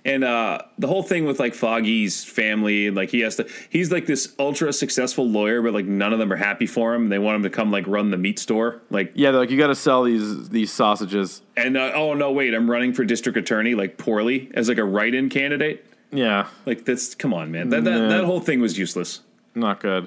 and 0.06 0.24
uh 0.24 0.62
the 0.78 0.86
whole 0.86 1.02
thing 1.02 1.26
with 1.26 1.38
like 1.40 1.54
foggy's 1.54 2.24
family 2.24 2.90
like 2.90 3.10
he 3.10 3.20
has 3.20 3.36
to 3.36 3.46
he's 3.68 3.90
like 3.90 4.06
this 4.06 4.34
ultra 4.38 4.72
successful 4.72 5.28
lawyer 5.28 5.60
but 5.60 5.74
like 5.74 5.84
none 5.84 6.12
of 6.12 6.18
them 6.18 6.32
are 6.32 6.36
happy 6.36 6.66
for 6.66 6.94
him 6.94 7.08
they 7.08 7.18
want 7.18 7.36
him 7.36 7.42
to 7.42 7.50
come 7.50 7.70
like 7.70 7.86
run 7.86 8.10
the 8.10 8.16
meat 8.16 8.38
store 8.38 8.80
like 8.88 9.12
yeah, 9.14 9.32
they're 9.32 9.40
like 9.40 9.50
you 9.50 9.58
got 9.58 9.66
to 9.66 9.74
sell 9.74 10.04
these 10.04 10.48
these 10.48 10.72
sausages. 10.72 11.42
and 11.56 11.76
uh, 11.76 11.92
oh 11.94 12.14
no 12.14 12.30
wait 12.32 12.54
i'm 12.54 12.70
running 12.70 12.92
for 12.94 13.04
district 13.04 13.36
attorney 13.36 13.74
like 13.74 13.98
poorly 13.98 14.50
as 14.54 14.68
like 14.68 14.78
a 14.78 14.84
write-in 14.84 15.28
candidate 15.28 15.84
Yeah, 16.12 16.48
like 16.66 16.84
that's 16.84 17.14
come 17.14 17.34
on 17.34 17.50
man 17.50 17.68
that 17.70 17.84
that, 17.84 18.08
that 18.08 18.24
whole 18.24 18.40
thing 18.40 18.60
was 18.60 18.78
useless 18.78 19.20
not 19.54 19.80
good. 19.80 20.06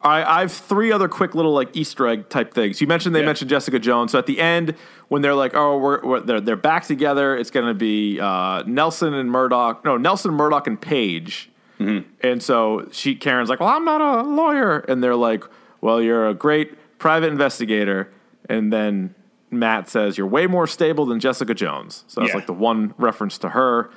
I, 0.00 0.22
I 0.22 0.40
have 0.42 0.52
three 0.52 0.92
other 0.92 1.08
quick 1.08 1.34
little 1.34 1.52
like 1.52 1.76
Easter 1.76 2.06
egg 2.06 2.28
type 2.28 2.54
things. 2.54 2.80
You 2.80 2.86
mentioned 2.86 3.14
they 3.16 3.20
Yeah. 3.20 3.26
mentioned 3.26 3.50
Jessica 3.50 3.80
Jones. 3.80 4.12
So 4.12 4.18
at 4.20 4.26
the 4.26 4.38
end, 4.38 4.76
when 5.08 5.22
they're 5.22 5.34
like, 5.34 5.54
"Oh, 5.56 5.76
we're, 5.76 6.00
we're 6.06 6.20
they're 6.20 6.40
they're 6.40 6.54
back 6.56 6.84
together," 6.84 7.36
it's 7.36 7.50
going 7.50 7.66
to 7.66 7.74
be 7.74 8.20
uh, 8.20 8.62
Nelson 8.64 9.12
and 9.14 9.28
Murdoch. 9.28 9.84
No, 9.84 9.96
Nelson, 9.96 10.32
Murdoch, 10.32 10.68
and 10.68 10.80
Paige. 10.80 11.50
And 11.80 12.42
so 12.42 12.88
she 12.92 13.14
Karen's 13.16 13.48
like, 13.48 13.58
"Well, 13.60 13.68
I'm 13.68 13.84
not 13.84 14.00
a 14.00 14.22
lawyer," 14.22 14.78
and 14.88 15.02
they're 15.02 15.16
like, 15.16 15.42
"Well, 15.80 16.00
you're 16.00 16.28
a 16.28 16.34
great 16.34 16.98
private 17.00 17.32
investigator." 17.32 18.10
And 18.48 18.72
then 18.72 19.14
Matt 19.50 19.88
says, 19.88 20.16
"You're 20.16 20.26
way 20.28 20.46
more 20.46 20.66
stable 20.68 21.06
than 21.06 21.18
Jessica 21.20 21.54
Jones." 21.54 22.04
So 22.06 22.20
that's 22.20 22.30
Yeah. 22.32 22.36
like 22.36 22.46
the 22.46 22.52
one 22.52 22.94
reference 22.98 23.36
to 23.38 23.48
her. 23.50 23.90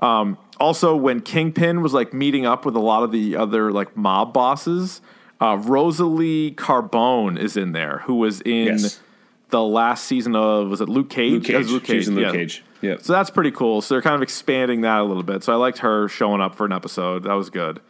Um, 0.00 0.36
also, 0.62 0.96
when 0.96 1.20
Kingpin 1.20 1.82
was 1.82 1.92
like 1.92 2.12
meeting 2.14 2.46
up 2.46 2.64
with 2.64 2.76
a 2.76 2.80
lot 2.80 3.02
of 3.02 3.10
the 3.12 3.36
other 3.36 3.72
like 3.72 3.96
mob 3.96 4.32
bosses, 4.32 5.00
uh, 5.40 5.56
Rosalie 5.60 6.52
Carbone 6.52 7.38
is 7.38 7.56
in 7.56 7.72
there, 7.72 7.98
who 8.06 8.14
was 8.14 8.40
in 8.42 8.66
Yes. 8.78 9.00
the 9.50 9.62
last 9.62 10.04
season 10.04 10.34
of 10.36 10.70
was 10.70 10.80
it 10.80 10.88
Luke 10.88 11.10
Cage? 11.10 11.32
luke 11.48 11.50
It 11.50 11.56
was 11.58 11.68
cage, 11.80 11.86
she's 11.86 12.08
in 12.08 12.14
luke 12.14 12.26
yeah. 12.26 12.32
cage 12.32 12.64
yeah 12.80 12.96
So 13.00 13.12
that's 13.12 13.28
pretty 13.30 13.50
cool. 13.50 13.82
So 13.82 13.94
they're 13.94 14.02
kind 14.02 14.16
of 14.16 14.22
expanding 14.22 14.80
that 14.82 15.00
a 15.00 15.04
little 15.04 15.22
bit. 15.22 15.42
So 15.44 15.52
I 15.52 15.56
liked 15.56 15.78
her 15.78 16.08
showing 16.08 16.40
up 16.40 16.54
for 16.54 16.64
an 16.66 16.72
episode. 16.72 17.24
That 17.24 17.34
was 17.34 17.50
good. 17.50 17.80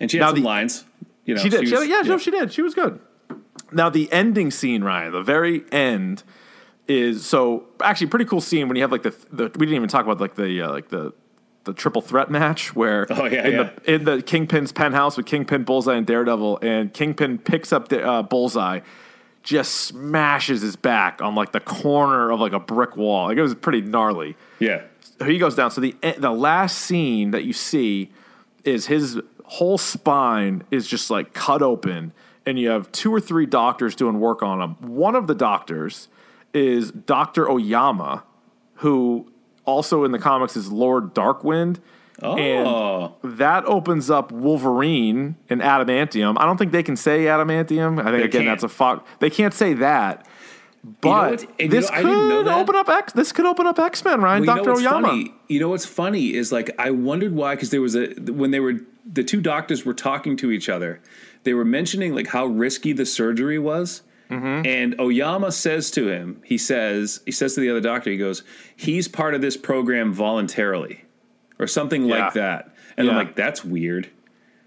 And 0.00 0.10
she 0.10 0.18
Now 0.18 0.26
had 0.26 0.30
some 0.34 0.40
the- 0.42 0.46
lines. 0.46 0.84
You 1.24 1.34
know, 1.34 1.40
She 1.42 1.48
did. 1.48 1.66
She 1.68 1.74
was- 1.74 1.88
yeah, 1.88 2.02
no, 2.02 2.18
she 2.18 2.30
did. 2.30 2.52
She 2.52 2.62
was 2.62 2.74
good. 2.74 3.00
Now 3.72 3.88
the 3.90 4.12
ending 4.12 4.50
scene, 4.52 4.84
Ryan, 4.84 5.12
the 5.12 5.22
very 5.22 5.64
end 5.72 6.22
is 6.86 7.24
so 7.26 7.64
actually 7.82 8.06
pretty 8.08 8.24
cool 8.26 8.40
scene 8.40 8.68
when 8.68 8.76
you 8.76 8.82
have 8.82 8.92
like 8.92 9.02
the 9.02 9.10
the 9.32 9.44
we 9.58 9.66
didn't 9.66 9.74
even 9.76 9.88
talk 9.88 10.04
about 10.04 10.20
like 10.20 10.36
the 10.36 10.62
uh, 10.62 10.70
like 10.70 10.88
the 10.88 11.12
the 11.66 11.74
triple 11.74 12.00
threat 12.00 12.30
match 12.30 12.74
where 12.74 13.06
Oh, 13.10 13.26
yeah, 13.26 13.46
in 13.46 13.52
yeah. 13.52 13.70
the 13.84 13.94
in 13.94 14.04
the 14.04 14.22
Kingpin's 14.22 14.72
penthouse 14.72 15.16
with 15.18 15.26
Kingpin, 15.26 15.64
Bullseye, 15.64 15.94
and 15.96 16.06
Daredevil, 16.06 16.60
and 16.62 16.92
Kingpin 16.94 17.38
picks 17.38 17.72
up 17.72 17.88
the 17.88 18.02
uh, 18.02 18.22
Bullseye, 18.22 18.80
just 19.42 19.72
smashes 19.74 20.62
his 20.62 20.76
back 20.76 21.20
on 21.20 21.34
like 21.34 21.52
the 21.52 21.60
corner 21.60 22.30
of 22.30 22.40
like 22.40 22.52
a 22.52 22.58
brick 22.60 22.96
wall. 22.96 23.26
Like 23.26 23.36
it 23.36 23.42
was 23.42 23.54
pretty 23.54 23.82
gnarly 23.82 24.36
Yeah. 24.58 24.82
so 25.18 25.26
he 25.26 25.36
goes 25.38 25.54
down. 25.54 25.70
So 25.70 25.80
the 25.82 25.94
the 26.18 26.32
last 26.32 26.78
scene 26.78 27.30
that 27.32 27.44
you 27.44 27.52
see 27.52 28.10
is 28.64 28.86
his 28.86 29.20
whole 29.44 29.78
spine 29.78 30.64
is 30.72 30.88
just 30.88 31.10
like 31.10 31.32
cut 31.34 31.62
open, 31.62 32.12
and 32.44 32.58
you 32.58 32.68
have 32.70 32.90
two 32.90 33.14
or 33.14 33.20
three 33.20 33.46
doctors 33.46 33.94
doing 33.94 34.18
work 34.18 34.42
on 34.42 34.60
him. 34.60 34.70
One 34.80 35.14
of 35.14 35.26
the 35.28 35.34
doctors 35.34 36.08
is 36.52 36.90
Doctor 36.90 37.48
Oyama, 37.48 38.24
who 38.76 39.30
also 39.66 40.04
in 40.04 40.12
the 40.12 40.18
comics 40.18 40.56
is 40.56 40.72
Lord 40.72 41.14
Darkwind. 41.14 41.78
Oh. 42.22 43.14
And 43.22 43.38
that 43.38 43.66
opens 43.66 44.08
up 44.08 44.32
Wolverine 44.32 45.36
and 45.50 45.60
Adamantium. 45.60 46.36
I 46.38 46.46
don't 46.46 46.56
think 46.56 46.72
they 46.72 46.82
can 46.82 46.96
say 46.96 47.24
Adamantium. 47.24 48.00
I 48.00 48.10
think 48.10 48.24
again 48.24 48.30
can't. 48.30 48.46
that's 48.46 48.62
a 48.62 48.68
fuck. 48.68 49.06
They 49.18 49.28
can't 49.28 49.52
say 49.52 49.74
that. 49.74 50.26
But 51.00 51.44
you 51.60 51.68
this 51.68 51.90
know, 51.90 51.96
I 51.96 52.02
didn't 52.02 52.28
know 52.28 52.38
could 52.38 52.46
that. 52.46 52.58
open 52.58 52.76
up 52.76 52.88
X. 52.88 53.12
This 53.12 53.32
could 53.32 53.44
open 53.44 53.66
up 53.66 53.78
X 53.78 54.04
Men, 54.04 54.20
Ryan. 54.20 54.46
Well, 54.46 54.56
Doctor 54.56 54.72
Oyama. 54.74 55.08
funny? 55.08 55.34
You 55.48 55.60
know 55.60 55.68
what's 55.68 55.84
funny 55.84 56.32
is 56.32 56.52
like 56.52 56.70
I 56.78 56.90
wondered 56.90 57.34
why 57.34 57.54
because 57.54 57.70
there 57.70 57.80
was 57.80 57.96
a 57.96 58.06
when 58.14 58.52
they 58.52 58.60
were 58.60 58.74
the 59.04 59.24
two 59.24 59.40
doctors 59.40 59.84
were 59.84 59.94
talking 59.94 60.36
to 60.38 60.50
each 60.50 60.68
other, 60.68 61.00
they 61.42 61.54
were 61.54 61.64
mentioning 61.64 62.14
like 62.14 62.28
how 62.28 62.46
risky 62.46 62.92
the 62.92 63.04
surgery 63.04 63.58
was. 63.58 64.02
Mm-hmm. 64.30 64.66
And 64.66 65.00
Oyama 65.00 65.52
says 65.52 65.90
to 65.92 66.08
him, 66.08 66.40
he 66.44 66.58
says, 66.58 67.20
he 67.24 67.32
says 67.32 67.54
to 67.54 67.60
the 67.60 67.70
other 67.70 67.80
doctor, 67.80 68.10
he 68.10 68.16
goes, 68.16 68.42
he's 68.74 69.06
part 69.08 69.34
of 69.34 69.40
this 69.40 69.56
program 69.56 70.12
voluntarily, 70.12 71.04
or 71.58 71.66
something 71.66 72.04
Yeah. 72.04 72.24
like 72.24 72.34
that. 72.34 72.74
And 72.96 73.08
I'm 73.08 73.16
like, 73.16 73.36
that's 73.36 73.64
weird, 73.64 74.08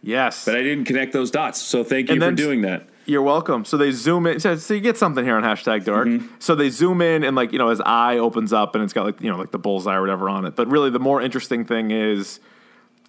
Yes. 0.02 0.46
but 0.46 0.56
I 0.56 0.62
didn't 0.64 0.86
connect 0.86 1.14
those 1.14 1.32
dots. 1.32 1.60
So 1.62 1.84
thank 1.84 2.08
you 2.10 2.14
And 2.14 2.24
for 2.24 2.32
doing 2.32 2.62
that. 2.62 2.88
You're 3.06 3.24
welcome. 3.24 3.66
So 3.66 3.76
they 3.76 3.92
zoom 3.92 4.28
in. 4.28 4.40
So, 4.40 4.56
so 4.56 4.76
you 4.76 4.80
get 4.82 4.96
something 4.96 5.26
here 5.26 5.36
on 5.36 5.42
hashtag 5.42 5.84
dark. 5.84 6.08
Mm-hmm. 6.08 6.28
So 6.38 6.54
they 6.54 6.70
zoom 6.70 7.02
in 7.02 7.24
and 7.24 7.36
like 7.36 7.52
you 7.52 7.58
know 7.58 7.70
his 7.70 7.82
eye 7.82 8.18
opens 8.20 8.54
up 8.54 8.76
and 8.76 8.84
it's 8.84 8.94
got 8.94 9.04
like 9.04 9.20
you 9.20 9.32
know 9.32 9.38
like 9.38 9.50
the 9.50 9.58
bullseye 9.58 9.96
or 9.96 10.02
whatever 10.02 10.30
on 10.30 10.46
it. 10.46 10.56
But 10.56 10.68
really 10.68 10.92
the 10.92 11.00
more 11.00 11.20
interesting 11.20 11.66
thing 11.66 11.90
is, 11.90 12.40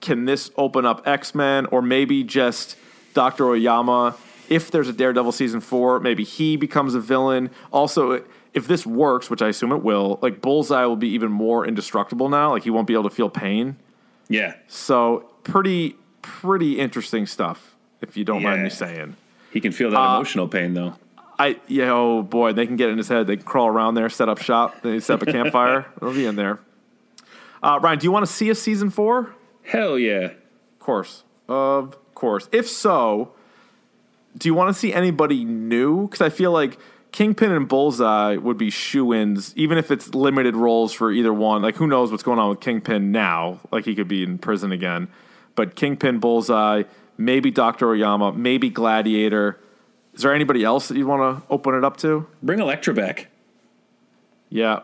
can 0.01 0.25
this 0.25 0.51
open 0.57 0.87
up 0.87 1.07
X 1.07 1.35
Men 1.35 1.67
or 1.67 1.83
maybe 1.83 2.25
just 2.25 2.77
Doctor 3.13 3.47
Oyama? 3.47 4.17
If 4.51 4.71
there's 4.71 4.89
a 4.89 4.93
Daredevil 4.93 5.33
season 5.33 5.61
four, 5.61 6.01
maybe 6.01 6.25
he 6.25 6.57
becomes 6.57 6.95
a 6.95 7.01
villain. 7.01 7.51
Also, 7.73 8.23
if 8.53 8.67
this 8.67 8.85
works, 8.85 9.31
which 9.31 9.41
I 9.41 9.49
assume 9.49 9.73
it 9.73 9.83
will, 9.83 10.19
like 10.21 10.43
Bullseye 10.43 10.85
will 10.85 10.97
be 10.97 11.09
even 11.09 11.31
more 11.33 11.65
indestructible 11.67 12.29
now. 12.29 12.51
Like 12.51 12.65
he 12.65 12.71
won't 12.71 12.87
be 12.89 12.93
able 12.95 13.05
to 13.09 13.15
feel 13.15 13.31
pain. 13.31 13.77
Yeah, 14.29 14.55
So 14.69 15.31
pretty 15.45 15.97
pretty 16.23 16.79
interesting 16.79 17.27
stuff. 17.27 17.75
If 18.03 18.17
you 18.17 18.25
don't 18.25 18.43
mind 18.43 18.63
me 18.63 18.71
saying. 18.71 19.17
he 19.53 19.61
can 19.61 19.73
feel 19.73 19.91
that 19.91 19.97
Uh, 19.99 20.17
emotional 20.17 20.47
pain 20.49 20.75
though. 20.75 20.95
I 21.39 21.59
yeah, 21.69 21.91
oh 21.93 22.23
boy, 22.23 22.53
they 22.53 22.67
can 22.67 22.77
get 22.77 22.91
in 22.91 22.99
his 22.99 23.09
head. 23.09 23.27
They 23.27 23.37
can 23.37 23.45
crawl 23.47 23.69
around 23.69 23.95
there, 23.95 24.09
set 24.09 24.29
up 24.29 24.39
shop, 24.41 24.83
they 24.83 25.01
set 25.01 25.15
up 25.15 25.23
a 25.27 25.33
campfire. 25.33 25.87
They'll 26.01 26.13
be 26.13 26.27
in 26.27 26.37
there. 26.37 26.59
Uh, 27.63 27.79
Ryan, 27.83 27.99
do 27.99 28.05
you 28.05 28.13
want 28.13 28.27
to 28.27 28.33
see 28.33 28.51
a 28.51 28.55
season 28.55 28.91
four? 28.91 29.35
Hell 29.63 29.99
yeah. 29.99 30.25
Of 30.33 30.79
course, 30.81 31.25
of 31.49 31.97
course. 32.15 32.49
If 32.53 32.69
so, 32.69 33.33
do 34.37 34.49
you 34.49 34.55
want 34.55 34.69
to 34.75 34.79
see 34.79 34.93
anybody 34.93 35.45
new? 35.45 36.07
Because 36.07 36.21
I 36.21 36.29
feel 36.31 36.53
like 36.53 36.79
Kingpin 37.13 37.51
and 37.53 37.67
Bullseye 37.69 38.37
would 38.37 38.57
be 38.57 38.71
shoe-ins, 38.71 39.53
even 39.57 39.77
if 39.79 39.91
it's 39.91 40.15
limited 40.15 40.55
roles 40.57 40.93
for 40.93 41.11
either 41.11 41.33
one. 41.33 41.63
Like, 41.63 41.77
who 41.77 41.87
knows 41.87 42.11
what's 42.11 42.23
going 42.23 42.39
on 42.39 42.49
with 42.51 42.61
Kingpin 42.61 43.11
now? 43.11 43.59
Like, 43.73 43.85
he 43.85 43.95
could 43.95 44.07
be 44.09 44.23
in 44.23 44.39
prison 44.39 44.71
again. 44.73 45.09
But 45.57 45.75
Kingpin, 45.75 46.21
Bullseye, 46.21 46.85
maybe 47.19 47.51
Doctor 47.51 47.91
Oyama, 47.91 48.33
maybe 48.33 48.71
Gladiator. 48.71 49.59
Is 50.15 50.23
there 50.23 50.33
anybody 50.35 50.63
else 50.65 50.89
that 50.89 50.97
you 50.97 51.07
want 51.07 51.41
to 51.41 51.53
open 51.53 51.75
it 51.75 51.85
up 51.85 51.97
to? 51.99 52.27
Bring 52.43 52.61
Elektra 52.61 52.95
back. 52.95 53.27
Yeah, 54.49 54.81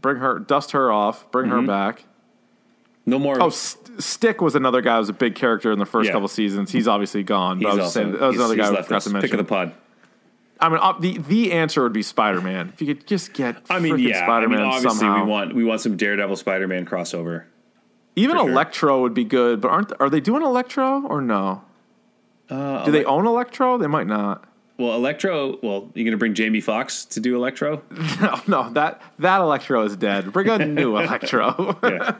bring 0.00 0.16
her, 0.18 0.38
dust 0.38 0.72
her 0.72 0.90
off, 0.92 1.30
bring 1.30 1.46
Mm-hmm. 1.50 1.60
her 1.60 1.66
back. 1.66 2.04
No 3.06 3.18
more. 3.18 3.40
Oh, 3.40 3.50
St- 3.50 4.02
Stick 4.02 4.40
was 4.42 4.54
another 4.54 4.82
guy 4.82 4.94
who 4.94 4.98
was 4.98 5.08
a 5.08 5.12
big 5.14 5.34
character 5.36 5.72
in 5.72 5.78
the 5.78 5.86
first 5.86 6.08
Yeah. 6.08 6.12
couple 6.12 6.28
seasons. 6.28 6.70
He's 6.72 6.86
obviously 6.88 7.22
gone. 7.22 7.58
he's 7.58 7.66
I 7.66 7.70
was 7.70 7.78
also 7.78 8.00
saying, 8.00 8.12
that 8.12 8.20
was 8.20 8.34
he's- 8.34 8.40
another 8.40 8.54
he's 8.54 8.60
guy 8.62 8.66
who 8.68 8.74
left 8.74 8.88
forgot 8.88 8.96
us. 8.96 9.04
to 9.04 9.20
Pick 9.20 9.32
of 9.32 9.38
the 9.38 9.44
pod. 9.44 9.72
I 10.60 10.68
mean, 10.70 10.78
uh, 10.82 10.94
the 10.98 11.18
the 11.18 11.52
answer 11.52 11.82
would 11.82 11.92
be 11.92 12.02
Spider 12.02 12.40
Man. 12.40 12.70
If 12.74 12.80
you 12.80 12.86
could 12.94 13.06
just 13.06 13.32
get, 13.34 13.56
I 13.70 13.78
mean, 13.78 13.98
yeah. 13.98 14.20
I 14.20 14.22
Spider-Man 14.24 14.58
mean, 14.58 14.66
obviously 14.68 14.98
somehow. 15.00 15.24
we 15.24 15.30
want 15.30 15.54
we 15.54 15.64
want 15.64 15.80
some 15.82 15.96
Daredevil 15.96 16.36
Spider 16.36 16.66
Man 16.66 16.86
crossover. 16.86 17.44
Even 18.16 18.36
sure. 18.38 18.48
Electro 18.50 19.02
would 19.02 19.12
be 19.12 19.24
good, 19.24 19.60
but 19.60 19.70
aren't 19.70 19.92
are 20.00 20.08
they 20.08 20.20
doing 20.20 20.42
Electro 20.42 21.02
or 21.06 21.20
no? 21.20 21.62
Uh, 22.48 22.84
Do 22.86 22.90
they 22.92 23.04
own 23.04 23.26
Electro? 23.26 23.76
They 23.76 23.86
might 23.86 24.06
not. 24.06 24.44
Well, 24.78 24.94
Electro. 24.94 25.58
Well, 25.62 25.90
you 25.94 26.04
gonna 26.04 26.16
bring 26.18 26.34
Jamie 26.34 26.60
Foxx 26.60 27.04
to 27.06 27.20
do 27.20 27.34
Electro? 27.36 27.82
No, 28.20 28.40
no, 28.46 28.70
that 28.74 29.00
that 29.18 29.40
Electro 29.40 29.82
is 29.84 29.96
dead. 29.96 30.32
Bring 30.32 30.48
a 30.48 30.58
new 30.66 30.96
Electro. 30.98 31.78
Yeah. 31.82 32.14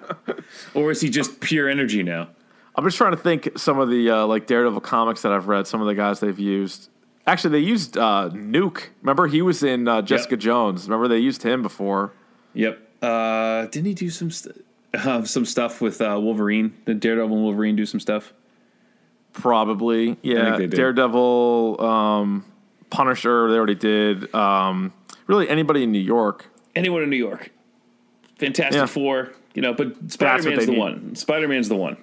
or 0.74 0.90
is 0.90 1.00
he 1.00 1.10
just 1.10 1.40
pure 1.40 1.68
energy 1.68 2.02
now? 2.02 2.28
I'm 2.74 2.84
just 2.84 2.96
trying 2.96 3.12
to 3.12 3.16
think 3.18 3.58
some 3.58 3.78
of 3.78 3.88
the 3.90 4.10
uh, 4.10 4.26
like 4.26 4.46
Daredevil 4.46 4.80
comics 4.82 5.22
that 5.22 5.32
I've 5.32 5.48
read. 5.48 5.66
Some 5.66 5.80
of 5.80 5.86
the 5.86 5.94
guys 5.94 6.20
they've 6.20 6.38
used. 6.38 6.88
Actually, 7.26 7.60
they 7.60 7.66
used 7.66 7.96
uh, 7.98 8.30
Nuke. 8.32 8.84
Remember, 9.02 9.26
he 9.26 9.42
was 9.42 9.62
in 9.62 9.88
uh, 9.88 10.00
Jessica 10.02 10.36
Jones. 10.36 10.84
Remember, 10.88 11.08
they 11.08 11.18
used 11.18 11.42
him 11.42 11.60
before. 11.62 12.12
Yep. 12.54 12.78
Uh, 13.02 13.66
didn't 13.66 13.86
he 13.86 13.94
do 13.94 14.10
some 14.10 14.30
st- 14.30 14.64
uh, 14.94 15.24
some 15.24 15.44
stuff 15.44 15.80
with 15.80 16.00
uh, 16.00 16.18
Wolverine? 16.20 16.74
Did 16.86 17.00
Daredevil 17.00 17.34
and 17.34 17.44
Wolverine 17.44 17.76
do 17.76 17.84
some 17.84 17.98
stuff? 18.00 18.32
Probably, 19.40 20.16
yeah. 20.22 20.56
Daredevil, 20.58 21.80
um, 21.80 22.44
Punisher, 22.88 23.50
they 23.50 23.56
already 23.56 23.74
did. 23.74 24.34
Um, 24.34 24.92
really, 25.26 25.48
anybody 25.48 25.82
in 25.82 25.92
New 25.92 25.98
York. 26.00 26.46
Anyone 26.74 27.02
in 27.02 27.10
New 27.10 27.16
York? 27.16 27.50
Fantastic 28.38 28.80
Yeah. 28.80 28.86
Four. 28.86 29.32
You 29.54 29.62
know, 29.62 29.72
but 29.74 30.10
Spider 30.10 30.50
Man's 30.50 30.66
the 30.66 30.72
need. 30.72 30.78
one. 30.78 31.14
Spider 31.14 31.48
Man's 31.48 31.68
the 31.68 31.76
one. 31.76 31.96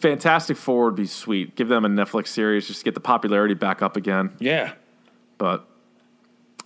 Fantastic 0.00 0.56
Four 0.56 0.86
would 0.86 0.96
be 0.96 1.06
sweet. 1.06 1.54
Give 1.56 1.68
them 1.68 1.84
a 1.84 1.88
Netflix 1.88 2.28
series 2.28 2.66
just 2.66 2.80
to 2.80 2.84
get 2.84 2.94
the 2.94 3.00
popularity 3.00 3.54
back 3.54 3.82
up 3.82 3.96
again. 3.96 4.30
Yeah. 4.38 4.72
But 5.38 5.66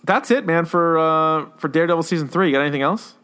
that's 0.03 0.31
it, 0.31 0.45
man. 0.45 0.65
For 0.65 0.97
uh, 0.97 1.45
for 1.57 1.67
Daredevil 1.67 2.03
season 2.03 2.27
three, 2.27 2.47
you 2.47 2.53
got 2.53 2.61
anything 2.61 2.81
else? 2.83 3.15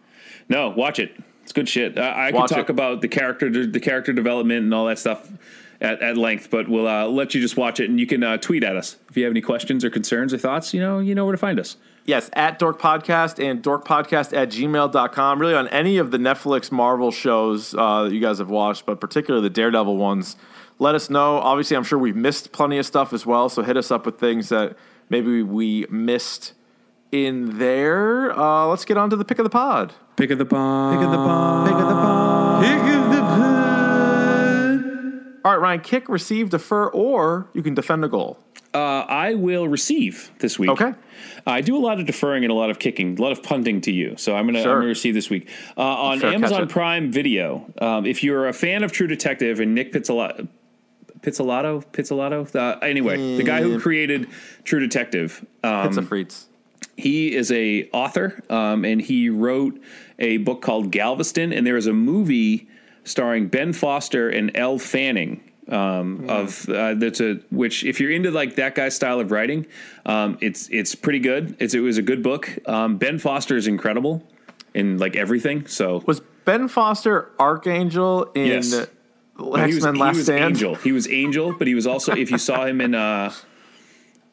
No, 0.50 0.70
watch 0.70 1.00
it. 1.00 1.16
It's 1.44 1.54
good 1.54 1.70
shit. 1.70 1.98
Uh, 1.98 2.14
I 2.16 2.32
could 2.32 2.48
talk 2.48 2.58
it. 2.66 2.70
about 2.70 3.02
the 3.02 3.08
character, 3.08 3.66
the 3.66 3.80
character 3.80 4.14
development, 4.14 4.64
and 4.64 4.74
all 4.74 4.86
that 4.88 5.00
stuff 5.00 5.30
at, 5.80 6.02
at 6.02 6.18
length, 6.18 6.50
but 6.50 6.68
we'll 6.68 6.88
uh, 6.88 7.06
let 7.06 7.34
you 7.34 7.42
just 7.42 7.58
watch 7.58 7.80
it, 7.80 7.90
and 7.90 8.00
you 8.00 8.08
can 8.08 8.24
uh, 8.24 8.38
tweet 8.38 8.64
at 8.64 8.76
us 8.76 8.98
if 9.10 9.18
you 9.18 9.24
have 9.24 9.32
any 9.32 9.42
questions 9.42 9.84
or 9.86 9.90
concerns 9.90 10.34
or 10.34 10.38
thoughts. 10.38 10.74
You 10.74 10.82
know, 10.82 11.00
you 11.00 11.16
know 11.16 11.26
where 11.26 11.34
to 11.34 11.38
find 11.38 11.60
us. 11.60 11.78
Yes, 12.06 12.30
at 12.34 12.58
Dork 12.58 12.80
Podcast 12.80 13.44
and 13.44 13.62
dorkpodcast 13.62 14.36
at 14.36 14.50
gmail.com. 14.50 15.40
Really, 15.40 15.54
on 15.54 15.68
any 15.68 15.98
of 15.98 16.12
the 16.12 16.18
Netflix 16.18 16.72
Marvel 16.72 17.12
shows 17.12 17.76
uh, 17.76 18.04
that 18.04 18.14
you 18.14 18.22
guys 18.22 18.38
have 18.40 18.50
watched, 18.50 18.86
but 18.86 19.02
particularly 19.02 19.48
the 19.48 19.54
Daredevil 19.54 19.98
ones, 19.98 20.38
let 20.80 20.96
us 20.96 21.10
know. 21.10 21.38
Obviously, 21.38 21.76
I'm 21.76 21.84
sure 21.84 22.00
we've 22.00 22.16
missed 22.16 22.52
plenty 22.52 22.78
of 22.78 22.86
stuff 22.86 23.12
as 23.12 23.26
well, 23.26 23.50
so 23.50 23.62
hit 23.62 23.76
us 23.76 23.92
up 23.92 24.06
with 24.06 24.20
things 24.20 24.50
that 24.50 24.78
maybe 25.10 25.44
we 25.44 25.86
missed 25.90 26.54
in 27.12 27.58
there. 27.58 28.32
Uh, 28.38 28.68
let's 28.68 28.86
get 28.86 28.98
on 28.98 29.10
to 29.10 29.16
the 29.16 29.26
pick 29.26 29.40
of 29.40 29.44
the 29.44 29.50
pod. 29.50 29.94
Pick 30.16 30.32
of 30.32 30.38
the 30.38 30.46
bomb. 30.46 30.96
Pick 30.98 31.06
of 31.06 31.12
the 31.12 31.18
pod. 31.18 31.68
Pick 31.68 31.76
of 31.76 31.88
the 31.88 31.94
pod. 31.94 32.64
Pick 32.64 32.72
of 32.72 32.86
the 32.86 32.92
pod. 32.94 33.07
All 35.48 35.54
right, 35.54 35.62
Ryan, 35.62 35.80
kick, 35.80 36.10
receive, 36.10 36.50
defer, 36.50 36.88
or 36.88 37.48
you 37.54 37.64
can 37.64 37.74
defend 37.74 38.04
a 38.04 38.10
goal. 38.10 38.38
Uh, 38.74 39.06
I 39.08 39.34
will 39.36 39.70
receive 39.70 40.30
this 40.40 40.60
week. 40.60 40.70
Okay. 40.72 40.94
I 41.46 41.62
do 41.62 41.78
a 41.78 41.80
lot 41.80 42.02
of 42.02 42.06
deferring 42.06 42.44
and 42.44 42.52
a 42.52 42.54
lot 42.54 42.70
of 42.70 42.80
kicking, 42.80 43.18
a 43.18 43.22
lot 43.22 43.32
of 43.32 43.42
punting 43.44 43.80
to 43.84 43.92
you. 43.94 44.16
So 44.18 44.36
I'm 44.36 44.46
gonna 44.46 44.62
Sure. 44.62 44.74
I'm 44.74 44.80
gonna 44.80 44.90
receive 44.90 45.14
this 45.14 45.30
week 45.30 45.50
uh, 45.78 45.82
on 45.84 46.20
Fair 46.20 46.34
Amazon. 46.34 46.68
Prime 46.68 47.14
Video. 47.14 47.66
Um, 47.80 48.06
if 48.06 48.26
you're 48.26 48.50
a 48.50 48.52
fan 48.52 48.84
of 48.84 48.92
True 48.92 49.08
Detective 49.08 49.62
and 49.62 49.74
Nic 49.74 49.94
Pizzolatto, 49.94 50.50
Pizzolatto, 51.22 51.86
Pizzolatto. 51.94 52.54
Uh, 52.54 52.80
anyway, 52.80 53.38
the 53.38 53.44
guy 53.44 53.62
who 53.62 53.80
created 53.80 54.28
True 54.66 54.82
Detective. 54.82 55.46
Um, 55.64 55.88
Pizza 55.88 56.02
Frites. 56.02 56.48
he 56.98 57.34
is 57.34 57.54
a 57.54 57.90
author 57.94 58.44
um, 58.50 58.84
and 58.84 59.02
he 59.02 59.30
wrote 59.30 59.80
a 60.20 60.38
book 60.40 60.62
called 60.62 60.92
Galveston 60.92 61.54
and 61.54 61.66
there 61.66 61.78
is 61.78 61.88
a 61.88 61.94
movie 61.94 62.68
starring 63.08 63.48
Ben 63.48 63.74
Foster 63.74 64.30
and 64.30 64.52
Elle 64.56 64.78
Fanning 64.80 65.42
um, 65.70 66.30
of 66.30 66.70
uh, 66.70 66.94
that's 66.94 67.20
a 67.20 67.36
which 67.52 67.84
if 67.84 68.00
you're 68.00 68.12
into 68.12 68.32
like 68.32 68.56
that 68.56 68.74
guy's 68.76 68.96
style 68.96 69.20
of 69.20 69.32
writing 69.32 69.66
um, 70.06 70.38
it's 70.40 70.70
it's 70.70 70.96
pretty 70.96 71.20
good 71.20 71.56
it's 71.60 71.74
it 71.74 71.80
was 71.82 71.98
a 71.98 72.02
good 72.02 72.24
book 72.24 72.50
um, 72.70 72.98
Ben 72.98 73.20
Foster 73.20 73.58
is 73.58 73.68
incredible 73.68 74.24
in 74.74 74.98
like 74.98 75.16
everything 75.16 75.66
so 75.68 76.04
Was 76.06 76.22
Ben 76.46 76.68
Foster 76.68 77.32
Archangel 77.40 78.32
in 78.36 78.48
Yes. 78.48 78.74
X 78.74 78.90
he 79.38 79.80
Men 79.82 79.96
he 79.96 80.02
Last 80.02 80.16
was 80.16 80.24
Stand? 80.26 80.44
Angel 80.44 80.76
he 80.76 80.92
was 80.94 81.10
Angel 81.10 81.54
but 81.54 81.68
he 81.68 81.76
was 81.76 81.86
also 81.86 82.14
if 82.16 82.32
you 82.32 82.38
saw 82.38 82.66
him 82.66 82.80
in 82.82 82.96
uh 82.96 83.32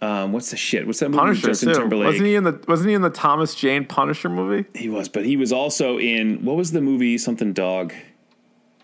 um, 0.01 0.33
what's 0.33 0.51
the 0.51 0.57
shit 0.57 0.87
what's 0.87 1.01
that 1.01 1.09
movie 1.11 1.19
Punisher 1.21 1.47
Justin 1.49 1.69
too. 1.71 1.81
Timberlake 1.81 2.07
Wasn't 2.07 2.27
he 2.27 2.35
in 2.35 2.45
the 2.45 2.61
Wasn't 2.69 2.89
he 2.89 2.95
in 2.95 3.03
the 3.03 3.11
Thomas 3.11 3.55
Jane 3.55 3.87
Punisher 3.87 4.29
movie? 4.29 4.69
He 4.75 4.89
was, 4.91 5.09
but 5.09 5.25
he 5.25 5.37
was 5.37 5.51
also 5.53 5.99
in 5.99 6.45
what 6.45 6.57
was 6.57 6.73
the 6.73 6.81
movie? 6.83 7.17
Something 7.17 7.53
dog. 7.55 7.93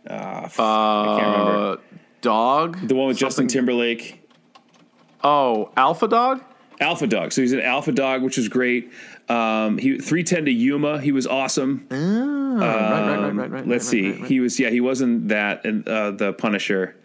F- 0.07 0.59
I 0.61 1.17
can't 1.21 1.39
remember. 1.39 1.73
Uh, 1.73 1.77
Dog. 2.21 2.89
The 2.89 2.95
one 2.95 3.09
with 3.09 3.17
Justin 3.19 3.47
Timberlake, 3.49 4.17
Oh, 5.23 5.71
Alpha 5.77 6.09
Dog. 6.09 6.43
Alpha 6.81 7.07
Dog. 7.07 7.33
So 7.33 7.43
he's 7.43 7.53
an 7.53 7.61
Alpha 7.61 7.93
Dog, 7.93 8.23
which 8.23 8.37
was 8.39 8.49
great. 8.49 8.91
Um, 9.29 9.79
he 9.79 9.99
three 9.99 10.25
ten 10.25 10.45
to 10.47 10.51
Yuma. 10.51 11.01
He 11.01 11.13
was 11.13 11.27
awesome. 11.27 11.87
right, 11.91 11.99
right, 12.01 13.19
right, 13.21 13.35
right, 13.35 13.51
right. 13.51 13.69
Let's 13.69 13.85
right, 13.87 13.91
see. 13.91 14.11
right, 14.13 14.21
right. 14.21 14.29
He 14.29 14.41
was 14.41 14.59
yeah. 14.59 14.71
He 14.71 14.81
wasn't 14.81 15.29
that 15.29 15.65
and 15.65 15.87
uh, 15.89 16.11
the 16.13 16.33
Punisher, 16.33 16.97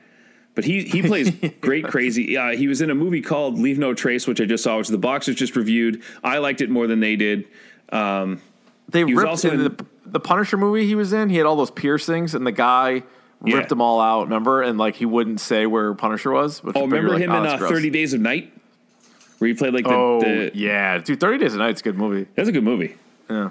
but 0.55 0.63
he 0.63 0.83
he 0.83 1.01
plays 1.01 1.31
great 1.61 1.85
crazy. 1.87 2.35
Uh, 2.37 2.51
he 2.51 2.67
was 2.67 2.81
in 2.81 2.89
a 2.89 2.95
movie 2.95 3.21
called 3.21 3.59
Leave 3.59 3.77
No 3.77 3.93
Trace, 3.93 4.27
which 4.27 4.39
I 4.41 4.45
just 4.45 4.63
saw, 4.63 4.77
which 4.77 4.87
the 4.87 4.97
boxers 4.97 5.35
just 5.35 5.55
reviewed. 5.55 6.01
I 6.23 6.37
liked 6.39 6.61
it 6.61 6.69
more 6.69 6.87
than 6.87 6.99
they 7.01 7.15
did. 7.17 7.45
Um, 7.89 8.41
They 8.89 9.03
was 9.03 9.13
ripped 9.15 9.29
also 9.29 9.49
in 9.51 9.59
in- 9.61 9.63
the 9.75 9.85
the 10.05 10.19
Punisher 10.19 10.57
movie 10.57 10.85
he 10.85 10.95
was 10.95 11.13
in. 11.13 11.29
He 11.29 11.37
had 11.37 11.45
all 11.45 11.55
those 11.55 11.71
piercings, 11.71 12.33
and 12.35 12.45
the 12.45 12.51
guy 12.51 13.03
Yeah. 13.43 13.57
ripped 13.57 13.69
them 13.69 13.81
all 13.81 13.99
out. 13.99 14.23
Remember? 14.23 14.61
And 14.61 14.77
like 14.77 14.95
he 14.95 15.05
wouldn't 15.05 15.39
say 15.39 15.65
where 15.65 15.93
Punisher 15.93 16.31
was. 16.31 16.63
Which 16.63 16.75
oh, 16.75 16.87
but 16.87 16.95
you're 16.95 17.03
remember 17.03 17.13
like, 17.13 17.23
him 17.23 17.31
oh, 17.31 17.55
in 17.55 17.63
uh. 17.63 17.69
Thirty 17.69 17.89
Days 17.89 18.13
of 18.13 18.21
Night, 18.21 18.53
where 19.39 19.47
he 19.47 19.53
played 19.53 19.73
like 19.73 19.85
the, 19.85 19.93
Oh 19.93 20.19
the 20.21 20.51
yeah, 20.53 20.97
dude. 20.99 21.19
Thirty 21.19 21.37
Days 21.37 21.53
a 21.55 21.57
Night's 21.57 21.81
a 21.81 21.83
good 21.83 21.97
movie. 21.97 22.27
That's 22.35 22.49
a 22.49 22.51
good 22.51 22.63
movie. 22.63 22.95
Yeah. 23.29 23.49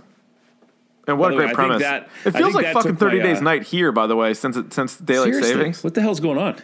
And 1.07 1.19
what 1.19 1.29
By 1.31 1.35
a 1.35 1.37
way, 1.37 1.45
great 1.45 1.51
I 1.51 1.55
premise! 1.55 1.83
that- 1.83 2.09
it 2.25 2.31
feels 2.31 2.55
like 2.55 2.73
fucking 2.73 2.97
Thirty 2.97 3.19
my, 3.19 3.25
Days 3.25 3.39
uh, 3.39 3.43
Night 3.43 3.63
here, 3.65 3.93
by 3.93 4.07
the 4.07 4.17
way, 4.17 4.33
since 4.33 4.57
it, 4.57 4.73
since 4.73 4.97
daylight 4.97 5.35
Seriously, 5.35 5.53
savings. 5.53 5.85
what 5.85 5.93
the 5.95 6.01
hell's 6.01 6.21
going 6.21 6.39
on? 6.39 6.57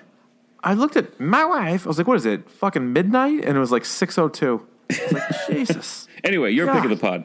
I 0.63 0.73
looked 0.75 0.97
at 0.97 1.19
my 1.21 1.45
wife. 1.45 1.87
I 1.87 1.89
was 1.89 1.99
like, 1.99 2.07
"What 2.07 2.17
is 2.17 2.25
it? 2.27 2.51
Fucking 2.51 2.93
midnight?" 2.93 3.45
And 3.45 3.57
it 3.57 3.61
was 3.61 3.71
like 3.71 3.85
six 3.85 4.17
oh 4.17 4.29
two. 4.29 4.67
Like 5.13 5.23
Jesus, 5.51 6.09
Anyway, 6.25 6.53
your 6.53 6.73
pick 6.73 6.85
of 6.85 6.91
the 6.91 6.97
pod. 6.97 7.25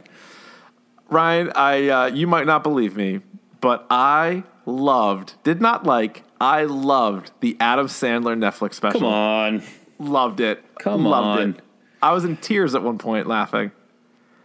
Ryan. 1.10 1.52
I 1.56 1.90
uh, 1.90 2.06
you 2.08 2.28
might 2.28 2.46
not 2.46 2.64
believe 2.64 2.96
me, 2.96 3.22
but 3.62 3.86
I 3.90 4.44
loved, 4.66 5.36
did 5.44 5.62
not 5.62 5.86
like, 5.86 6.24
I 6.42 6.64
loved 6.64 7.32
the 7.40 7.56
Adam 7.60 7.88
Sandler 7.88 8.36
Netflix 8.38 8.74
special. 8.76 9.02
Come 9.02 9.10
on, 9.10 9.64
Loved 10.00 10.40
it. 10.40 10.64
Come 10.80 11.06
loved 11.06 11.40
on. 11.42 11.50
It. 11.52 11.62
I 12.02 12.12
was 12.14 12.26
in 12.26 12.38
tears 12.38 12.76
at 12.76 12.84
one 12.84 12.98
point 12.98 13.28
laughing. 13.28 13.72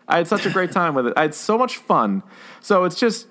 I 0.07 0.17
had 0.19 0.29
such 0.29 0.47
a 0.47 0.51
great 0.51 0.73
time 0.73 0.95
with 0.95 1.07
it. 1.07 1.15
I 1.17 1.23
had 1.23 1.35
so 1.35 1.57
much 1.59 1.77
fun. 1.77 2.23
So 2.61 2.85
it's 2.85 2.99
just 2.99 3.27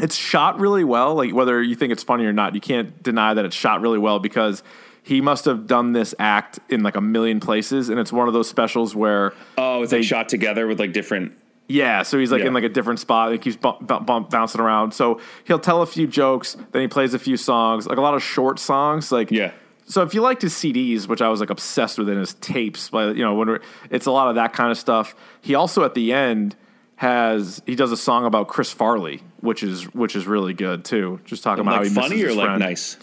it's 0.00 0.14
shot 0.16 0.58
really 0.58 0.84
well. 0.84 1.14
Like 1.14 1.32
whether 1.34 1.62
you 1.62 1.74
think 1.74 1.92
it's 1.92 2.02
funny 2.02 2.24
or 2.24 2.32
not, 2.32 2.54
you 2.54 2.60
can't 2.60 3.02
deny 3.02 3.34
that 3.34 3.44
it's 3.44 3.56
shot 3.56 3.80
really 3.80 3.98
well 3.98 4.18
because 4.18 4.62
he 5.02 5.20
must 5.20 5.44
have 5.46 5.66
done 5.66 5.92
this 5.92 6.14
act 6.18 6.60
in 6.68 6.82
like 6.82 6.96
a 6.96 7.00
million 7.00 7.40
places, 7.40 7.88
and 7.88 7.98
it's 7.98 8.12
one 8.12 8.28
of 8.28 8.34
those 8.34 8.48
specials 8.48 8.94
where 8.94 9.32
oh, 9.58 9.82
it's 9.82 9.90
They- 9.90 9.98
like 9.98 10.06
shot 10.06 10.28
together 10.28 10.66
with 10.66 10.78
like 10.78 10.92
different. 10.92 11.32
Yeah, 11.68 12.02
so 12.02 12.18
he's 12.18 12.30
like 12.32 12.40
Yeah. 12.42 12.48
in 12.48 12.54
like 12.54 12.64
a 12.64 12.68
different 12.68 13.00
spot. 13.00 13.32
He 13.32 13.38
keeps 13.38 13.56
bump, 13.56 13.86
bump, 13.86 14.06
bump, 14.06 14.30
bouncing 14.30 14.60
around. 14.60 14.92
So 14.92 15.20
he'll 15.44 15.58
tell 15.58 15.82
a 15.82 15.86
few 15.86 16.06
jokes, 16.06 16.56
then 16.72 16.82
he 16.82 16.88
plays 16.88 17.14
a 17.14 17.18
few 17.18 17.36
songs, 17.36 17.86
like 17.86 17.98
a 17.98 18.02
lot 18.02 18.14
of 18.14 18.22
short 18.22 18.58
songs. 18.58 19.10
Like 19.12 19.30
Yeah. 19.30 19.52
So 19.86 20.02
if 20.02 20.14
you 20.14 20.20
liked 20.22 20.42
his 20.42 20.54
CDs, 20.54 21.08
which 21.08 21.20
I 21.20 21.28
was 21.28 21.40
like 21.40 21.50
obsessed 21.50 21.98
with 21.98 22.08
in 22.08 22.16
his 22.18 22.34
tapes, 22.34 22.88
but 22.90 23.16
you 23.16 23.22
know 23.24 23.34
when 23.34 23.58
it's 23.90 24.06
a 24.06 24.10
lot 24.12 24.28
of 24.28 24.36
that 24.36 24.52
kind 24.52 24.70
of 24.70 24.78
stuff. 24.78 25.14
He 25.40 25.54
also 25.54 25.84
at 25.84 25.94
the 25.94 26.12
end 26.12 26.56
has 26.96 27.60
he 27.66 27.74
does 27.74 27.90
a 27.90 27.96
song 27.96 28.24
about 28.24 28.48
Chris 28.48 28.72
Farley, 28.72 29.22
which 29.40 29.62
is 29.62 29.84
which 29.92 30.14
is 30.14 30.26
really 30.26 30.54
good 30.54 30.84
too. 30.84 31.20
Just 31.24 31.42
talking 31.42 31.62
about 31.62 31.72
how 31.74 31.80
Like 31.80 31.88
he 31.90 31.94
misses 31.94 32.10
funny 32.10 32.22
or 32.22 32.28
his 32.28 32.36
like 32.36 32.58
nice? 32.58 32.96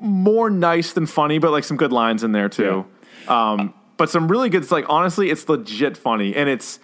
more 0.00 0.50
nice 0.50 0.92
than 0.92 1.06
funny, 1.06 1.38
but 1.38 1.50
like 1.50 1.64
some 1.64 1.76
good 1.76 1.92
lines 1.92 2.22
in 2.24 2.32
there 2.32 2.48
too. 2.48 2.86
Um, 3.26 3.74
but 3.96 4.08
some 4.10 4.28
really 4.28 4.48
good. 4.48 4.62
It's 4.62 4.70
like 4.72 4.86
honestly, 4.88 5.30
it's 5.30 5.48
legit 5.48 5.96
funny, 5.96 6.34
and 6.34 6.48
it's 6.48 6.78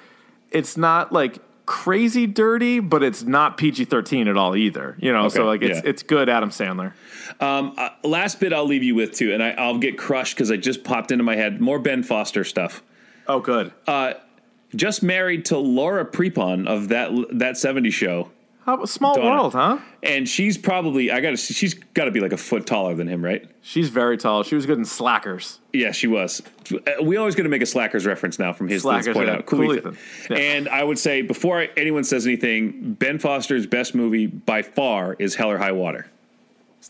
it's 0.55 0.77
not 0.77 1.13
like 1.13 1.39
crazy 1.67 2.27
dirty, 2.27 2.81
but 2.81 3.03
it's 3.03 3.23
not 3.23 3.57
PG 3.57 3.87
thirteen 3.87 4.29
at 4.29 4.37
all 4.37 4.57
either. 4.57 4.97
You 5.01 5.13
know, 5.13 5.29
so 5.29 5.45
like 5.45 5.63
it's 5.63 5.83
yeah. 5.83 5.91
it's 5.91 6.03
good. 6.03 6.29
Adam 6.29 6.51
Sandler. 6.51 6.93
Um, 7.41 7.75
uh, 7.77 7.91
last 8.03 8.41
bit 8.41 8.53
I'll 8.53 8.67
leave 8.67 8.83
you 8.83 8.95
with 8.95 9.13
too, 9.13 9.33
and 9.33 9.43
I, 9.43 9.51
I'll 9.51 9.79
get 9.79 9.99
crushed 9.99 10.37
because 10.37 10.51
I 10.51 10.57
just 10.57 10.85
popped 10.85 11.11
into 11.11 11.25
my 11.25 11.37
head 11.37 11.61
more 11.61 11.79
Ben 11.79 12.03
Foster 12.03 12.45
stuff. 12.45 12.83
Oh, 13.27 13.41
good. 13.41 13.73
Just 14.75 15.03
married 15.03 15.45
to 15.47 15.59
Laura 15.59 16.05
Prepon 16.05 16.67
of 16.67 16.89
that 16.89 17.11
that 17.31 17.57
seventy 17.57 17.91
show. 17.91 18.31
How 18.67 18.85
small 18.87 19.15
Donna. 19.15 19.29
world, 19.31 19.53
huh? 19.53 19.79
And 20.03 20.27
she's 20.29 20.57
probably 20.57 21.11
I 21.11 21.21
got 21.21 21.31
to 21.31 21.37
she's 21.37 21.75
got 21.75 22.05
to 22.07 22.11
be 22.11 22.21
like 22.21 22.33
a 22.33 22.37
foot 22.39 22.67
taller 22.67 22.95
than 22.95 23.09
him, 23.09 23.23
right? 23.23 23.47
She's 23.61 23.91
very 23.91 24.17
tall. 24.17 24.43
She 24.43 24.55
was 24.55 24.65
good 24.65 24.79
in 24.79 24.85
Slackers. 24.87 25.59
Yeah, 25.73 25.93
she 25.93 26.07
was. 26.07 26.43
Uh, 26.73 27.03
we 27.03 27.17
always 27.19 27.35
got 27.35 27.43
to 27.43 27.49
make 27.51 27.61
a 27.63 27.67
Slackers 27.67 28.07
reference 28.07 28.39
now 28.39 28.53
from 28.55 28.69
his 28.69 28.83
Slackers, 28.83 29.15
point 29.15 29.27
yeah. 29.29 29.35
out. 29.35 29.47
Cool, 29.47 29.61
Cool 29.67 29.75
Ethan. 29.77 29.93
Ethan. 29.93 30.37
Yeah. 30.37 30.43
And 30.43 30.69
I 30.69 30.83
would 30.83 30.99
say 30.99 31.21
before 31.23 31.67
anyone 31.77 32.05
says 32.05 32.27
anything, 32.27 32.95
Ben 32.95 33.19
Foster's 33.19 33.67
best 33.67 33.95
movie 33.95 34.27
by 34.27 34.63
far 34.63 35.15
is 35.19 35.35
Hell 35.35 35.51
or 35.51 35.59
High 35.59 35.73
Water. 35.73 36.07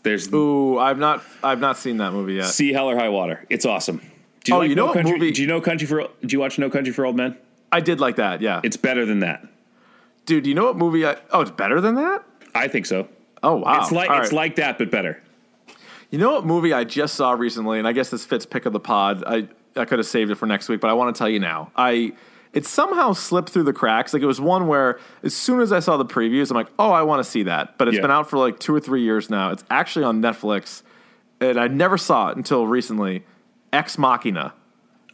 There's 0.03 0.31
Ooh, 0.33 0.77
I've 0.77 0.99
not 0.99 1.23
I've 1.43 1.59
not 1.59 1.77
seen 1.77 1.97
that 1.97 2.11
movie 2.13 2.33
yet. 2.35 2.45
see 2.47 2.71
Hell 2.73 2.89
or 2.89 2.95
High 2.97 3.09
Water. 3.09 3.45
It's 3.49 3.65
awesome. 3.65 4.01
Do 4.43 4.53
Oh, 4.53 4.57
like 4.59 4.69
you 4.69 4.75
know 4.75 4.83
no 4.83 4.85
what 4.87 4.93
country, 4.95 5.13
movie- 5.19 5.31
Do 5.31 5.41
you 5.41 5.47
know 5.47 5.59
Country 5.61 5.87
for? 5.87 6.07
Do 6.21 6.27
you 6.33 6.39
watch 6.39 6.59
No 6.59 6.69
Country 6.69 6.93
for 6.93 7.05
Old 7.05 7.15
Men? 7.15 7.35
I 7.71 7.79
did 7.79 7.99
like 7.99 8.17
that, 8.17 8.41
yeah. 8.41 8.61
It's 8.63 8.77
better 8.77 9.05
than 9.05 9.19
that. 9.21 9.45
Dude, 10.25 10.43
do 10.43 10.49
you 10.49 10.55
know 10.55 10.65
what 10.65 10.77
movie 10.77 11.05
I 11.05 11.17
Oh, 11.31 11.41
it's 11.41 11.51
better 11.51 11.79
than 11.81 11.95
that? 11.95 12.23
I 12.53 12.67
think 12.67 12.85
so. 12.85 13.07
Oh 13.43 13.57
wow. 13.57 13.81
It's 13.81 13.91
like 13.91 14.09
All 14.09 14.19
it's 14.19 14.29
right. 14.29 14.35
like 14.35 14.55
that, 14.55 14.77
but 14.77 14.89
better. 14.91 15.21
You 16.09 16.19
know 16.19 16.33
what 16.33 16.45
movie 16.45 16.71
I 16.73 16.83
just 16.83 17.15
saw 17.15 17.31
recently, 17.31 17.79
and 17.79 17.87
I 17.87 17.91
guess 17.91 18.09
this 18.09 18.25
fits 18.25 18.45
pick 18.45 18.65
of 18.65 18.73
the 18.73 18.79
pod. 18.79 19.23
I 19.25 19.47
I 19.75 19.85
could 19.85 19.99
have 19.99 20.07
saved 20.07 20.31
it 20.31 20.35
for 20.35 20.45
next 20.45 20.69
week, 20.69 20.79
but 20.79 20.89
I 20.89 20.93
want 20.93 21.13
to 21.13 21.17
tell 21.19 21.29
you 21.29 21.39
now. 21.39 21.71
I 21.75 22.13
it 22.53 22.65
somehow 22.65 23.11
slipped 23.11 23.49
through 23.49 23.63
the 23.63 23.73
cracks. 23.73 24.13
Like 24.13 24.23
it 24.23 24.27
was 24.27 24.39
one 24.39 24.67
where 24.67 24.97
as 25.23 25.35
soon 25.35 25.59
as 25.59 25.73
I 25.73 25.79
saw 25.79 25.97
the 25.97 26.05
previews, 26.05 26.49
I'm 26.49 26.55
like, 26.55 26.69
oh, 26.79 26.91
I 26.91 27.01
want 27.03 27.23
to 27.23 27.29
see 27.29 27.43
that. 27.43 27.77
But 27.77 27.89
it's 27.89 27.95
Yeah. 27.95 28.01
been 28.01 28.11
out 28.11 28.29
for 28.29 28.37
like 28.37 28.59
two 28.59 28.73
or 28.73 28.79
three 28.79 29.01
years 29.01 29.29
now. 29.29 29.51
It's 29.51 29.65
actually 29.69 30.05
on 30.05 30.21
Netflix, 30.21 30.81
and 31.41 31.59
I 31.59 31.67
never 31.67 31.97
saw 31.97 32.29
it 32.29 32.37
until 32.37 32.65
recently. 32.65 33.25
Ex 33.73 33.97
Machina. 33.97 34.53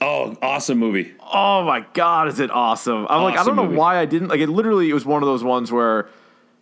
Oh, 0.01 0.35
awesome 0.41 0.79
movie. 0.79 1.13
Oh 1.33 1.63
my 1.63 1.85
god, 1.93 2.27
is 2.27 2.39
it 2.39 2.49
awesome? 2.51 3.05
I'm 3.09 3.21
like, 3.23 3.37
I 3.37 3.43
don't 3.43 3.55
know 3.55 3.63
movie. 3.65 3.75
why 3.77 3.99
I 3.99 4.05
didn't 4.05 4.29
like 4.29 4.39
it. 4.39 4.49
Literally, 4.49 4.89
it 4.89 4.93
was 4.93 5.05
one 5.05 5.21
of 5.21 5.27
those 5.27 5.43
ones 5.43 5.71
where 5.71 6.09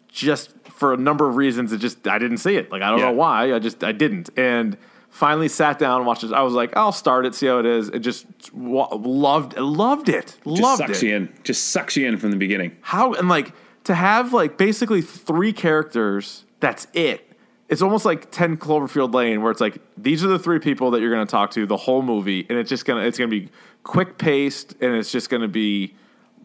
just 0.09 0.51
for 0.69 0.93
a 0.93 0.97
number 0.97 1.27
of 1.27 1.35
reasons, 1.37 1.71
it 1.71 1.77
just 1.77 2.07
I 2.07 2.17
didn't 2.19 2.37
see 2.39 2.55
it. 2.55 2.71
Like 2.71 2.81
I 2.81 2.89
don't 2.89 2.99
Yeah. 2.99 3.05
know 3.05 3.11
why. 3.13 3.53
I 3.53 3.59
just 3.59 3.83
I 3.83 3.91
didn't. 3.93 4.29
And 4.37 4.77
finally 5.09 5.47
sat 5.47 5.79
down 5.79 5.97
and 6.01 6.05
watched 6.07 6.23
it. 6.23 6.33
I 6.33 6.41
was 6.41 6.53
like, 6.53 6.75
I'll 6.77 6.91
start 6.91 7.25
it, 7.25 7.33
see 7.33 7.47
how 7.47 7.59
it 7.59 7.65
is. 7.65 7.89
It 7.89 7.99
just 7.99 8.25
loved 8.53 9.57
loved 9.57 10.09
it. 10.09 10.25
Just 10.45 10.45
loved 10.45 10.77
sucks 10.79 11.01
it. 11.01 11.07
you 11.07 11.15
in. 11.15 11.33
Just 11.43 11.69
sucks 11.69 11.95
you 11.95 12.07
in 12.07 12.17
from 12.17 12.31
the 12.31 12.37
beginning. 12.37 12.75
How 12.81 13.13
and 13.13 13.29
like 13.29 13.53
to 13.85 13.95
have 13.95 14.33
like 14.33 14.57
basically 14.57 15.01
three 15.01 15.53
characters. 15.53 16.43
That's 16.59 16.87
it. 16.93 17.25
It's 17.69 17.81
almost 17.83 18.03
like 18.03 18.31
Ten 18.31 18.57
Cloverfield 18.57 19.13
Lane, 19.13 19.41
where 19.43 19.51
it's 19.51 19.61
like 19.61 19.77
these 19.97 20.23
are 20.23 20.27
the 20.27 20.39
three 20.39 20.59
people 20.59 20.91
that 20.91 21.01
you're 21.01 21.13
going 21.13 21.25
to 21.25 21.29
talk 21.29 21.51
to 21.51 21.65
the 21.65 21.77
whole 21.77 22.01
movie, 22.01 22.45
and 22.49 22.57
it's 22.57 22.69
just 22.69 22.83
gonna 22.85 23.01
it's 23.01 23.17
gonna 23.17 23.27
be 23.29 23.49
quick 23.83 24.17
paced, 24.17 24.73
and 24.81 24.95
it's 24.95 25.11
just 25.11 25.29
gonna 25.29 25.47
be 25.47 25.93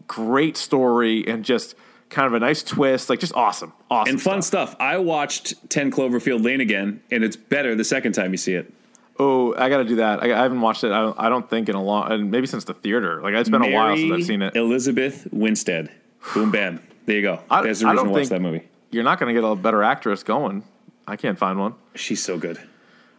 great 0.07 0.55
story 0.55 1.27
and 1.27 1.43
just 1.43 1.75
kind 2.09 2.27
of 2.27 2.33
a 2.33 2.39
nice 2.39 2.61
twist, 2.61 3.09
like 3.09 3.19
just 3.19 3.33
awesome, 3.33 3.73
awesome 3.89 4.11
And 4.13 4.21
fun 4.21 4.41
stuff. 4.43 4.69
stuff. 4.69 4.79
I 4.81 4.97
watched 4.99 5.55
10 5.71 5.89
Cloverfield 5.91 6.43
Lane 6.45 6.61
again, 6.61 7.01
and 7.11 7.23
it's 7.23 7.35
better 7.35 7.73
the 7.73 7.83
second 7.83 8.13
time 8.13 8.31
you 8.31 8.37
see 8.37 8.53
it. 8.53 8.71
Oh, 9.17 9.55
I 9.55 9.69
got 9.69 9.77
to 9.77 9.85
do 9.85 9.95
that. 9.95 10.21
I, 10.21 10.27
I 10.31 10.43
haven't 10.43 10.61
watched 10.61 10.83
it. 10.83 10.91
I 10.91 11.01
don't, 11.01 11.19
I 11.19 11.29
don't 11.29 11.49
think 11.49 11.67
in 11.69 11.75
a 11.75 11.81
long, 11.83 12.11
and 12.11 12.29
maybe 12.29 12.45
since 12.45 12.65
the 12.65 12.75
theater. 12.75 13.21
Like 13.23 13.33
it's 13.33 13.49
been 13.49 13.63
a 13.63 13.71
while 13.71 13.97
since 13.97 14.11
I've 14.13 14.23
seen 14.23 14.43
it. 14.43 14.55
Elizabeth 14.55 15.27
Winstead. 15.31 15.89
Boom, 16.35 16.51
bam. 16.51 16.81
There 17.07 17.15
you 17.15 17.21
go. 17.23 17.39
I- 17.49 17.63
There's 17.63 17.79
the 17.79 17.87
I 17.87 17.91
reason 17.93 18.05
to 18.07 18.11
watch 18.11 18.27
that 18.29 18.41
movie. 18.41 18.61
You're 18.91 19.03
not 19.03 19.19
going 19.19 19.33
to 19.33 19.41
get 19.41 19.45
a 19.47 19.55
better 19.55 19.81
actress 19.81 20.21
going. 20.21 20.63
I 21.07 21.15
can't 21.15 21.37
find 21.37 21.59
one. 21.59 21.75
She's 21.93 22.23
so 22.23 22.37
good. 22.37 22.59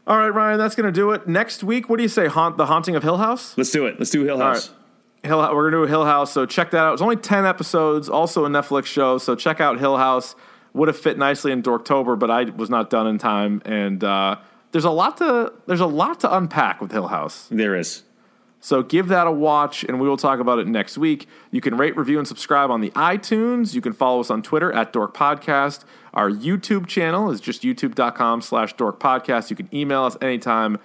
All 0.07 0.19
right, 0.19 0.29
Ryan, 0.29 0.59
that's 0.59 0.75
going 0.75 0.87
to 0.87 0.93
do 0.93 1.11
it. 1.13 1.27
Next 1.27 1.65
week, 1.65 1.89
what 1.89 1.97
do 1.97 2.03
you 2.03 2.09
say? 2.09 2.27
Haunt 2.27 2.57
the 2.57 2.67
Haunting 2.67 2.95
of 2.97 3.03
Hill 3.03 3.17
House. 3.19 3.57
Let's 3.59 3.71
do 3.71 3.87
it. 3.87 3.99
Let's 3.99 4.11
do 4.11 4.25
Hill 4.25 4.39
House. 4.39 4.69
right. 4.69 4.77
Hill, 5.25 5.41
House, 5.43 5.53
we're 5.53 5.71
gonna 5.71 5.83
do 5.83 5.85
a 5.85 5.89
Hill 5.89 6.05
House, 6.05 6.33
so 6.33 6.47
check 6.47 6.71
that 6.71 6.79
out. 6.85 6.93
It's 6.93 7.03
only 7.03 7.17
ten 7.17 7.45
episodes, 7.45 8.09
also 8.09 8.45
a 8.45 8.49
Netflix 8.49 8.85
show. 8.85 9.19
So 9.19 9.35
check 9.35 9.61
out 9.61 9.81
Hill 9.81 9.97
House. 9.97 10.37
Would 10.73 10.87
have 10.87 10.97
fit 10.97 11.19
nicely 11.19 11.51
in 11.51 11.63
Dorktober, 11.65 12.17
but 12.17 12.31
I 12.31 12.45
was 12.45 12.71
not 12.71 12.91
done 12.91 13.09
in 13.09 13.19
time. 13.19 13.61
And 13.65 14.05
uh, 14.05 14.37
there's 14.71 14.85
a 14.85 14.91
lot 14.91 15.17
to 15.17 15.53
there's 15.67 15.81
a 15.81 15.87
lot 15.87 16.21
to 16.21 16.37
unpack 16.37 16.81
with 16.81 16.93
Hill 16.93 17.09
House. 17.09 17.49
There 17.51 17.75
is. 17.75 18.05
So 18.61 18.83
give 18.83 19.09
that 19.09 19.27
a 19.27 19.33
watch, 19.33 19.85
and 19.85 20.01
we 20.01 20.09
will 20.09 20.17
talk 20.17 20.39
about 20.39 20.59
it 20.59 20.67
next 20.67 20.97
week. 20.99 21.29
You 21.51 21.61
can 21.61 21.77
rate, 21.77 21.97
review, 21.97 22.19
and 22.19 22.27
subscribe 22.29 22.71
on 22.71 22.81
the 22.81 22.91
iTunes. 22.91 23.75
You 23.75 23.81
can 23.81 23.93
follow 23.93 24.21
us 24.21 24.31
on 24.31 24.43
Twitter 24.43 24.73
at 24.73 24.93
Dork 24.93 25.17
Podcast. 25.17 25.85
Our 26.17 26.31
YouTube 26.31 26.87
channel 26.87 27.31
is 27.31 27.43
just 27.43 27.63
youtube.com 27.63 28.41
slash 28.41 28.73
dork 28.73 28.99
podcast. 28.99 29.51
You 29.51 29.57
can 29.57 29.69
email 29.73 30.05
us 30.05 30.17
anytime, 30.23 30.79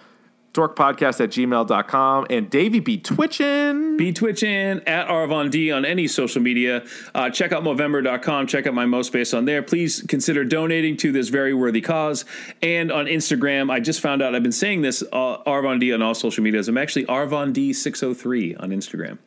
dorkpodcast 0.54 1.22
at 1.22 1.30
gmail.com. 1.30 2.28
And 2.30 2.50
Davey 2.50 2.82
be 2.82 2.98
twitching. 2.98 3.96
Be 3.96 4.12
twitching 4.12 4.82
at 4.86 5.08
Arvon 5.08 5.50
D 5.50 5.72
on 5.72 5.86
any 5.86 6.10
social 6.10 6.42
media. 6.42 6.86
Uh, 7.16 7.30
check 7.30 7.54
out 7.54 7.64
Movember.com. 7.64 8.46
Check 8.48 8.68
out 8.68 8.74
my 8.74 8.84
MoSpace 8.84 9.36
on 9.36 9.46
there. 9.46 9.64
Please 9.64 10.04
consider 10.10 10.44
donating 10.44 10.98
to 10.98 11.14
this 11.14 11.30
very 11.30 11.54
worthy 11.54 11.80
cause. 11.80 12.26
And 12.62 12.92
on 12.92 13.06
Instagram, 13.06 13.72
I 13.72 13.80
just 13.80 14.02
found 14.02 14.22
out 14.22 14.36
I've 14.36 14.44
been 14.44 14.52
saying 14.52 14.82
this 14.82 15.02
uh, 15.14 15.38
Arvon 15.48 15.80
D 15.80 15.94
on 15.94 16.02
all 16.02 16.14
social 16.14 16.44
medias. 16.44 16.68
I'm 16.68 16.78
actually 16.78 17.06
Arvon 17.06 17.54
D603 17.54 18.62
on 18.62 18.72
Instagram. 18.72 19.18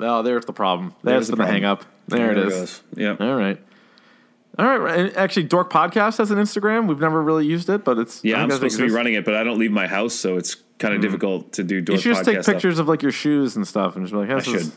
Oh, 0.00 0.22
there's 0.22 0.44
the 0.44 0.52
problem. 0.52 0.92
There's, 1.04 1.28
There's 1.28 1.28
the 1.28 1.36
the, 1.36 1.46
hang 1.46 1.64
up. 1.64 1.84
There, 2.08 2.32
it 2.32 2.38
is. 2.38 2.82
Yeah. 2.96 3.14
All 3.20 3.36
right. 3.36 3.62
All 4.58 4.78
right. 4.78 4.98
And 4.98 5.16
actually, 5.16 5.44
Dork 5.44 5.72
Podcast 5.72 6.18
has 6.18 6.30
an 6.30 6.38
Instagram. 6.38 6.86
We've 6.86 7.00
never 7.00 7.22
really 7.22 7.46
used 7.46 7.70
it, 7.70 7.84
but 7.84 7.98
it's 7.98 8.22
Yeah, 8.22 8.36
I 8.36 8.42
I'm 8.42 8.48
think 8.48 8.60
that 8.60 8.70
supposed 8.70 8.80
to 8.80 8.86
be 8.88 8.92
running 8.94 9.14
it, 9.14 9.24
but 9.24 9.34
I 9.34 9.44
don't 9.44 9.58
leave 9.58 9.72
my 9.72 9.86
house, 9.86 10.14
so 10.14 10.36
it's 10.36 10.56
kind 10.78 10.92
of 10.94 11.00
mm-hmm. 11.00 11.06
difficult 11.08 11.52
to 11.54 11.64
do 11.64 11.80
door 11.80 11.96
You 11.96 12.02
should 12.02 12.14
just 12.14 12.24
take 12.24 12.38
podcast 12.38 12.42
stuff. 12.42 12.54
pictures 12.56 12.78
of 12.78 12.88
like 12.88 13.02
your 13.02 13.12
shoes 13.12 13.56
and 13.56 13.66
stuff, 13.66 13.96
and 13.96 14.04
just 14.04 14.12
be 14.12 14.18
like, 14.18 14.28
this 14.28 14.48
I 14.48 14.52
is- 14.52 14.64
should. 14.64 14.72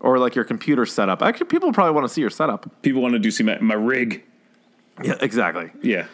or 0.00 0.18
like 0.18 0.34
your 0.36 0.44
computer 0.44 0.86
setup. 0.86 1.22
Actually, 1.22 1.46
people 1.46 1.72
probably 1.72 1.94
want 1.94 2.06
to 2.06 2.12
see 2.12 2.20
your 2.20 2.30
setup. 2.30 2.70
People 2.82 3.02
want 3.02 3.14
to 3.14 3.18
do 3.18 3.30
see 3.32 3.42
my, 3.42 3.58
my 3.58 3.74
rig. 3.74 4.22
Yeah, 5.02 5.14
exactly. 5.20 5.70
Yeah, 5.82 6.06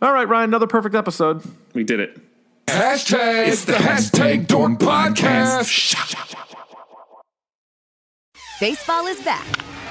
All 0.00 0.12
right, 0.12 0.28
Ryan. 0.28 0.50
Another 0.50 0.66
perfect 0.66 0.94
episode. 0.94 1.42
we 1.74 1.84
did 1.84 2.00
it. 2.00 2.18
Hashtag, 2.66 3.48
it's 3.48 3.64
the 3.64 3.72
hashtag 3.72 4.46
Dork 4.46 4.78
Podcast. 4.78 5.94
Baseball 8.60 9.06
is 9.06 9.20
back, 9.22 9.46